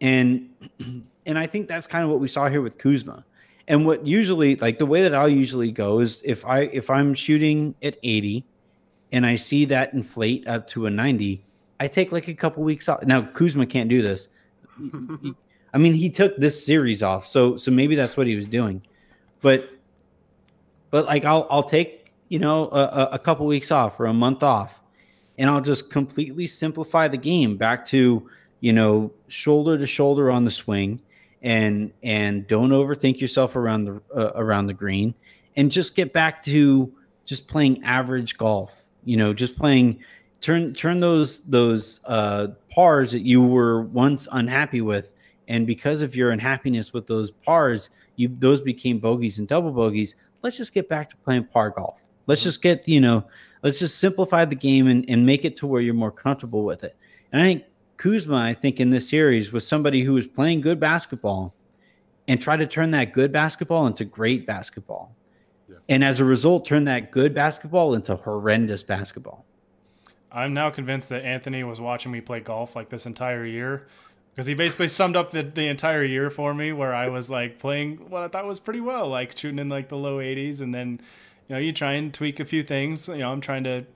and 0.00 0.48
and 1.26 1.38
i 1.38 1.46
think 1.46 1.68
that's 1.68 1.86
kind 1.86 2.04
of 2.04 2.10
what 2.10 2.20
we 2.20 2.28
saw 2.28 2.48
here 2.48 2.62
with 2.62 2.78
kuzma. 2.78 3.24
And 3.68 3.84
what 3.84 4.06
usually 4.06 4.54
like 4.56 4.78
the 4.78 4.86
way 4.86 5.02
that 5.02 5.14
i'll 5.14 5.28
usually 5.28 5.72
go 5.72 5.98
is 6.00 6.22
if 6.24 6.44
i 6.46 6.60
if 6.60 6.88
i'm 6.88 7.14
shooting 7.14 7.74
at 7.82 7.96
80 8.02 8.44
and 9.10 9.26
i 9.26 9.34
see 9.34 9.64
that 9.64 9.92
inflate 9.92 10.46
up 10.46 10.68
to 10.68 10.86
a 10.86 10.90
90 10.90 11.44
i 11.80 11.88
take 11.88 12.12
like 12.12 12.28
a 12.28 12.34
couple 12.34 12.62
weeks 12.62 12.88
off. 12.88 13.02
Now 13.04 13.22
kuzma 13.22 13.66
can't 13.66 13.88
do 13.88 14.02
this. 14.02 14.28
I 15.76 15.78
mean, 15.78 15.92
he 15.92 16.08
took 16.08 16.36
this 16.38 16.64
series 16.64 17.02
off, 17.02 17.26
so 17.26 17.56
so 17.56 17.70
maybe 17.70 17.96
that's 17.96 18.16
what 18.16 18.26
he 18.26 18.34
was 18.34 18.48
doing. 18.48 18.82
But 19.42 19.68
but 20.90 21.04
like 21.04 21.24
I'll 21.24 21.46
I'll 21.50 21.62
take 21.62 22.14
you 22.28 22.38
know 22.38 22.70
a, 22.70 23.10
a 23.12 23.18
couple 23.18 23.44
weeks 23.46 23.70
off 23.70 24.00
or 24.00 24.06
a 24.06 24.14
month 24.14 24.42
off, 24.42 24.80
and 25.36 25.50
I'll 25.50 25.60
just 25.60 25.90
completely 25.90 26.46
simplify 26.46 27.08
the 27.08 27.18
game 27.18 27.58
back 27.58 27.84
to 27.86 28.26
you 28.60 28.72
know 28.72 29.12
shoulder 29.28 29.78
to 29.78 29.86
shoulder 29.86 30.30
on 30.30 30.44
the 30.44 30.50
swing, 30.50 31.00
and 31.42 31.92
and 32.02 32.46
don't 32.46 32.70
overthink 32.70 33.20
yourself 33.20 33.56
around 33.56 33.84
the 33.84 34.00
uh, 34.14 34.32
around 34.34 34.66
the 34.66 34.74
green, 34.74 35.14
and 35.56 35.70
just 35.70 35.94
get 35.94 36.12
back 36.12 36.42
to 36.44 36.92
just 37.24 37.48
playing 37.48 37.82
average 37.84 38.36
golf. 38.36 38.84
You 39.04 39.16
know, 39.16 39.32
just 39.32 39.56
playing 39.56 40.00
turn 40.40 40.74
turn 40.74 41.00
those 41.00 41.42
those 41.42 42.00
uh, 42.06 42.48
pars 42.70 43.12
that 43.12 43.22
you 43.22 43.42
were 43.42 43.82
once 43.82 44.28
unhappy 44.32 44.80
with, 44.80 45.14
and 45.48 45.66
because 45.66 46.02
of 46.02 46.16
your 46.16 46.30
unhappiness 46.30 46.92
with 46.92 47.06
those 47.06 47.30
pars, 47.30 47.90
you 48.16 48.34
those 48.38 48.60
became 48.60 48.98
bogeys 48.98 49.38
and 49.38 49.48
double 49.48 49.70
bogeys. 49.70 50.16
Let's 50.42 50.56
just 50.56 50.72
get 50.72 50.88
back 50.88 51.10
to 51.10 51.16
playing 51.16 51.44
par 51.44 51.70
golf. 51.70 52.02
Let's 52.26 52.42
just 52.42 52.62
get 52.62 52.86
you 52.88 53.00
know, 53.00 53.24
let's 53.62 53.78
just 53.78 53.98
simplify 53.98 54.44
the 54.44 54.56
game 54.56 54.86
and, 54.88 55.04
and 55.08 55.24
make 55.24 55.44
it 55.44 55.56
to 55.56 55.66
where 55.66 55.80
you're 55.80 55.94
more 55.94 56.12
comfortable 56.12 56.64
with 56.64 56.84
it. 56.84 56.96
And 57.32 57.42
I 57.42 57.44
think 57.44 57.64
Kuzma, 57.96 58.36
I 58.36 58.54
think 58.54 58.80
in 58.80 58.90
this 58.90 59.08
series 59.08 59.52
was 59.52 59.66
somebody 59.66 60.02
who 60.02 60.14
was 60.14 60.26
playing 60.26 60.60
good 60.60 60.78
basketball 60.78 61.54
and 62.28 62.40
try 62.40 62.56
to 62.56 62.66
turn 62.66 62.90
that 62.90 63.12
good 63.12 63.32
basketball 63.32 63.86
into 63.86 64.04
great 64.04 64.46
basketball. 64.46 65.14
Yeah. 65.68 65.76
And 65.88 66.04
as 66.04 66.20
a 66.20 66.24
result, 66.24 66.66
turn 66.66 66.84
that 66.84 67.10
good 67.10 67.34
basketball 67.34 67.94
into 67.94 68.16
horrendous 68.16 68.82
basketball. 68.82 69.44
I'm 70.30 70.52
now 70.52 70.70
convinced 70.70 71.08
that 71.10 71.24
Anthony 71.24 71.64
was 71.64 71.80
watching 71.80 72.12
me 72.12 72.20
play 72.20 72.40
golf 72.40 72.76
like 72.76 72.88
this 72.90 73.06
entire 73.06 73.46
year 73.46 73.86
because 74.34 74.46
he 74.46 74.54
basically 74.54 74.88
summed 74.88 75.16
up 75.16 75.30
the, 75.30 75.42
the 75.42 75.66
entire 75.66 76.04
year 76.04 76.28
for 76.28 76.52
me 76.52 76.72
where 76.72 76.94
I 76.94 77.08
was 77.08 77.30
like 77.30 77.58
playing 77.58 78.10
what 78.10 78.22
I 78.22 78.28
thought 78.28 78.44
was 78.44 78.60
pretty 78.60 78.80
well, 78.80 79.08
like 79.08 79.36
shooting 79.36 79.58
in 79.58 79.70
like 79.70 79.88
the 79.88 79.96
low 79.96 80.18
80s. 80.18 80.60
And 80.60 80.74
then, 80.74 81.00
you 81.48 81.54
know, 81.54 81.58
you 81.58 81.72
try 81.72 81.92
and 81.92 82.12
tweak 82.12 82.38
a 82.38 82.44
few 82.44 82.62
things. 82.62 83.08
You 83.08 83.18
know, 83.18 83.32
I'm 83.32 83.40
trying 83.40 83.64
to, 83.64 83.86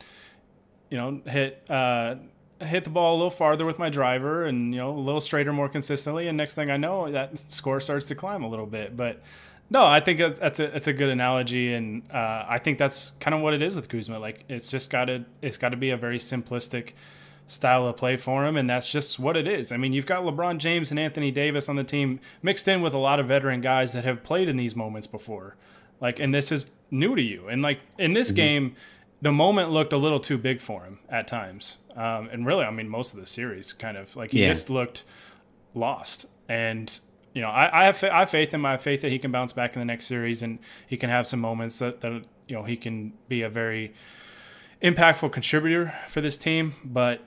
you 0.89 0.97
know, 0.97 1.21
hit, 1.27 1.67
uh, 1.69 2.15
hit 2.61 2.85
the 2.85 2.91
ball 2.91 3.15
a 3.15 3.17
little 3.17 3.31
farther 3.31 3.65
with 3.65 3.79
my 3.79 3.91
driver 3.91 4.45
and, 4.45 4.73
you 4.73 4.81
know, 4.81 4.91
a 4.91 4.99
little 4.99 5.21
straighter 5.21 5.53
more 5.53 5.69
consistently. 5.69 6.29
And 6.29 6.37
next 6.37 6.55
thing 6.55 6.71
I 6.71 6.77
know, 6.77 7.11
that 7.11 7.39
score 7.51 7.81
starts 7.81 8.07
to 8.09 8.15
climb 8.15 8.43
a 8.43 8.49
little 8.49 8.67
bit. 8.67 8.97
But, 8.97 9.23
no, 9.71 9.87
I 9.87 10.01
think 10.01 10.19
that's 10.19 10.59
a 10.59 10.75
it's 10.75 10.89
a 10.89 10.93
good 10.93 11.11
analogy, 11.11 11.75
and 11.75 12.03
uh, 12.13 12.45
I 12.49 12.59
think 12.59 12.77
that's 12.77 13.13
kind 13.21 13.35
of 13.37 13.41
what 13.41 13.55
it 13.55 13.63
is 13.63 13.77
with 13.77 13.89
Kuzma. 13.89 14.19
Like 14.19 14.45
it's 14.49 14.69
just 14.69 14.91
got 14.91 15.05
to 15.05 15.25
it's 15.43 15.57
got 15.57 15.69
to 15.69 15.77
be 15.77 15.91
a 15.91 15.97
very 15.97 16.19
simplistic 16.19 16.91
style 17.47 17.87
of 17.87 17.97
play 17.97 18.17
for 18.17 18.45
him, 18.45 18.57
and 18.57 18.69
that's 18.69 18.91
just 18.91 19.21
what 19.21 19.37
it 19.37 19.47
is. 19.47 19.71
I 19.71 19.77
mean, 19.77 19.93
you've 19.93 20.07
got 20.07 20.25
LeBron 20.25 20.59
James 20.59 20.91
and 20.91 20.99
Anthony 20.99 21.31
Davis 21.31 21.69
on 21.69 21.77
the 21.77 21.85
team 21.85 22.19
mixed 22.43 22.67
in 22.67 22.83
with 22.83 22.95
a 22.95 22.99
lot 22.99 23.21
of 23.21 23.27
veteran 23.27 23.61
guys 23.61 23.93
that 23.93 24.05
have 24.05 24.25
played 24.25 24.49
in 24.49 24.57
these 24.57 24.75
moments 24.75 25.07
before. 25.07 25.57
Like, 26.01 26.19
and 26.19 26.35
this 26.35 26.51
is 26.51 26.73
new 26.91 27.15
to 27.15 27.23
you. 27.23 27.49
And 27.49 27.63
like 27.63 27.81
in 27.97 28.13
this 28.13 28.29
mm-hmm. 28.29 28.37
game, 28.37 28.77
the 29.23 29.33
moment 29.33 29.71
looked 29.71 29.93
a 29.93 29.99
little 29.99 30.21
too 30.21 30.39
big 30.39 30.61
for 30.61 30.85
him 30.85 30.99
at 31.09 31.29
times, 31.29 31.79
um, 31.97 32.29
and 32.31 32.47
really, 32.47 32.65
I 32.65 32.71
mean, 32.71 32.89
most 32.89 33.15
of 33.15 33.21
the 33.21 33.27
series 33.27 33.73
kind 33.73 33.97
of 33.97 34.15
like 34.17 34.31
he 34.31 34.43
yeah. 34.43 34.49
just 34.49 34.71
looked 34.71 35.05
lost 35.75 36.27
and 36.49 37.01
you 37.33 37.43
know, 37.43 37.49
I, 37.49 37.83
I 37.83 37.85
have 37.85 38.03
I 38.03 38.21
have 38.21 38.31
faith 38.31 38.53
in 38.53 38.61
him. 38.61 38.67
I 38.67 38.73
have 38.73 38.83
faith 38.83 39.03
that 39.03 39.13
he 39.13 39.19
can 39.19 39.31
bounce 39.31 39.53
back 39.53 39.75
in 39.75 39.81
the 39.81 39.87
next 39.87 40.07
series 40.07 40.43
and 40.43 40.59
he 40.87 40.97
can 40.97 41.11
have 41.11 41.27
some 41.27 41.41
moments 41.41 41.79
that, 41.79 42.01
that 42.01 42.27
you 42.49 42.57
know 42.57 42.65
he 42.65 42.77
can 42.77 43.13
be 43.29 43.43
a 43.43 43.49
very 43.49 43.95
impactful 44.83 45.31
contributor 45.31 45.95
for 46.09 46.21
this 46.21 46.37
team. 46.37 46.75
But 46.85 47.23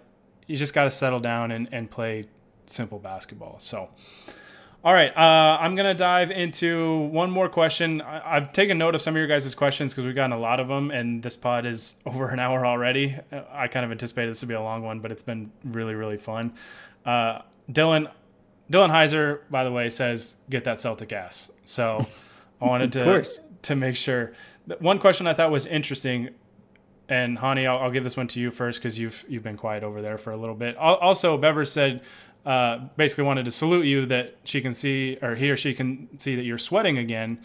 you 0.45 0.57
just 0.57 0.73
got 0.73 0.85
to 0.85 0.91
settle 0.91 1.21
down 1.21 1.51
and, 1.51 1.69
and 1.71 1.89
play 1.89 2.27
simple 2.65 2.99
basketball. 2.99 3.57
So, 3.59 3.89
all 4.83 4.93
right, 4.93 5.15
uh, 5.15 5.57
I'm 5.61 5.75
gonna 5.75 5.93
dive 5.93 6.29
into 6.29 7.03
one 7.05 7.31
more 7.31 7.47
question. 7.47 8.01
I, 8.01 8.33
have 8.33 8.51
taken 8.51 8.77
note 8.77 8.95
of 8.95 9.01
some 9.01 9.15
of 9.15 9.17
your 9.17 9.27
guys' 9.27 9.55
questions 9.55 9.93
because 9.93 10.05
we've 10.05 10.15
gotten 10.15 10.33
a 10.33 10.39
lot 10.39 10.59
of 10.59 10.67
them, 10.67 10.91
and 10.91 11.23
this 11.23 11.37
pod 11.37 11.65
is 11.65 12.01
over 12.05 12.27
an 12.27 12.39
hour 12.39 12.65
already. 12.65 13.17
I 13.51 13.69
kind 13.69 13.85
of 13.85 13.91
anticipated 13.91 14.31
this 14.31 14.41
to 14.41 14.45
be 14.45 14.55
a 14.55 14.61
long 14.61 14.83
one, 14.83 14.99
but 14.99 15.11
it's 15.11 15.23
been 15.23 15.51
really 15.63 15.95
really 15.95 16.17
fun. 16.17 16.53
Uh, 17.05 17.39
Dylan, 17.71 18.11
Dylan 18.69 18.89
Heiser, 18.89 19.39
by 19.49 19.63
the 19.63 19.71
way, 19.71 19.89
says 19.89 20.35
get 20.49 20.65
that 20.65 20.79
Celtic 20.79 21.13
ass. 21.13 21.49
So 21.63 22.05
I 22.61 22.65
wanted 22.65 22.91
to 22.93 23.25
to 23.63 23.75
make 23.77 23.95
sure. 23.95 24.33
One 24.79 24.99
question 24.99 25.27
I 25.27 25.33
thought 25.33 25.49
was 25.49 25.65
interesting, 25.65 26.29
and 27.07 27.37
Hani, 27.37 27.67
I'll, 27.67 27.79
I'll 27.79 27.91
give 27.91 28.03
this 28.03 28.17
one 28.17 28.27
to 28.27 28.41
you 28.41 28.51
first 28.51 28.81
because 28.81 28.99
you've 28.99 29.23
you've 29.29 29.43
been 29.43 29.55
quiet 29.55 29.83
over 29.83 30.01
there 30.01 30.17
for 30.17 30.31
a 30.31 30.37
little 30.37 30.55
bit. 30.55 30.75
Also, 30.75 31.37
Bever 31.37 31.63
said 31.63 32.01
uh, 32.45 32.79
basically 32.97 33.23
wanted 33.23 33.45
to 33.45 33.51
salute 33.51 33.85
you 33.85 34.05
that 34.07 34.35
she 34.43 34.61
can 34.61 34.73
see 34.73 35.17
or 35.21 35.35
he 35.35 35.49
or 35.49 35.57
she 35.57 35.73
can 35.73 36.07
see 36.19 36.35
that 36.35 36.43
you're 36.43 36.57
sweating 36.57 36.97
again, 36.97 37.39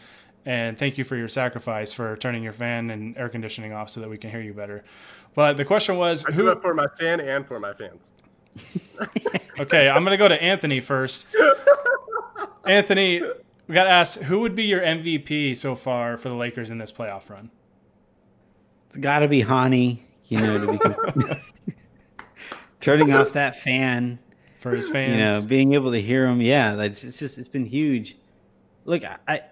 and 0.45 0.79
thank 0.79 0.99
you 0.99 1.05
for 1.05 1.17
your 1.17 1.29
sacrifice 1.29 1.93
for 1.93 2.17
turning 2.17 2.43
your 2.43 2.53
fan 2.53 2.91
and 2.91 3.17
air 3.17 3.29
conditioning 3.29 3.73
off 3.73 3.91
so 3.91 4.01
that 4.01 4.09
we 4.09 4.19
can 4.19 4.31
hear 4.31 4.41
you 4.41 4.55
better. 4.55 4.85
But 5.35 5.57
the 5.57 5.65
question 5.65 5.97
was, 5.97 6.25
I 6.25 6.33
who 6.33 6.55
for 6.61 6.75
my 6.75 6.87
fan 6.99 7.21
and 7.21 7.47
for 7.47 7.61
my 7.61 7.75
fans. 7.75 8.13
okay, 9.61 9.89
I'm 9.89 10.03
gonna 10.05 10.17
go 10.17 10.29
to 10.29 10.43
Anthony 10.43 10.81
first. 10.81 11.27
Anthony, 12.67 13.23
we 13.67 13.75
got 13.75 13.85
to 13.85 13.91
ask 13.91 14.21
who 14.21 14.41
would 14.41 14.55
be 14.55 14.65
your 14.65 14.81
MVP 14.81 15.57
so 15.57 15.75
far 15.75 16.17
for 16.17 16.29
the 16.29 16.35
Lakers 16.35 16.71
in 16.71 16.79
this 16.79 16.91
playoff 16.91 17.31
run. 17.31 17.51
It's 18.89 18.97
got 18.99 19.21
to 19.21 19.29
be 19.29 19.43
Hani. 19.43 20.01
You 20.27 20.39
know, 20.39 20.79
to 20.79 21.13
be 21.25 21.75
turning 22.81 23.15
off 23.15 23.33
that 23.33 23.57
fan 23.57 24.19
for 24.59 24.71
his 24.71 24.89
fans. 24.89 25.13
You 25.19 25.27
know, 25.27 25.43
being 25.47 25.75
able 25.75 25.93
to 25.93 26.01
hear 26.01 26.27
him. 26.27 26.41
Yeah, 26.41 26.81
it's, 26.83 27.05
it's 27.05 27.19
just 27.19 27.39
it's 27.39 27.49
been 27.49 27.67
huge. 27.67 28.17
Look, 28.85 29.05
I, 29.05 29.19
I 29.29 29.43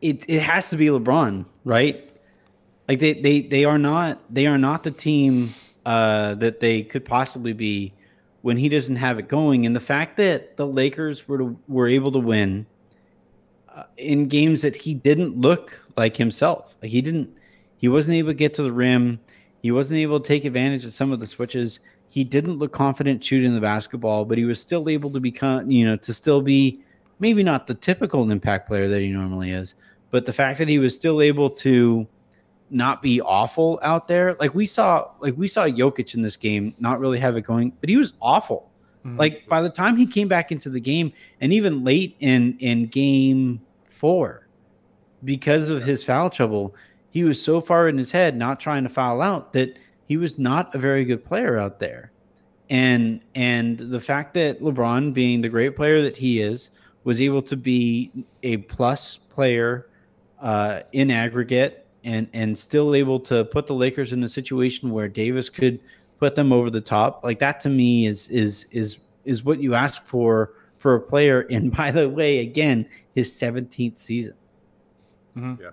it 0.00 0.24
it 0.28 0.40
has 0.40 0.70
to 0.70 0.76
be 0.76 0.86
LeBron, 0.86 1.46
right? 1.64 2.10
Like 2.88 3.00
they 3.00 3.14
they 3.14 3.40
they 3.40 3.64
are 3.64 3.78
not 3.78 4.20
they 4.32 4.46
are 4.46 4.58
not 4.58 4.82
the 4.82 4.90
team 4.90 5.54
uh, 5.86 6.34
that 6.34 6.60
they 6.60 6.82
could 6.82 7.04
possibly 7.04 7.52
be 7.52 7.94
when 8.42 8.58
he 8.58 8.68
doesn't 8.68 8.96
have 8.96 9.18
it 9.18 9.28
going. 9.28 9.64
And 9.64 9.74
the 9.74 9.80
fact 9.80 10.18
that 10.18 10.58
the 10.58 10.66
Lakers 10.66 11.26
were 11.26 11.38
to, 11.38 11.58
were 11.66 11.88
able 11.88 12.12
to 12.12 12.18
win 12.18 12.66
uh, 13.74 13.84
in 13.96 14.28
games 14.28 14.60
that 14.60 14.76
he 14.76 14.92
didn't 14.92 15.40
look 15.40 15.80
like 15.96 16.16
himself, 16.18 16.76
like 16.82 16.90
he 16.90 17.00
didn't, 17.00 17.38
he 17.78 17.88
wasn't 17.88 18.16
able 18.16 18.28
to 18.28 18.34
get 18.34 18.52
to 18.54 18.62
the 18.62 18.72
rim. 18.72 19.18
He 19.62 19.70
wasn't 19.70 19.98
able 20.00 20.20
to 20.20 20.28
take 20.28 20.44
advantage 20.44 20.84
of 20.84 20.92
some 20.92 21.10
of 21.10 21.20
the 21.20 21.26
switches. 21.26 21.80
He 22.08 22.24
didn't 22.24 22.58
look 22.58 22.72
confident 22.72 23.24
shooting 23.24 23.54
the 23.54 23.60
basketball, 23.60 24.24
but 24.24 24.38
he 24.38 24.44
was 24.44 24.60
still 24.60 24.88
able 24.88 25.10
to 25.10 25.20
become, 25.20 25.70
you 25.70 25.84
know, 25.84 25.96
to 25.96 26.14
still 26.14 26.40
be 26.40 26.80
maybe 27.18 27.42
not 27.42 27.66
the 27.66 27.74
typical 27.74 28.30
impact 28.30 28.68
player 28.68 28.88
that 28.88 29.00
he 29.00 29.08
normally 29.08 29.50
is, 29.50 29.74
but 30.10 30.24
the 30.26 30.32
fact 30.32 30.58
that 30.58 30.68
he 30.68 30.78
was 30.78 30.94
still 30.94 31.20
able 31.20 31.50
to 31.50 32.06
not 32.70 33.02
be 33.02 33.20
awful 33.20 33.78
out 33.82 34.08
there, 34.08 34.36
like 34.40 34.54
we 34.54 34.66
saw, 34.66 35.10
like 35.20 35.36
we 35.36 35.48
saw 35.48 35.66
Jokic 35.66 36.14
in 36.14 36.22
this 36.22 36.36
game, 36.36 36.74
not 36.78 37.00
really 37.00 37.18
have 37.18 37.36
it 37.36 37.42
going, 37.42 37.72
but 37.80 37.88
he 37.88 37.96
was 37.96 38.14
awful. 38.20 38.70
Mm-hmm. 39.04 39.18
Like 39.18 39.46
by 39.48 39.60
the 39.60 39.70
time 39.70 39.96
he 39.96 40.06
came 40.06 40.28
back 40.28 40.50
into 40.50 40.70
the 40.70 40.80
game, 40.80 41.12
and 41.40 41.52
even 41.52 41.84
late 41.84 42.16
in 42.20 42.56
in 42.58 42.86
game 42.86 43.60
four, 43.84 44.48
because 45.24 45.70
of 45.70 45.84
his 45.84 46.02
foul 46.02 46.30
trouble, 46.30 46.74
he 47.10 47.22
was 47.22 47.40
so 47.40 47.60
far 47.60 47.88
in 47.88 47.98
his 47.98 48.12
head, 48.12 48.36
not 48.36 48.60
trying 48.60 48.82
to 48.82 48.88
foul 48.88 49.20
out, 49.20 49.52
that 49.52 49.78
he 50.06 50.16
was 50.16 50.38
not 50.38 50.74
a 50.74 50.78
very 50.78 51.04
good 51.04 51.24
player 51.24 51.58
out 51.58 51.78
there. 51.78 52.12
And 52.70 53.20
and 53.34 53.78
the 53.78 54.00
fact 54.00 54.34
that 54.34 54.60
LeBron, 54.60 55.12
being 55.12 55.40
the 55.40 55.48
great 55.48 55.76
player 55.76 56.02
that 56.02 56.16
he 56.16 56.40
is, 56.40 56.70
was 57.04 57.20
able 57.20 57.42
to 57.42 57.56
be 57.56 58.10
a 58.42 58.58
plus 58.58 59.18
player 59.28 59.88
uh, 60.40 60.80
in 60.92 61.10
aggregate 61.10 61.86
and 62.04 62.28
and 62.32 62.58
still 62.58 62.94
able 62.94 63.20
to 63.20 63.44
put 63.44 63.66
the 63.66 63.74
Lakers 63.74 64.12
in 64.12 64.22
a 64.24 64.28
situation 64.28 64.90
where 64.90 65.08
Davis 65.08 65.48
could 65.48 65.80
put 66.18 66.34
them 66.34 66.52
over 66.52 66.70
the 66.70 66.80
top. 66.80 67.22
Like 67.22 67.38
that 67.40 67.60
to 67.60 67.68
me 67.68 68.06
is 68.06 68.28
is 68.28 68.66
is 68.70 68.98
is 69.24 69.44
what 69.44 69.60
you 69.60 69.74
ask 69.74 70.04
for 70.06 70.52
for 70.78 70.94
a 70.94 71.00
player. 71.00 71.46
And 71.50 71.70
by 71.70 71.90
the 71.90 72.08
way, 72.08 72.40
again, 72.40 72.86
his 73.14 73.32
17th 73.32 73.98
season. 73.98 74.34
Mm-hmm. 75.36 75.62
Yeah, 75.62 75.70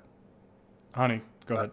Hani, 0.95 1.21
go 1.45 1.55
ahead. 1.55 1.71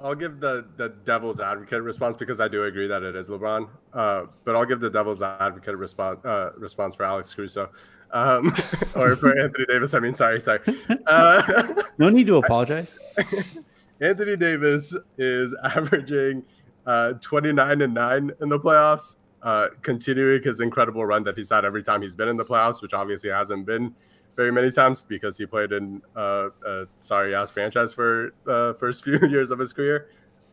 I'll 0.00 0.14
give 0.14 0.40
the 0.40 0.66
the 0.76 0.90
devil's 1.04 1.40
advocate 1.40 1.82
response 1.82 2.16
because 2.16 2.40
I 2.40 2.48
do 2.48 2.64
agree 2.64 2.86
that 2.86 3.02
it 3.02 3.16
is 3.16 3.28
LeBron. 3.28 3.68
Uh, 3.92 4.24
but 4.44 4.56
I'll 4.56 4.66
give 4.66 4.80
the 4.80 4.90
devil's 4.90 5.22
advocate 5.22 5.76
response 5.76 6.24
uh, 6.24 6.50
response 6.56 6.94
for 6.94 7.04
Alex 7.04 7.34
Caruso 7.34 7.70
um, 8.14 8.54
or 8.94 9.16
for 9.16 9.38
Anthony 9.38 9.66
Davis. 9.66 9.92
I 9.92 9.98
mean, 9.98 10.14
sorry, 10.14 10.40
sorry. 10.40 10.60
Uh, 11.06 11.82
no 11.98 12.08
need 12.08 12.26
to 12.28 12.36
apologize. 12.36 12.98
Anthony 14.00 14.36
Davis 14.36 14.94
is 15.18 15.54
averaging 15.62 16.42
uh, 16.86 17.14
29 17.14 17.82
and 17.82 17.94
9 17.94 18.30
in 18.40 18.48
the 18.48 18.58
playoffs, 18.58 19.16
uh, 19.42 19.68
continuing 19.82 20.42
his 20.42 20.60
incredible 20.60 21.04
run 21.04 21.24
that 21.24 21.36
he's 21.36 21.50
had 21.50 21.64
every 21.64 21.82
time 21.82 22.02
he's 22.02 22.14
been 22.14 22.28
in 22.28 22.36
the 22.36 22.44
playoffs, 22.44 22.80
which 22.80 22.94
obviously 22.94 23.30
hasn't 23.30 23.66
been 23.66 23.94
very 24.36 24.50
many 24.50 24.70
times 24.70 25.04
because 25.04 25.38
he 25.38 25.46
played 25.46 25.72
in 25.72 26.02
uh, 26.16 26.48
a 26.66 26.86
sorry 27.00 27.34
ass 27.34 27.50
franchise 27.50 27.92
for 27.92 28.34
the 28.44 28.76
first 28.78 29.04
few 29.04 29.18
years 29.28 29.50
of 29.50 29.58
his 29.58 29.72
career. 29.72 30.08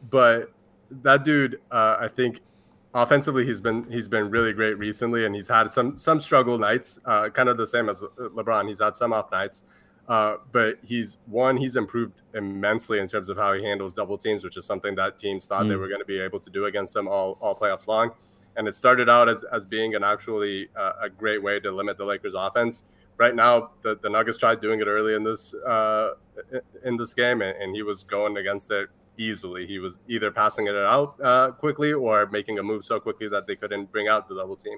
But 0.09 0.51
that 1.03 1.23
dude, 1.23 1.59
uh, 1.71 1.97
I 1.99 2.07
think 2.07 2.41
offensively 2.93 3.45
he's 3.45 3.61
been 3.61 3.89
he's 3.89 4.07
been 4.07 4.29
really 4.29 4.53
great 4.53 4.77
recently, 4.77 5.25
and 5.25 5.35
he's 5.35 5.47
had 5.47 5.71
some 5.71 5.97
some 5.97 6.19
struggle 6.19 6.57
nights, 6.57 6.99
uh, 7.05 7.29
kind 7.29 7.49
of 7.49 7.57
the 7.57 7.67
same 7.67 7.89
as 7.89 8.03
LeBron. 8.17 8.67
He's 8.67 8.81
had 8.81 8.97
some 8.97 9.13
off 9.13 9.31
nights, 9.31 9.63
uh, 10.07 10.37
but 10.51 10.77
he's 10.83 11.17
one 11.27 11.57
he's 11.57 11.75
improved 11.75 12.21
immensely 12.33 12.99
in 12.99 13.07
terms 13.07 13.29
of 13.29 13.37
how 13.37 13.53
he 13.53 13.63
handles 13.63 13.93
double 13.93 14.17
teams, 14.17 14.43
which 14.43 14.57
is 14.57 14.65
something 14.65 14.95
that 14.95 15.17
teams 15.17 15.45
thought 15.45 15.65
mm. 15.65 15.69
they 15.69 15.75
were 15.75 15.87
going 15.87 16.01
to 16.01 16.05
be 16.05 16.19
able 16.19 16.39
to 16.39 16.49
do 16.49 16.65
against 16.65 16.95
him 16.95 17.07
all 17.07 17.37
all 17.41 17.55
playoffs 17.55 17.87
long. 17.87 18.11
And 18.57 18.67
it 18.67 18.75
started 18.75 19.07
out 19.07 19.29
as, 19.29 19.45
as 19.45 19.65
being 19.65 19.95
an 19.95 20.03
actually 20.03 20.67
uh, 20.75 20.91
a 21.01 21.09
great 21.09 21.41
way 21.41 21.61
to 21.61 21.71
limit 21.71 21.97
the 21.97 22.03
Lakers' 22.03 22.33
offense. 22.35 22.83
Right 23.17 23.35
now, 23.35 23.71
the, 23.83 23.97
the 24.01 24.09
Nuggets 24.09 24.37
tried 24.37 24.61
doing 24.61 24.81
it 24.81 24.87
early 24.87 25.13
in 25.13 25.23
this 25.23 25.53
uh, 25.53 26.13
in 26.83 26.97
this 26.97 27.13
game, 27.13 27.41
and, 27.41 27.55
and 27.61 27.75
he 27.75 27.83
was 27.83 28.03
going 28.03 28.37
against 28.37 28.71
it 28.71 28.89
easily. 29.17 29.67
He 29.67 29.79
was 29.79 29.99
either 30.07 30.31
passing 30.31 30.67
it 30.67 30.75
out 30.75 31.15
uh, 31.23 31.51
quickly 31.51 31.93
or 31.93 32.27
making 32.27 32.59
a 32.59 32.63
move 32.63 32.83
so 32.83 32.99
quickly 32.99 33.27
that 33.29 33.47
they 33.47 33.55
couldn't 33.55 33.91
bring 33.91 34.07
out 34.07 34.27
the 34.27 34.35
double 34.35 34.55
team. 34.55 34.77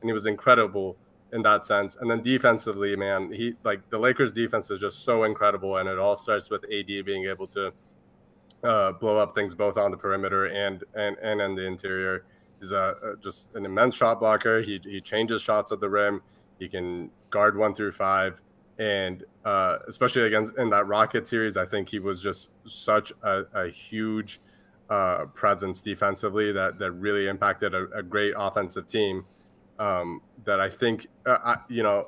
And 0.00 0.08
he 0.08 0.12
was 0.12 0.26
incredible 0.26 0.96
in 1.32 1.42
that 1.42 1.64
sense. 1.64 1.96
And 2.00 2.10
then 2.10 2.22
defensively, 2.22 2.96
man, 2.96 3.32
he 3.32 3.54
like 3.64 3.88
the 3.90 3.98
Lakers 3.98 4.32
defense 4.32 4.70
is 4.70 4.80
just 4.80 5.02
so 5.04 5.24
incredible. 5.24 5.76
And 5.76 5.88
it 5.88 5.98
all 5.98 6.16
starts 6.16 6.50
with 6.50 6.64
AD 6.64 6.86
being 6.86 7.26
able 7.26 7.46
to 7.48 7.72
uh, 8.62 8.92
blow 8.92 9.18
up 9.18 9.34
things 9.34 9.54
both 9.54 9.76
on 9.76 9.90
the 9.90 9.96
perimeter 9.96 10.46
and 10.46 10.84
and 10.94 11.16
and 11.18 11.40
in 11.40 11.54
the 11.54 11.64
interior. 11.64 12.24
He's 12.60 12.72
a, 12.72 12.94
a, 13.02 13.16
just 13.22 13.48
an 13.54 13.64
immense 13.64 13.94
shot 13.94 14.20
blocker. 14.20 14.60
He 14.60 14.80
he 14.84 15.00
changes 15.00 15.42
shots 15.42 15.72
at 15.72 15.80
the 15.80 15.88
rim. 15.88 16.22
He 16.58 16.68
can 16.68 17.10
guard 17.30 17.56
one 17.56 17.74
through 17.74 17.92
five 17.92 18.40
and 18.80 19.24
uh, 19.44 19.76
especially 19.88 20.22
against 20.22 20.56
in 20.56 20.70
that 20.70 20.86
Rocket 20.86 21.26
series, 21.26 21.58
I 21.58 21.66
think 21.66 21.90
he 21.90 21.98
was 21.98 22.22
just 22.22 22.50
such 22.64 23.12
a, 23.22 23.44
a 23.52 23.68
huge 23.68 24.40
uh, 24.88 25.26
presence 25.34 25.82
defensively 25.82 26.50
that 26.52 26.78
that 26.78 26.92
really 26.92 27.28
impacted 27.28 27.74
a, 27.74 27.88
a 27.94 28.02
great 28.02 28.32
offensive 28.36 28.86
team. 28.86 29.26
Um, 29.78 30.20
that 30.44 30.60
I 30.60 30.68
think, 30.68 31.06
uh, 31.24 31.38
I, 31.42 31.56
you 31.68 31.82
know, 31.82 32.06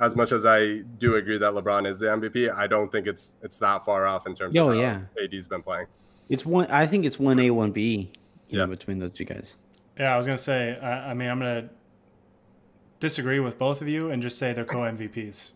as 0.00 0.16
much 0.16 0.32
as 0.32 0.44
I 0.44 0.78
do 0.98 1.16
agree 1.16 1.38
that 1.38 1.52
LeBron 1.52 1.86
is 1.86 2.00
the 2.00 2.06
MVP, 2.06 2.52
I 2.52 2.66
don't 2.66 2.90
think 2.90 3.06
it's 3.08 3.34
it's 3.42 3.58
that 3.58 3.84
far 3.84 4.06
off 4.06 4.26
in 4.26 4.34
terms 4.34 4.56
oh, 4.56 4.70
of 4.70 4.76
how 4.76 4.80
yeah. 4.80 5.00
AD's 5.22 5.48
been 5.48 5.62
playing. 5.62 5.86
It's 6.28 6.46
one. 6.46 6.66
I 6.68 6.86
think 6.86 7.04
it's 7.04 7.18
one 7.18 7.40
A, 7.40 7.50
one 7.50 7.72
B. 7.72 8.12
Yeah, 8.48 8.60
know, 8.60 8.66
between 8.68 9.00
those 9.00 9.12
two 9.12 9.24
guys. 9.24 9.56
Yeah, 9.98 10.14
I 10.14 10.16
was 10.16 10.26
gonna 10.26 10.38
say. 10.38 10.78
I, 10.80 11.10
I 11.10 11.14
mean, 11.14 11.28
I'm 11.28 11.40
gonna 11.40 11.68
disagree 13.02 13.40
with 13.40 13.58
both 13.58 13.82
of 13.82 13.88
you 13.88 14.10
and 14.10 14.22
just 14.22 14.38
say 14.38 14.54
they're 14.54 14.64
co 14.64 14.78
MVPs. 14.78 15.52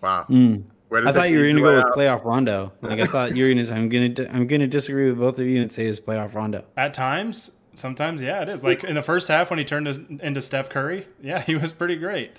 Wow. 0.00 0.24
Mm. 0.30 0.62
I 0.92 1.10
thought 1.10 1.30
you 1.30 1.38
were 1.38 1.42
going 1.42 1.56
to 1.56 1.62
go 1.62 1.74
with 1.74 1.84
playoff 1.96 2.24
Rondo. 2.24 2.72
Like 2.80 3.00
I 3.00 3.06
thought 3.06 3.36
you 3.36 3.44
were 3.44 3.52
going 3.52 3.66
to. 3.66 3.74
I'm 3.74 3.88
going 3.88 4.14
to. 4.14 4.30
I'm 4.32 4.46
going 4.46 4.60
to 4.60 4.68
disagree 4.68 5.10
with 5.10 5.18
both 5.18 5.38
of 5.38 5.46
you 5.46 5.60
and 5.60 5.70
say 5.70 5.86
it's 5.86 5.98
playoff 5.98 6.34
Rondo. 6.34 6.64
At 6.76 6.94
times, 6.94 7.50
sometimes, 7.74 8.22
yeah, 8.22 8.40
it 8.42 8.48
is. 8.48 8.62
Like 8.62 8.84
in 8.84 8.94
the 8.94 9.02
first 9.02 9.26
half 9.26 9.50
when 9.50 9.58
he 9.58 9.64
turned 9.64 9.88
into 10.22 10.40
Steph 10.40 10.70
Curry, 10.70 11.08
yeah, 11.20 11.42
he 11.42 11.56
was 11.56 11.72
pretty 11.72 11.96
great. 11.96 12.36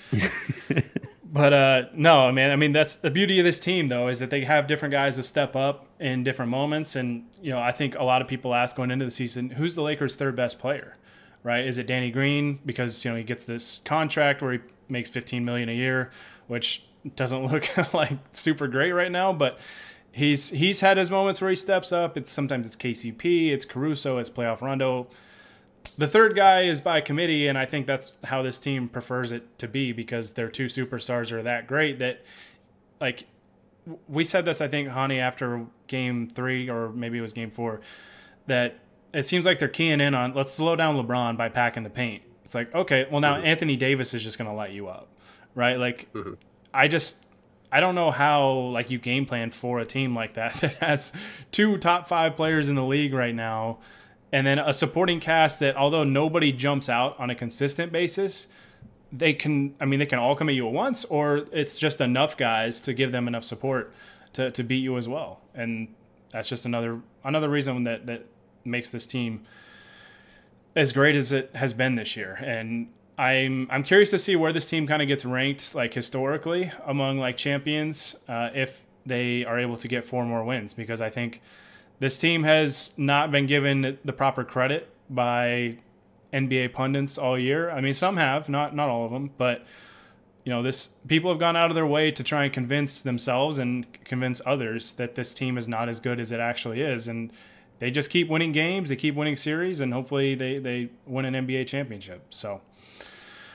but 1.25 1.51
uh, 1.51 1.81
no, 1.93 2.31
man. 2.31 2.51
I 2.51 2.55
mean, 2.55 2.71
that's 2.71 2.95
the 2.95 3.11
beauty 3.11 3.37
of 3.39 3.45
this 3.45 3.59
team, 3.59 3.89
though, 3.89 4.07
is 4.07 4.19
that 4.19 4.29
they 4.29 4.45
have 4.45 4.65
different 4.65 4.93
guys 4.93 5.17
that 5.17 5.23
step 5.23 5.57
up 5.57 5.87
in 5.99 6.23
different 6.23 6.49
moments. 6.49 6.95
And 6.95 7.25
you 7.41 7.51
know, 7.51 7.59
I 7.59 7.73
think 7.73 7.95
a 7.95 8.03
lot 8.03 8.21
of 8.21 8.29
people 8.29 8.55
ask 8.55 8.77
going 8.77 8.91
into 8.91 9.03
the 9.03 9.11
season, 9.11 9.49
who's 9.49 9.75
the 9.75 9.81
Lakers' 9.81 10.15
third 10.15 10.37
best 10.37 10.57
player? 10.57 10.95
Right? 11.43 11.65
Is 11.65 11.77
it 11.77 11.87
Danny 11.87 12.11
Green 12.11 12.59
because 12.65 13.05
you 13.05 13.11
know 13.11 13.17
he 13.17 13.23
gets 13.23 13.45
this 13.45 13.81
contract 13.85 14.41
where 14.41 14.53
he 14.53 14.59
makes 14.89 15.09
15 15.09 15.45
million 15.45 15.69
a 15.69 15.73
year, 15.73 16.11
which 16.47 16.85
doesn't 17.15 17.45
look 17.51 17.93
like 17.93 18.17
super 18.31 18.67
great 18.67 18.91
right 18.91 19.11
now, 19.11 19.33
but 19.33 19.59
he's 20.11 20.49
he's 20.49 20.81
had 20.81 20.97
his 20.97 21.11
moments 21.11 21.39
where 21.39 21.49
he 21.49 21.55
steps 21.55 21.91
up. 21.91 22.17
It's 22.17 22.31
sometimes 22.31 22.65
it's 22.65 22.75
KCP, 22.75 23.51
it's 23.51 23.65
Caruso, 23.65 24.17
it's 24.17 24.29
playoff 24.29 24.61
Rondo. 24.61 25.07
The 25.97 26.07
third 26.07 26.35
guy 26.35 26.61
is 26.61 26.81
by 26.81 27.01
committee, 27.01 27.47
and 27.47 27.57
I 27.57 27.65
think 27.65 27.87
that's 27.87 28.13
how 28.25 28.41
this 28.41 28.59
team 28.59 28.89
prefers 28.89 29.31
it 29.31 29.57
to 29.59 29.67
be 29.67 29.93
because 29.93 30.33
their 30.33 30.49
two 30.49 30.65
superstars 30.65 31.31
are 31.31 31.41
that 31.43 31.65
great 31.65 31.99
that, 31.99 32.23
like, 32.99 33.25
we 34.07 34.23
said 34.23 34.45
this 34.45 34.59
I 34.59 34.67
think, 34.67 34.89
Hani, 34.89 35.19
after 35.19 35.65
game 35.87 36.29
three 36.29 36.69
or 36.69 36.89
maybe 36.89 37.17
it 37.17 37.21
was 37.21 37.33
game 37.33 37.49
four, 37.49 37.81
that 38.47 38.79
it 39.17 39.23
seems 39.23 39.45
like 39.45 39.59
they're 39.59 39.67
keying 39.67 40.01
in 40.01 40.13
on 40.13 40.33
let's 40.33 40.53
slow 40.53 40.75
down 40.75 40.95
LeBron 40.95 41.37
by 41.37 41.49
packing 41.49 41.83
the 41.83 41.89
paint. 41.89 42.23
It's 42.43 42.55
like 42.55 42.73
okay, 42.73 43.07
well 43.11 43.21
now 43.21 43.35
mm-hmm. 43.35 43.45
Anthony 43.45 43.75
Davis 43.75 44.13
is 44.13 44.23
just 44.23 44.37
going 44.37 44.49
to 44.49 44.55
light 44.55 44.71
you 44.71 44.87
up, 44.87 45.07
right? 45.55 45.77
Like. 45.77 46.11
Mm-hmm 46.13 46.33
I 46.77 46.87
just 46.87 47.25
I 47.71 47.79
don't 47.79 47.95
know 47.95 48.11
how 48.11 48.51
like 48.51 48.91
you 48.91 48.99
game 48.99 49.25
plan 49.25 49.49
for 49.49 49.79
a 49.79 49.85
team 49.85 50.15
like 50.15 50.33
that 50.33 50.53
that 50.61 50.75
has 50.75 51.11
two 51.51 51.77
top 51.77 52.07
five 52.07 52.35
players 52.35 52.69
in 52.69 52.75
the 52.75 52.85
league 52.85 53.13
right 53.13 53.35
now, 53.35 53.79
and 54.31 54.45
then 54.45 54.59
a 54.59 54.73
supporting 54.73 55.19
cast 55.19 55.59
that 55.59 55.75
although 55.75 56.03
nobody 56.03 56.51
jumps 56.51 56.87
out 56.87 57.19
on 57.19 57.29
a 57.29 57.35
consistent 57.35 57.91
basis, 57.91 58.47
they 59.11 59.33
can 59.33 59.75
I 59.79 59.85
mean 59.85 59.99
they 59.99 60.05
can 60.05 60.19
all 60.19 60.35
come 60.35 60.49
at 60.49 60.55
you 60.55 60.67
at 60.67 60.73
once, 60.73 61.03
or 61.05 61.47
it's 61.51 61.77
just 61.77 61.99
enough 61.99 62.37
guys 62.37 62.79
to 62.81 62.93
give 62.93 63.11
them 63.11 63.27
enough 63.27 63.43
support 63.43 63.91
to, 64.33 64.51
to 64.51 64.63
beat 64.63 64.83
you 64.83 64.97
as 64.97 65.07
well. 65.07 65.41
And 65.55 65.93
that's 66.29 66.47
just 66.47 66.65
another 66.65 67.01
another 67.23 67.49
reason 67.49 67.83
that 67.85 68.05
that 68.05 68.25
makes 68.67 68.89
this 68.89 69.07
team 69.07 69.45
as 70.75 70.93
great 70.93 71.15
as 71.15 71.31
it 71.31 71.55
has 71.55 71.73
been 71.73 71.95
this 71.95 72.15
year. 72.15 72.37
And 72.41 72.89
I'm 73.17 73.67
I'm 73.71 73.83
curious 73.83 74.11
to 74.11 74.19
see 74.19 74.35
where 74.35 74.53
this 74.53 74.69
team 74.69 74.85
kind 74.85 75.01
of 75.01 75.07
gets 75.07 75.25
ranked 75.25 75.73
like 75.73 75.93
historically 75.93 76.71
among 76.85 77.17
like 77.17 77.35
champions 77.35 78.15
uh, 78.27 78.49
if 78.53 78.83
they 79.05 79.43
are 79.45 79.59
able 79.59 79.77
to 79.77 79.87
get 79.87 80.05
four 80.05 80.25
more 80.25 80.43
wins 80.43 80.73
because 80.73 81.01
I 81.01 81.09
think 81.09 81.41
this 81.99 82.19
team 82.19 82.43
has 82.43 82.93
not 82.97 83.31
been 83.31 83.47
given 83.47 83.97
the 84.05 84.13
proper 84.13 84.43
credit 84.43 84.89
by 85.09 85.73
NBA 86.31 86.73
pundits 86.73 87.17
all 87.17 87.39
year. 87.39 87.71
I 87.71 87.81
mean, 87.81 87.93
some 87.93 88.17
have, 88.17 88.49
not 88.49 88.75
not 88.75 88.89
all 88.89 89.05
of 89.05 89.11
them, 89.11 89.31
but 89.37 89.65
you 90.43 90.51
know, 90.53 90.61
this 90.61 90.91
people 91.07 91.31
have 91.31 91.39
gone 91.39 91.55
out 91.55 91.71
of 91.71 91.75
their 91.75 91.87
way 91.87 92.11
to 92.11 92.23
try 92.23 92.43
and 92.43 92.53
convince 92.53 93.01
themselves 93.01 93.57
and 93.57 93.85
convince 94.03 94.41
others 94.45 94.93
that 94.93 95.15
this 95.15 95.33
team 95.33 95.57
is 95.57 95.67
not 95.67 95.89
as 95.89 95.99
good 95.99 96.19
as 96.19 96.31
it 96.31 96.39
actually 96.39 96.81
is, 96.81 97.07
and 97.07 97.31
they 97.79 97.91
just 97.91 98.09
keep 98.09 98.29
winning 98.29 98.51
games, 98.51 98.89
they 98.89 98.95
keep 98.95 99.15
winning 99.15 99.35
series, 99.35 99.81
and 99.81 99.93
hopefully 99.93 100.35
they 100.35 100.57
they 100.57 100.89
win 101.05 101.25
an 101.25 101.47
NBA 101.47 101.67
championship. 101.67 102.25
So. 102.29 102.61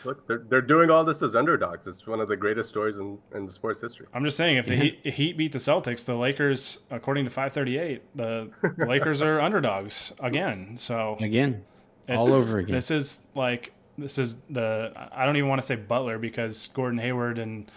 Look, 0.05 0.27
they're, 0.27 0.43
they're 0.49 0.61
doing 0.61 0.91
all 0.91 1.05
this 1.05 1.23
as 1.23 1.37
underdogs. 1.37 1.87
It's 1.87 2.09
one 2.09 2.19
of 2.19 2.27
the 2.27 2.37
greatest 2.37 2.69
stories 2.69 2.99
in, 2.99 3.19
in 3.37 3.49
sports 3.49 3.81
history. 3.81 4.09
I'm 4.13 4.25
just 4.25 4.37
saying, 4.37 4.57
if 4.57 4.67
the 4.67 4.75
Heat, 4.75 5.07
Heat 5.07 5.37
beat 5.37 5.53
the 5.53 5.59
Celtics, 5.59 6.05
the 6.05 6.17
Lakers, 6.17 6.81
according 6.91 7.25
to 7.27 7.31
538, 7.31 8.03
the 8.17 8.51
Lakers 8.85 9.23
are 9.23 9.41
underdogs 9.41 10.13
again. 10.19 10.77
So 10.77 11.17
again, 11.21 11.63
it, 12.09 12.17
all 12.17 12.33
over 12.33 12.59
again. 12.59 12.75
This 12.75 12.91
is 12.91 13.29
like 13.37 13.73
this 13.99 14.19
is 14.19 14.37
the 14.51 14.93
I 15.13 15.25
don't 15.25 15.37
even 15.37 15.49
want 15.49 15.61
to 15.61 15.67
say 15.67 15.77
Butler 15.77 16.19
because 16.19 16.69
Gordon 16.69 16.99
Hayward 16.99 17.39
and 17.39 17.71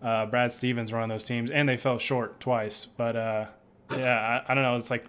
uh, 0.00 0.26
Brad 0.26 0.52
Stevens 0.52 0.92
were 0.92 0.98
on 0.98 1.08
those 1.08 1.24
teams, 1.24 1.50
and 1.50 1.68
they 1.68 1.76
fell 1.76 1.98
short 1.98 2.40
twice. 2.40 2.86
But 2.86 3.16
uh, 3.16 3.46
yeah, 3.90 4.42
I, 4.46 4.52
I, 4.52 4.54
don't 4.54 4.62
know. 4.62 4.76
It's 4.76 4.90
like 4.90 5.06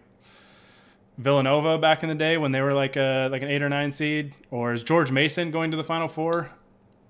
Villanova 1.18 1.78
back 1.78 2.04
in 2.04 2.10
the 2.10 2.16
day 2.16 2.38
when 2.38 2.52
they 2.52 2.62
were 2.62 2.74
like 2.74 2.96
a 2.96 3.30
like 3.32 3.42
an 3.42 3.50
eight 3.50 3.62
or 3.62 3.70
nine 3.70 3.92
seed, 3.92 4.34
or 4.52 4.74
is 4.74 4.84
George 4.84 5.12
Mason 5.12 5.52
going 5.52 5.72
to 5.72 5.78
the 5.78 5.84
Final 5.84 6.08
Four? 6.08 6.50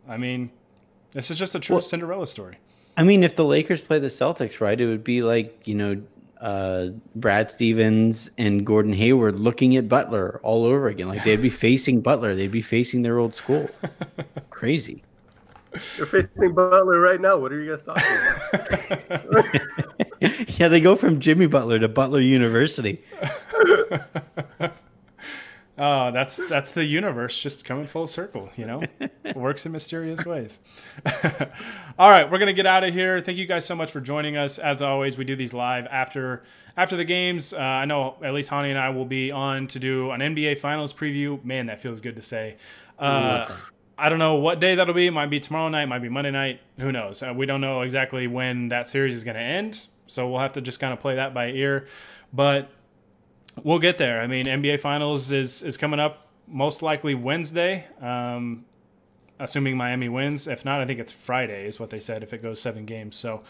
I 0.07 0.17
mean, 0.17 0.51
this 1.11 1.31
is 1.31 1.37
just 1.37 1.55
a 1.55 1.59
true 1.59 1.75
well, 1.75 1.81
Cinderella 1.81 2.27
story. 2.27 2.57
I 2.97 3.03
mean, 3.03 3.23
if 3.23 3.35
the 3.35 3.45
Lakers 3.45 3.81
play 3.81 3.99
the 3.99 4.07
Celtics, 4.07 4.59
right, 4.59 4.79
it 4.79 4.85
would 4.85 5.03
be 5.03 5.23
like 5.23 5.67
you 5.67 5.75
know 5.75 6.01
uh, 6.41 6.89
Brad 7.15 7.49
Stevens 7.49 8.29
and 8.37 8.65
Gordon 8.65 8.93
Hayward 8.93 9.39
looking 9.39 9.77
at 9.77 9.87
Butler 9.87 10.41
all 10.43 10.65
over 10.65 10.87
again. 10.87 11.07
Like 11.07 11.23
they'd 11.23 11.41
be 11.41 11.49
facing 11.67 12.01
Butler, 12.01 12.35
they'd 12.35 12.51
be 12.51 12.61
facing 12.61 13.01
their 13.01 13.17
old 13.17 13.33
school. 13.33 13.69
Crazy. 14.49 15.03
They're 15.97 16.05
facing 16.05 16.53
Butler 16.53 16.99
right 16.99 17.19
now. 17.19 17.37
What 17.37 17.51
are 17.51 17.61
you 17.61 17.71
guys 17.71 17.83
talking 17.83 18.03
about? 18.53 19.55
yeah, 20.57 20.67
they 20.67 20.81
go 20.81 20.95
from 20.95 21.19
Jimmy 21.19 21.47
Butler 21.47 21.79
to 21.79 21.87
Butler 21.87 22.21
University. 22.21 23.01
Oh, 25.75 26.11
that's 26.11 26.37
that's 26.49 26.71
the 26.71 26.85
universe 26.85 27.41
just 27.41 27.65
coming 27.65 27.87
full 27.87 28.05
circle, 28.05 28.51
you 28.55 28.65
know? 28.65 28.83
It 28.99 29.35
works 29.35 29.65
in 29.65 29.71
mysterious 29.71 30.23
ways. 30.23 30.59
All 31.97 32.11
right, 32.11 32.29
we're 32.29 32.37
gonna 32.37 32.53
get 32.53 32.67
out 32.67 32.83
of 32.83 32.93
here. 32.93 33.19
Thank 33.21 33.39
you 33.39 33.47
guys 33.47 33.65
so 33.65 33.75
much 33.75 33.91
for 33.91 33.99
joining 33.99 34.37
us. 34.37 34.59
As 34.59 34.83
always, 34.83 35.17
we 35.17 35.25
do 35.25 35.35
these 35.35 35.51
live 35.51 35.87
after 35.87 36.43
after 36.77 36.95
the 36.95 37.05
games. 37.05 37.53
Uh, 37.53 37.59
I 37.59 37.85
know 37.85 38.17
at 38.21 38.35
least 38.35 38.51
Hani 38.51 38.69
and 38.69 38.77
I 38.77 38.89
will 38.89 39.05
be 39.05 39.31
on 39.31 39.65
to 39.69 39.79
do 39.79 40.11
an 40.11 40.21
NBA 40.21 40.59
Finals 40.59 40.93
preview. 40.93 41.43
Man, 41.43 41.65
that 41.65 41.81
feels 41.81 42.01
good 42.01 42.17
to 42.17 42.21
say. 42.21 42.57
Uh, 42.99 43.51
I 43.97 44.09
don't 44.09 44.19
know 44.19 44.35
what 44.35 44.59
day 44.59 44.75
that'll 44.75 44.93
be. 44.93 45.07
It 45.07 45.11
might 45.11 45.31
be 45.31 45.39
tomorrow 45.39 45.69
night, 45.69 45.85
might 45.87 46.03
be 46.03 46.09
Monday 46.09 46.31
night. 46.31 46.61
Who 46.79 46.91
knows? 46.91 47.23
Uh, 47.23 47.33
we 47.35 47.45
don't 47.45 47.61
know 47.61 47.81
exactly 47.81 48.27
when 48.27 48.69
that 48.69 48.87
series 48.87 49.15
is 49.15 49.23
going 49.23 49.35
to 49.35 49.41
end, 49.41 49.87
so 50.13 50.29
we'll 50.29 50.39
have 50.39 50.53
to 50.53 50.61
just 50.61 50.79
kind 50.79 50.93
of 50.93 50.99
play 50.99 51.15
that 51.15 51.33
by 51.33 51.47
ear. 51.47 51.87
But 52.31 52.69
we'll 53.63 53.79
get 53.79 53.97
there. 53.97 54.21
I 54.21 54.27
mean, 54.27 54.45
NBA 54.45 54.79
Finals 54.79 55.31
is 55.31 55.61
is 55.63 55.77
coming 55.77 55.99
up 55.99 56.27
most 56.47 56.81
likely 56.81 57.15
Wednesday, 57.15 57.85
um, 58.01 58.65
assuming 59.39 59.77
Miami 59.77 60.09
wins. 60.09 60.47
If 60.47 60.65
not, 60.65 60.81
I 60.81 60.85
think 60.85 60.99
it's 60.99 61.11
Friday 61.11 61.65
is 61.67 61.79
what 61.79 61.89
they 61.89 61.99
said 61.99 62.23
if 62.23 62.33
it 62.33 62.41
goes 62.41 62.61
seven 62.61 62.85
games. 62.85 63.15
So, 63.15 63.43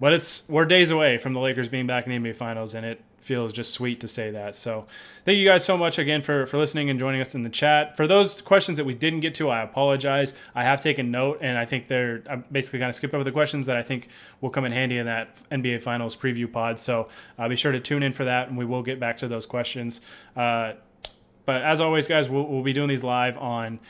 but 0.00 0.14
it's 0.14 0.48
we're 0.48 0.64
days 0.64 0.90
away 0.90 1.18
from 1.18 1.34
the 1.34 1.40
Lakers 1.40 1.68
being 1.68 1.86
back 1.86 2.06
in 2.06 2.22
the 2.22 2.30
NBA 2.30 2.34
Finals, 2.34 2.74
and 2.74 2.84
it 2.86 3.02
feels 3.18 3.52
just 3.52 3.72
sweet 3.72 4.00
to 4.00 4.08
say 4.08 4.30
that. 4.30 4.56
So, 4.56 4.86
thank 5.26 5.36
you 5.36 5.46
guys 5.46 5.62
so 5.64 5.76
much 5.76 5.98
again 5.98 6.22
for 6.22 6.46
for 6.46 6.56
listening 6.56 6.88
and 6.88 6.98
joining 6.98 7.20
us 7.20 7.34
in 7.34 7.42
the 7.42 7.50
chat. 7.50 7.96
For 7.96 8.06
those 8.06 8.40
questions 8.40 8.78
that 8.78 8.84
we 8.84 8.94
didn't 8.94 9.20
get 9.20 9.34
to, 9.36 9.50
I 9.50 9.62
apologize. 9.62 10.34
I 10.54 10.64
have 10.64 10.80
taken 10.80 11.10
note, 11.10 11.38
and 11.42 11.58
I 11.58 11.66
think 11.66 11.86
they're 11.86 12.22
I'm 12.28 12.44
basically 12.50 12.78
kind 12.78 12.88
of 12.88 12.94
skip 12.94 13.12
over 13.14 13.22
the 13.22 13.32
questions 13.32 13.66
that 13.66 13.76
I 13.76 13.82
think 13.82 14.08
will 14.40 14.50
come 14.50 14.64
in 14.64 14.72
handy 14.72 14.96
in 14.96 15.06
that 15.06 15.38
NBA 15.50 15.82
Finals 15.82 16.16
preview 16.16 16.50
pod. 16.50 16.78
So, 16.78 17.08
uh, 17.38 17.48
be 17.48 17.56
sure 17.56 17.72
to 17.72 17.80
tune 17.80 18.02
in 18.02 18.12
for 18.12 18.24
that, 18.24 18.48
and 18.48 18.56
we 18.56 18.64
will 18.64 18.82
get 18.82 18.98
back 18.98 19.18
to 19.18 19.28
those 19.28 19.44
questions. 19.44 20.00
Uh, 20.34 20.72
but 21.44 21.62
as 21.62 21.80
always, 21.80 22.06
guys, 22.06 22.28
we'll, 22.28 22.46
we'll 22.46 22.62
be 22.62 22.72
doing 22.72 22.88
these 22.88 23.02
live 23.02 23.36
on 23.36 23.80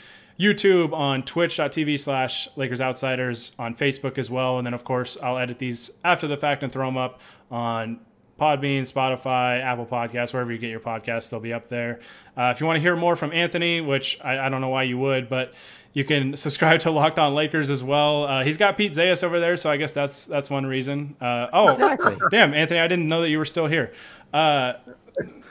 YouTube, 0.41 0.95
on 0.95 1.23
twitch.tv 1.23 2.01
slash 2.01 2.49
Lakers 2.57 2.81
Outsiders, 2.81 3.53
on 3.59 3.75
Facebook 3.75 4.17
as 4.17 4.31
well. 4.31 4.57
And 4.57 4.67
then, 4.67 4.73
of 4.73 4.85
course, 4.85 5.19
I'll 5.23 5.37
edit 5.37 5.59
these 5.59 5.91
after 6.03 6.27
the 6.27 6.39
fact 6.39 6.63
and 6.63 6.73
throw 6.73 6.87
them 6.87 6.97
up 6.97 7.21
on 7.51 8.01
Podbean, 8.41 8.91
Spotify, 8.91 9.63
Apple 9.63 9.85
Podcasts, 9.85 10.33
wherever 10.33 10.51
you 10.51 10.57
get 10.57 10.71
your 10.71 10.81
podcasts, 10.81 11.29
they'll 11.29 11.41
be 11.41 11.53
up 11.53 11.69
there. 11.69 12.01
Uh, 12.39 12.53
if 12.55 12.61
you 12.61 12.67
want 12.67 12.79
to 12.79 12.81
hear 12.81 12.97
more 12.97 13.15
from 13.15 13.33
Anthony, 13.33 13.83
which 13.83 14.19
I, 14.25 14.47
I, 14.47 14.49
don't 14.49 14.63
know 14.63 14.71
why 14.71 14.85
you 14.85 14.97
would, 14.97 15.29
but 15.29 15.53
you 15.93 16.05
can 16.07 16.35
subscribe 16.39 16.81
to 16.81 16.91
Locked 16.91 17.19
On 17.19 17.35
Lakers 17.35 17.69
as 17.69 17.85
well. 17.85 18.25
Uh, 18.25 18.43
he's 18.43 18.57
got 18.57 18.79
Pete 18.79 18.93
Zayas 18.93 19.23
over 19.23 19.41
there, 19.41 19.59
so 19.59 19.71
I 19.71 19.77
guess 19.77 19.93
that's 19.93 20.25
that's 20.25 20.49
one 20.49 20.65
reason. 20.65 21.17
Uh, 21.21 21.49
oh, 21.53 21.69
exactly. 21.69 22.17
damn, 22.31 22.55
Anthony, 22.55 22.81
I 22.81 22.89
didn't 22.89 23.09
know 23.09 23.21
that 23.21 23.29
you 23.29 23.37
were 23.37 23.45
still 23.45 23.67
here. 23.67 23.93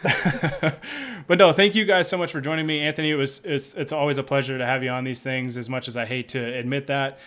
But 1.29 1.37
no, 1.37 1.53
thank 1.53 1.75
you 1.75 1.85
guys 1.85 2.09
so 2.09 2.17
much 2.17 2.31
for 2.31 2.41
joining 2.41 2.65
me, 2.65 2.79
Anthony. 2.79 3.11
It 3.11 3.15
was 3.15 3.45
it's 3.45 3.75
it's 3.75 3.91
always 3.91 4.17
a 4.17 4.23
pleasure 4.23 4.57
to 4.57 4.65
have 4.65 4.83
you 4.83 4.89
on 4.89 5.03
these 5.03 5.21
things. 5.21 5.59
As 5.59 5.69
much 5.69 5.87
as 5.87 5.95
I 5.95 6.07
hate 6.07 6.29
to 6.29 6.39
admit 6.39 6.87
that, 6.87 7.19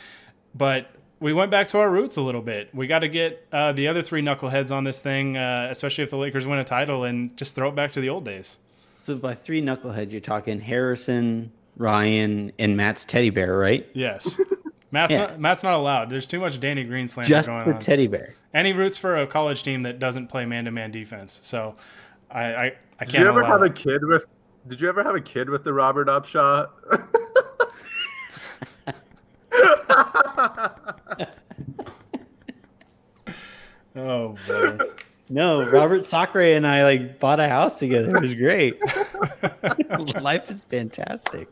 but 0.56 0.90
we 1.20 1.32
went 1.32 1.52
back 1.52 1.68
to 1.68 1.78
our 1.78 1.88
roots 1.88 2.16
a 2.16 2.20
little 2.20 2.42
bit. 2.42 2.74
We 2.74 2.88
got 2.88 2.98
to 2.98 3.08
get 3.08 3.46
uh, 3.52 3.70
the 3.70 3.86
other 3.86 4.02
three 4.02 4.20
knuckleheads 4.20 4.72
on 4.72 4.82
this 4.82 4.98
thing, 4.98 5.36
uh, 5.36 5.68
especially 5.70 6.02
if 6.02 6.10
the 6.10 6.16
Lakers 6.16 6.48
win 6.48 6.58
a 6.58 6.64
title, 6.64 7.04
and 7.04 7.36
just 7.36 7.54
throw 7.54 7.68
it 7.68 7.76
back 7.76 7.92
to 7.92 8.00
the 8.00 8.08
old 8.08 8.24
days. 8.24 8.58
So 9.04 9.14
by 9.14 9.36
three 9.36 9.62
knuckleheads, 9.62 10.10
you're 10.10 10.20
talking 10.20 10.58
Harrison, 10.60 11.52
Ryan, 11.76 12.50
and 12.58 12.76
Matt's 12.76 13.04
teddy 13.04 13.30
bear, 13.30 13.56
right? 13.56 13.88
Yes. 13.92 14.36
Matt's, 14.90 15.12
yeah. 15.12 15.18
not, 15.18 15.38
Matt's 15.38 15.62
not 15.62 15.74
allowed. 15.74 16.10
There's 16.10 16.26
too 16.26 16.40
much 16.40 16.58
Danny 16.58 16.82
Green 16.82 17.06
slander 17.06 17.28
Just 17.28 17.48
going 17.48 17.62
for 17.62 17.74
teddy 17.74 18.08
bear. 18.08 18.34
And 18.52 18.66
he 18.66 18.72
roots 18.72 18.98
for 18.98 19.16
a 19.16 19.28
college 19.28 19.62
team 19.62 19.84
that 19.84 20.00
doesn't 20.00 20.26
play 20.26 20.44
man-to-man 20.44 20.90
defense. 20.90 21.38
So 21.44 21.76
I, 22.32 22.40
I, 22.40 22.64
I 22.64 22.72
can't. 23.04 23.10
Did 23.10 23.20
you 23.20 23.28
ever 23.28 23.44
have 23.44 23.62
it. 23.62 23.70
a 23.70 23.72
kid 23.72 24.04
with? 24.04 24.26
Did 24.68 24.80
you 24.80 24.88
ever 24.88 25.02
have 25.02 25.14
a 25.14 25.20
kid 25.20 25.50
with 25.50 25.64
the 25.64 25.72
Robert 25.72 26.08
Upshaw? 26.08 26.68
oh 33.96 34.36
boy. 34.46 34.78
No, 35.28 35.68
Robert 35.70 36.04
Sacre 36.04 36.40
and 36.40 36.66
I 36.66 36.84
like 36.84 37.18
bought 37.18 37.40
a 37.40 37.48
house 37.48 37.78
together. 37.78 38.16
It 38.16 38.20
was 38.20 38.34
great. 38.34 38.80
Life 40.20 40.50
is 40.50 40.64
fantastic. 40.64 41.48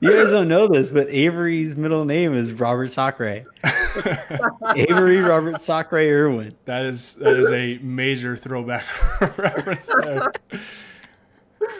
You 0.00 0.12
guys 0.12 0.30
don't 0.30 0.48
know 0.48 0.68
this, 0.68 0.90
but 0.90 1.08
Avery's 1.08 1.76
middle 1.76 2.04
name 2.04 2.34
is 2.34 2.52
Robert 2.52 2.92
Sacre. 2.92 3.44
Avery 4.76 5.20
Robert 5.20 5.60
Sacre 5.60 5.96
Irwin. 5.96 6.54
That 6.66 6.84
is 6.84 7.14
that 7.14 7.36
is 7.36 7.50
a 7.52 7.78
major 7.78 8.36
throwback 8.36 8.84
reference 9.38 9.86
there. 9.86 10.32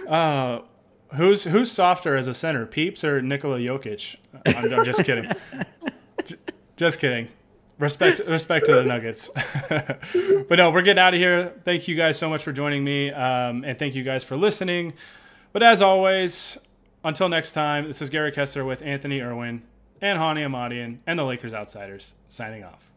Uh, 0.09 0.61
who's 1.15 1.45
who's 1.45 1.71
softer 1.71 2.17
as 2.17 2.27
a 2.27 2.35
center, 2.35 2.65
Peeps 2.65 3.05
or 3.05 3.21
Nikola 3.21 3.59
Jokic? 3.59 4.17
I'm, 4.47 4.73
I'm 4.73 4.85
just 4.85 5.05
kidding. 5.05 5.31
J- 6.25 6.37
just 6.77 6.99
kidding. 6.99 7.29
Respect 7.79 8.21
respect 8.21 8.65
to 8.67 8.75
the 8.75 8.85
Nuggets. 8.85 9.31
but 10.49 10.57
no, 10.57 10.71
we're 10.71 10.81
getting 10.81 11.01
out 11.01 11.13
of 11.13 11.21
here. 11.21 11.53
Thank 11.65 11.89
you 11.89 11.95
guys 11.95 12.19
so 12.19 12.31
much 12.31 12.43
for 12.43 12.53
joining 12.53 12.83
me, 12.83 13.11
um, 13.11 13.65
and 13.65 13.79
thank 13.79 13.95
you 13.95 14.03
guys 14.03 14.25
for 14.25 14.37
listening. 14.37 14.95
But 15.53 15.63
as 15.63 15.83
always, 15.83 16.57
until 17.07 17.29
next 17.29 17.53
time, 17.53 17.87
this 17.87 18.03
is 18.03 18.11
Gary 18.11 18.33
Kessler 18.33 18.65
with 18.65 18.83
Anthony 18.83 19.21
Irwin 19.21 19.63
and 20.01 20.19
Hani 20.19 20.45
Ahmadian 20.45 20.99
and 21.07 21.17
the 21.17 21.23
Lakers 21.23 21.55
Outsiders 21.55 22.17
signing 22.29 22.65
off. 22.65 22.91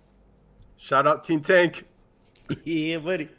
Shout 0.77 1.06
out 1.06 1.23
Team 1.23 1.41
Tank. 1.41 1.86
yeah, 2.64 2.98
buddy. 2.98 3.30